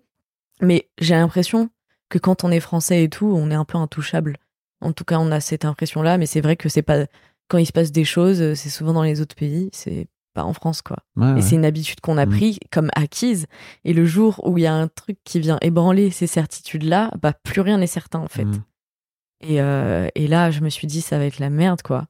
Mais 0.62 0.90
j'ai 1.00 1.14
l'impression 1.16 1.70
que 2.10 2.18
quand 2.18 2.44
on 2.44 2.52
est 2.52 2.60
français 2.60 3.04
et 3.04 3.10
tout, 3.10 3.28
on 3.28 3.50
est 3.52 3.56
un 3.56 3.66
peu 3.66 3.78
intouchable. 3.78 4.38
En 4.82 4.92
tout 4.92 5.06
cas, 5.06 5.20
on 5.20 5.32
a 5.32 5.40
cette 5.40 5.66
impression-là, 5.66 6.18
mais 6.18 6.26
c'est 6.26 6.42
vrai 6.42 6.56
que 6.56 6.68
c'est 6.68 6.82
pas 6.82 7.06
quand 7.48 7.58
il 7.58 7.66
se 7.66 7.72
passe 7.72 7.92
des 7.92 8.06
choses, 8.06 8.54
c'est 8.56 8.70
souvent 8.70 8.94
dans 8.94 9.04
les 9.04 9.20
autres 9.22 9.36
pays, 9.36 9.70
c'est 9.74 10.08
pas 10.34 10.44
en 10.44 10.54
France 10.54 10.82
quoi. 10.82 10.98
Ouais, 11.16 11.30
Et 11.30 11.34
ouais. 11.36 11.42
c'est 11.42 11.56
une 11.56 11.66
habitude 11.66 12.00
qu'on 12.02 12.18
a 12.18 12.26
Mhm. 12.26 12.32
pris 12.38 12.60
comme 12.72 12.90
acquise. 12.96 13.48
Et 13.86 13.94
le 13.94 14.06
jour 14.06 14.40
où 14.48 14.58
il 14.58 14.62
y 14.62 14.68
a 14.68 14.74
un 14.74 14.88
truc 14.88 15.18
qui 15.24 15.40
vient 15.40 15.58
ébranler 15.62 16.12
ces 16.12 16.28
certitudes-là, 16.28 17.12
bah 17.22 17.34
plus 17.44 17.62
rien 17.62 17.78
n'est 17.78 17.88
certain 17.88 18.20
en 18.20 18.28
fait. 18.28 18.46
Mhm. 18.46 18.62
Et, 19.44 19.62
euh, 19.62 20.08
et 20.16 20.28
là, 20.28 20.52
je 20.52 20.62
me 20.62 20.70
suis 20.70 20.88
dit 20.88 21.02
ça 21.02 21.18
va 21.18 21.26
être 21.26 21.40
la 21.40 21.50
merde 21.50 21.82
quoi. 21.82 22.06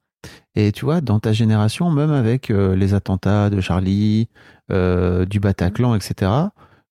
Et 0.54 0.72
tu 0.72 0.86
vois, 0.86 1.02
dans 1.02 1.20
ta 1.20 1.34
génération, 1.34 1.90
même 1.90 2.12
avec 2.12 2.52
euh, 2.52 2.76
les 2.76 2.94
attentats 2.94 3.50
de 3.50 3.60
Charlie, 3.62 4.28
euh, 4.72 5.26
du 5.26 5.40
Bataclan, 5.40 5.96
etc., 5.96 6.30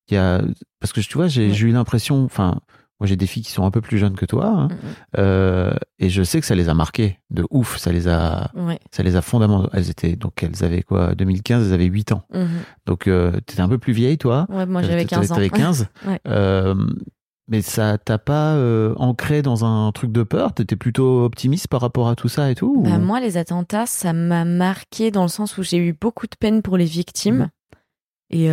il 0.09 0.15
y 0.15 0.17
a. 0.17 0.43
Parce 0.81 0.93
que 0.93 1.01
tu 1.01 1.15
vois, 1.15 1.29
j'ai 1.29 1.49
Ouais. 1.49 1.55
j'ai 1.55 1.69
eu 1.69 1.73
l'impression. 1.73 2.25
Enfin, 2.25 2.61
moi, 3.01 3.07
j'ai 3.07 3.17
des 3.17 3.27
filles 3.27 3.43
qui 3.43 3.51
sont 3.51 3.65
un 3.65 3.71
peu 3.71 3.81
plus 3.81 3.97
jeunes 3.99 4.15
que 4.15 4.27
toi, 4.27 4.47
hein, 4.47 4.69
euh, 5.19 5.73
et 5.99 6.11
je 6.11 6.23
sais 6.23 6.39
que 6.41 6.47
ça 6.47 6.55
les 6.55 6.69
a 6.69 6.75
marquées 6.75 7.19
de 7.31 7.47
ouf. 7.51 7.79
Ça 7.79 7.93
les 7.93 8.09
a, 8.09 8.51
Ouais. 8.55 8.79
ça 8.91 9.03
les 9.03 9.17
a 9.17 9.23
fondamentalement. 9.23 9.71
Elles 9.73 9.89
étaient 9.91 10.17
donc 10.17 10.43
elles 10.43 10.63
avaient 10.65 10.83
quoi 10.83 11.15
2015, 11.15 11.67
elles 11.69 11.73
avaient 11.75 11.87
8 11.87 12.13
ans. 12.13 12.23
Mhm. 12.33 12.49
Donc 12.87 13.07
euh, 13.09 13.33
t'étais 13.33 13.61
un 13.63 13.69
peu 13.69 13.79
plus 13.79 13.93
vieille, 13.95 14.19
toi. 14.19 14.47
Ouais, 14.51 14.67
moi 14.67 14.83
j'avais 14.83 15.05
t'avais- 15.07 15.23
15 15.27 15.33
ans. 15.33 15.35
T'avais 15.37 15.51
15. 15.51 15.89
Ouais. 16.07 16.21
Euh, 16.29 16.75
mais 17.49 17.63
ça 17.63 17.99
t'a 17.99 18.19
pas 18.19 18.55
euh, 18.55 18.95
ancré 18.97 19.43
dans 19.43 19.65
un 19.65 19.91
truc 19.93 20.13
de 20.13 20.23
peur? 20.23 20.53
T'étais 20.55 20.77
plutôt 20.77 21.25
optimiste 21.25 21.67
par 21.69 21.81
rapport 21.81 22.09
à 22.09 22.15
tout 22.15 22.29
ça 22.29 22.51
et 22.51 22.55
tout 22.55 22.75
ou- 22.79 22.83
Bah, 22.83 22.99
moi, 22.99 23.19
les 23.21 23.39
attentats, 23.39 23.87
ça 23.87 24.13
m'a 24.13 24.45
marqué 24.45 25.11
dans 25.11 25.23
le 25.23 25.29
sens 25.29 25.59
où 25.59 25.63
j'ai 25.65 25.79
eu 25.79 25.93
beaucoup 25.93 26.27
de 26.27 26.37
peine 26.39 26.63
pour 26.63 26.77
les 26.77 26.85
victimes. 26.85 27.49
Mhm. 28.33 28.39
Et, 28.39 28.47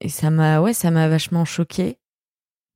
et 0.00 0.08
ça 0.08 0.30
m'a 0.30 0.60
ouais, 0.60 0.72
ça 0.72 0.90
m'a 0.90 1.08
vachement 1.08 1.44
choqué. 1.44 1.98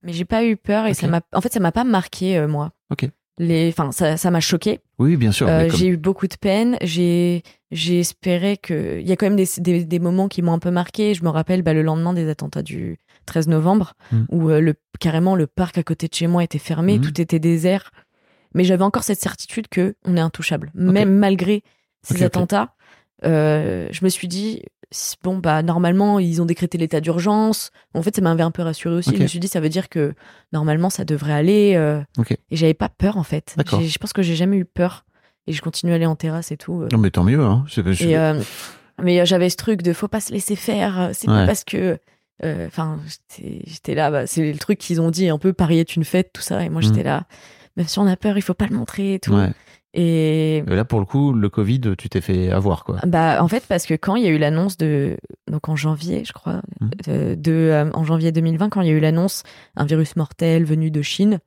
Mais 0.02 0.12
j'ai 0.12 0.24
pas 0.24 0.44
eu 0.44 0.56
peur 0.56 0.86
et 0.86 0.94
ça 0.94 1.08
m'a 1.08 1.20
en 1.32 1.40
fait 1.40 1.52
ça 1.52 1.60
m'a 1.60 1.72
pas 1.72 1.84
marqué 1.84 2.38
euh, 2.38 2.46
moi. 2.48 2.72
Ok. 2.90 3.08
Les 3.40 3.68
enfin 3.68 3.92
ça 3.92 4.16
ça 4.16 4.30
m'a 4.30 4.40
choqué. 4.40 4.80
Oui, 4.98 5.16
bien 5.16 5.30
sûr. 5.32 5.46
Euh, 5.48 5.68
comme- 5.68 5.76
J'ai 5.76 5.86
eu 5.88 5.96
beaucoup 5.96 6.26
de 6.26 6.34
peine. 6.36 6.76
J'ai 6.82 7.42
j'ai 7.70 8.00
espéré 8.00 8.56
que 8.56 8.98
il 9.00 9.06
y 9.08 9.12
a 9.12 9.16
quand 9.16 9.26
même 9.26 9.36
des, 9.36 9.46
des, 9.58 9.84
des 9.84 9.98
moments 9.98 10.28
qui 10.28 10.42
m'ont 10.42 10.52
un 10.52 10.58
peu 10.58 10.70
marqué. 10.70 11.14
Je 11.14 11.22
me 11.24 11.28
rappelle 11.28 11.62
bah, 11.62 11.72
le 11.74 11.82
lendemain 11.82 12.12
des 12.14 12.28
attentats 12.28 12.62
du 12.62 12.98
13 13.26 13.48
novembre 13.48 13.94
Mm. 14.12 14.24
où 14.30 14.50
euh, 14.50 14.60
le 14.60 14.74
carrément 15.00 15.36
le 15.36 15.46
parc 15.46 15.78
à 15.78 15.82
côté 15.82 16.08
de 16.08 16.14
chez 16.14 16.26
moi 16.26 16.42
était 16.42 16.58
fermé, 16.58 16.98
Mhm. 16.98 17.02
tout 17.04 17.20
était 17.20 17.38
désert. 17.38 17.90
Mais 18.54 18.64
j'avais 18.64 18.82
encore 18.84 19.04
cette 19.04 19.20
certitude 19.20 19.68
que 19.68 19.94
on 20.04 20.16
est 20.16 20.20
intouchable, 20.20 20.70
même 20.74 21.14
malgré 21.14 21.62
ces 22.02 22.22
attentats. 22.22 22.74
je 23.22 24.04
me 24.04 24.08
suis 24.08 24.28
dit 24.28 24.62
bon 25.22 25.36
bah 25.38 25.62
normalement 25.62 26.18
ils 26.18 26.40
ont 26.40 26.46
décrété 26.46 26.78
l'état 26.78 27.00
d'urgence. 27.00 27.70
En 27.94 28.02
fait 28.02 28.14
ça 28.16 28.22
m'avait 28.22 28.42
un 28.42 28.50
peu 28.50 28.62
rassuré 28.62 28.94
aussi. 28.96 29.14
Je 29.16 29.22
me 29.22 29.26
suis 29.26 29.38
dit 29.40 29.48
ça 29.48 29.60
veut 29.60 29.68
dire 29.68 29.88
que 29.88 30.14
normalement 30.52 30.90
ça 30.90 31.04
devrait 31.04 31.32
aller. 31.34 31.74
euh. 31.76 32.00
Et 32.50 32.56
j'avais 32.56 32.74
pas 32.74 32.88
peur 32.88 33.16
en 33.16 33.22
fait. 33.22 33.54
Je 33.82 33.98
pense 33.98 34.12
que 34.12 34.22
j'ai 34.22 34.34
jamais 34.36 34.56
eu 34.56 34.64
peur 34.64 35.04
et 35.46 35.52
je 35.52 35.60
continue 35.62 35.92
à 35.92 35.96
aller 35.96 36.06
en 36.06 36.16
terrasse 36.16 36.52
et 36.52 36.56
tout. 36.56 36.82
euh. 36.82 36.88
Non, 36.92 36.98
mais 36.98 37.10
tant 37.10 37.24
mieux. 37.24 37.40
Hein. 37.42 37.64
Et, 38.00 38.16
euh, 38.18 38.40
mais 39.02 39.24
j'avais 39.26 39.50
ce 39.50 39.56
truc 39.56 39.82
de 39.82 39.92
faut 39.92 40.08
pas 40.08 40.20
se 40.20 40.32
laisser 40.32 40.56
faire. 40.56 41.10
C'est 41.12 41.28
Ouais. 41.28 41.34
pas 41.40 41.46
parce 41.46 41.64
que. 41.64 41.98
Enfin, 42.42 42.98
j'étais- 43.06 43.62
j'étais 43.66 43.94
là. 43.94 44.10
bah, 44.10 44.26
c'est 44.26 44.52
le 44.52 44.58
truc 44.58 44.78
qu'ils 44.78 45.00
ont 45.00 45.10
dit 45.10 45.28
un 45.28 45.38
peu 45.38 45.52
Paris 45.52 45.80
est 45.80 45.96
une 45.96 46.04
fête, 46.04 46.30
tout 46.32 46.40
ça. 46.42 46.62
Et 46.64 46.68
moi 46.68 46.80
j'étais 46.80 47.00
Mm. 47.00 47.04
là. 47.04 47.24
Même 47.76 47.86
si 47.88 47.98
on 47.98 48.06
a 48.06 48.16
peur, 48.16 48.36
il 48.36 48.42
faut 48.42 48.54
pas 48.54 48.66
le 48.66 48.76
montrer 48.76 49.14
et 49.14 49.18
tout. 49.20 49.34
Ouais. 49.34 49.50
Et 49.94 50.62
Là, 50.66 50.84
pour 50.84 51.00
le 51.00 51.06
coup, 51.06 51.32
le 51.32 51.48
Covid, 51.48 51.80
tu 51.96 52.08
t'es 52.08 52.20
fait 52.20 52.50
avoir, 52.50 52.84
quoi. 52.84 52.98
bah 53.06 53.42
en 53.42 53.48
fait 53.48 53.64
parce 53.66 53.86
que 53.86 53.94
quand 53.94 54.16
il 54.16 54.24
y 54.24 54.26
a 54.26 54.30
eu 54.30 54.38
l'annonce 54.38 54.76
de 54.76 55.16
donc 55.50 55.68
en 55.68 55.76
janvier, 55.76 56.24
je 56.24 56.32
crois, 56.32 56.60
Mhm. 56.80 56.90
de, 57.06 57.34
de, 57.34 57.52
euh, 57.52 57.90
en 57.94 58.04
janvier 58.04 58.30
2020, 58.30 58.68
quand 58.68 58.82
il 58.82 58.88
y 58.88 58.90
a 58.90 58.94
eu 58.94 59.00
l'annonce 59.00 59.44
un 59.76 59.84
virus 59.86 60.14
mortel 60.16 60.64
venu 60.64 60.90
de 60.90 61.00
Chine, 61.02 61.38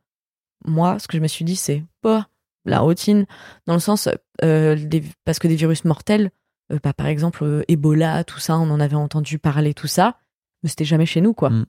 moi 0.66 0.98
ce 1.00 1.08
que 1.08 1.18
je 1.18 1.22
me 1.22 1.28
suis 1.28 1.46
dit 1.46 1.56
c'est 1.56 1.84
bah 2.04 2.28
la 2.66 2.80
routine 2.80 3.26
dans 3.68 3.74
le 3.74 3.80
sens 3.80 4.08
euh, 4.44 4.76
des- 4.76 5.04
parce 5.26 5.40
que 5.40 5.48
des 5.48 5.56
virus 5.56 5.86
mortels, 5.86 6.32
euh, 6.72 6.80
bah, 6.84 6.94
par 6.94 7.08
exemple 7.08 7.64
Ebola, 7.68 8.24
tout 8.24 8.40
ça, 8.40 8.58
on 8.58 8.70
en 8.72 8.80
avait 8.80 8.96
entendu 8.96 9.38
parler 9.40 9.74
tout 9.74 9.88
ça, 9.88 10.18
mais 10.64 10.70
c'était 10.70 10.86
jamais 10.86 11.06
chez 11.06 11.22
nous 11.22 11.34
quoi. 11.34 11.50
Mhm. 11.52 11.66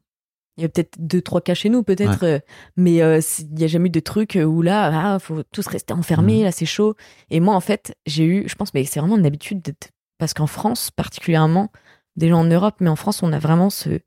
Il 0.58 0.62
y 0.62 0.64
a 0.66 0.68
peut-être 0.68 0.94
deux 0.98 1.22
trois 1.22 1.40
cas 1.40 1.54
chez 1.54 1.70
nous 1.70 1.82
peut-être, 1.82 2.24
euh, 2.24 2.38
mais 2.76 3.00
euh, 3.02 3.20
il 3.38 3.58
y 3.58 3.64
a 3.64 3.66
jamais 3.66 3.86
eu 3.86 3.90
de 3.90 4.00
truc 4.00 4.36
où 4.44 4.60
là 4.60 5.14
ah, 5.14 5.18
faut 5.18 5.42
tous 5.44 5.66
rester 5.66 5.94
enfermés, 5.94 6.38
Mhm. 6.38 6.44
là 6.44 6.52
c'est 6.52 6.66
chaud. 6.66 6.94
Et 7.30 7.40
moi, 7.40 7.54
en 7.54 7.60
fait, 7.60 7.94
j'ai 8.06 8.24
eu, 8.24 8.48
je 8.48 8.54
pense, 8.54 8.74
mais 8.74 8.84
c'est 8.84 9.00
vraiment 9.00 9.16
une 9.16 9.24
habitude 9.26 9.62
d'être- 9.62 9.90
parce 10.18 10.34
qu'en 10.34 10.46
France, 10.46 10.90
particulièrement, 10.90 11.70
déjà 12.16 12.36
en 12.36 12.44
Europe, 12.44 12.76
mais 12.80 12.90
en 12.90 12.96
France, 12.96 13.22
on 13.22 13.32
a 13.32 13.38
vraiment 13.38 13.70
ce, 13.70 14.00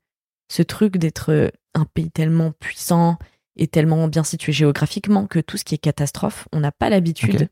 ce 0.48 0.62
truc 0.62 0.98
d'être 0.98 1.32
euh, 1.32 1.48
un 1.74 1.84
pays 1.84 2.10
tellement 2.12 2.52
puissant 2.52 3.18
et 3.56 3.66
tellement 3.66 4.06
bien 4.06 4.22
situé 4.22 4.52
géographiquement 4.52 5.26
que 5.26 5.40
tout 5.40 5.56
ce 5.56 5.64
qui 5.64 5.74
est 5.74 5.78
catastrophe, 5.78 6.46
on 6.52 6.60
n'a 6.60 6.70
pas 6.72 6.90
l'habitude. 6.90 7.48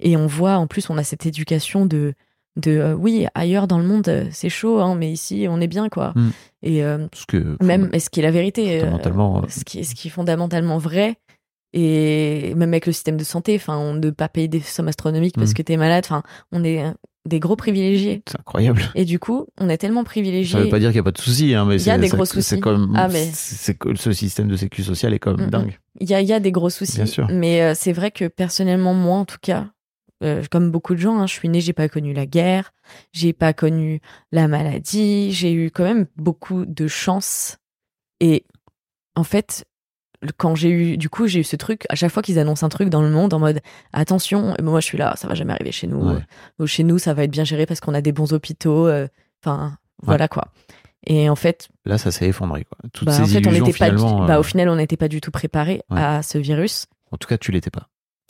Et 0.00 0.16
on 0.16 0.26
voit, 0.26 0.56
en 0.58 0.66
plus, 0.66 0.90
on 0.90 0.98
a 0.98 1.02
cette 1.02 1.24
éducation 1.26 1.86
de, 1.86 2.14
de 2.56 2.72
euh, 2.72 2.94
oui, 2.94 3.26
ailleurs 3.34 3.66
dans 3.68 3.78
le 3.78 3.84
monde, 3.84 4.08
euh, 4.08 4.24
c'est 4.32 4.48
chaud, 4.48 4.80
hein, 4.80 4.94
mais 4.96 5.12
ici, 5.12 5.46
on 5.48 5.60
est 5.60 5.66
bien, 5.68 5.88
quoi. 5.88 6.12
Mm. 6.16 6.30
Et 6.62 6.84
euh, 6.84 7.06
que. 7.28 7.56
même, 7.62 7.88
et 7.92 8.00
ce 8.00 8.10
qui 8.10 8.20
est 8.20 8.22
la 8.24 8.30
vérité, 8.32 8.80
Fondamentalement, 8.80 9.38
euh, 9.38 9.46
ce, 9.48 9.64
qui 9.64 9.78
est, 9.80 9.84
ce 9.84 9.94
qui 9.94 10.08
est 10.08 10.10
fondamentalement 10.10 10.78
vrai, 10.78 11.16
et 11.72 12.54
même 12.56 12.70
avec 12.70 12.86
le 12.86 12.92
système 12.92 13.16
de 13.16 13.24
santé, 13.24 13.54
enfin, 13.56 13.76
on 13.76 13.94
ne 13.94 14.10
pas 14.10 14.28
payer 14.28 14.48
des 14.48 14.60
sommes 14.60 14.88
astronomiques 14.88 15.34
parce 15.36 15.50
Mm. 15.50 15.54
que 15.54 15.62
t'es 15.62 15.76
malade, 15.76 16.04
enfin, 16.06 16.22
on 16.50 16.64
est 16.64 16.82
des 17.26 17.40
gros 17.40 17.56
privilégiés. 17.56 18.22
C'est 18.26 18.40
incroyable. 18.40 18.82
Et 18.94 19.04
du 19.04 19.18
coup, 19.18 19.46
on 19.60 19.68
est 19.68 19.76
tellement 19.76 20.00
Ça 20.00 20.06
privilégiés. 20.06 20.60
veut 20.62 20.68
pas 20.70 20.78
dire 20.78 20.88
qu'il 20.88 20.96
n'y 20.96 21.00
a 21.00 21.04
pas 21.04 21.10
de 21.12 21.18
soucis, 21.18 21.54
hein, 21.54 21.66
mais 21.66 21.76
Il 21.76 21.86
y 21.86 21.90
a 21.90 21.94
c'est- 21.96 22.00
des 22.00 22.08
ça- 22.08 22.16
gros 22.16 22.24
C'est 22.24 22.40
soucis. 22.40 22.60
comme. 22.60 22.94
Ah, 22.96 23.08
mais- 23.08 23.30
c'est- 23.34 23.74
c'est 23.74 23.78
ce 23.96 24.12
système 24.12 24.48
de 24.48 24.56
sécu 24.56 24.82
social 24.82 25.12
est 25.12 25.18
comme 25.18 25.42
Mm, 25.46 25.50
dingue. 25.50 25.78
Il 26.00 26.08
y 26.08 26.14
a, 26.14 26.22
il 26.22 26.28
y 26.28 26.32
a 26.32 26.40
des 26.40 26.52
gros 26.52 26.70
soucis. 26.70 26.96
Bien 26.96 27.06
sûr. 27.06 27.28
Mais 27.30 27.74
c'est 27.74 27.92
vrai 27.92 28.10
que 28.10 28.26
personnellement, 28.28 28.94
moi 28.94 29.18
en 29.18 29.24
tout 29.26 29.36
cas, 29.42 29.66
euh, 30.22 30.42
comme 30.50 30.70
beaucoup 30.70 30.94
de 30.94 31.00
gens, 31.00 31.18
hein, 31.18 31.26
je 31.26 31.32
suis 31.34 31.48
née, 31.48 31.60
j'ai 31.60 31.72
pas 31.72 31.88
connu 31.88 32.12
la 32.12 32.26
guerre, 32.26 32.72
j'ai 33.12 33.32
pas 33.32 33.52
connu 33.52 34.00
la 34.32 34.48
maladie, 34.48 35.32
j'ai 35.32 35.52
eu 35.52 35.70
quand 35.70 35.84
même 35.84 36.06
beaucoup 36.16 36.64
de 36.64 36.86
chance. 36.88 37.58
Et 38.20 38.44
en 39.14 39.24
fait, 39.24 39.64
quand 40.36 40.54
j'ai 40.56 40.70
eu, 40.70 40.96
du 40.96 41.08
coup, 41.08 41.28
j'ai 41.28 41.40
eu 41.40 41.44
ce 41.44 41.54
truc, 41.56 41.84
à 41.88 41.94
chaque 41.94 42.10
fois 42.10 42.22
qu'ils 42.22 42.38
annoncent 42.40 42.66
un 42.66 42.68
truc 42.68 42.88
dans 42.88 43.02
le 43.02 43.10
monde 43.10 43.32
en 43.34 43.38
mode 43.38 43.60
attention, 43.92 44.56
et 44.58 44.62
moi 44.62 44.80
je 44.80 44.86
suis 44.86 44.98
là, 44.98 45.14
ça 45.16 45.28
va 45.28 45.34
jamais 45.34 45.52
arriver 45.52 45.70
chez 45.72 45.86
nous. 45.86 46.00
Ouais. 46.14 46.20
Euh, 46.60 46.66
Chez 46.66 46.82
nous, 46.82 46.98
ça 46.98 47.14
va 47.14 47.22
être 47.24 47.30
bien 47.30 47.44
géré 47.44 47.66
parce 47.66 47.78
qu'on 47.80 47.94
a 47.94 48.00
des 48.00 48.12
bons 48.12 48.32
hôpitaux. 48.32 48.88
euh, 48.88 49.06
Enfin, 49.44 49.78
voilà 50.02 50.26
quoi. 50.26 50.48
Et 51.06 51.30
en 51.30 51.36
fait, 51.36 51.68
Là, 51.84 51.96
ça 51.96 52.10
s'est 52.10 52.26
effondré, 52.26 52.64
quoi. 52.64 52.76
Toutes 52.92 53.06
bah, 53.06 53.12
ces 53.12 53.22
en 53.22 53.26
fait, 53.26 53.46
on 53.46 53.52
n'était 53.52 53.72
pas, 53.72 53.90
du- 53.90 53.96
bah, 54.26 54.40
au 54.40 54.42
final, 54.42 54.68
on 54.68 54.74
n'était 54.76 54.96
pas 54.96 55.06
du 55.06 55.20
tout 55.20 55.30
préparé 55.30 55.80
Ouais. 55.90 56.00
à 56.02 56.22
ce 56.24 56.38
virus. 56.38 56.86
En 57.12 57.16
tout 57.16 57.28
cas, 57.28 57.38
tu 57.38 57.52
l'étais 57.52 57.70
pas. 57.70 57.88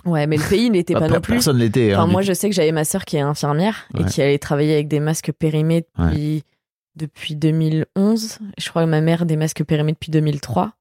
Ouais, 0.08 0.26
mais 0.26 0.36
le 0.36 0.48
pays 0.48 0.70
n'était 0.70 0.94
Bah, 0.94 1.00
pas 1.00 1.08
non 1.08 1.20
plus. 1.20 1.34
Personne 1.34 1.58
l'était. 1.58 1.94
Enfin, 1.94 2.04
hein, 2.04 2.06
moi, 2.06 2.22
je 2.22 2.32
sais 2.32 2.48
que 2.48 2.54
j'avais 2.54 2.72
ma 2.72 2.84
sœur 2.84 3.04
qui 3.04 3.16
est 3.16 3.20
infirmière 3.20 3.86
et 3.98 4.04
qui 4.04 4.22
allait 4.22 4.38
travailler 4.38 4.74
avec 4.74 4.88
des 4.88 5.00
masques 5.00 5.32
périmés 5.32 5.84
depuis, 5.98 6.44
depuis 6.96 7.34
2011. 7.36 8.38
Je 8.58 8.68
crois 8.70 8.84
que 8.84 8.88
ma 8.88 9.00
mère 9.00 9.26
des 9.26 9.36
masques 9.36 9.64
périmés 9.64 9.92
depuis 9.92 10.10
2003. 10.10 10.72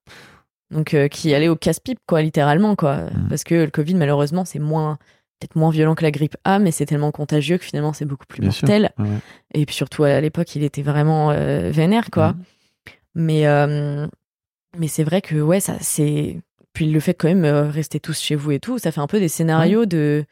Donc, 0.71 0.93
euh, 0.93 1.07
qui 1.07 1.33
allait 1.33 1.47
au 1.47 1.55
casse-pipe, 1.55 1.99
quoi, 2.07 2.21
littéralement, 2.21 2.75
quoi. 2.75 2.97
Mhm. 2.97 3.27
Parce 3.29 3.43
que 3.45 3.55
le 3.55 3.69
Covid, 3.71 3.95
malheureusement, 3.95 4.43
c'est 4.43 4.59
moins, 4.59 4.97
peut-être 5.39 5.55
moins 5.55 5.69
violent 5.69 5.95
que 5.95 6.03
la 6.03 6.11
grippe 6.11 6.35
A, 6.43 6.59
mais 6.59 6.71
c'est 6.71 6.85
tellement 6.85 7.11
contagieux 7.11 7.57
que 7.57 7.63
finalement, 7.63 7.93
c'est 7.93 8.03
beaucoup 8.03 8.25
plus 8.27 8.41
Bien 8.41 8.51
sûr. 8.51 8.67
mortel. 8.67 8.91
Ouais. 8.99 9.07
Et 9.53 9.65
puis 9.65 9.73
surtout, 9.75 10.03
à 10.03 10.19
l'époque, 10.19 10.53
il 10.55 10.63
était 10.63 10.81
vraiment 10.81 11.31
euh, 11.31 11.71
vénère, 11.71 12.09
quoi. 12.11 12.33
Mhm. 12.33 12.43
Mais, 13.15 13.47
euh, 13.47 14.07
mais 14.77 14.87
c'est 14.89 15.03
vrai 15.05 15.21
que, 15.21 15.35
ouais, 15.37 15.61
ça, 15.61 15.75
c'est. 15.79 16.37
Puis 16.77 16.91
le 16.91 16.99
fait 16.99 17.15
quand 17.15 17.27
même 17.27 17.43
euh, 17.43 17.69
rester 17.71 17.99
tous 17.99 18.19
chez 18.19 18.35
vous 18.35 18.51
et 18.51 18.59
tout, 18.59 18.77
ça 18.77 18.91
fait 18.91 19.01
un 19.01 19.07
peu 19.07 19.19
des 19.19 19.29
scénarios 19.29 19.85
de. 19.87 20.25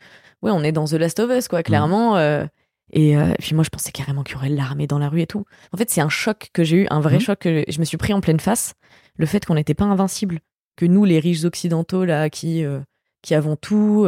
Ouais, 0.44 0.52
on 0.52 0.64
est 0.64 0.72
dans 0.72 0.86
The 0.86 0.94
Last 0.94 1.20
of 1.20 1.32
Us, 1.36 1.48
quoi, 1.48 1.64
clairement. 1.64 2.18
euh, 2.18 2.46
et 2.94 3.18
euh, 3.18 3.34
puis 3.40 3.56
moi, 3.56 3.64
je 3.64 3.70
pensais 3.72 3.92
carrément 3.92 4.22
qu'il 4.22 4.36
y 4.36 4.38
aurait 4.38 4.50
l'armée 4.50 4.86
dans 4.86 5.00
la 5.00 5.10
rue 5.10 5.22
et 5.22 5.26
tout. 5.26 5.46
En 5.74 5.78
fait, 5.78 5.90
c'est 5.90 6.02
un 6.02 6.10
choc 6.10 6.50
que 6.54 6.64
j'ai 6.64 6.84
eu, 6.84 6.88
un 6.92 7.00
vrai 7.00 7.16
Mhm. 7.16 7.22
choc 7.22 7.40
que 7.40 7.64
je 7.68 7.80
me 7.80 7.84
suis 7.84 7.98
pris 7.98 8.14
en 8.14 8.22
pleine 8.22 8.40
face. 8.40 8.76
Le 9.18 9.26
fait 9.26 9.44
qu'on 9.44 9.56
n'était 9.56 9.74
pas 9.74 9.86
invincible. 9.86 10.40
Que 10.76 10.86
nous, 10.86 11.04
les 11.04 11.18
riches 11.18 11.46
occidentaux, 11.46 12.06
là, 12.06 12.30
qui, 12.30 12.64
qui 13.24 13.34
avons 13.34 13.56
tout. 13.56 14.06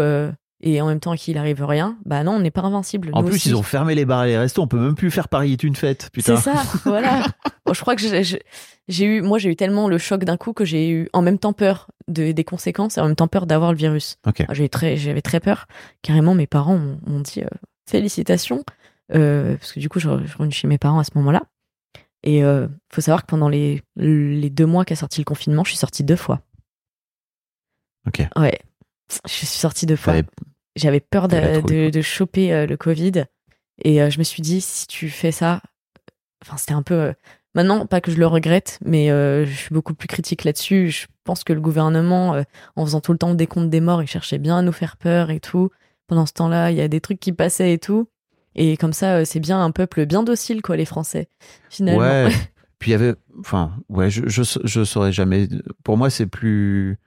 Et 0.62 0.82
en 0.82 0.88
même 0.88 1.00
temps, 1.00 1.12
à 1.12 1.18
qui 1.18 1.32
il 1.32 1.38
arrive 1.38 1.64
rien, 1.64 1.98
bah 2.06 2.24
non, 2.24 2.34
on 2.34 2.40
n'est 2.40 2.52
pas 2.52 2.62
invincible. 2.62 3.10
En 3.14 3.24
plus, 3.24 3.36
aussi. 3.36 3.50
ils 3.50 3.56
ont 3.56 3.62
fermé 3.64 3.94
les 3.96 4.06
bars 4.06 4.26
et 4.26 4.30
les 4.30 4.38
restos. 4.38 4.62
On 4.64 4.68
peut 4.68 4.80
même 4.80 4.96
plus 4.96 5.12
faire 5.12 5.28
Paris 5.30 5.54
est 5.54 5.64
une 5.64 5.76
fête. 5.76 6.10
Putain. 6.12 6.36
C'est 6.38 6.52
ça, 6.52 6.64
voilà. 6.86 7.26
Bon, 7.66 7.74
je 7.74 7.82
crois 7.82 7.96
que 7.96 8.02
j'ai- 8.02 9.06
eu, 9.06 9.22
moi, 9.22 9.38
j'ai 9.38 9.50
eu 9.52 9.56
tellement 9.56 9.88
le 9.88 9.98
choc 9.98 10.24
d'un 10.24 10.38
coup 10.38 10.54
que 10.54 10.66
j'ai 10.66 10.90
eu 10.90 11.10
en 11.14 11.22
même 11.22 11.38
temps 11.38 11.54
peur 11.54 11.88
de, 12.08 12.32
des 12.32 12.44
conséquences 12.44 12.98
et 12.98 13.02
en 13.02 13.06
même 13.06 13.16
temps 13.16 13.28
peur 13.28 13.46
d'avoir 13.46 13.72
le 13.72 13.78
virus. 13.78 14.18
Ok. 14.26 14.44
Ah, 14.48 14.54
J'ai 14.54 14.68
très, 14.70 14.98
j'avais 14.98 15.22
très 15.22 15.40
peur. 15.40 15.68
Carrément, 16.02 16.34
mes 16.34 16.48
parents 16.48 16.78
m'ont 17.06 17.20
dit 17.20 17.42
euh, 17.44 17.48
félicitations, 17.88 18.64
euh, 19.14 19.58
parce 19.58 19.74
que 19.74 19.80
du 19.80 19.90
coup, 19.90 20.00
je, 20.00 20.10
je 20.26 20.38
revenue 20.38 20.52
chez 20.54 20.68
mes 20.68 20.78
parents 20.80 21.00
à 21.00 21.04
ce 21.04 21.12
moment-là. 21.16 21.44
Et 22.24 22.44
euh, 22.44 22.68
faut 22.92 23.02
savoir 23.02 23.22
que 23.22 23.28
pendant 23.28 23.48
les, 23.48 23.84
les 23.96 24.50
deux 24.50 24.66
mois 24.66 24.86
qu'a 24.86 24.96
sorti 24.96 25.22
le 25.22 25.26
confinement, 25.26 25.64
je 25.64 25.70
suis 25.70 25.78
sortie 25.78 26.04
deux 26.04 26.16
fois. 26.16 26.42
Ok. 28.08 28.22
Ouais, 28.38 28.58
je 29.26 29.32
suis 29.32 29.46
sortie 29.48 29.86
deux 29.86 29.96
fois. 29.96 30.16
J'avais 30.76 31.00
peur 31.00 31.28
de, 31.28 31.90
de, 31.90 32.02
choper 32.02 32.54
euh, 32.54 32.66
le 32.68 32.78
Covid. 32.78 33.26
Et 33.84 34.02
euh, 34.02 34.10
je 34.10 34.20
me 34.20 34.24
suis 34.24 34.42
dit, 34.42 34.62
si 34.62 34.88
tu 34.88 35.10
fais 35.10 35.32
ça, 35.32 35.62
enfin, 36.44 36.58
c'était 36.58 36.74
un 36.74 36.84
peu. 36.84 36.94
euh, 36.96 37.14
Maintenant, 37.56 37.88
pas 37.88 38.02
que 38.02 38.12
je 38.12 38.18
le 38.18 38.28
regrette, 38.28 38.78
mais 38.86 39.10
euh, 39.10 39.44
je 39.46 39.52
suis 39.52 39.74
beaucoup 39.74 39.96
plus 39.96 40.08
critique 40.08 40.44
là-dessus. 40.44 40.90
Je 40.92 41.08
pense 41.24 41.44
que 41.44 41.54
le 41.54 41.62
gouvernement, 41.62 42.36
euh, 42.36 42.44
en 42.76 42.86
faisant 42.86 43.02
tout 43.02 43.12
le 43.14 43.18
temps 43.18 43.30
le 43.32 43.36
décompte 43.36 43.70
des 43.72 43.82
morts, 43.82 44.04
il 44.04 44.08
cherchait 44.08 44.38
bien 44.38 44.58
à 44.60 44.62
nous 44.62 44.72
faire 44.72 44.98
peur 44.98 45.32
et 45.32 45.40
tout. 45.40 45.72
Pendant 46.06 46.28
ce 46.28 46.34
temps-là, 46.34 46.70
il 46.70 46.78
y 46.78 46.82
a 46.82 46.88
des 46.88 47.02
trucs 47.02 47.20
qui 47.20 47.32
passaient 47.34 47.74
et 47.74 47.80
tout. 47.80 48.08
Et 48.54 48.78
comme 48.78 48.94
ça, 48.94 49.26
c'est 49.26 49.40
bien 49.40 49.60
un 49.64 49.72
peuple 49.72 50.06
bien 50.06 50.22
docile, 50.22 50.62
quoi, 50.62 50.78
les 50.78 50.86
Français, 50.86 51.30
finalement. 51.70 52.02
Ouais. 52.02 52.30
Puis 52.80 52.92
il 52.92 52.94
y 52.94 52.96
avait. 52.96 53.16
Enfin, 53.40 53.72
ouais, 53.90 54.12
je, 54.12 54.28
je, 54.28 54.44
je 54.64 54.84
saurais 54.84 55.12
jamais. 55.12 55.48
Pour 55.84 55.98
moi, 55.98 56.12
c'est 56.12 56.28
plus. 56.28 56.98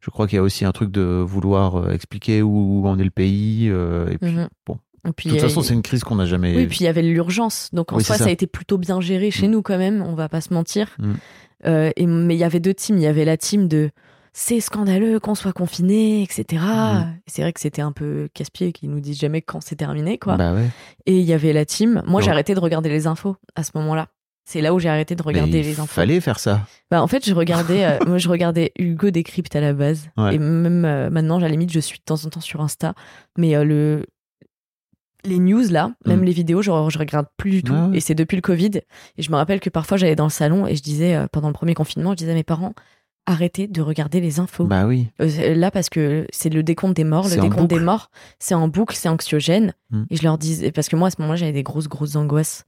Je 0.00 0.10
crois 0.10 0.26
qu'il 0.26 0.36
y 0.36 0.38
a 0.38 0.42
aussi 0.42 0.64
un 0.64 0.72
truc 0.72 0.90
de 0.90 1.02
vouloir 1.02 1.76
euh, 1.76 1.90
expliquer 1.92 2.40
où 2.42 2.86
en 2.86 2.98
est 2.98 3.04
le 3.04 3.10
pays. 3.10 3.68
euh, 3.68 4.08
et 4.10 4.18
puis, 4.18 4.32
Mhm. 4.32 4.48
bon. 4.66 4.78
Et 5.08 5.12
puis, 5.12 5.28
de 5.28 5.34
toute 5.34 5.42
façon, 5.42 5.62
c'est 5.62 5.74
une 5.74 5.82
crise 5.82 6.04
qu'on 6.04 6.16
n'a 6.16 6.26
jamais. 6.26 6.54
Oui, 6.56 6.66
puis 6.66 6.78
il 6.80 6.84
y 6.84 6.88
avait 6.88 7.02
l'urgence. 7.02 7.70
Donc 7.72 7.92
en 7.92 7.96
Oui, 7.96 8.04
soi, 8.04 8.16
ça. 8.16 8.24
ça. 8.24 8.30
a 8.30 8.32
été 8.32 8.46
plutôt 8.46 8.78
bien 8.78 9.00
géré 9.00 9.30
chez 9.30 9.48
Mm. 9.48 9.50
nous 9.52 9.62
quand 9.62 9.78
même, 9.78 10.02
on 10.02 10.14
va 10.14 10.28
pas 10.28 10.40
se 10.40 10.52
mentir. 10.52 10.94
Mm. 10.98 11.12
Euh, 11.66 11.90
et, 11.96 12.06
mais 12.06 12.34
il 12.34 12.38
y 12.38 12.44
avait 12.44 12.60
deux 12.60 12.74
teams. 12.74 12.96
Il 12.96 13.02
y 13.02 13.06
avait 13.06 13.24
la 13.24 13.36
team 13.36 13.68
de 13.68 13.90
c'est 14.32 14.60
scandaleux 14.60 15.18
qu'on 15.18 15.34
soit 15.34 15.52
confiné, 15.52 16.22
etc. 16.22 16.62
Mm. 16.62 17.14
Et 17.26 17.30
c'est 17.30 17.42
vrai 17.42 17.52
que 17.52 17.60
c'était 17.60 17.82
un 17.82 17.92
peu 17.92 18.28
casse-pied 18.34 18.72
qu'ils 18.72 18.90
nous 18.90 19.00
disent 19.00 19.18
jamais 19.18 19.40
quand 19.42 19.60
c'est 19.60 19.76
terminé, 19.76 20.18
quoi. 20.18 20.36
Bah 20.36 20.52
ouais. 20.52 20.68
Et 21.06 21.18
il 21.18 21.24
y 21.24 21.32
avait 21.32 21.52
la 21.52 21.64
team. 21.64 22.02
Moi, 22.06 22.20
j'ai 22.20 22.30
arrêté 22.30 22.54
de 22.54 22.60
regarder 22.60 22.88
les 22.90 23.06
infos 23.06 23.36
à 23.56 23.64
ce 23.64 23.70
moment-là. 23.76 24.08
C'est 24.50 24.62
là 24.62 24.72
où 24.72 24.78
j'ai 24.78 24.88
arrêté 24.88 25.14
de 25.14 25.22
regarder 25.22 25.58
il 25.58 25.64
les 25.66 25.78
infos. 25.78 25.92
fallait 25.92 26.20
faire 26.22 26.38
ça. 26.38 26.66
Bah, 26.90 27.02
en 27.02 27.06
fait, 27.06 27.28
je 27.28 27.34
regardais, 27.34 27.84
euh, 27.84 27.98
moi, 28.06 28.16
je 28.16 28.30
regardais 28.30 28.72
Hugo 28.78 29.10
Décrypte 29.10 29.54
à 29.54 29.60
la 29.60 29.74
base. 29.74 30.08
Ouais. 30.16 30.36
Et 30.36 30.38
même 30.38 30.86
euh, 30.86 31.10
maintenant, 31.10 31.36
à 31.36 31.40
la 31.40 31.48
limite, 31.48 31.70
je 31.70 31.80
suis 31.80 31.98
de 31.98 32.04
temps 32.04 32.24
en 32.24 32.30
temps 32.30 32.40
sur 32.40 32.62
Insta. 32.62 32.94
Mais 33.36 33.54
euh, 33.54 33.62
le, 33.64 34.06
les 35.26 35.38
news, 35.38 35.64
là, 35.70 35.92
même 36.06 36.20
Mm. 36.20 36.24
les 36.24 36.32
vidéos, 36.32 36.62
je, 36.62 36.70
je 36.70 36.98
regarde 36.98 37.26
plus 37.36 37.50
du 37.50 37.62
tout. 37.62 37.74
Ah. 37.76 37.90
Et 37.92 38.00
c'est 38.00 38.14
depuis 38.14 38.36
le 38.36 38.40
Covid. 38.40 38.70
Et 39.18 39.22
je 39.22 39.30
me 39.30 39.36
rappelle 39.36 39.60
que 39.60 39.68
parfois, 39.68 39.98
j'allais 39.98 40.16
dans 40.16 40.24
le 40.24 40.30
salon 40.30 40.66
et 40.66 40.76
je 40.76 40.82
disais, 40.82 41.26
pendant 41.30 41.48
le 41.48 41.54
premier 41.54 41.74
confinement, 41.74 42.12
je 42.12 42.16
disais 42.16 42.30
à 42.30 42.34
mes 42.34 42.42
parents, 42.42 42.72
arrêtez 43.26 43.66
de 43.66 43.82
regarder 43.82 44.22
les 44.22 44.40
infos. 44.40 44.64
Bah 44.64 44.86
oui. 44.86 45.08
Euh, 45.20 45.54
là, 45.56 45.70
parce 45.70 45.90
que 45.90 46.26
c'est 46.32 46.48
le 46.48 46.62
décompte 46.62 46.96
des 46.96 47.04
morts. 47.04 47.28
Le 47.28 47.36
décompte 47.38 47.68
des 47.68 47.80
morts, 47.80 48.10
c'est 48.38 48.54
en 48.54 48.66
boucle, 48.68 48.96
c'est 48.96 49.10
anxiogène. 49.10 49.74
Mm. 49.90 50.04
Et 50.08 50.16
je 50.16 50.22
leur 50.22 50.38
disais, 50.38 50.72
parce 50.72 50.88
que 50.88 50.96
moi, 50.96 51.08
à 51.08 51.10
ce 51.10 51.16
moment-là, 51.20 51.36
j'avais 51.36 51.52
des 51.52 51.62
grosses, 51.62 51.88
grosses 51.88 52.16
angoisses. 52.16 52.64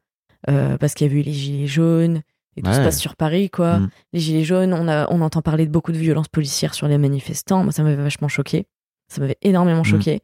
Euh, 0.49 0.78
parce 0.78 0.95
qu'il 0.95 1.07
y 1.07 1.11
avait 1.11 1.20
eu 1.20 1.24
les 1.24 1.32
gilets 1.32 1.66
jaunes. 1.66 2.22
Et 2.57 2.62
tout 2.62 2.72
se 2.72 2.78
Ouais. 2.78 2.84
passe 2.84 2.99
sur 2.99 3.14
Paris, 3.16 3.49
quoi. 3.51 3.78
Mm. 3.78 3.91
Les 4.12 4.20
gilets 4.20 4.45
jaunes, 4.45 4.72
on, 4.74 4.88
a, 4.88 5.07
on 5.12 5.20
entend 5.20 5.41
parler 5.43 5.66
de 5.66 5.70
beaucoup 5.70 5.93
de 5.93 5.99
violences 5.99 6.28
policières 6.28 6.74
sur 6.74 6.88
les 6.88 6.99
manifestants. 6.99 7.62
Moi, 7.62 7.72
ça 7.72 7.82
m'avait 7.82 8.03
vachement 8.03 8.28
choqué. 8.28 8.66
Ça 9.09 9.20
m'avait 9.20 9.38
énormément 9.43 9.82
Mm. 9.82 9.84
choqué. 9.84 10.20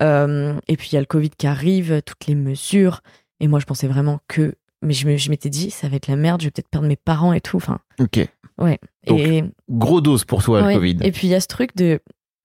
Euh, 0.00 0.54
et 0.68 0.76
puis, 0.76 0.90
il 0.92 0.94
y 0.94 0.98
a 0.98 1.00
le 1.00 1.06
Covid 1.06 1.30
qui 1.30 1.46
arrive, 1.46 2.00
toutes 2.02 2.26
les 2.26 2.34
mesures. 2.34 3.00
Et 3.40 3.48
moi, 3.48 3.58
je 3.58 3.64
pensais 3.66 3.88
vraiment 3.88 4.20
que. 4.28 4.54
Mais 4.82 4.92
je 4.92 5.30
m'étais 5.30 5.48
dit, 5.50 5.70
ça 5.70 5.88
va 5.88 5.96
être 5.96 6.08
la 6.08 6.16
merde, 6.16 6.42
je 6.42 6.46
vais 6.46 6.50
peut-être 6.50 6.68
perdre 6.68 6.86
mes 6.86 6.96
parents 6.96 7.32
et 7.32 7.40
tout. 7.40 7.56
Enfin, 7.56 7.78
Ok. 7.98 8.20
Donc, 8.58 8.78
et, 9.20 9.44
Gros 9.70 10.00
dose 10.00 10.24
pour 10.24 10.42
toi, 10.42 10.62
Ouais. 10.62 10.74
le 10.74 10.78
Covid. 10.78 10.98
Et 11.02 11.10
puis 11.10 11.26
il 11.26 11.30
y 11.30 11.34
a 11.34 11.40
ce 11.40 11.48
truc 11.48 11.74
de. 11.74 12.00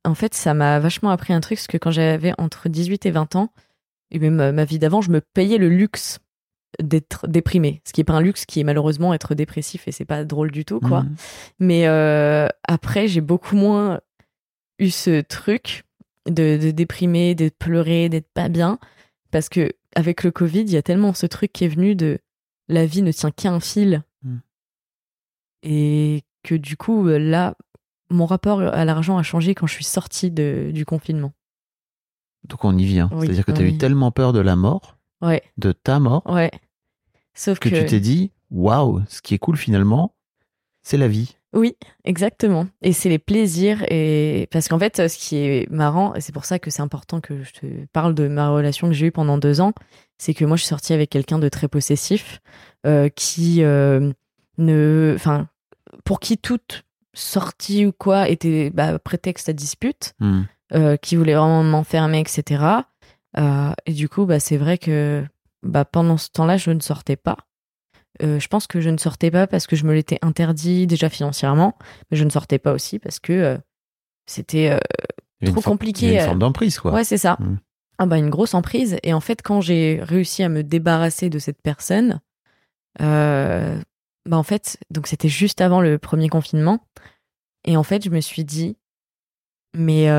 En 0.05 0.15
fait, 0.15 0.33
ça 0.33 0.53
m'a 0.53 0.79
vachement 0.79 1.09
appris 1.11 1.33
un 1.33 1.39
truc, 1.41 1.57
parce 1.59 1.67
que 1.67 1.77
quand 1.77 1.91
j'avais 1.91 2.33
entre 2.39 2.69
18 2.69 3.05
et 3.05 3.11
20 3.11 3.35
ans, 3.35 3.49
et 4.09 4.17
même 4.19 4.39
euh, 4.39 4.51
ma 4.53 4.63
vie 4.65 4.79
d'avant, 4.79 5.01
je 5.01 5.11
me 5.11 5.19
payais 5.21 5.57
le 5.57 5.67
luxe 5.69 6.19
d'être 6.81 7.27
déprimé. 7.27 7.81
Ce 7.85 7.93
qui 7.93 8.01
est 8.01 8.05
pas 8.05 8.13
un 8.13 8.21
luxe, 8.21 8.45
qui 8.45 8.59
est 8.59 8.63
malheureusement 8.63 9.13
être 9.13 9.35
dépressif, 9.35 9.87
et 9.87 9.91
c'est 9.91 10.05
pas 10.05 10.23
drôle 10.23 10.51
du 10.51 10.65
tout, 10.65 10.79
quoi. 10.79 11.03
Mhm. 11.03 11.15
Mais 11.59 11.87
euh, 11.87 12.47
après, 12.67 13.07
j'ai 13.07 13.21
beaucoup 13.21 13.55
moins 13.55 13.99
eu 14.77 14.89
ce 14.89 15.21
truc 15.21 15.83
de, 16.27 16.57
de 16.57 16.71
déprimer, 16.71 17.35
de 17.35 17.49
pleurer, 17.49 18.09
d'être 18.09 18.31
pas 18.33 18.49
bien. 18.49 18.79
Parce 19.31 19.49
que 19.49 19.71
avec 19.95 20.23
le 20.23 20.31
Covid, 20.31 20.61
il 20.61 20.71
y 20.71 20.77
a 20.77 20.81
tellement 20.81 21.13
ce 21.13 21.25
truc 21.25 21.51
qui 21.51 21.65
est 21.65 21.69
venu 21.69 21.95
de 21.95 22.19
la 22.67 22.85
vie 22.85 23.01
ne 23.01 23.11
tient 23.11 23.31
qu'à 23.31 23.51
un 23.51 23.59
fil. 23.59 24.03
Mm. 24.23 24.37
Et 25.63 26.23
que 26.43 26.55
du 26.55 26.77
coup, 26.77 27.05
là, 27.05 27.55
mon 28.09 28.25
rapport 28.25 28.61
à 28.61 28.85
l'argent 28.85 29.17
a 29.17 29.23
changé 29.23 29.55
quand 29.55 29.67
je 29.67 29.73
suis 29.73 29.83
sortie 29.83 30.31
de, 30.31 30.71
du 30.73 30.85
confinement. 30.85 31.33
Donc 32.47 32.63
on 32.63 32.77
y 32.77 32.85
vient. 32.85 33.09
Oui, 33.11 33.25
C'est-à-dire 33.25 33.45
que 33.45 33.51
tu 33.51 33.61
as 33.61 33.65
eu 33.65 33.77
tellement 33.77 34.11
peur 34.11 34.33
de 34.33 34.39
la 34.39 34.55
mort, 34.55 34.97
Ouais, 35.21 35.43
de 35.57 35.71
ta 35.71 35.99
mort, 35.99 36.23
ouais. 36.27 36.51
Sauf 37.33 37.59
que 37.59 37.69
que. 37.69 37.75
tu 37.75 37.85
t'es 37.85 37.99
dit, 37.99 38.31
waouh, 38.51 39.01
ce 39.07 39.21
qui 39.21 39.33
est 39.33 39.37
cool 39.39 39.57
finalement, 39.57 40.13
c'est 40.81 40.97
la 40.97 41.07
vie. 41.07 41.35
Oui, 41.51 41.75
exactement. 42.03 42.67
Et 42.81 42.93
c'est 42.93 43.09
les 43.09 43.17
plaisirs. 43.19 43.83
Et 43.89 44.47
parce 44.51 44.67
qu'en 44.67 44.77
fait, 44.77 45.07
ce 45.07 45.17
qui 45.17 45.37
est 45.37 45.69
marrant, 45.71 46.13
et 46.13 46.21
c'est 46.21 46.31
pour 46.31 46.45
ça 46.45 46.59
que 46.59 46.69
c'est 46.69 46.81
important 46.83 47.21
que 47.21 47.43
je 47.43 47.51
te 47.53 47.65
parle 47.91 48.13
de 48.13 48.27
ma 48.27 48.49
relation 48.49 48.87
que 48.87 48.93
j'ai 48.93 49.07
eue 49.07 49.11
pendant 49.11 49.37
deux 49.37 49.59
ans, 49.59 49.73
c'est 50.19 50.33
que 50.33 50.45
moi, 50.45 50.57
je 50.57 50.61
suis 50.61 50.69
sortie 50.69 50.93
avec 50.93 51.09
quelqu'un 51.09 51.39
de 51.39 51.49
très 51.49 51.67
possessif, 51.67 52.39
euh, 52.85 53.09
qui 53.09 53.63
euh, 53.63 54.11
ne, 54.59 55.13
enfin, 55.15 55.47
pour 56.05 56.19
qui 56.19 56.37
toute 56.37 56.83
sortie 57.13 57.85
ou 57.87 57.91
quoi 57.91 58.29
était 58.29 58.69
bah, 58.69 58.99
prétexte 58.99 59.49
à 59.49 59.53
dispute, 59.53 60.13
Hmm. 60.19 60.43
euh, 60.73 60.97
qui 60.97 61.15
voulait 61.15 61.33
vraiment 61.33 61.63
m'enfermer, 61.63 62.19
etc. 62.19 62.63
Euh, 63.37 63.73
et 63.85 63.93
du 63.93 64.09
coup, 64.09 64.25
bah, 64.25 64.39
c'est 64.39 64.57
vrai 64.57 64.77
que 64.77 65.23
bah, 65.63 65.85
pendant 65.85 66.17
ce 66.17 66.29
temps-là, 66.29 66.57
je 66.57 66.71
ne 66.71 66.79
sortais 66.79 67.15
pas. 67.15 67.37
Euh, 68.21 68.39
je 68.39 68.47
pense 68.47 68.67
que 68.67 68.81
je 68.81 68.89
ne 68.89 68.97
sortais 68.97 69.31
pas 69.31 69.47
parce 69.47 69.67
que 69.67 69.75
je 69.75 69.85
me 69.85 69.93
l'étais 69.93 70.19
interdit 70.21 70.87
déjà 70.87 71.09
financièrement, 71.09 71.77
mais 72.09 72.17
je 72.17 72.23
ne 72.23 72.29
sortais 72.29 72.59
pas 72.59 72.73
aussi 72.73 72.99
parce 72.99 73.19
que 73.19 73.33
euh, 73.33 73.57
c'était 74.25 74.77
Trop 75.45 75.61
compliqué, 75.61 76.07
Il 76.07 76.13
y 76.13 76.17
a 76.17 76.21
une 76.21 76.27
forme 76.27 76.39
d'emprise, 76.39 76.79
quoi. 76.79 76.91
Ouais, 76.91 77.05
c'est 77.05 77.17
ça. 77.17 77.37
Mm. 77.39 77.59
Ah 77.97 78.05
bah 78.05 78.17
une 78.17 78.29
grosse 78.29 78.53
emprise. 78.53 78.97
Et 79.03 79.13
en 79.13 79.19
fait, 79.19 79.41
quand 79.41 79.61
j'ai 79.61 79.99
réussi 80.01 80.43
à 80.43 80.49
me 80.49 80.63
débarrasser 80.63 81.29
de 81.29 81.39
cette 81.39 81.61
personne, 81.61 82.19
bah 82.99 84.37
en 84.37 84.43
fait, 84.43 84.77
donc 84.89 85.07
c'était 85.07 85.29
juste 85.29 85.61
avant 85.61 85.81
le 85.81 85.97
premier 85.97 86.29
confinement. 86.29 86.85
Et 87.65 87.77
en 87.77 87.83
fait, 87.83 88.03
je 88.03 88.09
me 88.09 88.19
suis 88.19 88.43
dit, 88.43 88.77
mais 89.73 90.09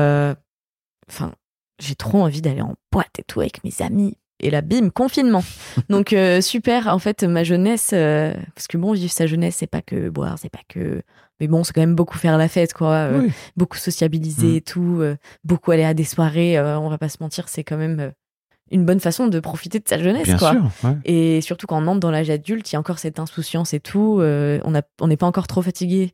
enfin, 1.07 1.33
j'ai 1.81 1.95
trop 1.95 2.21
envie 2.21 2.41
d'aller 2.41 2.61
en 2.61 2.75
boîte 2.91 3.19
et 3.19 3.23
tout 3.23 3.41
avec 3.41 3.63
mes 3.63 3.73
amis. 3.81 4.17
Et 4.43 4.49
là, 4.49 4.61
bim, 4.61 4.89
confinement. 4.89 5.43
Donc 5.89 6.13
euh, 6.13 6.41
super. 6.41 6.87
En 6.87 6.97
fait, 6.99 7.23
ma 7.23 7.43
jeunesse, 7.43 7.91
euh, 7.93 8.33
parce 8.55 8.67
que 8.67 8.77
bon, 8.77 8.93
vivre 8.93 9.11
sa 9.11 9.27
jeunesse, 9.27 9.57
c'est 9.57 9.67
pas 9.67 9.81
que 9.83 10.09
boire, 10.09 10.37
c'est 10.39 10.49
pas 10.49 10.61
que. 10.67 11.01
Mais 11.39 11.47
bon, 11.47 11.63
c'est 11.63 11.73
quand 11.73 11.81
même 11.81 11.95
beaucoup 11.95 12.17
faire 12.17 12.37
la 12.37 12.47
fête, 12.47 12.73
quoi. 12.73 12.91
Euh, 12.91 13.21
Oui. 13.23 13.31
beaucoup 13.55 13.77
sociabiliser 13.77 14.47
Mm. 14.47 14.55
et 14.55 14.61
tout, 14.61 15.01
beaucoup 15.43 15.71
aller 15.71 15.83
à 15.83 15.93
des 15.93 16.03
soirées, 16.03 16.59
on 16.59 16.89
va 16.89 16.97
pas 16.97 17.09
se 17.09 17.17
mentir, 17.19 17.49
c'est 17.49 17.63
quand 17.63 17.77
même 17.77 18.13
une 18.71 18.85
bonne 18.85 18.99
façon 18.99 19.27
de 19.27 19.39
profiter 19.39 19.79
de 19.79 19.87
sa 19.87 19.99
jeunesse, 19.99 20.23
Bien 20.27 20.37
quoi. 20.37 20.51
sûr. 20.51 20.63
ouais. 20.85 20.95
Et 21.05 21.41
surtout 21.41 21.67
quand 21.67 21.83
on 21.83 21.87
entre 21.87 21.99
dans 21.99 22.09
l'âge 22.11 22.29
adulte, 22.29 22.71
il 22.71 22.73
y 22.73 22.77
a 22.77 22.79
encore 22.79 22.99
cette 22.99 23.19
insouciance 23.19 23.73
et 23.73 23.79
tout, 23.79 24.19
on 24.21 24.75
a- 24.75 24.81
on 25.01 25.07
n'est 25.07 25.17
pas 25.17 25.25
encore 25.27 25.47
trop 25.47 25.61
fatigué 25.61 26.11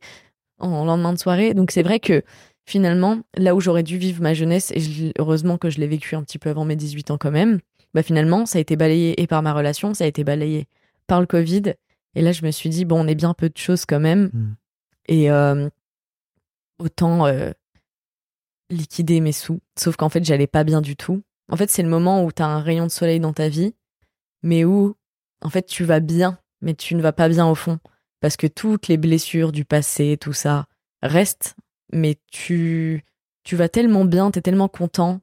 en 0.58 0.84
lendemain 0.84 1.12
de 1.12 1.18
soirée, 1.18 1.54
donc 1.54 1.70
c'est 1.70 1.82
vrai 1.84 2.00
que 2.00 2.22
finalement, 2.68 3.20
là 3.36 3.54
où 3.54 3.60
j'aurais 3.60 3.82
dû 3.82 3.96
vivre 3.98 4.22
ma 4.22 4.34
jeunesse, 4.34 4.70
et 4.74 4.80
je- 4.80 5.12
heureusement 5.18 5.56
que 5.58 5.70
je 5.70 5.78
l'ai 5.80 5.86
vécu 5.86 6.14
un 6.16 6.22
petit 6.22 6.38
peu 6.38 6.50
avant 6.50 6.64
mes 6.64 6.76
18 6.76 7.10
ans 7.10 7.18
quand 7.18 7.30
même, 7.30 7.60
bah 7.94 8.02
finalement, 8.02 8.44
ça 8.46 8.58
a 8.58 8.60
été 8.60 8.76
balayé 8.76 9.20
et 9.20 9.26
par 9.26 9.42
ma 9.42 9.52
relation, 9.54 9.94
ça 9.94 10.04
a 10.04 10.06
été 10.06 10.22
balayé 10.24 10.66
par 11.06 11.20
le 11.20 11.26
Covid, 11.26 11.62
et 12.14 12.22
là 12.22 12.32
je 12.32 12.44
me 12.44 12.50
suis 12.50 12.68
dit, 12.68 12.84
bon, 12.84 13.04
on 13.04 13.08
est 13.08 13.14
bien 13.14 13.32
peu 13.34 13.48
de 13.48 13.56
choses 13.56 13.86
quand 13.86 14.00
même, 14.00 14.30
Mm. 14.34 14.54
et 15.08 15.30
euh, 15.30 15.68
autant 16.78 17.26
euh, 17.26 17.50
liquider 18.70 19.20
mes 19.20 19.32
sous. 19.32 19.60
Sauf 19.78 19.96
qu'en 19.96 20.08
fait, 20.08 20.24
j'allais 20.24 20.46
pas 20.46 20.64
bien 20.64 20.80
du 20.80 20.96
tout. 20.96 21.22
En 21.50 21.56
fait, 21.56 21.70
c'est 21.70 21.82
le 21.82 21.88
moment 21.88 22.24
où 22.24 22.32
tu 22.32 22.42
as 22.42 22.46
un 22.46 22.60
rayon 22.60 22.84
de 22.84 22.90
soleil 22.90 23.20
dans 23.20 23.32
ta 23.32 23.48
vie, 23.48 23.74
mais 24.42 24.64
où, 24.64 24.94
en 25.42 25.48
fait, 25.48 25.64
tu 25.66 25.84
vas 25.84 26.00
bien, 26.00 26.38
mais 26.60 26.74
tu 26.74 26.94
ne 26.94 27.00
vas 27.02 27.12
pas 27.12 27.28
bien 27.28 27.46
au 27.48 27.54
fond. 27.54 27.78
Parce 28.20 28.36
que 28.36 28.46
toutes 28.46 28.88
les 28.88 28.96
blessures 28.98 29.52
du 29.52 29.64
passé, 29.64 30.18
tout 30.20 30.32
ça, 30.34 30.66
restent, 31.02 31.54
mais 31.92 32.18
tu, 32.30 33.04
tu 33.44 33.56
vas 33.56 33.68
tellement 33.68 34.04
bien, 34.04 34.30
tu 34.30 34.38
es 34.38 34.42
tellement 34.42 34.68
content. 34.68 35.20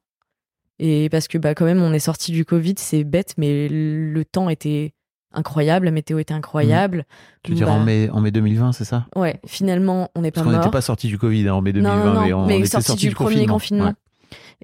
Et 0.79 1.09
parce 1.09 1.27
que, 1.27 1.37
bah, 1.37 1.55
quand 1.55 1.65
même, 1.65 1.81
on 1.81 1.93
est 1.93 1.99
sorti 1.99 2.31
du 2.31 2.43
Covid, 2.43 2.75
c'est 2.77 3.03
bête, 3.03 3.35
mais 3.37 3.67
le 3.69 4.23
temps 4.25 4.49
était 4.49 4.93
incroyable, 5.35 5.85
la 5.85 5.91
météo 5.91 6.17
était 6.19 6.33
incroyable. 6.33 7.05
Tu 7.43 7.51
veux 7.51 7.57
dire 7.57 7.67
Bah, 7.67 7.73
en 7.73 7.83
mai, 7.83 8.09
en 8.11 8.21
mai 8.21 8.31
2020, 8.31 8.71
c'est 8.71 8.85
ça? 8.85 9.05
Ouais, 9.15 9.39
finalement, 9.45 10.09
on 10.15 10.21
n'est 10.21 10.31
pas 10.31 10.35
Parce 10.35 10.45
qu'on 10.45 10.51
mort. 10.51 10.61
n'était 10.61 10.71
pas 10.71 10.81
sorti 10.81 11.07
du 11.07 11.17
Covid 11.17 11.47
hein, 11.47 11.53
en 11.53 11.61
mai 11.61 11.73
2020, 11.73 12.05
non, 12.05 12.13
non, 12.13 12.21
mais 12.21 12.33
on 12.33 12.45
mais 12.45 12.59
était 12.59 12.81
sorti, 12.81 13.07
du, 13.09 13.13
premier 13.15 13.45
confinement. 13.45 13.85
Ouais. 13.87 13.93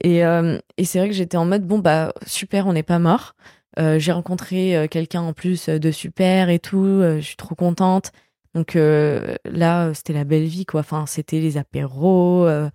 Et, 0.02 0.26
euh, 0.26 0.58
et 0.78 0.86
c'est 0.86 0.99
vrai 0.99 1.10
que 1.10 1.16
j'étais 1.16 1.38
en 1.38 1.45
mode, 1.45 1.66
bon, 1.66 1.80
bah, 1.80 2.14
super, 2.26 2.68
on 2.68 2.74
n'est 2.74 2.84
pas 2.84 2.99
mort. 2.99 3.36
Euh, 3.80 3.99
j'ai 3.99 4.12
rencontré 4.12 4.76
euh, 4.76 4.88
quelqu'un 4.88 5.22
en 5.22 5.34
plus 5.34 5.70
de 5.70 5.91
super 5.91 6.49
et 6.49 6.60
tout. 6.60 7.02
je 7.02 7.22
suis 7.22 7.38
trop 7.38 7.56
contente. 7.56 8.12
Donc 8.54 8.76
euh, 8.76 9.36
là, 9.45 9.93
c'était 9.93 10.14
la 10.14 10.24
belle 10.24 10.45
vie, 10.45 10.66
quoi. 10.66 10.82
Enfin, 10.82 11.06
c'était 11.06 11.39
les 11.39 11.58
apéros. 11.58 12.45
euh, 12.47 12.70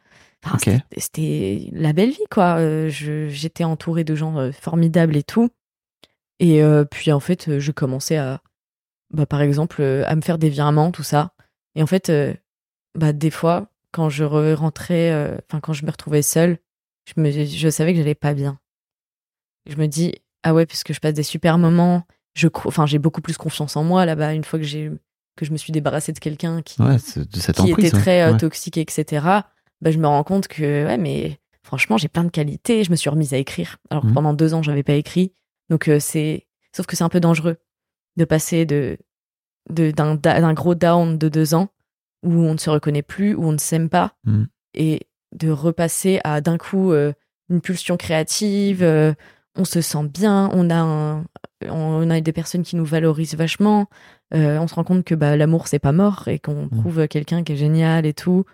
enfin, 0.44 0.56
c'était- 0.96 1.68
la 1.72 1.92
belle 1.92 2.10
vie, 2.10 2.26
quoi. 2.30 2.58
Euh, 2.58 2.88
J'étais 2.88 3.64
entourée 3.64 4.04
de 4.04 4.14
gens 4.14 4.50
formidables 4.52 5.16
et 5.16 5.22
tout. 5.22 5.50
Et 6.38 6.60
puis, 6.90 7.12
en 7.12 7.20
fait, 7.20 7.58
je 7.58 7.72
commençais 7.72 8.16
à, 8.18 8.42
bah, 9.12 9.26
par 9.26 9.40
exemple, 9.42 9.82
à 9.82 10.14
me 10.16 10.20
faire 10.20 10.38
des 10.38 10.50
virements, 10.50 10.90
tout 10.92 11.02
ça. 11.02 11.32
Et 11.74 11.82
en 11.82 11.86
fait, 11.86 12.12
bah, 12.94 13.12
des 13.12 13.30
fois, 13.30 13.68
quand 13.92 14.08
je 14.10 14.24
re- 14.24 14.54
rentrais, 14.54 15.38
enfin, 15.48 15.60
quand 15.60 15.72
je 15.72 15.84
me 15.86 15.90
retrouvais 15.90 16.22
seule, 16.22 16.58
je, 17.06 17.20
me, 17.20 17.30
je 17.30 17.68
savais 17.70 17.92
que 17.92 17.98
j'allais 17.98 18.14
pas 18.14 18.34
bien. 18.34 18.58
Je 19.68 19.76
me 19.76 19.86
dis, 19.86 20.14
ah 20.42 20.54
ouais, 20.54 20.66
puisque 20.66 20.92
je 20.92 21.00
passe 21.00 21.14
des 21.14 21.22
super 21.22 21.58
moments, 21.58 22.02
je, 22.34 22.48
enfin, 22.66 22.86
j'ai 22.86 22.98
beaucoup 22.98 23.20
plus 23.22 23.36
confiance 23.36 23.76
en 23.76 23.84
moi 23.84 24.04
là-bas 24.06 24.34
une 24.34 24.44
fois 24.44 24.58
que 24.58 24.64
j'ai 24.64 24.90
que 25.36 25.44
je 25.44 25.52
me 25.52 25.56
suis 25.56 25.72
débarrassée 25.72 26.12
de 26.12 26.18
quelqu'un 26.18 26.62
qui, 26.62 26.80
Ouais, 26.82 26.98
c'est 26.98 27.28
de 27.30 27.36
cette 27.38 27.56
qui 27.56 27.62
emprise. 27.72 27.86
était 27.86 27.96
ouais. 27.96 28.02
très 28.02 28.22
euh, 28.22 28.32
Ouais. 28.32 28.38
toxique, 28.38 28.78
etc. 28.78 29.04
Bah, 29.82 29.90
je 29.90 29.98
me 29.98 30.06
rends 30.06 30.24
compte 30.24 30.48
que, 30.48 30.86
ouais, 30.86 30.96
mais 30.98 31.38
franchement, 31.62 31.98
j'ai 31.98 32.08
plein 32.08 32.24
de 32.24 32.30
qualités. 32.30 32.82
Je 32.84 32.90
me 32.90 32.96
suis 32.96 33.10
remise 33.10 33.34
à 33.34 33.36
écrire. 33.36 33.76
Alors 33.90 34.02
que 34.04 34.08
Mhm. 34.08 34.14
pendant 34.14 34.32
deux 34.34 34.54
ans, 34.54 34.62
j'avais 34.62 34.82
pas 34.82 34.94
écrit. 34.94 35.32
Donc, 35.70 35.88
euh, 35.88 35.98
c'est, 36.00 36.46
sauf 36.74 36.86
que 36.86 36.96
c'est 36.96 37.04
un 37.04 37.08
peu 37.10 37.20
dangereux 37.20 37.56
de 38.16 38.24
passer 38.24 38.64
de, 38.64 38.96
de, 39.70 39.90
d'un, 39.90 40.14
d'un 40.14 40.54
gros 40.54 40.74
down 40.74 41.18
de 41.18 41.28
deux 41.28 41.54
ans 41.54 41.68
où 42.22 42.32
on 42.32 42.54
ne 42.54 42.58
se 42.58 42.70
reconnaît 42.70 43.02
plus, 43.02 43.34
où 43.34 43.44
on 43.44 43.52
ne 43.52 43.58
s'aime 43.58 43.88
pas 43.90 44.14
Mhm. 44.24 44.48
et 44.74 45.00
de 45.34 45.50
repasser 45.50 46.20
à 46.24 46.40
d'un 46.40 46.56
coup 46.56 46.92
euh, 46.92 47.12
une 47.50 47.60
pulsion 47.60 47.96
créative. 47.98 48.82
euh, 48.82 49.12
on 49.56 49.64
se 49.64 49.80
sent 49.80 50.04
bien, 50.08 50.50
on 50.52 50.70
a 50.70 50.76
un, 50.76 51.24
on 51.68 52.08
a 52.10 52.20
des 52.20 52.32
personnes 52.32 52.62
qui 52.62 52.76
nous 52.76 52.84
valorisent 52.84 53.34
vachement. 53.34 53.88
euh, 54.34 54.58
on 54.58 54.66
se 54.68 54.74
rend 54.74 54.84
compte 54.84 55.04
que 55.04 55.14
bah, 55.14 55.36
l'amour 55.36 55.68
c'est 55.68 55.78
pas 55.78 55.92
mort 55.92 56.26
et 56.28 56.38
qu'on 56.38 56.66
Mm. 56.66 56.80
trouve 56.80 57.08
quelqu'un 57.08 57.44
qui 57.44 57.52
est 57.52 57.56
génial 57.56 58.06
et 58.06 58.14
tout. 58.14 58.44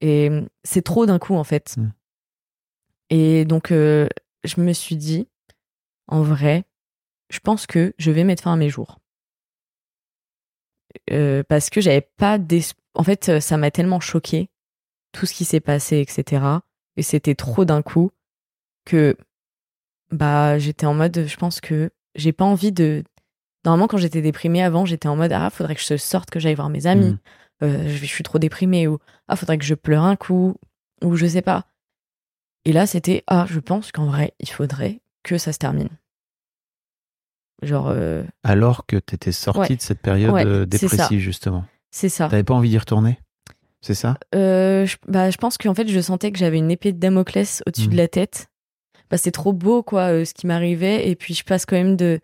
Et 0.00 0.30
c'est 0.64 0.82
trop 0.82 1.06
d'un 1.06 1.18
coup 1.18 1.34
en 1.36 1.44
fait. 1.44 1.76
Mm. 1.78 1.88
Et 3.10 3.44
donc 3.44 3.70
euh, 3.72 4.08
je 4.44 4.60
me 4.60 4.72
suis 4.72 4.96
dit, 4.96 5.28
en 6.08 6.22
vrai, 6.22 6.64
je 7.30 7.38
pense 7.38 7.66
que 7.66 7.94
je 7.98 8.10
vais 8.10 8.24
mettre 8.24 8.42
fin 8.42 8.52
à 8.52 8.56
mes 8.56 8.68
jours. 8.70 8.98
Euh, 11.10 11.42
parce 11.48 11.70
que 11.70 11.80
j'avais 11.80 12.08
pas 12.16 12.38
d'es- 12.38 12.60
En 12.94 13.02
fait, 13.04 13.40
ça 13.40 13.56
m'a 13.56 13.70
tellement 13.70 14.00
choqué 14.00 14.50
tout 15.12 15.26
ce 15.26 15.34
qui 15.34 15.44
s'est 15.44 15.60
passé, 15.60 15.98
etc. 15.98 16.44
Et 16.96 17.02
c'était 17.02 17.34
trop 17.34 17.64
d'un 17.64 17.82
coup 17.82 18.10
que 18.84 19.16
bah 20.14 20.58
j'étais 20.58 20.86
en 20.86 20.94
mode, 20.94 21.24
je 21.26 21.36
pense 21.36 21.60
que 21.60 21.90
j'ai 22.14 22.32
pas 22.32 22.44
envie 22.44 22.72
de. 22.72 23.04
Normalement, 23.64 23.86
quand 23.88 23.96
j'étais 23.98 24.22
déprimée 24.22 24.62
avant, 24.62 24.84
j'étais 24.86 25.08
en 25.08 25.16
mode 25.16 25.32
ah 25.32 25.50
faudrait 25.50 25.74
que 25.74 25.80
je 25.82 25.96
sorte, 25.96 26.30
que 26.30 26.38
j'aille 26.40 26.54
voir 26.54 26.68
mes 26.70 26.86
amis. 26.86 27.10
Mhm. 27.10 27.18
Euh, 27.62 27.88
je, 27.88 27.96
je 27.96 28.04
suis 28.06 28.24
trop 28.24 28.38
déprimée 28.38 28.86
ou 28.88 28.98
ah 29.28 29.36
faudrait 29.36 29.58
que 29.58 29.64
je 29.64 29.74
pleure 29.74 30.02
un 30.04 30.16
coup 30.16 30.56
ou 31.02 31.16
je 31.16 31.26
sais 31.26 31.42
pas. 31.42 31.64
Et 32.64 32.72
là, 32.72 32.86
c'était 32.86 33.22
ah 33.26 33.46
je 33.48 33.60
pense 33.60 33.92
qu'en 33.92 34.06
vrai, 34.06 34.32
il 34.40 34.48
faudrait 34.50 35.00
que 35.22 35.38
ça 35.38 35.52
se 35.52 35.58
termine. 35.58 35.88
Genre 37.62 37.88
euh, 37.88 38.24
Alors 38.42 38.84
que 38.86 38.96
tu 38.96 39.14
étais 39.14 39.32
sorti 39.32 39.60
Ouais. 39.60 39.76
de 39.76 39.80
cette 39.80 40.00
période 40.00 40.32
Ouais, 40.32 40.44
euh, 40.44 40.66
dépressive, 40.66 41.20
justement. 41.20 41.64
c'est 41.90 42.08
ça. 42.08 42.28
T'avais 42.28 42.44
pas 42.44 42.54
envie 42.54 42.68
d'y 42.70 42.78
retourner? 42.78 43.18
C'est 43.80 43.94
ça? 43.94 44.18
Euh, 44.34 44.84
je, 44.86 44.96
bah, 45.08 45.30
je 45.30 45.36
pense 45.36 45.56
qu'en 45.58 45.74
fait, 45.74 45.86
je 45.88 46.00
sentais 46.00 46.32
que 46.32 46.38
j'avais 46.38 46.58
une 46.58 46.70
épée 46.70 46.92
de 46.92 46.98
Damoclès 46.98 47.62
au-dessus 47.66 47.86
Mhm. 47.86 47.92
de 47.92 47.96
la 47.96 48.08
tête. 48.08 48.48
Bah, 49.10 49.16
c'est 49.18 49.30
trop 49.32 49.52
beau, 49.52 49.82
quoi, 49.82 50.12
euh, 50.12 50.24
ce 50.24 50.34
qui 50.34 50.46
m'arrivait. 50.46 51.08
Et 51.08 51.16
puis, 51.16 51.34
je 51.34 51.44
passe 51.44 51.66
quand 51.66 51.76
même 51.76 51.96
de 51.96 52.20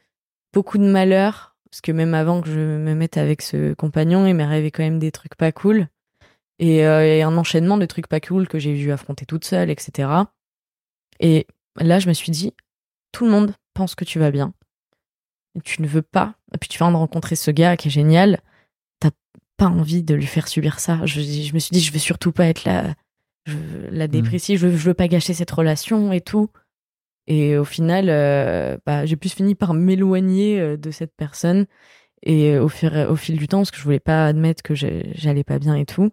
beaucoup 0.53 0.78
de 0.78 0.85
malheurs. 0.91 1.57
Parce 1.70 1.81
que 1.83 1.93
même 1.93 2.14
avant 2.14 2.41
que 2.41 2.49
je 2.51 2.59
me 2.59 2.95
mette 2.95 3.16
avec 3.16 3.43
ce 3.43 3.74
compagnon, 3.74 4.26
il 4.26 4.35
m'est 4.35 4.43
arrivé 4.43 4.70
quand 4.72 4.83
même 4.83 4.99
des 4.99 5.12
trucs 5.12 5.37
pas 5.37 5.53
cool. 5.53 5.87
Et, 6.59 6.85
euh, 6.85 7.07
et 7.07 7.22
un 7.22 7.37
enchaînement 7.39 7.78
de 7.78 7.87
trucs 7.87 8.09
pas 8.09 8.20
cool 8.20 8.49
que 8.49 8.59
j'ai 8.59 8.74
dû 8.74 8.91
affronter 8.91 9.24
toute 9.24 9.45
seule, 9.45 9.70
etc. 9.70 10.09
Et 11.20 11.47
là, 11.76 11.99
je 12.01 12.09
me 12.09 12.12
suis 12.12 12.33
dit, 12.33 12.53
tout 13.12 13.24
le 13.24 13.31
monde 13.31 13.55
pense 13.72 13.95
que 13.95 14.05
tu 14.05 14.18
vas 14.18 14.31
bien. 14.33 14.53
Et 15.57 15.61
tu 15.61 15.81
ne 15.83 15.87
veux 15.87 16.03
pas. 16.03 16.35
Et 16.55 16.59
puis, 16.59 16.68
tu 16.68 16.78
viens 16.78 16.91
de 16.91 16.97
rencontrer 16.97 17.37
ce 17.37 17.51
gars 17.53 17.76
qui 17.76 17.89
est 17.89 17.93
génial. 17.93 18.41
T'as 19.01 19.11
pas 19.57 19.66
envie 19.66 20.03
de 20.03 20.14
lui 20.14 20.26
faire 20.26 20.49
subir 20.49 20.81
ça. 20.81 21.01
Je, 21.07 21.20
je 21.20 21.55
me 21.55 21.59
suis 21.61 21.72
dit, 21.72 21.81
je 21.81 21.93
veux 21.93 21.99
surtout 22.01 22.33
pas 22.33 22.47
être 22.47 22.64
la, 22.64 22.95
je- 23.47 23.57
la 23.91 24.09
dépressive, 24.09 24.59
je, 24.59 24.68
je 24.68 24.76
veux 24.89 24.95
pas 24.95 25.09
gâcher 25.09 25.35
cette 25.35 25.51
relation 25.51 26.12
et 26.12 26.20
tout. 26.20 26.51
Et 27.27 27.57
au 27.57 27.64
final, 27.64 28.07
euh, 28.09 28.77
bah, 28.87 29.07
j'ai 29.07 29.16
plus 29.16 29.33
fini 29.33 29.55
par 29.55 29.75
m'éloigner 29.75 30.61
euh, 30.61 30.77
de 30.77 30.91
cette 30.91 31.14
personne 31.16 31.66
et 32.23 32.53
euh, 32.53 32.64
au, 32.64 32.68
fur, 32.68 32.93
au 33.09 33.16
fil 33.16 33.39
du 33.39 33.49
temps, 33.49 33.59
parce 33.59 33.71
que 33.71 33.79
je 33.79 33.85
voulais 33.85 34.01
pas 34.01 34.27
admettre 34.27 34.62
que 34.62 34.75
j'allais 34.75 35.45
pas 35.45 35.59
bien 35.59 35.77
et 35.77 35.87
tout. 35.87 36.11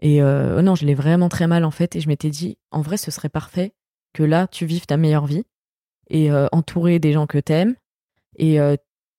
Et 0.00 0.22
oh 0.22 0.62
non, 0.62 0.76
je 0.76 0.86
l'ai 0.86 0.94
vraiment 0.94 1.28
très 1.28 1.48
mal 1.48 1.64
en 1.64 1.72
fait. 1.72 1.96
Et 1.96 2.00
je 2.00 2.06
m'étais 2.06 2.30
dit, 2.30 2.56
en 2.70 2.82
vrai, 2.82 2.96
ce 2.96 3.10
serait 3.10 3.28
parfait 3.28 3.74
que 4.12 4.22
là, 4.22 4.46
tu 4.46 4.64
vives 4.64 4.86
ta 4.86 4.96
meilleure 4.96 5.26
vie 5.26 5.44
et 6.08 6.30
entouré 6.52 7.00
des 7.00 7.12
gens 7.12 7.26
que 7.26 7.38
t'aimes 7.38 7.74
et 8.36 8.60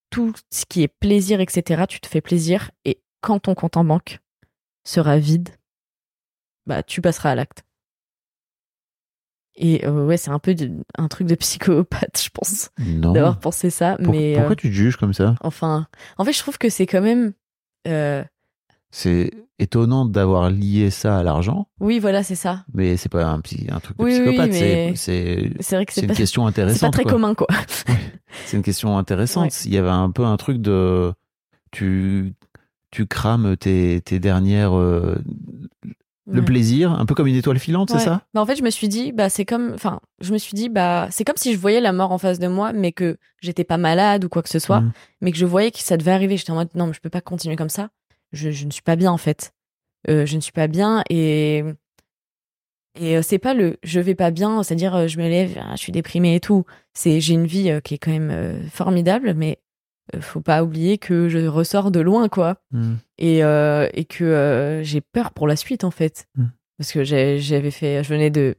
tout 0.10 0.32
ce 0.52 0.64
qui 0.66 0.84
est 0.84 0.88
plaisir, 0.88 1.42
etc. 1.42 1.84
Tu 1.86 2.00
te 2.00 2.08
fais 2.08 2.22
plaisir 2.22 2.72
et 2.86 3.02
quand 3.20 3.42
ton 3.42 3.56
compte 3.56 3.76
en 3.76 3.84
banque 3.84 4.20
sera 4.86 5.18
vide, 5.18 5.50
bah 6.66 6.82
tu 6.82 7.02
passeras 7.02 7.32
à 7.32 7.36
l'acte. 7.36 7.64
Et 9.62 9.86
euh, 9.86 10.06
ouais, 10.06 10.16
c'est 10.18 10.32
un 10.32 10.40
peu 10.40 10.56
de- 10.56 10.72
un 10.98 11.08
truc 11.10 11.28
de 11.28 11.36
psychopathe, 11.36 12.22
je 12.24 12.30
pense, 12.34 12.70
d'avoir 13.14 13.40
pensé 13.40 13.70
ça. 13.70 13.98
Pour- 14.02 14.14
mais 14.14 14.34
Pourquoi 14.36 14.54
euh, 14.54 14.56
tu 14.56 14.70
te 14.70 14.74
juges 14.74 14.96
comme 14.96 15.14
ça? 15.14 15.36
enfin, 15.42 15.88
en 16.18 16.24
fait, 16.26 16.32
je 16.34 16.40
trouve 16.40 16.58
que 16.58 16.70
c'est 16.70 16.86
quand 16.88 17.02
même. 17.02 17.34
euh, 17.88 18.24
C'est 18.92 19.32
étonnant 19.60 20.06
d'avoir 20.06 20.50
lié 20.50 20.90
ça 20.90 21.18
à 21.20 21.24
l'argent, 21.24 21.68
Oui, 21.82 22.00
voilà, 22.00 22.24
c'est 22.24 22.36
ça. 22.36 22.64
mais 22.74 22.96
c'est 22.98 23.10
pas 23.10 23.26
un, 23.26 23.42
psy- 23.42 23.68
un 23.70 23.80
truc 23.82 23.98
de 23.98 24.04
Oui, 24.04 24.12
oui, 24.14 24.20
psychopathe. 24.24 24.54
c'est- 24.54 24.62
mais 24.62 24.96
C'est 24.96 25.52
C'est 25.60 25.76
vrai 25.76 25.86
que 25.86 25.92
c'est 25.94 26.02
c'est 26.02 26.06
une 26.08 26.12
pas, 26.12 26.16
question 26.16 26.44
c'est 26.44 26.50
intéressante. 26.50 26.82
pas 26.92 26.96
très 26.96 27.04
quoi. 27.04 27.12
commun, 27.12 27.36
quoi. 27.36 27.48
C'est 28.46 28.56
une 28.58 28.64
question 28.64 28.98
intéressante. 28.98 29.46
Ouais. 29.52 29.66
Il 29.66 29.74
y 29.74 29.78
avait 29.78 29.90
un 29.90 30.10
peu 30.12 30.24
un 30.26 30.38
truc 30.38 30.60
de. 30.62 31.14
Tu, 31.72 32.34
tu 32.92 33.06
crames 33.06 33.58
tes, 33.58 34.02
tes 34.02 34.20
dernières. 34.20 34.76
euh, 34.78 35.16
le 36.32 36.44
plaisir, 36.46 36.92
un 36.92 37.06
peu 37.06 37.16
comme 37.16 37.28
une 37.28 37.36
étoile 37.36 37.60
filante, 37.60 37.92
Ouais. 37.92 38.00
c'est 38.00 38.06
ça? 38.06 38.22
Bah, 38.34 38.42
en 38.42 38.46
fait, 38.46 38.56
je 38.56 38.64
me 38.64 38.70
suis 38.70 38.88
dit, 38.88 39.12
bah, 39.12 39.30
c'est 39.30 39.46
comme, 39.46 39.72
enfin, 39.74 40.00
je 40.22 40.32
me 40.34 40.38
suis 40.38 40.54
dit, 40.54 40.70
bah, 40.70 41.08
c'est 41.12 41.24
comme 41.24 41.38
si 41.38 41.54
je 41.54 41.58
voyais 41.60 41.82
la 41.82 41.92
mort 41.94 42.12
en 42.12 42.18
face 42.18 42.40
de 42.40 42.48
moi, 42.48 42.72
mais 42.74 42.92
que 42.92 43.18
j'étais 43.42 43.64
pas 43.64 43.78
malade 43.78 44.24
ou 44.26 44.30
quoi 44.30 44.42
que 44.44 44.50
ce 44.50 44.60
soit, 44.60 44.82
Mhm. 44.82 44.92
mais 45.22 45.32
que 45.32 45.38
je 45.38 45.46
voyais 45.46 45.72
que 45.72 45.80
ça 45.80 45.98
devait 45.98 46.12
arriver. 46.12 46.38
J'étais 46.38 46.52
en 46.52 46.56
mode, 46.56 46.70
non, 46.76 46.88
mais 46.88 46.94
je 46.94 47.00
peux 47.02 47.10
pas 47.10 47.22
continuer 47.22 47.56
comme 47.56 47.70
ça. 47.70 47.90
Je, 48.32 48.52
je 48.52 48.66
ne 48.66 48.72
suis 48.72 48.82
pas 48.84 48.96
bien, 48.96 49.12
en 49.12 49.18
fait. 49.18 49.54
Euh, 50.08 50.26
je 50.26 50.36
ne 50.36 50.42
suis 50.42 50.52
pas 50.54 50.68
bien 50.68 51.04
et, 51.10 51.64
et 53.00 53.18
euh, 53.18 53.22
c'est 53.22 53.38
pas 53.40 53.54
le 53.54 53.78
je 53.84 54.00
vais 54.00 54.16
pas 54.16 54.32
bien, 54.32 54.64
c'est-à-dire 54.64 54.96
euh, 54.96 55.08
je 55.08 55.18
me 55.20 55.28
lève, 55.28 55.58
ah, 55.60 55.72
je 55.76 55.80
suis 55.80 55.92
déprimée 55.92 56.36
et 56.36 56.40
tout. 56.40 56.64
C'est, 56.94 57.20
j'ai 57.22 57.34
une 57.34 57.46
vie 57.46 57.72
qui 57.84 57.96
est 57.96 57.98
quand 57.98 58.12
même 58.12 58.62
formidable, 58.72 59.34
mais 59.36 59.60
faut 60.22 60.42
pas 60.42 60.64
oublier 60.64 60.98
que 60.98 61.30
je 61.30 61.46
ressors 61.48 61.92
de 61.92 62.00
loin, 62.00 62.30
quoi. 62.30 62.58
Mhm. 62.72 62.98
et, 63.18 63.44
euh, 63.44 63.88
et 63.94 64.06
que 64.06 64.24
euh, 64.24 64.84
j'ai 64.84 65.02
peur 65.02 65.32
pour 65.32 65.48
la 65.48 65.56
suite 65.56 65.84
en 65.84 65.92
fait. 65.92 66.28
Mm. 66.36 66.46
parce 66.78 66.92
que 66.92 67.04
j'avais 67.04 67.72
fait 67.72 68.04
je 68.04 68.10
venais 68.10 68.30
de 68.30 68.56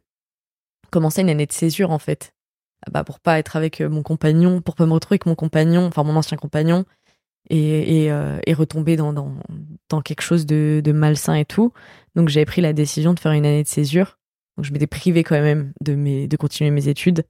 commencer 0.90 1.22
une 1.22 1.30
année 1.30 1.46
de 1.46 1.52
césure 1.52 1.90
en 1.90 1.98
fait. 1.98 2.32
Ah 2.86 2.90
bah, 2.92 3.04
pour 3.04 3.20
pas 3.20 3.38
être 3.38 3.56
avec 3.56 3.80
euh, 3.80 3.88
mon 3.88 4.02
compagnon 4.02 4.60
pour 4.62 4.74
pas 4.74 4.86
me 4.86 4.92
retrouver 4.92 5.14
avec 5.16 5.26
mon 5.26 5.34
compagnon 5.34 5.84
enfin 5.86 6.02
mon 6.02 6.16
ancien 6.16 6.36
compagnon 6.38 6.84
et, 7.50 8.04
et, 8.04 8.12
euh, 8.12 8.38
et 8.46 8.54
retomber 8.54 8.96
dans, 8.96 9.12
dans, 9.12 9.34
dans 9.88 10.00
quelque 10.02 10.22
chose 10.22 10.46
de, 10.46 10.80
de 10.84 10.92
malsain 10.92 11.34
et 11.34 11.44
tout. 11.44 11.72
Donc 12.14 12.28
j'avais 12.28 12.46
pris 12.46 12.60
la 12.60 12.72
décision 12.72 13.12
de 13.14 13.20
faire 13.20 13.32
une 13.32 13.44
année 13.46 13.62
de 13.62 13.68
césure. 13.68 14.18
Donc 14.56 14.64
je 14.66 14.72
m'étais 14.72 14.86
privée 14.86 15.24
quand 15.24 15.40
même 15.40 15.72
de, 15.82 15.94
mes, 15.94 16.26
de 16.28 16.36
continuer 16.36 16.70
mes 16.70 16.88
études. 16.88 17.24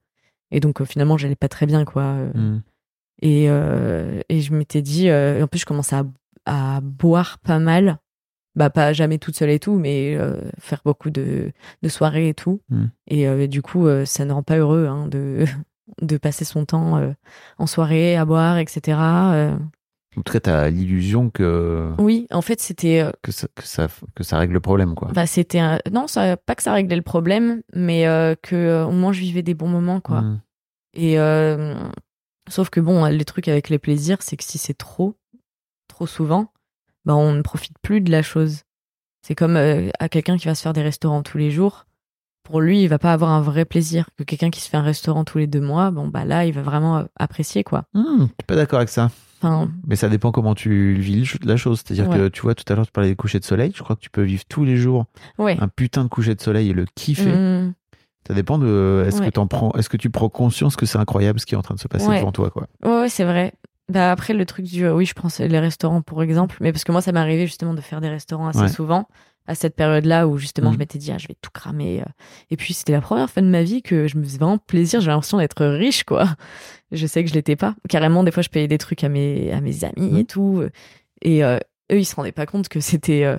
Et 0.50 0.60
donc 0.60 0.80
euh, 0.80 0.84
finalement 0.84 1.16
j'allais 1.16 1.36
pas 1.36 1.48
très 1.48 1.66
bien 1.66 1.84
quoi. 1.84 2.02
Euh, 2.02 2.32
Mhm. 2.34 2.62
Et, 3.20 3.46
euh, 3.48 4.20
et 4.28 4.40
je 4.40 4.52
m'étais 4.54 4.82
dit, 4.82 5.08
euh, 5.08 5.38
et 5.38 5.42
en 5.42 5.46
plus, 5.46 5.60
je 5.60 5.66
commençais 5.66 5.96
à, 5.96 6.04
à 6.46 6.80
boire 6.80 7.38
pas 7.38 7.58
mal. 7.58 7.98
Bah, 8.56 8.68
pas 8.68 8.92
jamais 8.92 9.18
toute 9.18 9.36
seule 9.36 9.50
et 9.50 9.60
tout, 9.60 9.76
mais 9.78 10.16
euh, 10.16 10.40
faire 10.58 10.80
beaucoup 10.84 11.10
de, 11.10 11.52
de 11.82 11.88
soirées 11.88 12.28
et 12.30 12.34
tout. 12.34 12.60
Mm. 12.68 12.84
Et 13.06 13.48
du 13.48 13.62
coup, 13.62 13.86
ça 14.04 14.24
ne 14.24 14.32
rend 14.32 14.42
pas 14.42 14.56
heureux 14.58 14.86
hein, 14.86 15.06
de, 15.06 15.44
de 16.02 16.16
passer 16.16 16.44
son 16.44 16.64
temps 16.64 16.96
euh, 16.98 17.12
en 17.58 17.66
soirée, 17.68 18.16
à 18.16 18.24
boire, 18.24 18.58
etc. 18.58 18.98
Euh, 19.00 19.56
En 20.16 20.22
tout 20.22 20.32
cas, 20.32 20.40
tu 20.40 20.50
as 20.50 20.68
l'illusion 20.68 21.30
que, 21.30 21.92
oui, 21.98 22.26
en 22.32 22.42
fait, 22.42 22.60
c'était. 22.60 23.02
euh, 23.02 23.12
que, 23.22 23.30
ça, 23.30 23.46
que, 23.54 23.62
ça, 23.64 23.86
que 24.16 24.24
ça 24.24 24.36
règle 24.36 24.54
le 24.54 24.60
problème. 24.60 24.96
Quoi. 24.96 25.12
bah, 25.14 25.26
c'était 25.26 25.60
un- 25.60 25.78
non, 25.92 26.08
ça, 26.08 26.36
pas 26.36 26.56
que 26.56 26.62
ça 26.64 26.72
réglait 26.72 26.96
le 26.96 27.02
problème, 27.02 27.62
mais 27.72 28.02
que 28.42 28.82
au 28.82 28.90
moins 28.92 29.12
je 29.12 29.20
vivais 29.20 29.42
des 29.42 29.54
bons 29.54 29.68
moments, 29.68 30.00
quoi. 30.00 30.22
Mhm. 30.22 30.40
Et 30.94 31.14
sauf 32.50 32.68
que 32.70 32.80
bon, 32.80 33.04
les 33.06 33.24
trucs 33.24 33.48
avec 33.48 33.68
les 33.68 33.78
plaisirs, 33.78 34.18
c'est 34.20 34.36
que 34.36 34.44
si 34.44 34.58
c'est 34.58 34.74
trop, 34.76 35.16
trop 35.88 36.06
souvent, 36.06 36.52
bah 37.04 37.14
on 37.14 37.32
ne 37.32 37.42
profite 37.42 37.76
plus 37.82 38.00
de 38.00 38.10
la 38.10 38.22
chose. 38.22 38.62
C'est 39.26 39.34
comme 39.34 39.56
euh, 39.56 39.90
à 39.98 40.08
quelqu'un 40.08 40.36
qui 40.38 40.46
va 40.46 40.54
se 40.54 40.62
faire 40.62 40.72
des 40.72 40.82
restaurants 40.82 41.22
tous 41.22 41.38
les 41.38 41.50
jours. 41.50 41.86
Pour 42.42 42.60
lui, 42.60 42.82
il 42.82 42.88
va 42.88 42.98
pas 42.98 43.12
avoir 43.12 43.30
un 43.30 43.42
vrai 43.42 43.64
plaisir. 43.64 44.08
Que 44.16 44.24
quelqu'un 44.24 44.50
qui 44.50 44.60
se 44.60 44.68
fait 44.68 44.76
un 44.76 44.82
restaurant 44.82 45.24
tous 45.24 45.38
les 45.38 45.46
deux 45.46 45.60
mois, 45.60 45.90
bon 45.90 46.08
bah 46.08 46.24
là, 46.24 46.46
il 46.46 46.52
va 46.52 46.62
vraiment 46.62 46.98
euh, 46.98 47.04
apprécier 47.16 47.64
quoi. 47.64 47.84
Mhm. 47.94 48.04
Je 48.20 48.24
suis 48.24 48.32
pas 48.46 48.56
d'accord 48.56 48.78
avec 48.78 48.88
ça. 48.88 49.10
Enfin, 49.42 49.70
Mais 49.86 49.96
ça 49.96 50.10
dépend 50.10 50.32
comment 50.32 50.54
tu 50.54 50.94
vis 50.94 51.38
la 51.44 51.56
chose. 51.56 51.82
C'est-à-dire 51.84 52.08
Ouais. 52.10 52.16
que 52.16 52.28
tu 52.28 52.42
vois, 52.42 52.54
tout 52.54 52.70
à 52.70 52.76
l'heure, 52.76 52.84
tu 52.86 52.92
parlais 52.92 53.08
des 53.08 53.16
couchers 53.16 53.38
de 53.40 53.44
soleil. 53.44 53.72
Je 53.74 53.82
crois 53.82 53.96
que 53.96 54.00
tu 54.02 54.10
peux 54.10 54.22
vivre 54.22 54.44
tous 54.48 54.64
les 54.64 54.76
jours 54.76 55.06
ouais. 55.38 55.56
un 55.60 55.68
putain 55.68 56.04
de 56.04 56.08
coucher 56.08 56.34
de 56.34 56.40
soleil 56.42 56.68
et 56.68 56.72
le 56.74 56.84
kiffer. 56.94 57.32
Mm, 57.32 57.74
Ça 58.28 58.34
dépend 58.34 58.58
de 58.58 59.04
est-ce 59.06 59.20
que 59.22 59.30
t'en 59.30 59.46
prends, 59.46 59.72
est-ce 59.72 59.88
que 59.88 59.96
tu 59.96 60.10
prends 60.10 60.28
conscience 60.28 60.76
que 60.76 60.86
c'est 60.86 60.98
incroyable 60.98 61.40
ce 61.40 61.46
qui 61.46 61.54
est 61.54 61.58
en 61.58 61.62
train 61.62 61.74
de 61.74 61.80
se 61.80 61.88
passer 61.88 62.06
Ouais. 62.06 62.18
devant 62.20 62.32
toi, 62.32 62.50
quoi? 62.50 62.66
ouais, 62.84 63.00
ouais, 63.02 63.08
c'est 63.08 63.24
vrai. 63.24 63.52
Bah 63.90 64.12
après 64.12 64.34
le 64.34 64.46
truc 64.46 64.66
du 64.66 64.88
oui, 64.88 65.04
je 65.04 65.14
prends 65.14 65.28
les 65.40 65.58
restaurants 65.58 66.00
pour 66.02 66.22
exemple, 66.22 66.56
mais 66.60 66.70
parce 66.70 66.84
que 66.84 66.92
moi 66.92 67.00
ça 67.00 67.10
m'est 67.10 67.18
arrivé 67.18 67.46
justement 67.46 67.74
de 67.74 67.80
faire 67.80 68.00
des 68.00 68.08
restaurants 68.08 68.46
assez 68.48 68.68
souvent. 68.68 69.08
à 69.48 69.56
cette 69.56 69.74
période-là 69.74 70.28
où 70.28 70.38
justement 70.38 70.70
je 70.72 70.78
m'étais 70.78 70.98
dit 70.98 71.10
ah, 71.10 71.18
je 71.18 71.26
vais 71.26 71.34
tout 71.42 71.50
cramer. 71.52 72.02
euh. 72.02 72.04
Et 72.50 72.56
puis 72.56 72.72
c'était 72.72 72.92
la 72.92 73.00
première 73.00 73.28
fois 73.28 73.42
de 73.42 73.48
ma 73.48 73.64
vie 73.64 73.82
que 73.82 74.06
je 74.06 74.16
me 74.16 74.22
faisais 74.22 74.38
vraiment 74.38 74.58
plaisir. 74.58 75.00
J'avais 75.00 75.12
l'impression 75.14 75.38
d'être 75.38 75.66
riche 75.66 76.04
quoi. 76.04 76.28
Je 76.92 77.04
sais 77.04 77.24
que 77.24 77.30
je 77.30 77.34
l'étais 77.34 77.56
pas. 77.56 77.74
Carrément 77.88 78.22
des 78.22 78.30
fois 78.30 78.44
je 78.44 78.48
payais 78.48 78.68
des 78.68 78.78
trucs 78.78 79.02
à 79.02 79.08
mes 79.08 79.50
à 79.50 79.60
mes 79.60 79.82
amis 79.82 80.10
Mhm. 80.12 80.16
et 80.18 80.24
tout. 80.24 80.62
Et 81.22 81.42
euh, 81.42 81.58
eux 81.90 81.98
ils 81.98 82.04
se 82.04 82.14
rendaient 82.14 82.30
pas 82.30 82.46
compte 82.46 82.68
que 82.68 82.78
c'était 82.78 83.24
euh, 83.24 83.38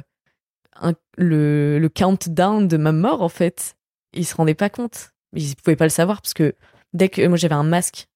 le 1.17 1.79
le 1.79 1.89
countdown 1.89 2.67
de 2.67 2.75
ma 2.77 2.91
mort 2.91 3.21
en 3.21 3.29
fait. 3.29 3.75
Ils 4.13 4.25
se 4.25 4.35
rendaient 4.35 4.53
pas 4.53 4.69
compte. 4.69 5.11
Ils 5.33 5.55
pouvaient 5.55 5.75
pas 5.75 5.85
le 5.85 5.89
savoir 5.89 6.21
parce 6.21 6.33
que 6.33 6.55
dès 6.93 7.09
que 7.09 7.25
moi 7.27 7.37
j'avais 7.37 7.55
un 7.55 7.63
masque, 7.63 8.07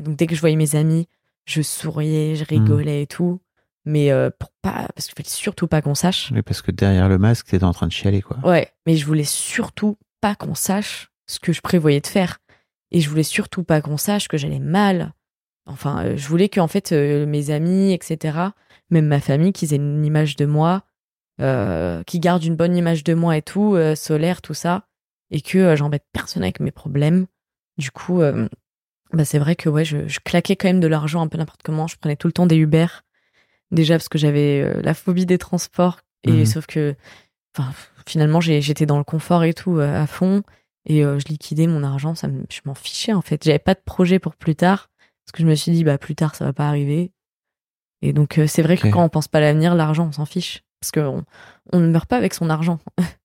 donc 0.00 0.16
dès 0.16 0.26
que 0.26 0.34
je 0.34 0.40
voyais 0.40 0.56
mes 0.56 0.74
amis, 0.74 1.08
je 1.44 1.62
souriais, 1.62 2.36
je 2.36 2.44
rigolais 2.44 3.02
et 3.02 3.06
tout. 3.06 3.40
Mais 3.84 4.12
euh, 4.12 4.30
pour 4.38 4.50
pas, 4.62 4.88
parce 4.94 5.06
qu'il 5.06 5.14
fallait 5.16 5.28
surtout 5.28 5.66
pas 5.66 5.82
qu'on 5.82 5.94
sache. 5.94 6.30
Oui, 6.32 6.42
parce 6.42 6.62
que 6.62 6.70
derrière 6.70 7.08
le 7.08 7.18
masque, 7.18 7.48
t'étais 7.48 7.64
en 7.64 7.72
train 7.72 7.88
de 7.88 7.92
chialer, 7.92 8.22
quoi. 8.22 8.38
Ouais, 8.44 8.72
mais 8.86 8.96
je 8.96 9.04
voulais 9.04 9.24
surtout 9.24 9.96
pas 10.20 10.34
qu'on 10.36 10.54
sache 10.54 11.10
ce 11.26 11.40
que 11.40 11.52
je 11.52 11.60
prévoyais 11.60 12.00
de 12.00 12.06
faire. 12.06 12.38
Et 12.92 13.00
je 13.00 13.08
voulais 13.08 13.22
surtout 13.22 13.64
pas 13.64 13.80
qu'on 13.80 13.96
sache 13.96 14.28
que 14.28 14.36
j'allais 14.36 14.60
mal. 14.60 15.14
Enfin, 15.66 16.04
euh, 16.04 16.16
je 16.16 16.28
voulais 16.28 16.48
que 16.48 16.60
en 16.60 16.68
fait 16.68 16.92
euh, 16.92 17.26
mes 17.26 17.50
amis, 17.50 17.92
etc., 17.92 18.38
même 18.90 19.06
ma 19.06 19.20
famille, 19.20 19.52
qu'ils 19.52 19.72
aient 19.72 19.78
une 19.78 20.04
image 20.04 20.36
de 20.36 20.46
moi, 20.46 20.82
qu'ils 21.38 22.20
gardent 22.20 22.44
une 22.44 22.54
bonne 22.54 22.76
image 22.76 23.02
de 23.02 23.14
moi 23.14 23.36
et 23.36 23.42
tout, 23.42 23.76
solaire, 23.96 24.42
tout 24.42 24.54
ça, 24.54 24.86
et 25.32 25.40
que 25.40 25.58
euh, 25.58 25.76
j'embête 25.76 26.04
personne 26.12 26.44
avec 26.44 26.60
mes 26.60 26.70
problèmes. 26.70 27.26
Du 27.78 27.90
coup, 27.90 28.20
euh, 28.20 28.48
bah, 29.12 29.24
c'est 29.24 29.38
vrai 29.40 29.56
que 29.56 29.68
ouais, 29.68 29.84
je, 29.84 30.06
je 30.06 30.20
claquais 30.20 30.54
quand 30.56 30.68
même 30.68 30.78
de 30.80 30.86
l'argent 30.86 31.20
un 31.22 31.26
peu 31.28 31.38
n'importe 31.38 31.62
comment. 31.64 31.88
Je 31.88 31.96
prenais 31.96 32.14
tout 32.16 32.28
le 32.28 32.32
temps 32.32 32.46
des 32.46 32.56
Uber, 32.56 32.86
déjà 33.72 33.94
parce 33.94 34.08
que 34.08 34.18
j'avais 34.18 34.60
euh, 34.62 34.80
la 34.82 34.94
phobie 34.94 35.26
des 35.26 35.38
transports. 35.38 35.98
Et 36.24 36.30
Mhm. 36.32 36.46
sauf 36.46 36.66
que, 36.66 36.94
enfin, 37.58 37.72
finalement, 38.06 38.40
j'étais 38.40 38.86
dans 38.86 38.98
le 38.98 39.04
confort 39.04 39.42
et 39.42 39.54
tout 39.54 39.80
à 39.80 40.06
fond. 40.06 40.42
Et 40.86 41.04
euh, 41.04 41.18
je 41.18 41.26
liquidais 41.26 41.66
mon 41.66 41.82
argent, 41.82 42.14
ça 42.14 42.28
me- 42.28 42.44
je 42.50 42.60
m'en 42.64 42.74
fichais 42.74 43.12
en 43.12 43.22
fait. 43.22 43.42
J'avais 43.44 43.58
pas 43.58 43.74
de 43.74 43.80
projet 43.84 44.18
pour 44.18 44.36
plus 44.36 44.54
tard. 44.54 44.88
Parce 45.24 45.32
que 45.32 45.42
je 45.42 45.48
me 45.48 45.54
suis 45.54 45.72
dit, 45.72 45.84
bah 45.84 45.98
plus 45.98 46.14
tard, 46.16 46.34
ça 46.34 46.44
va 46.44 46.52
pas 46.52 46.68
arriver. 46.68 47.12
Et 48.02 48.12
donc, 48.12 48.38
euh, 48.38 48.46
c'est 48.48 48.62
vrai 48.62 48.76
que 48.76 48.88
quand 48.92 49.04
on 49.04 49.08
pense 49.08 49.28
pas 49.28 49.38
à 49.38 49.42
l'avenir, 49.42 49.74
l'argent, 49.76 50.08
on 50.08 50.12
s'en 50.12 50.26
fiche. 50.26 50.62
Parce 50.80 50.90
qu'on 50.90 51.24
on 51.72 51.78
ne 51.78 51.86
meurt 51.86 52.08
pas 52.08 52.16
avec 52.16 52.34
son 52.34 52.50
argent. 52.50 52.80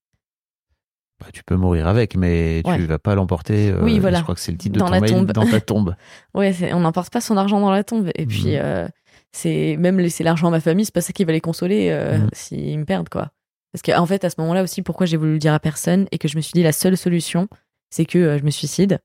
Bah, 1.19 1.27
tu 1.33 1.43
peux 1.43 1.55
mourir 1.55 1.87
avec, 1.87 2.15
mais 2.15 2.61
Ouais. 2.65 2.77
tu 2.77 2.85
vas 2.85 2.99
pas 2.99 3.15
l'emporter. 3.15 3.71
euh, 3.71 3.81
Oui, 3.83 3.97
voilà. 3.99 4.19
Je 4.19 4.23
crois 4.23 4.35
que 4.35 4.41
c'est 4.41 4.51
le 4.51 4.57
titre 4.59 4.73
de 4.75 4.79
Dans 4.79 4.85
ton 4.85 4.91
la 4.91 4.99
mail, 5.01 5.09
tombe. 5.11 5.31
dans 5.31 5.45
ta 5.47 5.59
tombe. 5.61 5.95
Ouais, 6.35 6.53
on 6.73 6.79
n'emporte 6.81 7.11
pas 7.11 7.21
son 7.21 7.37
argent 7.37 7.59
dans 7.59 7.71
la 7.71 7.83
tombe. 7.83 8.11
Et 8.15 8.25
puis, 8.27 8.49
Mhm. 8.55 8.59
euh, 8.61 8.87
c'est 9.31 9.77
même 9.77 9.99
laisser 9.99 10.23
l'argent 10.23 10.47
à 10.47 10.51
ma 10.51 10.59
famille, 10.59 10.85
c'est 10.85 10.93
pas 10.93 11.01
ça 11.01 11.13
qui 11.13 11.23
va 11.25 11.31
les 11.33 11.41
consoler 11.41 11.89
euh, 11.89 12.19
Mhm. 12.19 12.29
s'ils 12.33 12.79
me 12.79 12.85
perdent, 12.85 13.09
quoi. 13.09 13.31
Parce 13.71 13.81
qu'en 13.81 14.05
fait, 14.05 14.23
à 14.25 14.29
ce 14.29 14.35
moment-là 14.39 14.61
aussi, 14.63 14.81
pourquoi 14.83 15.05
j'ai 15.07 15.17
voulu 15.17 15.33
le 15.33 15.39
dire 15.39 15.53
à 15.53 15.59
personne 15.59 16.07
et 16.11 16.17
que 16.19 16.27
je 16.27 16.37
me 16.37 16.41
suis 16.41 16.53
dit 16.53 16.63
la 16.63 16.71
seule 16.71 16.95
solution, 16.97 17.47
c'est 17.89 18.05
que 18.05 18.17
euh, 18.19 18.37
je 18.37 18.43
me 18.43 18.51
suicide. 18.51 18.99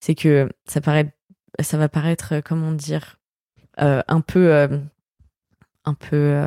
C'est 0.00 0.14
que 0.14 0.50
ça 0.66 0.80
paraît, 0.82 1.14
ça 1.62 1.78
va 1.78 1.88
paraître, 1.88 2.34
comment 2.44 2.72
dire, 2.72 3.16
un 3.78 4.20
peu, 4.20 4.68
un 5.86 5.94
peu, 5.94 6.42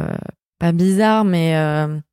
pas 0.60 0.72
bizarre, 0.72 1.26
mais 1.26 1.56
un 1.56 2.04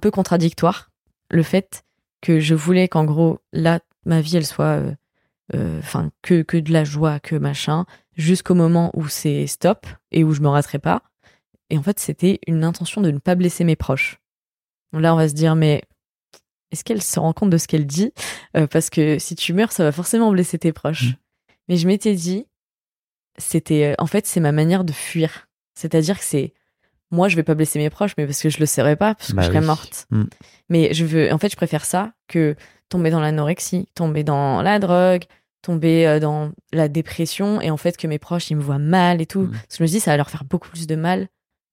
peu 0.00 0.10
contradictoire. 0.10 0.87
Le 1.30 1.42
fait 1.42 1.84
que 2.20 2.40
je 2.40 2.54
voulais 2.54 2.88
qu'en 2.88 3.04
gros, 3.04 3.40
là, 3.52 3.80
ma 4.04 4.20
vie, 4.20 4.36
elle 4.36 4.46
soit 4.46 4.80
euh, 4.80 4.94
euh, 5.54 5.78
enfin 5.78 6.10
que, 6.22 6.42
que 6.42 6.56
de 6.56 6.72
la 6.72 6.84
joie, 6.84 7.20
que 7.20 7.36
machin, 7.36 7.86
jusqu'au 8.16 8.54
moment 8.54 8.90
où 8.94 9.08
c'est 9.08 9.46
stop 9.46 9.86
et 10.10 10.24
où 10.24 10.32
je 10.32 10.40
me 10.40 10.48
raterai 10.48 10.78
pas. 10.78 11.02
Et 11.70 11.78
en 11.78 11.82
fait, 11.82 11.98
c'était 11.98 12.40
une 12.46 12.64
intention 12.64 13.00
de 13.00 13.10
ne 13.10 13.18
pas 13.18 13.34
blesser 13.34 13.64
mes 13.64 13.76
proches. 13.76 14.20
Là, 14.92 15.14
on 15.14 15.16
va 15.16 15.28
se 15.28 15.34
dire, 15.34 15.54
mais 15.54 15.82
est-ce 16.70 16.84
qu'elle 16.84 17.02
se 17.02 17.20
rend 17.20 17.32
compte 17.32 17.50
de 17.50 17.58
ce 17.58 17.66
qu'elle 17.68 17.86
dit? 17.86 18.12
Euh, 18.56 18.66
Parce 18.66 18.90
que 18.90 19.18
si 19.18 19.36
tu 19.36 19.52
meurs, 19.52 19.72
ça 19.72 19.84
va 19.84 19.92
forcément 19.92 20.30
blesser 20.32 20.58
tes 20.58 20.72
proches. 20.72 21.10
Mm. 21.10 21.14
Mais 21.68 21.76
je 21.76 21.86
m'étais 21.86 22.14
dit, 22.14 22.46
c'était, 23.36 23.94
en 23.98 24.06
fait, 24.06 24.26
c'est 24.26 24.40
ma 24.40 24.52
manière 24.52 24.84
de 24.84 24.92
fuir. 24.92 25.48
C'est-à-dire 25.74 26.18
que 26.18 26.24
c'est, 26.24 26.54
moi, 27.10 27.28
je 27.28 27.36
vais 27.36 27.42
pas 27.42 27.54
blesser 27.54 27.78
mes 27.78 27.90
proches, 27.90 28.12
mais 28.18 28.26
parce 28.26 28.42
que 28.42 28.50
je 28.50 28.58
le 28.58 28.66
serais 28.66 28.96
pas, 28.96 29.14
parce 29.14 29.30
que 29.30 29.36
Bah 29.36 29.42
je 29.42 29.48
serais 29.48 29.60
oui. 29.60 29.66
morte. 29.66 30.06
Mm. 30.10 30.24
Mais 30.68 30.92
je 30.92 31.04
veux, 31.04 31.32
en 31.32 31.38
fait, 31.38 31.50
je 31.50 31.56
préfère 31.56 31.84
ça 31.84 32.12
que 32.26 32.54
tomber 32.88 33.10
dans 33.10 33.20
l'anorexie, 33.20 33.88
tomber 33.94 34.24
dans 34.24 34.62
la 34.62 34.78
drogue, 34.78 35.24
tomber 35.62 36.06
euh, 36.06 36.20
dans 36.20 36.52
la 36.72 36.88
dépression 36.88 37.60
et 37.60 37.70
en 37.70 37.76
fait 37.76 37.96
que 37.96 38.06
mes 38.06 38.18
proches 38.18 38.50
ils 38.50 38.56
me 38.56 38.62
voient 38.62 38.78
mal 38.78 39.20
et 39.20 39.26
tout. 39.26 39.42
Mm. 39.42 39.50
Parce 39.50 39.66
que 39.66 39.76
je 39.78 39.82
me 39.82 39.88
dis 39.88 40.00
ça 40.00 40.12
va 40.12 40.16
leur 40.16 40.30
faire 40.30 40.44
beaucoup 40.44 40.68
plus 40.68 40.86
de 40.86 40.96
mal 40.96 41.28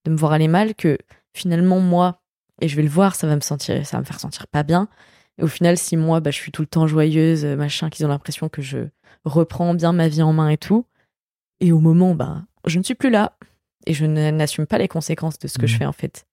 de 0.05 0.11
me 0.11 0.17
voir 0.17 0.33
aller 0.33 0.47
mal 0.47 0.75
que 0.75 0.97
finalement 1.33 1.79
moi 1.79 2.21
et 2.61 2.67
je 2.67 2.75
vais 2.75 2.81
le 2.83 2.89
voir 2.89 3.15
ça 3.15 3.27
va 3.27 3.35
me 3.35 3.41
sentir 3.41 3.85
ça 3.85 3.97
va 3.97 4.01
me 4.01 4.05
faire 4.05 4.19
sentir 4.19 4.47
pas 4.47 4.63
bien. 4.63 4.87
Et 5.37 5.43
au 5.43 5.47
final 5.47 5.77
si 5.77 5.97
moi 5.97 6.19
bah, 6.19 6.31
je 6.31 6.35
suis 6.37 6.51
tout 6.51 6.61
le 6.61 6.67
temps 6.67 6.87
joyeuse 6.87 7.45
euh, 7.45 7.55
machin 7.55 7.89
qu'ils 7.89 8.05
ont 8.05 8.09
l'impression 8.09 8.49
que 8.49 8.61
je 8.61 8.79
reprends 9.23 9.73
bien 9.73 9.93
ma 9.93 10.07
vie 10.07 10.21
en 10.23 10.33
main 10.33 10.49
et 10.49 10.57
tout 10.57 10.85
et 11.59 11.71
au 11.71 11.79
moment 11.79 12.15
bah 12.15 12.43
je 12.65 12.79
ne 12.79 12.83
suis 12.83 12.95
plus 12.95 13.09
là 13.09 13.37
et 13.85 13.93
je 13.93 14.05
n'assume 14.05 14.65
pas 14.65 14.77
les 14.77 14.87
conséquences 14.87 15.39
de 15.39 15.47
ce 15.47 15.57
que 15.57 15.67
je 15.67 15.77
fais 15.77 15.85
en 15.85 15.91
fait. 15.93 16.25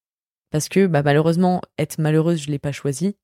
Parce 0.51 0.69
que 0.69 0.87
bah, 0.87 1.03
malheureusement 1.03 1.63
être 1.79 1.99
malheureuse 1.99 2.43
je 2.43 2.51
l'ai 2.51 2.59
pas 2.59 2.73
choisi 2.73 3.17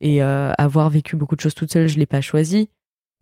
et 0.00 0.22
euh, 0.22 0.52
avoir 0.58 0.90
vécu 0.90 1.16
beaucoup 1.16 1.36
de 1.36 1.40
choses 1.40 1.54
toute 1.54 1.72
seule 1.72 1.88
je 1.88 1.98
l'ai 1.98 2.06
pas 2.06 2.20
choisi. 2.20 2.70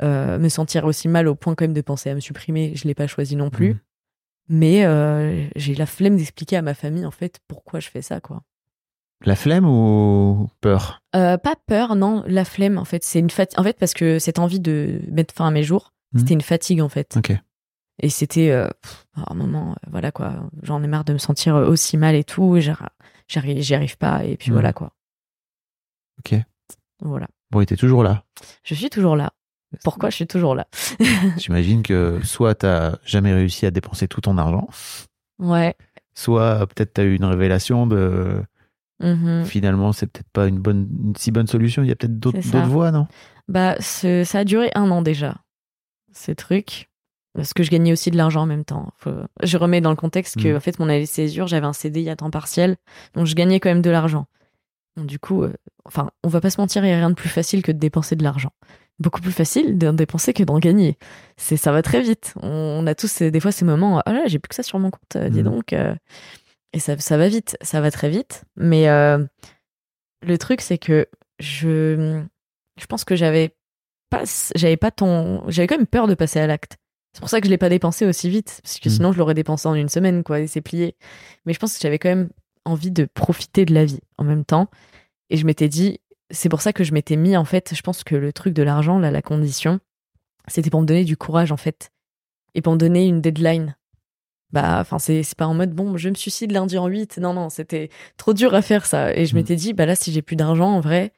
Euh, 0.02 0.38
me 0.38 0.48
sentir 0.48 0.84
aussi 0.84 1.08
mal 1.08 1.26
au 1.26 1.34
point 1.34 1.54
quand 1.54 1.64
même 1.64 1.72
de 1.74 1.80
penser 1.80 2.08
à 2.08 2.14
me 2.14 2.20
supprimer, 2.20 2.72
je 2.76 2.86
l'ai 2.86 2.94
pas 2.94 3.08
choisi 3.08 3.34
non 3.34 3.50
plus. 3.50 3.70
Mhm. 3.70 3.78
Mais 4.50 4.84
euh, 4.86 5.44
j'ai 5.56 5.74
la 5.74 5.86
flemme 5.86 6.16
d'expliquer 6.16 6.56
à 6.56 6.62
ma 6.62 6.74
famille 6.74 7.04
en 7.04 7.10
fait 7.10 7.38
pourquoi 7.48 7.80
je 7.80 7.88
fais 7.88 8.02
ça 8.02 8.20
quoi. 8.20 8.42
La 9.24 9.34
flemme 9.34 9.66
ou 9.68 10.48
peur? 10.60 11.02
Pas 11.12 11.38
peur, 11.66 11.96
non, 11.96 12.22
la 12.28 12.44
flemme 12.44 12.78
en 12.78 12.84
fait, 12.84 13.02
c'est 13.02 13.18
une 13.18 13.30
fatigue. 13.30 13.58
En 13.58 13.64
fait 13.64 13.76
parce 13.78 13.92
que 13.92 14.20
cette 14.20 14.38
envie 14.38 14.60
de 14.60 15.00
mettre 15.10 15.34
fin 15.34 15.48
à 15.48 15.50
mes 15.50 15.64
jours, 15.64 15.92
Mhm. 16.12 16.20
c'était 16.20 16.34
une 16.34 16.40
fatigue 16.40 16.80
en 16.80 16.88
fait. 16.88 17.16
Et 18.00 18.08
c'était 18.10 18.50
euh, 18.50 18.68
un 19.16 19.34
moment, 19.34 19.72
euh, 19.72 19.90
voilà 19.90 20.12
quoi, 20.12 20.32
j'en 20.62 20.82
ai 20.82 20.86
marre 20.86 21.04
de 21.04 21.12
me 21.12 21.18
sentir 21.18 21.56
euh, 21.56 21.66
aussi 21.68 21.96
mal 21.96 22.14
et 22.14 22.24
tout, 22.24 22.56
et 22.56 22.60
j'y 22.60 23.74
arrive 23.74 23.98
pas 23.98 24.24
et 24.24 24.36
puis 24.36 24.50
Mhm. 24.50 24.54
voilà 24.54 24.72
quoi. 24.72 24.92
Ok. 26.20 26.34
Voilà, 27.00 27.28
Bon, 27.50 27.60
il 27.60 27.64
était 27.64 27.76
toujours 27.76 28.02
là? 28.02 28.24
je 28.64 28.74
suis 28.74 28.90
toujours 28.90 29.16
là. 29.16 29.32
Pourquoi 29.84 30.10
je 30.10 30.16
suis 30.16 30.26
toujours 30.26 30.54
là? 30.54 30.66
J'imagine 31.36 31.82
que 31.82 32.20
soit 32.24 32.54
t'as 32.56 32.96
jamais 33.04 33.32
réussi 33.32 33.66
à 33.66 33.70
dépenser 33.70 34.08
tout 34.08 34.20
ton 34.20 34.38
argent, 34.38 34.68
Ouais. 35.38 35.76
soit 36.14 36.66
peut-être 36.68 36.94
t'as 36.94 37.04
eu 37.04 37.14
une 37.16 37.24
révélation 37.24 37.86
de 37.86 38.42
mhm. 39.00 39.44
finalement 39.44 39.92
c'est 39.92 40.06
peut-être 40.06 40.30
pas 40.32 40.46
une 40.48 40.58
bonne, 40.58 40.88
une 41.04 41.16
si 41.16 41.30
bonne 41.30 41.46
solution. 41.46 41.82
Il 41.82 41.88
y 41.88 41.92
a 41.92 41.96
peut-être 41.96 42.18
d'autres 42.18 42.40
voies, 42.66 42.90
non? 42.90 43.06
Bah, 43.48 43.76
ça 43.80 44.38
a 44.38 44.44
duré 44.44 44.70
un 44.74 44.90
an 44.90 45.02
déjà, 45.02 45.36
ces 46.12 46.34
trucs. 46.34 46.87
Parce 47.38 47.54
que 47.54 47.62
je 47.62 47.70
gagnais 47.70 47.92
aussi 47.92 48.10
de 48.10 48.16
l'argent 48.16 48.42
en 48.42 48.46
même 48.46 48.64
temps. 48.64 48.90
Faut- 48.98 49.12
Je 49.42 49.56
remets 49.56 49.80
dans 49.80 49.90
le 49.90 49.96
contexte 49.96 50.36
que, 50.42 50.48
Mhm. 50.48 50.56
en 50.56 50.60
fait, 50.60 50.78
mon 50.78 50.88
année 50.88 51.02
de 51.02 51.06
césure, 51.06 51.46
j'avais 51.46 51.66
un 51.66 51.72
CDI 51.72 52.10
à 52.10 52.16
temps 52.16 52.30
partiel. 52.30 52.76
Donc, 53.14 53.26
je 53.26 53.34
gagnais 53.34 53.60
quand 53.60 53.68
même 53.68 53.82
de 53.82 53.90
l'argent. 53.90 54.26
Du 54.96 55.18
coup, 55.20 55.44
euh, 55.44 55.52
enfin, 55.84 56.10
on 56.24 56.28
va 56.28 56.40
pas 56.40 56.50
se 56.50 56.60
mentir, 56.60 56.84
il 56.84 56.88
n'y 56.88 56.92
a 56.94 56.96
rien 56.98 57.10
de 57.10 57.14
plus 57.14 57.28
facile 57.28 57.62
que 57.62 57.70
de 57.70 57.78
dépenser 57.78 58.16
de 58.16 58.24
l'argent. 58.24 58.50
Beaucoup 58.98 59.20
plus 59.20 59.30
facile 59.30 59.78
d'en 59.78 59.92
dépenser 59.92 60.32
que 60.32 60.42
d'en 60.42 60.58
gagner. 60.58 60.98
C'est, 61.36 61.56
ça 61.56 61.70
va 61.70 61.82
très 61.82 62.00
vite. 62.02 62.34
On, 62.42 62.48
on 62.48 62.86
a 62.88 62.96
tous 62.96 63.22
euh, 63.22 63.30
des 63.30 63.38
fois 63.38 63.52
ces 63.52 63.64
moments, 63.64 64.02
ah 64.04 64.12
là, 64.12 64.22
j'ai 64.26 64.40
plus 64.40 64.48
que 64.48 64.56
ça 64.56 64.64
sur 64.64 64.80
mon 64.80 64.90
compte, 64.90 65.14
euh, 65.16 65.28
dis 65.28 65.38
Mhm. 65.38 65.44
donc. 65.44 65.72
euh. 65.72 65.94
et 66.72 66.80
ça, 66.80 66.98
ça 66.98 67.16
va 67.16 67.28
vite, 67.28 67.56
ça 67.62 67.80
va 67.80 67.90
très 67.92 68.10
vite. 68.10 68.42
Mais 68.56 68.86
le 68.88 70.36
truc, 70.38 70.60
c'est 70.60 70.78
que 70.78 71.06
je, 71.38 72.20
je 72.80 72.86
pense 72.86 73.04
que 73.04 73.14
j'avais 73.14 73.54
pas, 74.10 74.22
j'avais 74.56 74.76
pas 74.76 74.90
ton, 74.90 75.44
j'avais 75.48 75.66
quand 75.68 75.76
même 75.76 75.86
peur 75.86 76.08
de 76.08 76.14
passer 76.14 76.40
à 76.40 76.46
l'acte. 76.46 76.76
C'est 77.12 77.20
pour 77.20 77.28
ça 77.30 77.40
que 77.40 77.46
je 77.46 77.50
l'ai 77.50 77.58
pas 77.58 77.68
dépensé 77.68 78.06
aussi 78.06 78.28
vite, 78.30 78.60
parce 78.62 78.78
que 78.78 78.88
Mm. 78.88 78.92
sinon 78.92 79.12
je 79.12 79.18
l'aurais 79.18 79.34
dépensé 79.34 79.66
en 79.68 79.74
une 79.74 79.88
semaine, 79.88 80.22
quoi, 80.22 80.40
et 80.40 80.46
c'est 80.46 80.60
plié. 80.60 80.94
Mais 81.46 81.52
je 81.52 81.58
pense 81.58 81.74
que 81.74 81.80
j'avais 81.80 81.98
quand 81.98 82.08
même 82.10 82.28
envie 82.64 82.90
de 82.90 83.04
profiter 83.06 83.64
de 83.64 83.74
la 83.74 83.84
vie 83.84 84.00
en 84.18 84.24
même 84.24 84.44
temps. 84.44 84.68
Et 85.30 85.36
je 85.36 85.46
m'étais 85.46 85.68
dit, 85.68 86.00
c'est 86.30 86.48
pour 86.48 86.60
ça 86.60 86.72
que 86.72 86.84
je 86.84 86.92
m'étais 86.92 87.16
mis, 87.16 87.36
en 87.36 87.44
fait, 87.44 87.74
je 87.74 87.80
pense 87.82 88.04
que 88.04 88.14
le 88.14 88.32
truc 88.32 88.52
de 88.54 88.62
l'argent, 88.62 88.98
là, 88.98 89.10
la 89.10 89.22
condition, 89.22 89.80
c'était 90.46 90.70
pour 90.70 90.80
me 90.82 90.86
donner 90.86 91.04
du 91.04 91.16
courage, 91.16 91.50
en 91.52 91.56
fait. 91.56 91.90
Et 92.54 92.62
pour 92.62 92.72
me 92.74 92.78
donner 92.78 93.06
une 93.06 93.20
deadline. 93.20 93.76
Bah, 94.52 94.78
enfin, 94.80 94.98
c'est 94.98 95.22
c'est 95.22 95.36
pas 95.36 95.46
en 95.46 95.52
mode, 95.54 95.72
bon, 95.74 95.96
je 95.98 96.08
me 96.08 96.14
suicide 96.14 96.52
lundi 96.52 96.78
en 96.78 96.86
8. 96.86 97.18
Non, 97.18 97.34
non, 97.34 97.50
c'était 97.50 97.90
trop 98.16 98.32
dur 98.32 98.54
à 98.54 98.62
faire 98.62 98.86
ça. 98.86 99.14
Et 99.14 99.26
je 99.26 99.34
Mm. 99.34 99.36
m'étais 99.36 99.56
dit, 99.56 99.72
bah 99.74 99.84
là, 99.86 99.94
si 99.94 100.12
j'ai 100.12 100.22
plus 100.22 100.36
d'argent, 100.36 100.70
en 100.72 100.80
vrai, 100.80 101.12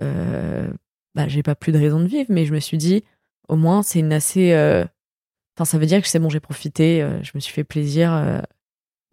euh, 0.00 0.68
bah, 1.14 1.26
j'ai 1.28 1.42
pas 1.42 1.54
plus 1.54 1.72
de 1.72 1.78
raison 1.78 2.00
de 2.00 2.06
vivre. 2.06 2.26
Mais 2.30 2.44
je 2.44 2.54
me 2.54 2.60
suis 2.60 2.78
dit, 2.78 3.04
au 3.48 3.56
moins, 3.56 3.82
c'est 3.82 3.98
une 4.00 4.12
assez. 4.12 4.52
euh, 4.52 4.84
Enfin, 5.58 5.64
ça 5.64 5.76
veut 5.78 5.86
dire 5.86 6.00
que 6.00 6.06
c'est 6.06 6.20
bon, 6.20 6.28
j'ai 6.30 6.38
profité, 6.38 7.02
euh, 7.02 7.20
je 7.24 7.32
me 7.34 7.40
suis 7.40 7.52
fait 7.52 7.64
plaisir. 7.64 8.12
euh, 8.12 8.40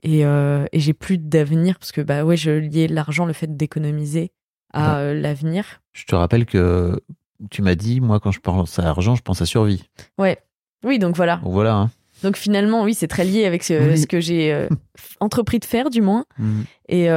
et, 0.04 0.24
euh, 0.26 0.68
et 0.72 0.80
j'ai 0.80 0.94
plus 0.94 1.18
d'avenir 1.18 1.80
parce 1.80 1.92
que, 1.92 2.02
bah 2.02 2.24
ouais, 2.24 2.38
je 2.38 2.52
liais 2.52 2.88
l'argent, 2.88 3.26
le 3.26 3.34
fait 3.34 3.58
d'économiser 3.58 4.32
à 4.72 4.98
Ouais. 4.98 5.00
euh, 5.02 5.20
l'avenir. 5.20 5.82
Je 5.94 6.06
te 6.06 6.14
rappelle 6.14 6.46
que 6.46 7.02
tu 7.50 7.64
m'as 7.64 7.74
dit, 7.76 8.00
moi 8.02 8.20
quand 8.20 8.32
je 8.32 8.40
pense 8.40 8.78
à 8.78 8.88
argent, 8.88 9.16
je 9.16 9.24
pense 9.24 9.42
à 9.42 9.48
survie. 9.48 9.84
Ouais. 10.20 10.38
Oui, 10.84 11.00
donc 11.00 11.16
voilà. 11.16 11.38
Donc 11.38 11.52
voilà. 11.54 11.74
Hein. 11.76 11.92
Donc 12.22 12.38
finalement, 12.38 12.84
oui, 12.84 12.94
c'est 12.94 13.08
très 13.08 13.24
lié 13.26 13.46
avec 13.46 13.64
ce, 13.64 13.90
Oui. 13.90 13.98
ce 13.98 14.06
que 14.06 14.20
j'ai 14.20 14.68
entrepris 15.20 15.58
de 15.60 15.66
faire, 15.66 15.90
du 15.90 16.02
moins. 16.02 16.26
Mhm. 16.38 16.66
Et, 16.90 17.10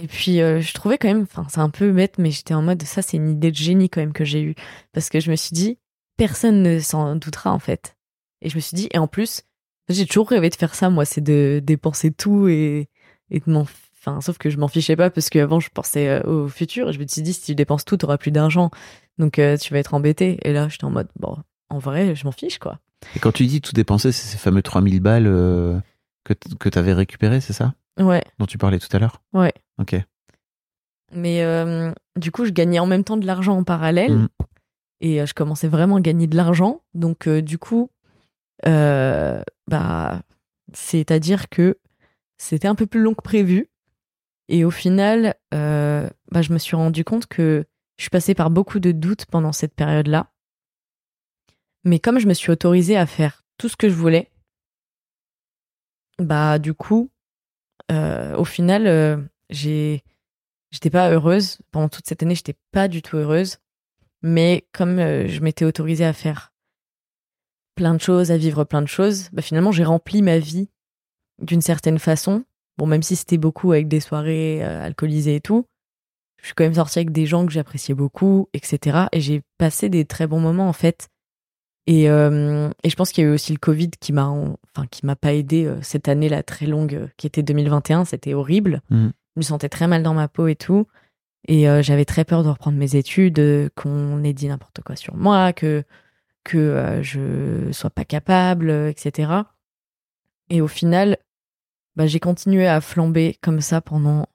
Et 0.00 0.06
puis, 0.06 0.40
euh, 0.40 0.60
je 0.60 0.72
trouvais 0.74 0.96
quand 0.98 1.08
même, 1.08 1.22
enfin, 1.22 1.44
c'est 1.48 1.58
un 1.60 1.70
peu 1.70 1.90
bête, 1.90 2.18
mais 2.18 2.30
j'étais 2.30 2.54
en 2.54 2.62
mode, 2.62 2.82
ça, 2.82 3.02
c'est 3.02 3.16
une 3.16 3.30
idée 3.30 3.50
de 3.50 3.56
génie 3.56 3.88
quand 3.90 4.00
même 4.00 4.12
que 4.12 4.24
j'ai 4.24 4.42
eue. 4.42 4.54
Parce 4.92 5.08
que 5.08 5.18
je 5.18 5.28
me 5.30 5.34
suis 5.36 5.52
dit, 5.54 5.76
personne 6.18 6.62
ne 6.62 6.78
s'en 6.80 7.16
doutera, 7.16 7.52
en 7.52 7.58
fait. 7.58 7.96
Et 8.42 8.50
je 8.50 8.56
me 8.56 8.60
suis 8.60 8.74
dit, 8.74 8.88
et 8.92 8.98
en 8.98 9.06
plus, 9.06 9.42
j'ai 9.88 10.04
toujours 10.04 10.28
rêvé 10.28 10.50
de 10.50 10.54
faire 10.56 10.74
ça, 10.74 10.90
moi, 10.90 11.06
c'est 11.06 11.22
de 11.22 11.62
dépenser 11.64 12.10
tout 12.10 12.48
et, 12.48 12.90
et 13.30 13.40
de 13.40 13.50
m'en. 13.50 13.64
Enfin, 14.00 14.20
sauf 14.20 14.36
que 14.38 14.48
je 14.50 14.58
m'en 14.58 14.68
fichais 14.68 14.94
pas 14.94 15.10
parce 15.10 15.28
qu'avant, 15.28 15.58
je 15.58 15.70
pensais 15.70 16.08
euh, 16.08 16.22
au 16.22 16.48
futur. 16.48 16.90
Et 16.90 16.92
je 16.92 17.00
me 17.00 17.06
suis 17.06 17.22
dit, 17.22 17.32
si 17.32 17.40
tu 17.42 17.54
dépenses 17.54 17.84
tout, 17.84 17.96
t'auras 17.96 18.18
plus 18.18 18.30
d'argent. 18.30 18.70
Donc, 19.18 19.38
euh, 19.38 19.56
tu 19.56 19.72
vas 19.72 19.80
être 19.80 19.94
embêté. 19.94 20.38
Et 20.42 20.52
là, 20.52 20.68
j'étais 20.68 20.84
en 20.84 20.90
mode, 20.90 21.08
bon, 21.18 21.36
en 21.70 21.78
vrai, 21.78 22.14
je 22.14 22.24
m'en 22.24 22.32
fiche, 22.32 22.58
quoi. 22.58 22.78
Et 23.16 23.18
quand 23.18 23.32
tu 23.32 23.46
dis 23.46 23.60
tout 23.60 23.72
dépenser, 23.72 24.12
c'est 24.12 24.26
ces 24.28 24.38
fameux 24.38 24.62
3000 24.62 25.00
balles 25.00 25.26
euh, 25.26 25.78
que, 26.24 26.34
que 26.58 26.68
tu 26.68 26.78
avais 26.78 26.92
récupérés, 26.92 27.40
c'est 27.40 27.52
ça? 27.52 27.74
Ouais, 27.98 28.22
Dont 28.38 28.46
tu 28.46 28.58
parlais 28.58 28.78
tout 28.78 28.94
à 28.96 29.00
l'heure? 29.00 29.22
Ouais. 29.32 29.52
Ok. 29.78 29.96
Mais 31.12 31.42
euh, 31.42 31.92
du 32.16 32.30
coup, 32.30 32.44
je 32.44 32.50
gagnais 32.50 32.78
en 32.78 32.86
même 32.86 33.04
temps 33.04 33.16
de 33.16 33.26
l'argent 33.26 33.56
en 33.56 33.64
parallèle. 33.64 34.12
Mhm. 34.12 34.28
Et 35.00 35.20
euh, 35.20 35.26
je 35.26 35.34
commençais 35.34 35.68
vraiment 35.68 35.96
à 35.96 36.00
gagner 36.00 36.26
de 36.26 36.36
l'argent. 36.36 36.82
Donc, 36.94 37.26
euh, 37.26 37.42
du 37.42 37.58
coup, 37.58 37.90
euh, 38.66 39.42
bah, 39.68 40.22
c'est-à-dire 40.72 41.48
que 41.48 41.78
c'était 42.36 42.68
un 42.68 42.74
peu 42.74 42.86
plus 42.86 43.00
long 43.00 43.14
que 43.14 43.22
prévu. 43.22 43.70
Et 44.48 44.64
au 44.64 44.70
final, 44.70 45.34
bah, 45.50 46.42
je 46.42 46.52
me 46.52 46.58
suis 46.58 46.76
rendu 46.76 47.04
compte 47.04 47.26
que 47.26 47.66
je 47.96 48.02
suis 48.04 48.10
passée 48.10 48.34
par 48.34 48.50
beaucoup 48.50 48.80
de 48.80 48.92
doutes 48.92 49.26
pendant 49.26 49.52
cette 49.52 49.74
période-là. 49.74 50.30
Mais 51.84 51.98
comme 51.98 52.18
je 52.18 52.26
me 52.26 52.34
suis 52.34 52.50
autorisée 52.50 52.96
à 52.96 53.06
faire 53.06 53.44
tout 53.58 53.68
ce 53.68 53.76
que 53.76 53.88
je 53.88 53.94
voulais, 53.94 54.30
bah, 56.18 56.58
du 56.58 56.72
coup, 56.72 57.10
au 57.90 58.44
final, 58.44 58.86
euh, 58.86 59.18
j'ai 59.50 60.02
J'étais 60.70 60.90
pas 60.90 61.10
heureuse. 61.10 61.58
Pendant 61.70 61.88
toute 61.88 62.06
cette 62.06 62.22
année, 62.22 62.34
j'étais 62.34 62.56
pas 62.72 62.88
du 62.88 63.02
tout 63.02 63.16
heureuse. 63.16 63.58
Mais 64.22 64.66
comme 64.72 64.98
euh, 64.98 65.28
je 65.28 65.40
m'étais 65.40 65.64
autorisée 65.64 66.04
à 66.04 66.12
faire 66.12 66.52
plein 67.74 67.94
de 67.94 68.00
choses, 68.00 68.30
à 68.30 68.36
vivre 68.36 68.64
plein 68.64 68.82
de 68.82 68.88
choses, 68.88 69.28
bah 69.32 69.42
finalement, 69.42 69.72
j'ai 69.72 69.84
rempli 69.84 70.22
ma 70.22 70.38
vie 70.38 70.68
d'une 71.40 71.60
certaine 71.60 71.98
façon. 71.98 72.44
Bon, 72.76 72.86
même 72.86 73.02
si 73.02 73.16
c'était 73.16 73.38
beaucoup 73.38 73.72
avec 73.72 73.88
des 73.88 74.00
soirées 74.00 74.64
euh, 74.64 74.84
alcoolisées 74.84 75.36
et 75.36 75.40
tout, 75.40 75.66
je 76.40 76.46
suis 76.46 76.54
quand 76.54 76.64
même 76.64 76.74
sortie 76.74 76.98
avec 76.98 77.12
des 77.12 77.26
gens 77.26 77.46
que 77.46 77.52
j'appréciais 77.52 77.94
beaucoup, 77.94 78.48
etc. 78.52 79.06
Et 79.12 79.20
j'ai 79.20 79.42
passé 79.58 79.88
des 79.88 80.04
très 80.04 80.26
bons 80.26 80.40
moments, 80.40 80.68
en 80.68 80.72
fait. 80.72 81.08
Et, 81.86 82.10
euh, 82.10 82.68
et 82.84 82.90
je 82.90 82.96
pense 82.96 83.12
qu'il 83.12 83.24
y 83.24 83.26
a 83.26 83.30
eu 83.30 83.32
aussi 83.32 83.52
le 83.52 83.58
Covid 83.58 83.90
qui 83.98 84.12
m'a, 84.12 84.26
enfin, 84.26 84.86
qui 84.90 85.06
m'a 85.06 85.16
pas 85.16 85.32
aidé 85.32 85.72
cette 85.80 86.06
année-là 86.06 86.42
très 86.42 86.66
longue, 86.66 87.08
qui 87.16 87.26
était 87.26 87.42
2021. 87.42 88.04
C'était 88.04 88.34
horrible. 88.34 88.82
Mhm. 88.90 89.12
Je 89.36 89.40
me 89.40 89.42
sentais 89.42 89.68
très 89.68 89.86
mal 89.86 90.02
dans 90.02 90.14
ma 90.14 90.28
peau 90.28 90.48
et 90.48 90.56
tout. 90.56 90.86
Et 91.46 91.68
euh, 91.68 91.82
j'avais 91.82 92.04
très 92.04 92.24
peur 92.24 92.42
de 92.42 92.48
reprendre 92.48 92.76
mes 92.76 92.96
études, 92.96 93.38
euh, 93.38 93.68
qu'on 93.76 94.22
ait 94.24 94.32
dit 94.32 94.48
n'importe 94.48 94.80
quoi 94.82 94.96
sur 94.96 95.16
moi, 95.16 95.52
que, 95.52 95.84
que 96.44 96.58
euh, 96.58 97.02
je 97.02 97.70
sois 97.72 97.90
pas 97.90 98.04
capable, 98.04 98.70
euh, 98.70 98.88
etc. 98.90 99.32
Et 100.50 100.60
au 100.60 100.68
final, 100.68 101.18
bah, 101.96 102.06
j'ai 102.06 102.20
continué 102.20 102.66
à 102.66 102.80
flamber 102.80 103.38
comme 103.40 103.60
ça 103.60 103.80
pendant, 103.80 104.26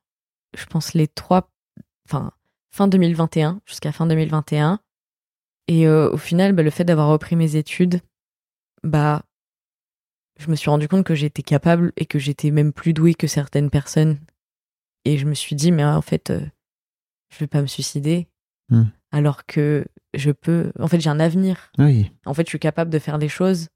je 0.55 0.65
pense, 0.65 0.93
les 0.93 1.07
trois, 1.07 1.51
enfin, 2.07 2.31
fin 2.71 2.87
2021 2.87 3.61
jusqu'à 3.65 3.91
fin 3.91 4.05
2021. 4.05 4.79
Et 5.69 5.87
au 5.87 6.17
final, 6.17 6.51
bah, 6.51 6.61
le 6.61 6.69
fait 6.69 6.83
d'avoir 6.83 7.07
repris 7.07 7.37
mes 7.37 7.55
études, 7.55 8.01
bah, 8.83 9.23
je 10.37 10.51
me 10.51 10.55
suis 10.55 10.69
rendu 10.69 10.89
compte 10.89 11.05
que 11.05 11.15
j'étais 11.15 11.41
capable 11.41 11.93
et 11.95 12.05
que 12.05 12.19
j'étais 12.19 12.51
même 12.51 12.73
plus 12.73 12.93
douée 12.93 13.15
que 13.15 13.27
certaines 13.27 13.69
personnes. 13.69 14.19
Et 15.05 15.17
je 15.17 15.25
me 15.25 15.33
suis 15.33 15.55
dit, 15.55 15.71
mais 15.71 15.85
en 15.85 16.01
fait, 16.01 16.33
je 17.33 17.39
vais 17.39 17.47
pas 17.47 17.61
me 17.61 17.67
suicider. 17.67 18.27
Hmm. 18.69 18.85
Alors 19.11 19.45
que 19.45 19.85
je 20.13 20.31
peux. 20.31 20.71
En 20.79 20.87
fait, 20.87 20.99
j'ai 20.99 21.09
un 21.09 21.19
avenir. 21.19 21.71
Oui. 21.77 22.11
En 22.25 22.33
fait, 22.33 22.43
je 22.43 22.49
suis 22.49 22.59
capable 22.59 22.91
de 22.91 22.99
faire 22.99 23.19
des 23.19 23.29
choses. 23.29 23.67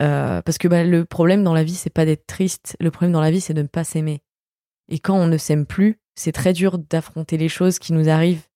Euh, 0.00 0.42
parce 0.42 0.58
que 0.58 0.68
bah, 0.68 0.84
le 0.84 1.04
problème 1.04 1.42
dans 1.42 1.54
la 1.54 1.64
vie, 1.64 1.74
c'est 1.74 1.90
pas 1.90 2.04
d'être 2.04 2.26
triste. 2.26 2.76
Le 2.80 2.90
problème 2.90 3.12
dans 3.12 3.20
la 3.20 3.30
vie, 3.30 3.40
c'est 3.40 3.54
de 3.54 3.62
ne 3.62 3.66
pas 3.66 3.84
s'aimer. 3.84 4.22
Et 4.88 4.98
quand 4.98 5.16
on 5.16 5.26
ne 5.26 5.38
s'aime 5.38 5.66
plus, 5.66 5.98
c'est 6.14 6.32
très 6.32 6.52
dur 6.52 6.78
d'affronter 6.78 7.38
les 7.38 7.48
choses 7.48 7.78
qui 7.78 7.92
nous 7.92 8.08
arrivent. 8.08 8.46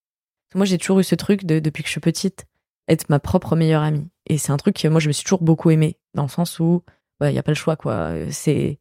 Moi, 0.55 0.65
j'ai 0.65 0.79
toujours 0.79 1.01
eu 1.01 1.05
ce 1.05 1.15
truc 1.15 1.45
de, 1.45 1.59
depuis 1.59 1.83
que 1.83 1.89
je 1.89 1.93
suis 1.93 2.01
petite, 2.01 2.47
être 2.89 3.09
ma 3.09 3.21
propre 3.21 3.57
meilleure 3.57 3.83
amie. 3.83 4.09
Et 4.27 4.39
c'est 4.39 4.53
un 4.53 4.57
truc 4.57 4.77
que 4.77 4.89
moi, 4.89 5.01
je 5.01 5.09
me 5.09 5.13
suis 5.13 5.25
toujours 5.25 5.43
beaucoup 5.43 5.71
aimée, 5.71 5.99
dans 6.15 6.25
le 6.25 6.29
sens 6.29 6.59
où 6.61 6.83
il 7.23 7.31
n'y 7.31 7.39
a 7.39 7.43
pas 7.43 7.53
le 7.53 7.57
choix, 7.57 7.77
quoi. 7.77 8.13
C'est. 8.31 8.79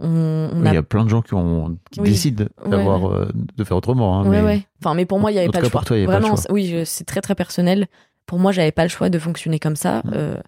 On, 0.00 0.50
on 0.52 0.60
Oui, 0.60 0.66
a 0.68 0.70
Il 0.70 0.74
y 0.74 0.78
a 0.78 0.82
plein 0.82 1.04
de 1.04 1.08
gens 1.08 1.22
qui, 1.22 1.34
ont, 1.34 1.76
qui 1.90 2.00
Oui. 2.00 2.10
décident 2.10 2.44
d'avoir, 2.66 3.10
euh, 3.12 3.28
de 3.56 3.64
faire 3.64 3.76
autrement. 3.76 4.20
hein, 4.20 4.28
Ouais, 4.28 4.42
mais. 4.42 4.62
Enfin, 4.80 4.94
mais 4.94 5.06
pour 5.06 5.18
moi, 5.18 5.30
il 5.30 5.34
n'y 5.34 5.40
avait 5.40 5.48
pas 5.48 5.58
le 5.60 5.64
cas, 5.66 5.70
pour 5.70 5.80
choix. 5.80 5.86
toi, 5.88 5.96
y 5.96 6.00
avait 6.00 6.06
pas 6.06 6.18
le 6.18 6.20
Vraiment, 6.20 6.36
choix. 6.36 6.52
oui, 6.52 6.82
c'est 6.84 7.04
très, 7.04 7.20
très 7.20 7.34
personnel. 7.34 7.86
Pour 8.26 8.38
moi, 8.38 8.52
j'avais 8.52 8.72
pas 8.72 8.84
le 8.84 8.88
choix 8.90 9.08
de 9.10 9.18
fonctionner 9.18 9.58
comme 9.58 9.76
ça. 9.76 10.02
Mm. 10.04 10.10
Euh, 10.14 10.40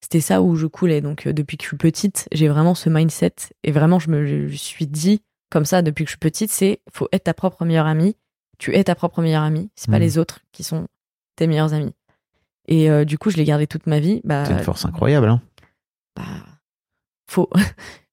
C'était 0.00 0.20
ça 0.20 0.42
où 0.42 0.54
je 0.56 0.66
coulais. 0.66 1.00
Donc, 1.00 1.26
euh, 1.26 1.32
depuis 1.32 1.56
que 1.56 1.64
je 1.64 1.68
suis 1.68 1.76
petite, 1.76 2.28
j'ai 2.32 2.48
vraiment 2.48 2.74
ce 2.74 2.88
mindset. 2.88 3.34
Et 3.64 3.72
vraiment, 3.72 3.98
je 3.98 4.10
me 4.10 4.24
je 4.48 4.56
suis 4.56 4.86
dit, 4.86 5.22
comme 5.50 5.64
ça, 5.64 5.82
depuis 5.82 6.04
que 6.04 6.08
je 6.08 6.12
suis 6.12 6.18
petite, 6.18 6.50
c'est 6.50 6.80
faut 6.92 7.08
être 7.12 7.24
ta 7.24 7.34
propre 7.34 7.64
meilleure 7.64 7.86
amie. 7.86 8.16
Tu 8.58 8.74
es 8.74 8.82
ta 8.84 8.94
propre 8.94 9.22
meilleure 9.22 9.42
amie. 9.44 9.70
C'est 9.76 9.90
pas 9.90 9.98
Mm. 9.98 10.02
les 10.02 10.18
autres 10.18 10.40
qui 10.52 10.62
sont 10.64 10.86
tes 11.36 11.46
meilleurs 11.46 11.72
amis. 11.74 11.94
Et 12.66 13.04
du 13.06 13.16
coup, 13.16 13.30
je 13.30 13.36
l'ai 13.38 13.44
gardé 13.44 13.66
toute 13.66 13.86
ma 13.86 13.98
vie. 13.98 14.20
Bah, 14.24 14.44
C'est 14.44 14.52
une 14.52 14.58
force 14.58 14.84
incroyable. 14.84 15.28
Hein. 15.28 15.40
bah, 16.16 16.22
faux. 17.30 17.48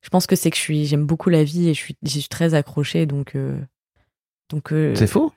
Je 0.05 0.09
pense 0.11 0.27
que 0.27 0.35
c'est 0.35 0.51
que 0.51 0.55
je 0.55 0.61
suis, 0.61 0.85
j'aime 0.85 1.07
beaucoup 1.07 1.31
la 1.31 1.43
vie 1.43 1.67
et 1.69 1.73
je 1.73 1.79
suis, 1.81 2.27
très 2.29 2.53
accrochée. 2.53 3.07
Donc, 3.07 3.35
euh, 3.35 3.59
donc. 4.51 4.71
euh, 4.71 4.93
C'est 4.95 5.07
faux? 5.07 5.33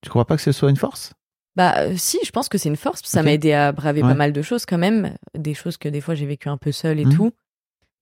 Tu 0.00 0.08
crois 0.08 0.24
pas 0.26 0.34
que 0.36 0.42
ce 0.42 0.50
soit 0.50 0.70
une 0.70 0.76
force? 0.78 1.12
Bah 1.56 1.74
euh, 1.80 1.94
si, 1.98 2.18
je 2.24 2.30
pense 2.30 2.48
que 2.48 2.56
c'est 2.56 2.70
une 2.70 2.76
force. 2.76 3.02
Ça 3.04 3.22
m'a 3.22 3.32
aidé 3.34 3.52
à 3.52 3.70
braver 3.72 4.00
Ouais. 4.02 4.08
pas 4.08 4.14
mal 4.14 4.32
de 4.32 4.40
choses 4.40 4.64
quand 4.64 4.78
même, 4.78 5.14
des 5.36 5.52
choses 5.52 5.76
que 5.76 5.90
des 5.90 6.00
fois 6.00 6.14
j'ai 6.14 6.24
vécu 6.24 6.48
un 6.48 6.56
peu 6.56 6.72
seule 6.72 6.98
et 7.00 7.04
Mhm. 7.04 7.12
tout. 7.14 7.32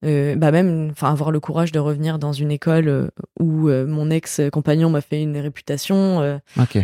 Bah 0.03 0.53
même, 0.53 0.91
enfin 0.93 1.11
avoir 1.11 1.33
le 1.33 1.41
courage 1.41 1.73
de 1.73 1.81
revenir 1.81 2.21
dans 2.21 2.33
une 2.33 2.53
école 2.53 3.11
où 3.41 3.69
mon 3.69 4.11
ex 4.11 4.41
compagnon 4.53 4.91
m'a 4.91 5.01
fait 5.01 5.21
une 5.21 5.37
réputation. 5.39 6.41
Ok. 6.57 6.79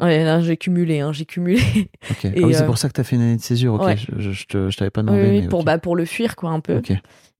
Ouais, 0.00 0.24
là 0.24 0.40
j'ai 0.40 0.56
cumulé, 0.56 1.00
hein, 1.00 1.12
j'ai 1.12 1.24
cumulé. 1.24 1.60
ah 2.10 2.14
oui, 2.24 2.54
c'est 2.54 2.62
euh, 2.62 2.66
pour 2.66 2.78
ça 2.78 2.88
que 2.88 2.94
tu 2.94 3.00
as 3.00 3.04
fait 3.04 3.16
une 3.16 3.22
année 3.22 3.36
de 3.36 3.42
césure. 3.42 3.74
Ok. 3.74 3.82
ouais. 3.82 3.96
Je, 3.96 4.76
t'avais 4.76 4.90
pas 4.90 5.02
demandé. 5.02 5.22
oui, 5.22 5.40
mais 5.42 5.48
pour 5.48 5.60
ok. 5.60 5.66
bah 5.66 5.78
pour 5.78 5.96
le 5.96 6.04
fuir 6.04 6.36
quoi 6.36 6.50
un 6.50 6.60
peu 6.60 6.82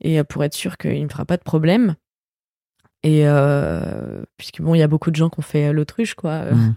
et 0.03 0.19
euh, 0.21 0.25
pour 0.25 0.45
être 0.45 0.55
sûr 0.55 0.77
qu'il 0.77 1.03
me 1.03 1.09
fera 1.09 1.25
pas 1.25 1.37
de 1.37 1.43
problème. 1.43 1.95
Et 3.03 3.27
euh, 3.27 4.23
puisque 4.37 4.61
bon, 4.61 4.75
il 4.75 4.79
y 4.79 4.83
a 4.83 4.89
beaucoup 4.89 5.11
de 5.11 5.17
gens 5.17 5.31
qui 5.31 5.39
ont 5.39 5.43
fait 5.43 5.73
l'autruche 5.73 6.15
quoi. 6.15 6.47
Mhm. 6.47 6.75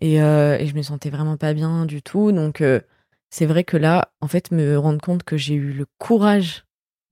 Et, 0.00 0.20
euh, 0.22 0.58
et 0.58 0.66
je 0.66 0.74
me 0.74 0.82
sentais 0.82 1.10
vraiment 1.10 1.36
pas 1.36 1.54
bien 1.54 1.86
du 1.86 2.02
tout. 2.02 2.32
Donc, 2.32 2.62
c'est 3.30 3.46
vrai 3.46 3.64
que 3.64 3.76
là, 3.76 4.12
en 4.20 4.28
fait, 4.28 4.50
me 4.50 4.76
rendre 4.76 5.00
compte 5.00 5.22
que 5.22 5.36
j'ai 5.36 5.54
eu 5.54 5.72
le 5.72 5.86
courage 5.98 6.64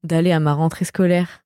d'aller 0.05 0.33
à 0.33 0.41
ma 0.41 0.53
rentrée 0.53 0.85
scolaire, 0.85 1.45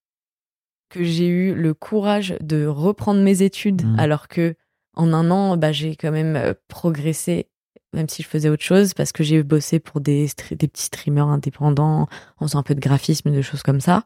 que 0.91 1.05
j'ai 1.05 1.29
eu 1.29 1.55
le 1.55 1.75
courage 1.75 2.37
de 2.41 2.67
reprendre 2.67 3.21
mes 3.21 3.43
études, 3.43 3.83
Mhm. 3.85 3.99
alors 3.99 4.29
que 4.29 4.55
en 4.97 5.13
un 5.13 5.31
an, 5.31 5.57
bah, 5.57 5.73
j'ai 5.73 5.95
quand 5.97 6.11
même 6.11 6.37
euh, 6.37 6.55
progressé, 6.69 7.49
même 7.93 8.09
si 8.09 8.23
je 8.23 8.29
faisais 8.29 8.49
autre 8.49 8.63
chose, 8.63 8.95
parce 8.95 9.13
que 9.13 9.23
j'ai 9.23 9.43
bossé 9.43 9.79
pour 9.79 10.01
des, 10.01 10.27
petits 10.37 10.83
streamers 10.83 11.29
indépendants, 11.29 12.09
en 12.39 12.47
faisant 12.47 12.59
un 12.59 12.63
peu 12.63 12.75
de 12.75 12.81
graphisme, 12.81 13.31
de 13.31 13.43
choses 13.43 13.63
comme 13.63 13.81
ça. 13.81 14.05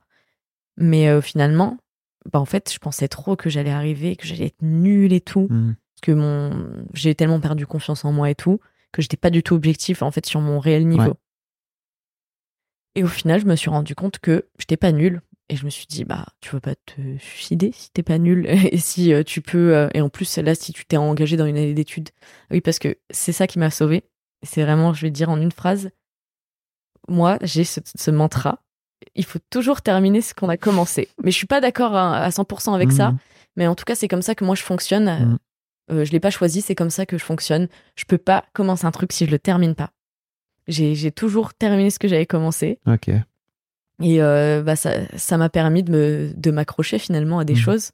Mais 0.77 1.09
euh, 1.09 1.21
finalement, 1.21 1.79
bah, 2.33 2.41
en 2.41 2.45
fait, 2.45 2.73
je 2.73 2.79
pensais 2.79 3.09
trop 3.09 3.37
que 3.37 3.49
j'allais 3.49 3.71
arriver, 3.71 4.17
que 4.17 4.27
j'allais 4.27 4.47
être 4.47 4.63
nulle 4.63 5.13
et 5.13 5.21
tout 5.21 5.49
Mhm. 5.51 5.77
que 6.03 6.13
mon 6.13 6.85
j'ai 6.95 7.15
tellement 7.15 7.41
perdu 7.41 7.67
confiance 7.67 8.05
en 8.05 8.13
moi 8.13 8.31
et 8.31 8.35
tout 8.35 8.61
que 8.93 9.03
j'étais 9.03 9.17
pas 9.17 9.31
du 9.31 9.43
tout 9.43 9.55
objectif 9.55 10.03
en 10.03 10.11
fait 10.11 10.27
sur 10.27 10.41
mon 10.41 10.59
réel 10.59 10.87
niveau. 10.87 11.03
Ouais. 11.03 11.15
Et 12.97 13.05
au 13.05 13.09
final, 13.09 13.41
je 13.41 13.47
me 13.47 13.55
suis 13.55 13.71
rendu 13.71 13.95
compte 13.95 14.19
que 14.19 14.49
j'étais 14.59 14.77
pas 14.77 14.93
nulle 14.93 15.23
et 15.51 15.57
je 15.57 15.65
me 15.65 15.71
suis 15.71 15.87
dit 15.87 16.05
bah 16.05 16.27
tu 16.41 16.51
veux 16.51 16.61
pas 16.61 16.75
te 16.75 17.19
suicider 17.19 17.73
si 17.75 17.91
t'es 17.91 18.03
pas 18.03 18.19
nulle 18.19 18.47
et 18.49 18.79
si 18.79 19.13
euh, 19.13 19.23
tu 19.23 19.43
peux 19.43 19.77
euh, 19.77 19.89
et 19.93 20.01
en 20.01 20.09
plus 20.09 20.39
là 20.39 20.55
si 20.55 20.73
tu 20.73 20.87
t'es 20.87 20.97
engagé 20.97 21.37
dans 21.37 21.47
une 21.47 21.57
année 21.57 21.75
d'études. 21.75 22.11
Oui 22.51 22.61
parce 22.61 22.79
que 22.79 22.97
c'est 23.11 23.33
ça 23.33 23.47
qui 23.47 23.59
m'a 23.59 23.71
sauvée. 23.71 24.05
C'est 24.43 24.63
vraiment 24.63 24.95
je 24.95 25.03
vais 25.03 25.11
dire 25.11 25.29
en 25.29 25.41
une 25.41 25.53
phrase. 25.53 25.91
Moi, 27.09 27.39
j'ai 27.43 27.65
ce, 27.65 27.81
ce 27.97 28.11
mantra. 28.11 28.63
Il 29.17 29.25
faut 29.25 29.41
toujours 29.51 29.83
terminer 29.83 30.21
ce 30.21 30.35
qu'on 30.35 30.49
a 30.49 30.57
commencé. 30.57 31.09
Mais 31.25 31.31
je 31.31 31.37
suis 31.37 31.47
pas 31.47 31.61
d'accord 31.61 31.97
à, 31.97 32.23
à 32.23 32.29
100% 32.29 32.75
avec 32.75 32.93
ça. 32.93 33.11
Mhm. 33.11 33.19
Mais 33.57 33.67
en 33.67 33.75
tout 33.75 33.85
cas, 33.85 33.95
c'est 33.95 34.07
comme 34.07 34.23
ça 34.23 34.35
que 34.35 34.45
moi 34.45 34.55
je 34.55 34.63
fonctionne. 34.63 35.07
Mhm. 35.07 35.39
Euh, 35.91 36.05
je 36.05 36.13
l'ai 36.13 36.21
pas 36.21 36.31
choisi, 36.31 36.61
c'est 36.61 36.77
comme 36.77 36.91
ça 36.91 37.07
que 37.07 37.19
je 37.19 37.25
fonctionne. 37.25 37.69
Je 37.97 38.05
peux 38.05 38.19
pas 38.19 38.45
commencer 38.53 38.87
un 38.87 38.93
truc 38.93 39.13
si 39.13 39.27
je 39.27 39.31
le 39.31 39.39
termine 39.39 39.75
pas. 39.75 39.91
J'ai 40.69 41.11
toujours 41.11 41.53
terminé 41.55 41.91
ce 41.91 41.99
que 41.99 42.07
j'avais 42.07 42.27
commencé. 42.27 42.79
Ok. 42.87 43.11
Et 44.01 44.23
euh, 44.23 44.63
bah, 44.63 44.77
ça 44.77 44.95
ça 45.17 45.37
m'a 45.37 45.49
permis 45.49 45.83
de 45.83 45.91
me 45.93 46.33
de 46.37 46.51
m'accrocher 46.51 46.99
finalement 46.99 47.39
à 47.39 47.45
des 47.45 47.55
Mhm. 47.55 47.59
choses. 47.61 47.91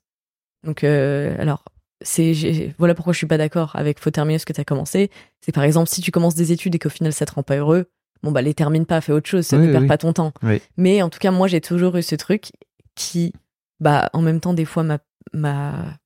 Donc 0.65 0.85
euh, 0.85 1.35
alors 1.39 1.65
c'est 2.03 2.75
voilà 2.79 2.95
pourquoi 2.95 3.13
je 3.13 3.19
suis 3.19 3.27
pas 3.27 3.39
d'accord 3.39 3.75
avec 3.75 3.99
faut 4.01 4.11
terminer 4.11 4.39
ce 4.39 4.47
que 4.47 4.53
tu 4.53 4.61
as 4.61 4.65
commencé. 4.65 5.11
C'est 5.41 5.53
par 5.53 5.65
exemple 5.65 5.89
si 5.89 6.01
tu 6.03 6.11
commences 6.11 6.35
des 6.35 6.53
études 6.53 6.75
et 6.75 6.79
qu'au 6.79 6.89
final 6.91 7.13
ça 7.13 7.27
te 7.27 7.33
rend 7.33 7.43
pas 7.43 7.57
heureux, 7.57 7.87
bon 8.23 8.33
bah 8.33 8.43
les 8.43 8.55
termine 8.55 8.87
pas, 8.87 9.01
fais 9.01 9.13
autre 9.13 9.29
chose, 9.29 9.47
ça 9.47 9.57
Oui, 9.59 9.67
ne 9.67 9.73
perd 9.73 9.83
oui. 9.83 9.89
pas 9.89 9.99
ton 9.99 10.13
temps. 10.13 10.33
Oui. 10.43 10.61
Mais 10.77 11.03
en 11.03 11.09
tout 11.11 11.19
cas 11.19 11.31
moi 11.31 11.49
j'ai 11.49 11.61
toujours 11.61 11.97
eu 11.97 12.03
ce 12.03 12.15
truc 12.15 12.51
qui 12.95 13.33
bah 13.81 14.09
en 14.13 14.23
même 14.23 14.41
temps 14.41 14.55
des 14.55 14.65
fois 14.65 14.83
m'a 14.83 14.99
m'a 15.33 15.99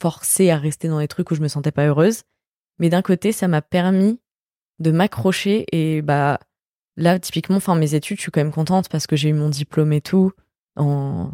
forcée 0.00 0.50
à 0.50 0.56
rester 0.56 0.86
dans 0.88 1.00
des 1.00 1.08
trucs 1.08 1.30
où 1.30 1.34
je 1.34 1.40
me 1.42 1.48
sentais 1.48 1.72
pas 1.72 1.86
heureuse. 1.86 2.22
Mais 2.78 2.88
d'un 2.90 3.02
côté, 3.02 3.32
ça 3.32 3.48
m'a 3.48 3.60
permis 3.60 4.20
de 4.78 4.92
m'accrocher 4.92 5.66
et 5.72 6.00
bah 6.02 6.38
là 6.98 7.18
typiquement 7.18 7.56
enfin 7.56 7.74
mes 7.76 7.94
études 7.94 8.18
je 8.18 8.22
suis 8.22 8.30
quand 8.30 8.40
même 8.42 8.52
contente 8.52 8.88
parce 8.90 9.06
que 9.06 9.16
j'ai 9.16 9.30
eu 9.30 9.32
mon 9.32 9.48
diplôme 9.48 9.92
et 9.94 10.00
tout 10.02 10.32
en... 10.76 11.30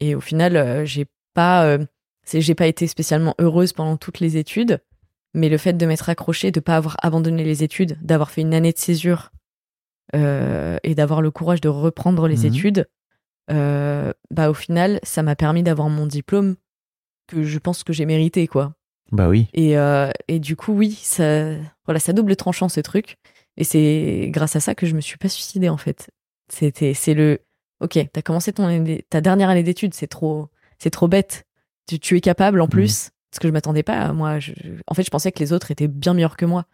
et 0.00 0.14
au 0.14 0.20
final 0.20 0.56
euh, 0.56 0.84
j'ai 0.84 1.06
pas 1.34 1.64
euh, 1.66 1.78
j'ai 2.32 2.54
pas 2.54 2.66
été 2.68 2.86
spécialement 2.86 3.34
heureuse 3.40 3.72
pendant 3.72 3.96
toutes 3.96 4.20
les 4.20 4.36
études 4.36 4.78
mais 5.34 5.48
le 5.48 5.56
fait 5.58 5.72
de 5.72 5.86
m'être 5.86 6.08
accrochée 6.10 6.50
de 6.52 6.60
pas 6.60 6.76
avoir 6.76 6.96
abandonné 7.02 7.42
les 7.42 7.62
études 7.64 7.96
d'avoir 8.02 8.30
fait 8.30 8.42
une 8.42 8.54
année 8.54 8.72
de 8.72 8.78
césure 8.78 9.30
euh, 10.14 10.76
et 10.82 10.94
d'avoir 10.94 11.22
le 11.22 11.30
courage 11.30 11.60
de 11.60 11.68
reprendre 11.68 12.28
les 12.28 12.38
Mhm. 12.38 12.44
études 12.46 12.88
euh, 13.50 14.12
bah 14.30 14.50
au 14.50 14.54
final 14.54 15.00
ça 15.02 15.22
m'a 15.22 15.34
permis 15.36 15.62
d'avoir 15.62 15.88
mon 15.88 16.06
diplôme 16.06 16.54
que 17.28 17.42
je 17.42 17.58
pense 17.58 17.82
que 17.82 17.92
j'ai 17.92 18.04
mérité 18.06 18.46
quoi 18.46 18.74
Bah 19.10 19.28
oui. 19.28 19.48
et, 19.54 19.76
euh, 19.78 20.10
et 20.28 20.38
du 20.38 20.54
coup, 20.56 20.72
oui, 20.72 20.92
ça, 20.92 21.54
voilà, 21.86 21.98
ça 22.00 22.12
double 22.12 22.36
tranchant 22.36 22.68
ce 22.68 22.80
truc. 22.80 23.16
Et 23.56 23.64
c'est 23.64 24.28
grâce 24.30 24.56
à 24.56 24.60
ça 24.60 24.74
que 24.74 24.86
je 24.86 24.94
me 24.94 25.00
suis 25.00 25.18
pas 25.18 25.28
suicidée 25.28 25.68
en 25.68 25.76
fait. 25.76 26.10
C'était, 26.48 26.94
c'est 26.94 27.14
le, 27.14 27.40
ok, 27.80 27.98
t'as 28.12 28.22
commencé 28.22 28.52
ton 28.52 28.64
année- 28.64 29.04
ta 29.10 29.20
dernière 29.20 29.48
année 29.50 29.62
d'études, 29.62 29.94
c'est 29.94 30.06
trop, 30.06 30.48
c'est 30.78 30.90
trop 30.90 31.08
bête. 31.08 31.44
Tu, 31.88 31.98
tu 31.98 32.16
es 32.16 32.20
capable 32.20 32.60
en 32.60 32.68
plus, 32.68 33.10
parce 33.30 33.40
que 33.40 33.48
je 33.48 33.52
m'attendais 33.52 33.82
pas. 33.82 34.12
Moi, 34.12 34.38
je- 34.40 34.52
en 34.86 34.94
fait, 34.94 35.02
je 35.02 35.10
pensais 35.10 35.32
que 35.32 35.38
les 35.40 35.52
autres 35.52 35.70
étaient 35.70 35.88
bien 35.88 36.14
meilleurs 36.14 36.36
que 36.36 36.46
moi. 36.46 36.66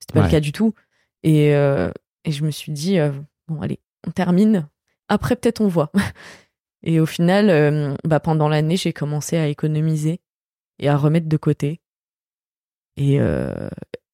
C'était 0.00 0.12
pas 0.14 0.20
Ouais. 0.20 0.26
le 0.26 0.30
cas 0.32 0.40
du 0.40 0.52
tout. 0.52 0.74
Et, 1.22 1.54
euh, 1.54 1.90
et 2.24 2.32
je 2.32 2.44
me 2.44 2.50
suis 2.50 2.72
dit, 2.72 2.98
euh, 2.98 3.12
bon, 3.48 3.60
allez, 3.62 3.80
on 4.06 4.10
termine. 4.10 4.68
Après, 5.08 5.36
peut-être 5.36 5.60
on 5.60 5.68
voit. 5.68 5.90
et 6.82 7.00
au 7.00 7.06
final, 7.06 7.48
euh, 7.50 7.94
bah, 8.04 8.20
pendant 8.20 8.48
l'année, 8.48 8.76
j'ai 8.76 8.92
commencé 8.92 9.36
à 9.36 9.48
économiser 9.48 10.20
et 10.78 10.88
à 10.88 10.96
remettre 10.96 11.28
de 11.28 11.36
côté 11.36 11.80
et, 12.98 13.18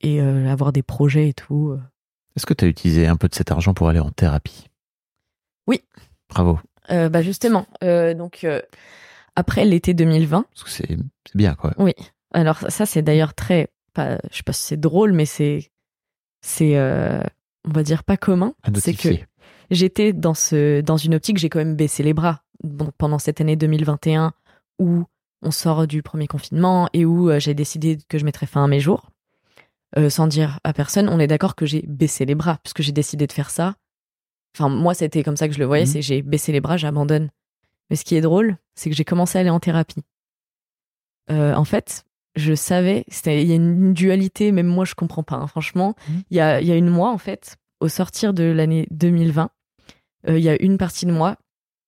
et 0.00 0.20
avoir 0.20 0.72
des 0.72 0.82
projets 0.82 1.28
et 1.28 1.34
tout. 1.34 1.76
Est-ce 2.36 2.46
que 2.46 2.54
tu 2.54 2.64
as 2.64 2.68
utilisé 2.68 3.06
un 3.06 3.16
peu 3.16 3.28
de 3.28 3.34
cet 3.34 3.50
argent 3.50 3.74
pour 3.74 3.88
aller 3.88 4.00
en 4.00 4.10
thérapie? 4.10 4.68
Oui. 5.66 5.82
Bravo. 6.28 6.58
Euh, 6.90 7.08
bah 7.08 7.22
justement, 7.22 7.66
euh, 7.84 8.14
donc 8.14 8.44
euh, 8.44 8.60
après 9.36 9.64
l'été 9.64 9.94
2020, 9.94 10.46
Parce 10.50 10.64
que 10.64 10.70
c'est 10.70 10.98
bien, 11.34 11.54
quoi. 11.54 11.72
oui. 11.78 11.92
Alors 12.34 12.58
ça 12.70 12.86
c'est 12.86 13.02
d'ailleurs 13.02 13.34
très, 13.34 13.68
pas, 13.92 14.18
je 14.30 14.38
sais 14.38 14.42
pas 14.42 14.52
si 14.52 14.66
c'est 14.66 14.80
drôle, 14.80 15.12
mais 15.12 15.26
c'est, 15.26 15.70
c'est, 16.40 16.76
on 16.80 17.70
va 17.70 17.82
dire 17.82 18.04
pas 18.04 18.16
commun. 18.16 18.54
C'est 18.74 18.94
que 18.94 19.10
j'étais 19.70 20.12
dans 20.12 20.34
ce, 20.34 20.80
dans 20.80 20.96
une 20.96 21.14
optique, 21.14 21.38
j'ai 21.38 21.50
quand 21.50 21.58
même 21.58 21.76
baissé 21.76 22.02
les 22.02 22.14
bras 22.14 22.42
Bon, 22.64 22.90
pendant 22.96 23.18
cette 23.18 23.40
année 23.40 23.56
2021 23.56 24.32
où 24.78 25.04
on 25.42 25.50
sort 25.50 25.86
du 25.86 26.02
premier 26.02 26.26
confinement 26.26 26.88
et 26.92 27.04
où 27.04 27.30
j'ai 27.38 27.54
décidé 27.54 27.98
que 28.08 28.18
je 28.18 28.24
mettrais 28.24 28.46
fin 28.46 28.64
à 28.64 28.68
mes 28.68 28.80
jours. 28.80 29.11
Euh, 29.98 30.08
sans 30.08 30.26
dire 30.26 30.58
à 30.64 30.72
personne, 30.72 31.08
on 31.08 31.18
est 31.18 31.26
d'accord 31.26 31.54
que 31.54 31.66
j'ai 31.66 31.82
baissé 31.86 32.24
les 32.24 32.34
bras 32.34 32.58
puisque 32.62 32.80
j'ai 32.82 32.92
décidé 32.92 33.26
de 33.26 33.32
faire 33.32 33.50
ça. 33.50 33.74
Enfin, 34.56 34.68
moi, 34.68 34.94
c'était 34.94 35.22
comme 35.22 35.36
ça 35.36 35.48
que 35.48 35.54
je 35.54 35.58
le 35.58 35.66
voyais, 35.66 35.84
Mhm. 35.84 35.90
c'est 35.90 36.02
j'ai 36.02 36.22
baissé 36.22 36.50
les 36.52 36.60
bras, 36.60 36.76
j'abandonne. 36.76 37.28
Mais 37.90 37.96
ce 37.96 38.04
qui 38.04 38.14
est 38.16 38.20
drôle, 38.22 38.56
c'est 38.74 38.88
que 38.90 38.96
j'ai 38.96 39.04
commencé 39.04 39.36
à 39.38 39.42
aller 39.42 39.50
en 39.50 39.60
thérapie. 39.60 40.02
Euh, 41.30 41.54
en 41.54 41.64
fait, 41.64 42.04
je 42.36 42.54
savais, 42.54 43.04
il 43.26 43.42
y 43.48 43.52
a 43.52 43.56
une 43.56 43.92
dualité, 43.94 44.52
même 44.52 44.66
moi 44.66 44.84
je 44.84 44.94
comprends 44.94 45.22
pas. 45.22 45.36
hein, 45.36 45.46
franchement, 45.46 45.94
Mhm. 46.08 46.22
il 46.30 46.36
y 46.36 46.40
a, 46.40 46.60
y 46.60 46.72
a 46.72 46.76
une 46.76 46.88
mois 46.88 47.10
en 47.10 47.18
fait, 47.18 47.56
au 47.80 47.88
sortir 47.88 48.32
de 48.34 48.44
l'année 48.44 48.86
2020, 48.90 49.50
euh, 50.28 50.38
il 50.38 50.44
y 50.44 50.48
a 50.48 50.60
une 50.62 50.78
partie 50.78 51.04
de 51.06 51.12
moi 51.12 51.36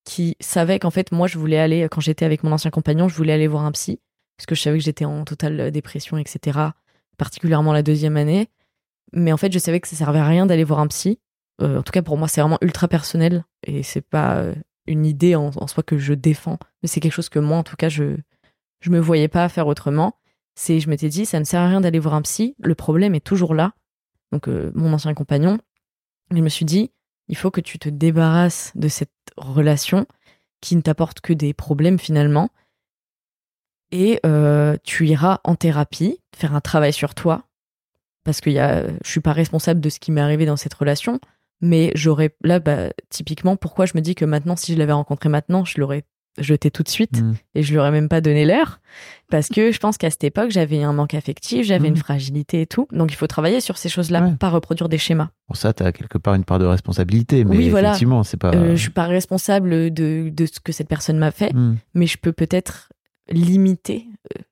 qui 0.04 0.36
savait 0.40 0.78
qu'en 0.78 0.90
fait 0.90 1.12
moi 1.12 1.26
je 1.26 1.38
voulais 1.38 1.58
aller 1.58 1.88
quand 1.90 2.00
j'étais 2.02 2.26
avec 2.26 2.42
mon 2.44 2.52
ancien 2.52 2.70
compagnon, 2.70 3.08
je 3.08 3.14
voulais 3.16 3.32
aller 3.32 3.46
voir 3.46 3.64
un 3.64 3.72
psy 3.72 4.00
parce 4.36 4.44
que 4.46 4.54
je 4.54 4.60
savais 4.60 4.78
que 4.78 4.84
j'étais 4.84 5.04
en 5.06 5.24
totale 5.24 5.70
dépression, 5.70 6.18
etc. 6.18 6.58
Particulièrement 7.16 7.72
la 7.72 7.82
deuxième 7.82 8.16
année. 8.16 8.48
Mais 9.12 9.32
en 9.32 9.36
fait, 9.36 9.52
je 9.52 9.58
savais 9.58 9.80
que 9.80 9.88
ça 9.88 9.96
servait 9.96 10.18
à 10.18 10.26
rien 10.26 10.46
d'aller 10.46 10.64
voir 10.64 10.80
un 10.80 10.88
psy. 10.88 11.20
Euh, 11.62 11.78
en 11.78 11.82
tout 11.82 11.92
cas, 11.92 12.02
pour 12.02 12.18
moi, 12.18 12.28
c'est 12.28 12.40
vraiment 12.40 12.58
ultra 12.60 12.88
personnel 12.88 13.44
et 13.64 13.82
c'est 13.82 14.00
pas 14.00 14.36
euh, 14.36 14.54
une 14.86 15.06
idée 15.06 15.36
en, 15.36 15.52
soi 15.68 15.82
que 15.82 15.98
je 15.98 16.12
défends, 16.14 16.58
mais 16.82 16.88
c'est 16.88 17.00
quelque 17.00 17.12
chose 17.12 17.28
que 17.28 17.38
moi, 17.38 17.58
en 17.58 17.62
tout 17.62 17.76
cas, 17.76 17.88
je 17.88 18.16
je 18.80 18.90
me 18.90 18.98
voyais 18.98 19.28
pas 19.28 19.48
faire 19.48 19.66
autrement. 19.66 20.18
C'est, 20.56 20.78
je 20.78 20.90
m'étais 20.90 21.08
dit, 21.08 21.24
ça 21.24 21.40
ne 21.40 21.44
sert 21.44 21.60
à 21.60 21.68
rien 21.68 21.80
d'aller 21.80 21.98
voir 21.98 22.14
un 22.14 22.20
psy. 22.20 22.54
Le 22.58 22.74
problème 22.74 23.14
est 23.14 23.24
toujours 23.24 23.54
là. 23.54 23.72
Donc, 24.30 24.46
euh, 24.46 24.72
mon 24.74 24.92
ancien 24.92 25.14
compagnon, 25.14 25.58
je 26.30 26.42
me 26.42 26.50
suis 26.50 26.66
dit, 26.66 26.90
il 27.28 27.36
faut 27.36 27.50
que 27.50 27.62
tu 27.62 27.78
te 27.78 27.88
débarrasses 27.88 28.72
de 28.74 28.88
cette 28.88 29.10
relation 29.38 30.06
qui 30.60 30.76
ne 30.76 30.82
t'apporte 30.82 31.22
que 31.22 31.32
des 31.32 31.54
problèmes 31.54 31.98
finalement. 31.98 32.50
Et 33.92 34.20
euh, 34.26 34.76
tu 34.84 35.06
iras 35.06 35.40
en 35.44 35.54
thérapie, 35.54 36.18
faire 36.36 36.54
un 36.54 36.60
travail 36.60 36.92
sur 36.92 37.14
toi. 37.14 37.44
Parce 38.24 38.40
que 38.40 38.50
y 38.50 38.58
a, 38.58 38.84
je 39.04 39.10
suis 39.10 39.20
pas 39.20 39.32
responsable 39.32 39.80
de 39.80 39.88
ce 39.90 40.00
qui 40.00 40.10
m'est 40.10 40.20
arrivé 40.20 40.46
dans 40.46 40.56
cette 40.56 40.74
relation. 40.74 41.20
Mais 41.60 41.92
j'aurais, 41.94 42.34
là, 42.42 42.58
bah, 42.58 42.88
typiquement, 43.10 43.56
pourquoi 43.56 43.86
je 43.86 43.92
me 43.94 44.00
dis 44.00 44.14
que 44.14 44.24
maintenant, 44.24 44.56
si 44.56 44.72
je 44.74 44.78
l'avais 44.78 44.92
rencontré 44.92 45.28
maintenant, 45.28 45.64
je 45.64 45.80
l'aurais 45.80 46.04
jeté 46.36 46.68
tout 46.72 46.82
de 46.82 46.88
suite 46.88 47.20
Mm. 47.22 47.34
et 47.54 47.62
je 47.62 47.70
lui 47.70 47.78
aurais 47.78 47.92
même 47.92 48.08
pas 48.08 48.20
donné 48.20 48.44
l'heure. 48.44 48.80
Parce 49.30 49.48
que 49.54 49.70
je 49.70 49.78
pense 49.78 49.96
qu'à 49.98 50.10
cette 50.10 50.24
époque, 50.24 50.50
j'avais 50.50 50.82
un 50.82 50.92
manque 50.92 51.14
affectif, 51.14 51.64
j'avais 51.64 51.86
une 51.86 51.96
fragilité 51.96 52.62
et 52.62 52.66
tout. 52.66 52.88
Donc 52.90 53.12
il 53.12 53.14
faut 53.14 53.28
travailler 53.28 53.60
sur 53.60 53.78
ces 53.78 53.88
choses-là, 53.88 54.20
Ouais. 54.24 54.32
pas 54.34 54.50
reproduire 54.50 54.88
des 54.88 54.98
schémas. 54.98 55.28
Pour 55.46 55.56
ça, 55.56 55.72
tu 55.72 55.84
as 55.84 55.92
quelque 55.92 56.18
part 56.18 56.34
une 56.34 56.44
part 56.44 56.58
de 56.58 56.64
responsabilité, 56.64 57.44
mais 57.44 57.56
Oui, 57.56 57.68
voilà. 57.70 57.90
effectivement, 57.90 58.24
c'est 58.24 58.36
pas. 58.36 58.50
Euh, 58.52 58.74
je 58.74 58.80
suis 58.82 58.90
pas 58.90 59.04
responsable 59.06 59.94
de, 59.94 60.28
de 60.28 60.46
ce 60.46 60.58
que 60.58 60.72
cette 60.72 60.88
personne 60.88 61.18
m'a 61.18 61.30
fait, 61.30 61.52
Mm. 61.54 61.76
mais 61.94 62.06
je 62.08 62.18
peux 62.18 62.32
peut-être 62.32 62.88
limiter 63.30 64.06
euh, 64.36 64.42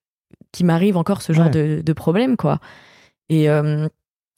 qu'il 0.53 0.67
m'arrive 0.67 0.97
encore 0.97 1.23
ce 1.23 1.33
genre 1.33 1.47
Ouais. 1.47 1.51
de, 1.51 1.83
de 1.85 1.93
problème, 1.93 2.37
quoi. 2.37 2.61
Et, 3.29 3.49
euh, 3.49 3.89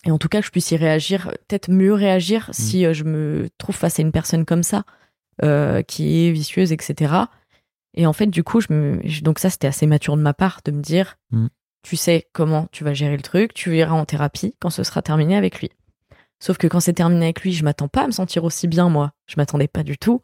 et 0.06 0.11
en 0.11 0.19
tout 0.19 0.28
cas, 0.28 0.40
que 0.40 0.47
je 0.47 0.51
puisse 0.52 0.70
y 0.70 0.77
réagir, 0.77 1.31
peut-être 1.48 1.70
mieux 1.70 1.93
réagir 1.94 2.48
si 2.52 2.85
euh, 2.86 2.93
je 2.93 3.05
me 3.05 3.48
trouve 3.59 3.74
face 3.74 3.98
à 3.98 4.02
une 4.02 4.12
personne 4.12 4.44
comme 4.44 4.62
ça, 4.62 4.85
euh, 5.43 5.82
qui 5.82 6.27
est 6.27 6.31
vicieuse, 6.32 6.73
etc. 6.73 7.15
Et 7.94 8.06
en 8.06 8.12
fait, 8.12 8.27
du 8.27 8.43
coup, 8.44 8.61
je 8.61 8.73
me... 8.73 9.01
donc 9.23 9.39
ça, 9.39 9.51
c'était 9.51 9.66
assez 9.66 9.86
mature 9.86 10.16
de 10.16 10.23
ma 10.23 10.35
part 10.35 10.61
de 10.65 10.70
me 10.73 10.82
dire, 10.82 11.16
Mm. 11.31 11.47
tu 11.82 11.97
sais 11.97 12.28
comment 12.32 12.69
tu 12.73 12.85
vas 12.85 12.94
gérer 12.94 13.16
le 13.16 13.23
truc, 13.23 13.55
tu 13.55 13.77
iras 13.77 13.94
en 13.94 14.05
thérapie 14.05 14.55
quand 14.61 14.70
ce 14.70 14.82
sera 14.85 15.02
terminé 15.02 15.36
avec 15.36 15.61
lui. 15.61 15.70
Sauf 16.40 16.59
que 16.59 16.66
quand 16.66 16.81
c'est 16.81 16.93
terminé 16.93 17.24
avec 17.27 17.40
lui, 17.43 17.52
je 17.52 17.65
m'attends 17.65 17.89
pas 17.89 18.02
à 18.02 18.06
me 18.06 18.12
sentir 18.12 18.44
aussi 18.44 18.69
bien, 18.69 18.89
moi. 18.90 19.12
Je 19.27 19.35
m'attendais 19.39 19.69
pas 19.69 19.82
du 19.82 19.97
tout 19.97 20.20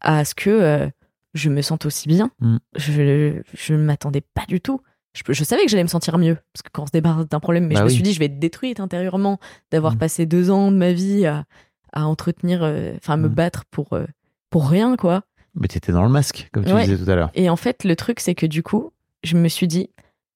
à 0.00 0.24
ce 0.24 0.34
que 0.34 0.50
euh, 0.50 0.88
je 1.34 1.48
me 1.50 1.62
sente 1.62 1.86
aussi 1.86 2.08
bien. 2.08 2.30
Mm. 2.40 2.56
Je, 2.76 3.72
ne 3.72 3.76
m'attendais 3.78 4.20
pas 4.20 4.44
du 4.48 4.60
tout. 4.60 4.80
Je, 5.12 5.22
je 5.32 5.44
savais 5.44 5.64
que 5.64 5.70
j'allais 5.70 5.82
me 5.82 5.88
sentir 5.88 6.18
mieux, 6.18 6.36
parce 6.52 6.62
que 6.62 6.70
quand 6.72 6.84
on 6.84 6.86
se 6.86 6.92
débarrasse 6.92 7.28
d'un 7.28 7.40
problème, 7.40 7.66
mais 7.66 7.74
Bah 7.74 7.80
je 7.80 7.84
me 7.84 7.88
suis 7.90 8.02
dit, 8.02 8.12
je 8.12 8.18
vais 8.18 8.26
être 8.26 8.38
détruite 8.38 8.80
intérieurement 8.80 9.38
d'avoir 9.70 9.94
Mm. 9.94 9.98
passé 9.98 10.26
deux 10.26 10.50
ans 10.50 10.70
de 10.70 10.76
ma 10.76 10.92
vie 10.92 11.26
à, 11.26 11.44
à 11.92 12.06
entretenir, 12.06 12.62
euh, 12.62 12.94
enfin, 12.96 13.14
à 13.14 13.16
me 13.16 13.28
Mm. 13.28 13.34
battre 13.34 13.64
pour, 13.70 13.92
euh, 13.94 14.06
pour 14.50 14.68
rien, 14.68 14.96
quoi. 14.96 15.24
Mais 15.56 15.66
tu 15.66 15.78
étais 15.78 15.90
dans 15.92 16.04
le 16.04 16.08
masque, 16.10 16.48
comme 16.52 16.64
tu 16.64 16.72
Ouais. 16.72 16.84
disais 16.86 17.04
tout 17.04 17.10
à 17.10 17.14
l'heure. 17.16 17.30
Et 17.34 17.50
en 17.50 17.56
fait, 17.56 17.82
le 17.84 17.96
truc, 17.96 18.20
c'est 18.20 18.36
que 18.36 18.46
du 18.46 18.62
coup, 18.62 18.92
je 19.24 19.36
me 19.36 19.48
suis 19.48 19.66
dit, 19.66 19.90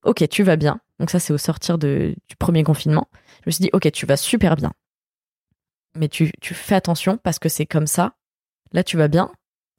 ok, 0.05 0.29
tu 0.29 0.43
vas 0.43 0.57
bien. 0.57 0.81
Donc 0.99 1.11
ça, 1.11 1.19
c'est 1.21 1.33
au 1.33 1.39
sortir 1.39 1.79
de, 1.79 2.15
du 2.29 2.37
premier 2.37 2.65
confinement. 2.65 3.09
Je 3.45 3.49
me 3.49 3.51
suis 3.53 3.63
dit, 3.63 3.71
ok, 3.73 3.91
tu 3.93 4.07
vas 4.07 4.17
super 4.17 4.57
bien. 4.57 4.73
Mais 5.97 6.09
tu, 6.09 6.33
tu 6.41 6.55
fais 6.55 6.75
attention 6.75 7.17
parce 7.19 7.39
que 7.39 7.49
c'est 7.49 7.67
comme 7.67 7.87
ça. 7.87 8.15
Là, 8.73 8.83
tu 8.83 8.97
vas 8.97 9.07
bien. 9.09 9.31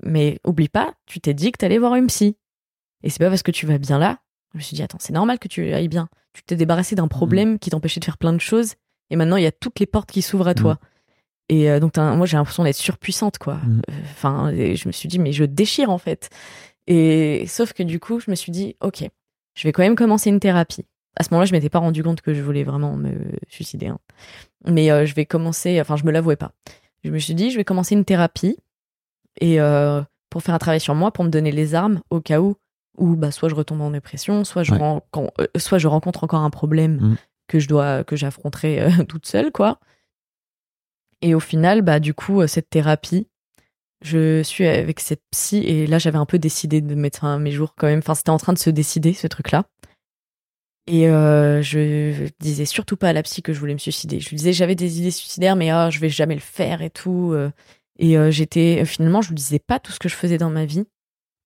Mais 0.04 0.40
oublie 0.46 0.70
pas, 0.70 0.94
tu 1.06 1.20
t'es 1.20 1.34
dit 1.34 1.52
que 1.52 1.58
t'allais 1.58 1.78
voir 1.78 1.96
une 1.96 2.08
psy. 2.08 2.36
Et 3.04 3.10
c'est 3.10 3.20
pas 3.20 3.30
parce 3.30 3.44
que 3.44 3.52
tu 3.52 3.66
vas 3.66 3.78
bien 3.78 3.98
là. 4.00 4.20
Je 4.54 4.58
me 4.58 4.64
suis 4.64 4.76
dit, 4.76 4.84
attends, 4.84 4.98
c'est 5.00 5.14
normal 5.14 5.40
que 5.40 5.48
tu 5.48 5.74
ailles 5.74 5.88
bien. 5.88 6.10
Tu 6.34 6.44
t'es 6.44 6.56
débarrassé 6.56 6.96
d'un 6.96 7.08
problème 7.08 7.60
qui 7.60 7.70
t'empêchait 7.70 8.00
de 8.00 8.06
faire 8.06 8.18
plein 8.18 8.34
de 8.34 8.40
choses. 8.40 8.74
Et 9.10 9.16
maintenant, 9.16 9.38
il 9.38 9.44
y 9.44 9.48
a 9.48 9.52
toutes 9.52 9.80
les 9.80 9.86
portes 9.86 10.12
qui 10.12 10.22
s'ouvrent 10.22 10.48
à 10.48 10.54
toi. 10.56 10.80
Et 11.50 11.70
euh, 11.70 11.80
donc, 11.80 11.96
moi, 11.98 12.26
j'ai 12.26 12.38
l'impression 12.38 12.64
d'être 12.64 12.76
surpuissante, 12.76 13.38
quoi. 13.38 13.56
Mm. 13.56 13.82
Euh, 13.90 13.94
Enfin, 14.12 14.52
je 14.54 14.88
me 14.88 14.92
suis 14.92 15.08
dit, 15.08 15.20
mais 15.20 15.32
je 15.32 15.44
déchire, 15.46 15.90
en 15.90 15.98
fait. 15.98 16.30
Et 16.88 17.46
sauf 17.48 17.74
que 17.74 17.84
du 17.84 18.00
coup, 18.00 18.20
je 18.20 18.30
me 18.32 18.36
suis 18.36 18.52
dit, 18.52 18.76
ok, 18.82 19.08
je 19.56 19.68
vais 19.68 19.72
quand 19.72 19.84
même 19.84 19.96
commencer 19.96 20.30
une 20.30 20.40
thérapie. 20.40 20.86
À 21.18 21.24
ce 21.24 21.30
moment-là, 21.32 21.46
je 21.46 21.52
m'étais 21.54 21.70
pas 21.70 21.80
rendu 21.80 22.04
compte 22.04 22.22
que 22.22 22.34
je 22.34 22.42
voulais 22.42 22.64
vraiment 22.64 22.96
me 22.96 23.12
suicider. 23.48 23.88
hein. 23.88 24.00
Mais 24.66 24.92
euh, 24.92 25.06
je 25.06 25.14
vais 25.16 25.26
commencer, 25.26 25.80
enfin, 25.80 25.96
je 25.96 26.04
me 26.04 26.12
l'avouais 26.12 26.36
pas. 26.36 26.52
Je 27.04 27.12
me 27.12 27.20
suis 27.20 27.36
dit, 27.36 27.52
je 27.52 27.58
vais 27.58 27.64
commencer 27.64 27.96
une 27.96 28.06
thérapie 28.06 28.58
et 29.42 29.60
euh, 29.60 30.02
pour 30.30 30.44
faire 30.44 30.56
un 30.56 30.60
travail 30.60 30.80
sur 30.80 30.96
moi, 30.96 31.12
pour 31.12 31.24
me 31.24 31.30
donner 31.30 31.52
les 31.52 31.76
armes 31.76 32.02
au 32.10 32.20
cas 32.22 32.40
où, 32.42 32.56
où 32.98 33.16
bah, 33.16 33.32
soit 33.32 33.50
je 33.50 33.56
retombe 33.56 33.82
en 33.82 33.92
dépression, 33.92 34.44
soit 34.44 34.64
je, 34.64 34.74
Ouais. 34.74 35.00
euh, 35.40 35.48
soit 35.58 35.78
je 35.78 35.88
rencontre 35.88 36.24
encore 36.24 36.42
un 36.42 36.50
problème 36.50 36.98
Mm. 37.02 37.16
que 37.48 37.60
je 37.60 37.68
dois, 37.68 38.04
que 38.04 38.16
j'affronterai 38.16 38.82
euh, 38.82 38.90
toute 39.08 39.26
seule, 39.26 39.52
quoi. 39.52 39.80
Et 41.22 41.34
au 41.36 41.40
final, 41.40 41.82
bah, 41.82 42.00
du 42.00 42.14
coup, 42.14 42.46
cette 42.48 42.70
thérapie, 42.70 43.28
je 44.02 44.44
suis 44.44 44.66
avec 44.68 45.00
cette 45.00 45.22
psy 45.32 45.58
et 45.60 45.88
là, 45.88 45.98
j'avais 45.98 46.18
un 46.18 46.26
peu 46.26 46.38
décidé 46.38 46.82
de 46.82 46.94
mettre 46.96 47.20
fin 47.20 47.36
à 47.36 47.38
mes 47.40 47.52
jours 47.52 47.74
quand 47.76 47.88
même. 47.88 48.00
Enfin, 48.00 48.14
c'était 48.16 48.30
en 48.30 48.38
train 48.38 48.54
de 48.54 48.60
se 48.60 48.70
décider, 48.70 49.14
ce 49.14 49.26
truc-là. 49.28 49.64
Et 50.88 51.10
euh, 51.10 51.64
je 51.64 52.30
disais 52.40 52.66
surtout 52.66 52.96
pas 52.98 53.10
à 53.10 53.14
la 53.14 53.24
psy 53.24 53.42
que 53.42 53.54
je 53.54 53.60
voulais 53.60 53.74
me 53.74 53.80
suicider. 53.80 54.20
Je 54.20 54.30
lui 54.30 54.36
disais 54.38 54.54
j'avais 54.54 54.76
des 54.76 55.00
idées 55.00 55.10
suicidaires, 55.10 55.56
mais 55.56 55.72
ah, 55.72 55.90
je 55.90 56.00
vais 56.00 56.10
jamais 56.10 56.36
le 56.36 56.42
faire 56.42 56.84
et 56.84 56.92
tout. 56.92 57.34
Euh. 58.00 58.06
Et 58.06 58.18
euh, 58.18 58.32
j'étais 58.32 58.86
finalement, 58.86 59.22
je 59.22 59.30
lui 59.30 59.36
disais 59.36 59.60
pas 59.60 59.80
tout 59.80 59.92
ce 59.92 60.00
que 60.00 60.10
je 60.10 60.16
faisais 60.16 60.38
dans 60.38 60.50
ma 60.50 60.66
vie 60.66 60.86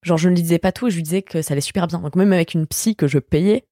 Genre, 0.04 0.18
je 0.18 0.30
ne 0.30 0.36
lui 0.36 0.42
disais 0.42 0.60
pas 0.60 0.72
tout 0.72 0.88
et 0.88 0.92
je 0.92 0.96
lui 0.96 1.04
disais 1.04 1.22
que 1.22 1.42
ça 1.42 1.54
allait 1.54 1.62
super 1.62 1.88
bien. 1.88 2.00
Donc, 2.00 2.16
même 2.16 2.32
avec 2.32 2.54
une 2.54 2.68
psy 2.68 2.96
que 2.96 3.08
je 3.08 3.20
payais, 3.20 3.66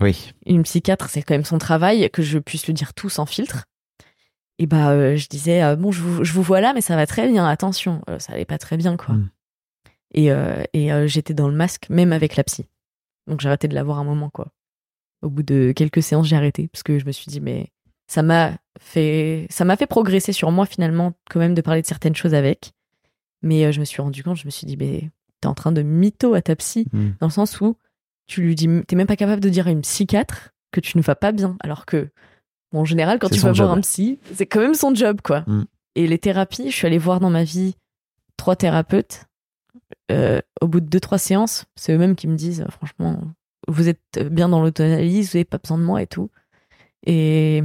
Oui. 0.00 0.32
une 0.46 0.62
psychiatre, 0.62 1.08
c'est 1.08 1.22
quand 1.22 1.34
même 1.34 1.44
son 1.44 1.58
travail, 1.58 2.08
que 2.10 2.22
je 2.22 2.38
puisse 2.38 2.66
lui 2.66 2.74
dire 2.74 2.94
tout 2.94 3.08
sans 3.08 3.26
filtre. 3.26 3.64
Et 4.58 4.66
bah, 4.66 4.90
euh, 4.90 5.16
je 5.16 5.26
disais, 5.26 5.64
euh, 5.64 5.74
bon, 5.74 5.90
je 5.90 6.00
vous, 6.00 6.22
je 6.22 6.32
vous 6.32 6.42
vois 6.42 6.60
là, 6.60 6.74
mais 6.74 6.80
ça 6.80 6.94
va 6.94 7.06
très 7.06 7.28
bien, 7.28 7.44
attention. 7.46 8.02
Euh, 8.08 8.20
ça 8.20 8.34
allait 8.34 8.44
pas 8.44 8.58
très 8.58 8.76
bien, 8.76 8.96
quoi. 8.96 9.16
Mm. 9.16 9.30
Et, 10.14 10.30
euh, 10.30 10.62
et 10.72 10.92
euh, 10.92 11.08
j'étais 11.08 11.34
dans 11.34 11.48
le 11.48 11.56
masque, 11.56 11.88
même 11.90 12.12
avec 12.12 12.36
la 12.36 12.44
psy. 12.44 12.66
Donc, 13.26 13.40
j'ai 13.40 13.48
arrêté 13.48 13.66
de 13.66 13.74
la 13.74 13.82
voir 13.82 13.98
un 13.98 14.04
moment, 14.04 14.30
quoi. 14.30 14.52
Au 15.22 15.30
bout 15.30 15.42
de 15.42 15.72
quelques 15.74 16.04
séances, 16.04 16.28
j'ai 16.28 16.36
arrêté, 16.36 16.68
parce 16.68 16.84
que 16.84 17.00
je 17.00 17.04
me 17.06 17.10
suis 17.10 17.26
dit, 17.26 17.40
mais 17.40 17.72
ça 18.06 18.22
m'a 18.22 18.52
fait, 18.78 19.46
ça 19.50 19.64
m'a 19.64 19.76
fait 19.76 19.86
progresser 19.86 20.32
sur 20.32 20.50
moi, 20.50 20.66
finalement, 20.66 21.14
quand 21.30 21.40
même, 21.40 21.54
de 21.54 21.60
parler 21.62 21.82
de 21.82 21.86
certaines 21.86 22.14
choses 22.14 22.34
avec. 22.34 22.72
Mais 23.42 23.64
euh, 23.64 23.72
je 23.72 23.80
me 23.80 23.84
suis 23.84 24.02
rendu 24.02 24.22
compte, 24.22 24.36
je 24.36 24.46
me 24.46 24.50
suis 24.50 24.66
dit, 24.66 24.76
mais 24.76 25.10
t'es 25.40 25.48
en 25.48 25.54
train 25.54 25.72
de 25.72 25.82
mytho 25.82 26.34
à 26.34 26.42
ta 26.42 26.56
psy, 26.56 26.86
Mm. 26.92 27.10
dans 27.20 27.26
le 27.26 27.32
sens 27.32 27.60
où 27.60 27.76
tu 28.26 28.42
lui 28.42 28.54
dis, 28.54 28.68
t'es 28.86 28.96
même 28.96 29.06
pas 29.06 29.16
capable 29.16 29.42
de 29.42 29.48
dire 29.48 29.66
à 29.66 29.70
une 29.70 29.82
psychiatre 29.82 30.50
que 30.72 30.80
tu 30.80 30.96
ne 30.96 31.02
vas 31.02 31.14
pas 31.14 31.32
bien, 31.32 31.56
alors 31.60 31.86
que, 31.86 32.08
bon, 32.72 32.80
en 32.80 32.84
général, 32.84 33.18
quand 33.18 33.28
tu 33.28 33.40
vas 33.40 33.52
voir 33.52 33.70
un 33.70 33.80
psy, 33.80 34.18
c'est 34.34 34.46
quand 34.46 34.60
même 34.60 34.74
son 34.74 34.94
job, 34.94 35.20
quoi. 35.22 35.44
Mm. 35.46 35.64
Et 35.96 36.06
les 36.06 36.18
thérapies, 36.18 36.70
je 36.70 36.76
suis 36.76 36.86
allée 36.86 36.98
voir 36.98 37.20
dans 37.20 37.30
ma 37.30 37.44
vie 37.44 37.76
trois 38.36 38.56
thérapeutes. 38.56 39.26
Euh, 40.10 40.40
au 40.60 40.66
bout 40.66 40.80
de 40.80 40.86
deux, 40.86 41.00
trois 41.00 41.18
séances, 41.18 41.66
c'est 41.76 41.92
eux-mêmes 41.92 42.16
qui 42.16 42.26
me 42.26 42.36
disent, 42.36 42.64
franchement, 42.70 43.20
vous 43.68 43.88
êtes 43.88 44.18
bien 44.30 44.48
dans 44.48 44.60
l'auto-analyse, 44.60 45.30
vous 45.30 45.38
n'avez 45.38 45.44
pas 45.44 45.58
besoin 45.58 45.78
de 45.78 45.84
moi 45.84 46.02
et 46.02 46.06
tout. 46.06 46.30
Et, 47.06 47.62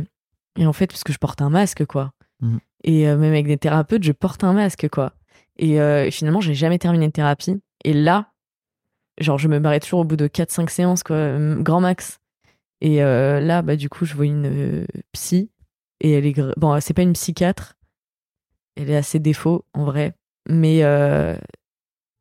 et 0.57 0.65
en 0.65 0.73
fait, 0.73 0.87
parce 0.87 1.03
que 1.03 1.13
je 1.13 1.17
porte 1.17 1.41
un 1.41 1.49
masque, 1.49 1.85
quoi. 1.85 2.13
Mm. 2.41 2.57
Et 2.83 3.07
euh, 3.07 3.17
même 3.17 3.31
avec 3.31 3.47
des 3.47 3.57
thérapeutes, 3.57 4.03
je 4.03 4.11
porte 4.11 4.43
un 4.43 4.53
masque, 4.53 4.87
quoi. 4.89 5.13
Et 5.57 5.79
euh, 5.81 6.09
finalement, 6.09 6.41
j'ai 6.41 6.53
jamais 6.53 6.79
terminé 6.79 7.05
une 7.05 7.11
thérapie. 7.11 7.61
Et 7.83 7.93
là, 7.93 8.31
genre, 9.19 9.37
je 9.37 9.47
me 9.47 9.59
barrais 9.59 9.79
toujours 9.79 9.99
au 9.99 10.03
bout 10.05 10.15
de 10.15 10.27
4-5 10.27 10.69
séances, 10.69 11.03
quoi, 11.03 11.17
euh, 11.17 11.61
grand 11.61 11.81
max. 11.81 12.19
Et 12.81 13.03
euh, 13.03 13.41
là, 13.41 13.61
bah, 13.61 13.75
du 13.75 13.89
coup, 13.89 14.05
je 14.05 14.15
vois 14.15 14.25
une 14.25 14.85
psy. 15.11 15.51
Et 15.99 16.11
elle 16.11 16.25
est. 16.25 16.41
Bon, 16.57 16.79
c'est 16.79 16.93
pas 16.93 17.01
une 17.01 17.13
psychiatre. 17.13 17.75
Elle 18.77 18.93
à 18.93 19.03
ses 19.03 19.19
défauts, 19.19 19.65
en 19.73 19.83
vrai. 19.83 20.13
Mais 20.47 20.81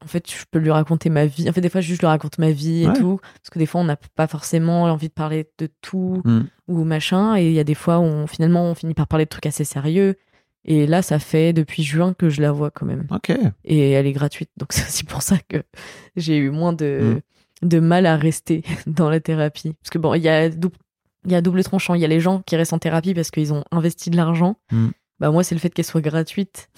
en 0.04 0.06
fait, 0.06 0.30
je 0.30 0.44
peux 0.50 0.58
lui 0.58 0.70
raconter 0.70 1.10
ma 1.10 1.26
vie. 1.26 1.48
En 1.48 1.52
fait, 1.52 1.60
des 1.60 1.68
fois, 1.68 1.80
je 1.80 1.92
lui 1.94 2.06
raconte 2.06 2.38
ma 2.38 2.50
vie 2.50 2.84
et 2.84 2.88
Ouais. 2.88 2.94
tout. 2.94 3.18
Parce 3.22 3.50
que 3.50 3.58
des 3.58 3.66
fois, 3.66 3.80
on 3.80 3.84
n'a 3.84 3.96
pas 4.14 4.26
forcément 4.26 4.84
envie 4.84 5.08
de 5.08 5.12
parler 5.12 5.48
de 5.58 5.68
tout 5.82 6.22
Mm. 6.24 6.40
ou 6.68 6.84
machin. 6.84 7.36
Et 7.36 7.46
il 7.48 7.52
y 7.52 7.58
a 7.58 7.64
des 7.64 7.74
fois 7.74 7.98
où 7.98 8.02
on, 8.04 8.26
finalement, 8.26 8.64
on 8.64 8.74
finit 8.74 8.94
par 8.94 9.06
parler 9.08 9.24
de 9.24 9.28
trucs 9.30 9.46
assez 9.46 9.64
sérieux. 9.64 10.16
Et 10.64 10.86
là, 10.86 11.02
ça 11.02 11.18
fait 11.18 11.52
depuis 11.52 11.82
juin 11.82 12.12
que 12.14 12.28
je 12.28 12.42
la 12.42 12.52
vois 12.52 12.70
quand 12.70 12.86
même. 12.86 13.06
Ok. 13.10 13.32
Et 13.64 13.90
elle 13.90 14.06
est 14.06 14.12
gratuite. 14.12 14.50
Donc, 14.56 14.68
c'est 14.72 14.86
aussi 14.86 15.04
pour 15.04 15.22
ça 15.22 15.36
que 15.48 15.62
j'ai 16.16 16.36
eu 16.36 16.50
moins 16.50 16.72
de, 16.72 17.20
de 17.62 17.80
mal 17.80 18.06
à 18.06 18.16
rester 18.16 18.62
dans 18.86 19.10
la 19.10 19.20
thérapie. 19.20 19.74
Parce 19.82 19.90
que 19.90 19.98
bon, 19.98 20.14
il 20.14 20.22
y 20.22 20.28
a 20.28 20.48
y 21.26 21.34
a 21.34 21.40
double 21.40 21.64
tranchant. 21.64 21.94
Il 21.94 22.00
y 22.00 22.04
a 22.04 22.08
les 22.08 22.20
gens 22.20 22.40
qui 22.46 22.54
restent 22.56 22.72
en 22.72 22.78
thérapie 22.78 23.14
parce 23.14 23.30
qu'ils 23.30 23.52
ont 23.52 23.64
investi 23.72 24.10
de 24.10 24.16
l'argent. 24.16 24.56
Mm. 24.70 24.88
Bah, 25.20 25.30
moi, 25.32 25.42
c'est 25.42 25.54
le 25.56 25.60
fait 25.60 25.70
qu'elle 25.70 25.84
soit 25.84 26.00
gratuite. 26.00 26.68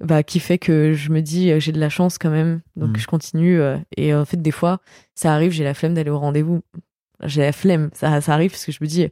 Bah, 0.00 0.22
qui 0.22 0.38
fait 0.38 0.58
que 0.58 0.92
je 0.92 1.10
me 1.10 1.20
dis, 1.22 1.50
euh, 1.50 1.58
j'ai 1.58 1.72
de 1.72 1.80
la 1.80 1.88
chance 1.88 2.18
quand 2.18 2.30
même. 2.30 2.60
Donc, 2.76 2.90
Mm. 2.96 3.00
je 3.00 3.06
continue. 3.08 3.60
euh, 3.60 3.78
Et 3.96 4.14
en 4.14 4.24
fait, 4.24 4.40
des 4.40 4.52
fois, 4.52 4.80
ça 5.16 5.34
arrive, 5.34 5.50
j'ai 5.50 5.64
la 5.64 5.74
flemme 5.74 5.94
d'aller 5.94 6.10
au 6.10 6.18
rendez-vous. 6.20 6.60
J'ai 7.24 7.40
la 7.42 7.52
flemme. 7.52 7.90
Ça, 7.94 8.20
ça 8.20 8.32
arrive 8.34 8.52
parce 8.52 8.64
que 8.64 8.70
je 8.70 8.78
me 8.80 8.86
dis, 8.86 9.08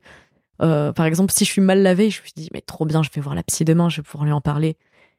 euh, 0.63 0.93
par 0.93 1.07
exemple, 1.07 1.33
si 1.33 1.45
je 1.45 1.51
suis 1.51 1.61
mal 1.61 1.83
lavée, 1.83 2.11
je 2.11 2.21
me 2.23 2.27
dis, 2.37 2.49
mais 2.55 2.61
trop 2.61 2.85
bien, 2.87 3.03
je 3.03 3.11
vais 3.13 3.21
voir 3.21 3.35
la 3.35 3.43
psy 3.43 3.65
demain, 3.65 3.89
je 3.89 3.97
vais 3.97 4.03
pouvoir 4.05 4.25
lui 4.25 4.33
en 4.33 4.41
parler. 4.41 4.77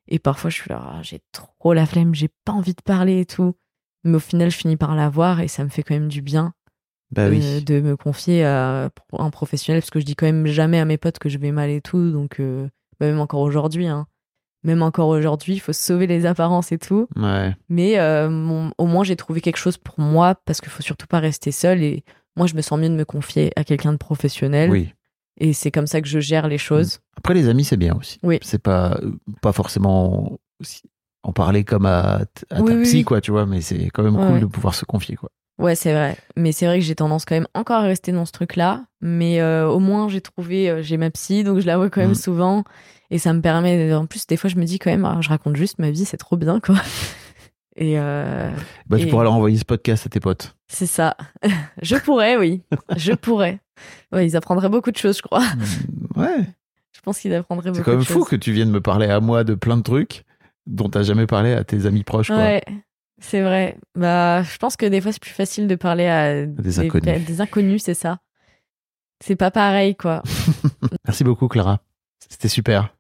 Et 0.08 0.20
parfois, 0.20 0.50
je 0.50 0.56
suis 0.56 0.70
là, 0.70 0.82
Ah, 0.82 1.00
j'ai 1.04 1.20
trop 1.34 1.74
la 1.74 1.86
flemme, 1.86 2.16
j'ai 2.16 2.30
pas 2.46 2.54
envie 2.54 2.74
de 2.74 2.82
parler 2.82 3.20
et 3.20 3.26
tout. 3.26 3.54
Mais 4.06 4.16
au 4.16 4.20
final, 4.20 4.50
je 4.50 4.56
finis 4.56 4.78
par 4.78 4.96
la 4.96 5.10
voir 5.10 5.42
et 5.42 5.50
ça 5.50 5.66
me 5.66 5.70
fait 5.70 5.84
quand 5.84 5.96
même 5.96 6.08
du 6.08 6.22
bien 6.22 6.54
Bah 7.12 7.24
euh, 7.24 7.30
oui. 7.32 7.64
de 7.66 7.82
me 7.82 7.98
confier 7.98 8.46
à 8.46 8.90
un 9.20 9.30
professionnel 9.32 9.82
parce 9.82 9.90
que 9.90 10.00
je 10.00 10.06
dis 10.06 10.16
quand 10.16 10.28
même 10.28 10.48
jamais 10.48 10.80
à 10.80 10.86
mes 10.86 10.98
potes 10.98 11.20
que 11.20 11.28
je 11.28 11.38
vais 11.40 11.52
mal 11.52 11.70
et 11.70 11.82
tout. 11.82 12.10
Donc, 12.12 12.40
euh, 12.40 12.70
bah, 13.02 13.08
même 13.08 13.20
encore 13.20 13.42
aujourd'hui, 13.42 13.88
hein. 13.88 14.08
Même 14.68 14.84
encore 14.84 15.08
aujourd'hui, 15.08 15.54
il 15.56 15.60
faut 15.60 15.74
sauver 15.74 16.06
les 16.06 16.26
apparences 16.28 16.72
et 16.72 16.78
tout. 16.78 17.08
Ouais. 17.16 17.56
Mais 17.70 17.98
euh, 17.98 18.30
mon- 18.30 18.72
au 18.78 18.86
moins, 18.86 19.04
j'ai 19.04 19.16
trouvé 19.16 19.42
quelque 19.42 19.58
chose 19.58 19.78
pour 19.78 20.00
moi 20.00 20.36
parce 20.46 20.62
qu'il 20.62 20.70
faut 20.70 20.84
surtout 20.84 21.08
pas 21.08 21.20
rester 21.20 21.52
seul. 21.52 21.82
Et 21.82 22.04
moi, 22.36 22.46
je 22.46 22.54
me 22.54 22.62
sens 22.62 22.78
mieux 22.80 22.90
de 22.90 22.94
me 22.96 23.06
confier 23.06 23.52
à 23.56 23.64
quelqu'un 23.64 23.94
de 23.94 23.98
professionnel. 23.98 24.70
Oui. 24.70 24.94
Et 25.40 25.54
c'est 25.54 25.72
comme 25.72 25.88
ça 25.88 26.02
que 26.02 26.08
je 26.08 26.20
gère 26.20 26.48
les 26.48 26.58
choses. 26.58 27.00
Après, 27.16 27.34
les 27.34 27.48
amis, 27.50 27.64
c'est 27.64 27.78
bien 27.78 27.96
aussi. 27.96 28.20
Oui. 28.24 28.38
C'est 28.42 28.62
pas, 28.62 29.00
pas 29.42 29.52
forcément 29.54 30.38
aussi 30.60 30.82
en 31.24 31.32
parler 31.34 31.64
comme 31.64 31.86
à, 31.86 32.22
t- 32.34 32.46
à 32.50 32.62
Oui, 32.62 32.72
ta 32.72 32.78
oui, 32.78 32.84
psy, 32.84 33.04
quoi, 33.04 33.22
tu 33.22 33.32
vois, 33.32 33.46
mais 33.46 33.62
c'est 33.62 33.90
quand 33.90 34.04
même 34.04 34.16
Ouais, 34.16 34.24
cool 34.26 34.34
ouais. 34.36 34.40
de 34.42 34.46
pouvoir 34.46 34.74
se 34.76 34.86
confier, 34.86 35.16
quoi. 35.16 35.30
Ouais, 35.60 35.76
c'est 35.76 35.92
vrai. 35.94 36.16
Mais 36.36 36.52
c'est 36.52 36.68
vrai 36.68 36.80
que 36.80 36.86
j'ai 36.86 36.94
tendance 36.96 37.26
quand 37.26 37.34
même 37.36 37.48
encore 37.56 37.78
à 37.78 37.82
rester 37.88 38.12
dans 38.12 38.26
ce 38.26 38.32
truc-là. 38.32 38.86
Mais 39.02 39.42
euh, 39.42 39.68
au 39.68 39.80
moins, 39.80 40.08
j'ai 40.08 40.22
trouvé, 40.22 40.70
euh, 40.70 40.82
j'ai 40.84 40.98
ma 40.98 41.10
psy, 41.10 41.44
donc 41.44 41.60
je 41.60 41.66
la 41.68 41.78
vois 41.78 41.90
quand 41.90 42.02
même 42.02 42.12
Mm. 42.12 42.16
souvent. 42.16 42.64
Et 43.10 43.20
ça 43.20 43.34
me 43.34 43.42
permet, 43.42 43.94
en 43.94 44.06
plus, 44.06 44.28
des 44.28 44.36
fois, 44.38 44.50
je 44.50 44.56
me 44.58 44.66
dis 44.66 44.80
quand 44.80 44.90
même, 44.92 45.06
ah, 45.06 45.18
je 45.22 45.30
raconte 45.30 45.56
juste 45.56 45.80
ma 45.80 45.92
vie, 45.92 46.06
c'est 46.06 46.18
trop 46.18 46.36
bien, 46.38 46.60
quoi. 46.60 46.76
Et 47.80 48.00
euh, 48.00 48.50
Bah, 48.88 48.98
tu 48.98 49.06
Et- 49.06 49.08
pourras 49.10 49.24
leur 49.24 49.34
envoyer 49.34 49.58
ce 49.58 49.64
podcast 49.66 50.06
à 50.06 50.10
tes 50.10 50.20
potes. 50.20 50.56
c'est 50.68 50.88
ça. 50.88 51.16
je 51.82 51.96
pourrais, 51.96 52.36
oui. 52.38 52.64
Je 52.96 53.14
pourrais. 53.14 53.60
Ouais, 54.12 54.26
ils 54.28 54.36
apprendraient 54.36 54.70
beaucoup 54.70 54.92
de 54.92 54.98
choses, 54.98 55.18
je 55.18 55.22
crois. 55.22 55.44
Ouais. 56.16 56.40
Je 56.92 57.02
pense 57.02 57.20
qu'ils 57.20 57.34
apprendraient 57.36 57.70
beaucoup 57.70 57.78
C'est 57.78 57.84
quand 57.84 57.92
même 57.98 58.04
fou 58.04 58.20
choses. 58.22 58.30
que 58.30 58.36
tu 58.36 58.52
viennes 58.52 58.72
me 58.72 58.82
parler 58.82 59.06
à 59.08 59.20
moi 59.20 59.44
de 59.44 59.54
plein 59.54 59.78
de 59.78 59.84
trucs 59.84 60.26
dont 60.66 60.90
t'as 60.90 61.04
jamais 61.04 61.28
parlé 61.28 61.54
à 61.54 61.64
tes 61.64 61.86
amis 61.86 62.04
proches, 62.04 62.28
quoi. 62.28 62.38
Ouais, 62.38 62.64
c'est 63.22 63.42
vrai. 63.42 63.78
Bah, 63.96 64.42
je 64.44 64.58
pense 64.58 64.76
que 64.76 64.86
des 64.88 65.00
fois, 65.00 65.12
c'est 65.14 65.22
plus 65.22 65.32
facile 65.32 65.68
de 65.68 65.76
parler 65.76 66.08
à 66.08 66.46
Des 66.48 66.80
inconnus. 66.80 67.26
des 67.26 67.40
inconnus, 67.42 67.84
c'est 67.84 67.94
ça. 67.94 68.18
C'est 69.24 69.36
pas 69.36 69.52
pareil, 69.52 69.96
quoi. 69.96 70.24
Merci 71.06 71.24
beaucoup, 71.24 71.48
Clara. 71.48 71.80
C'était 72.28 72.50
super. 72.50 72.90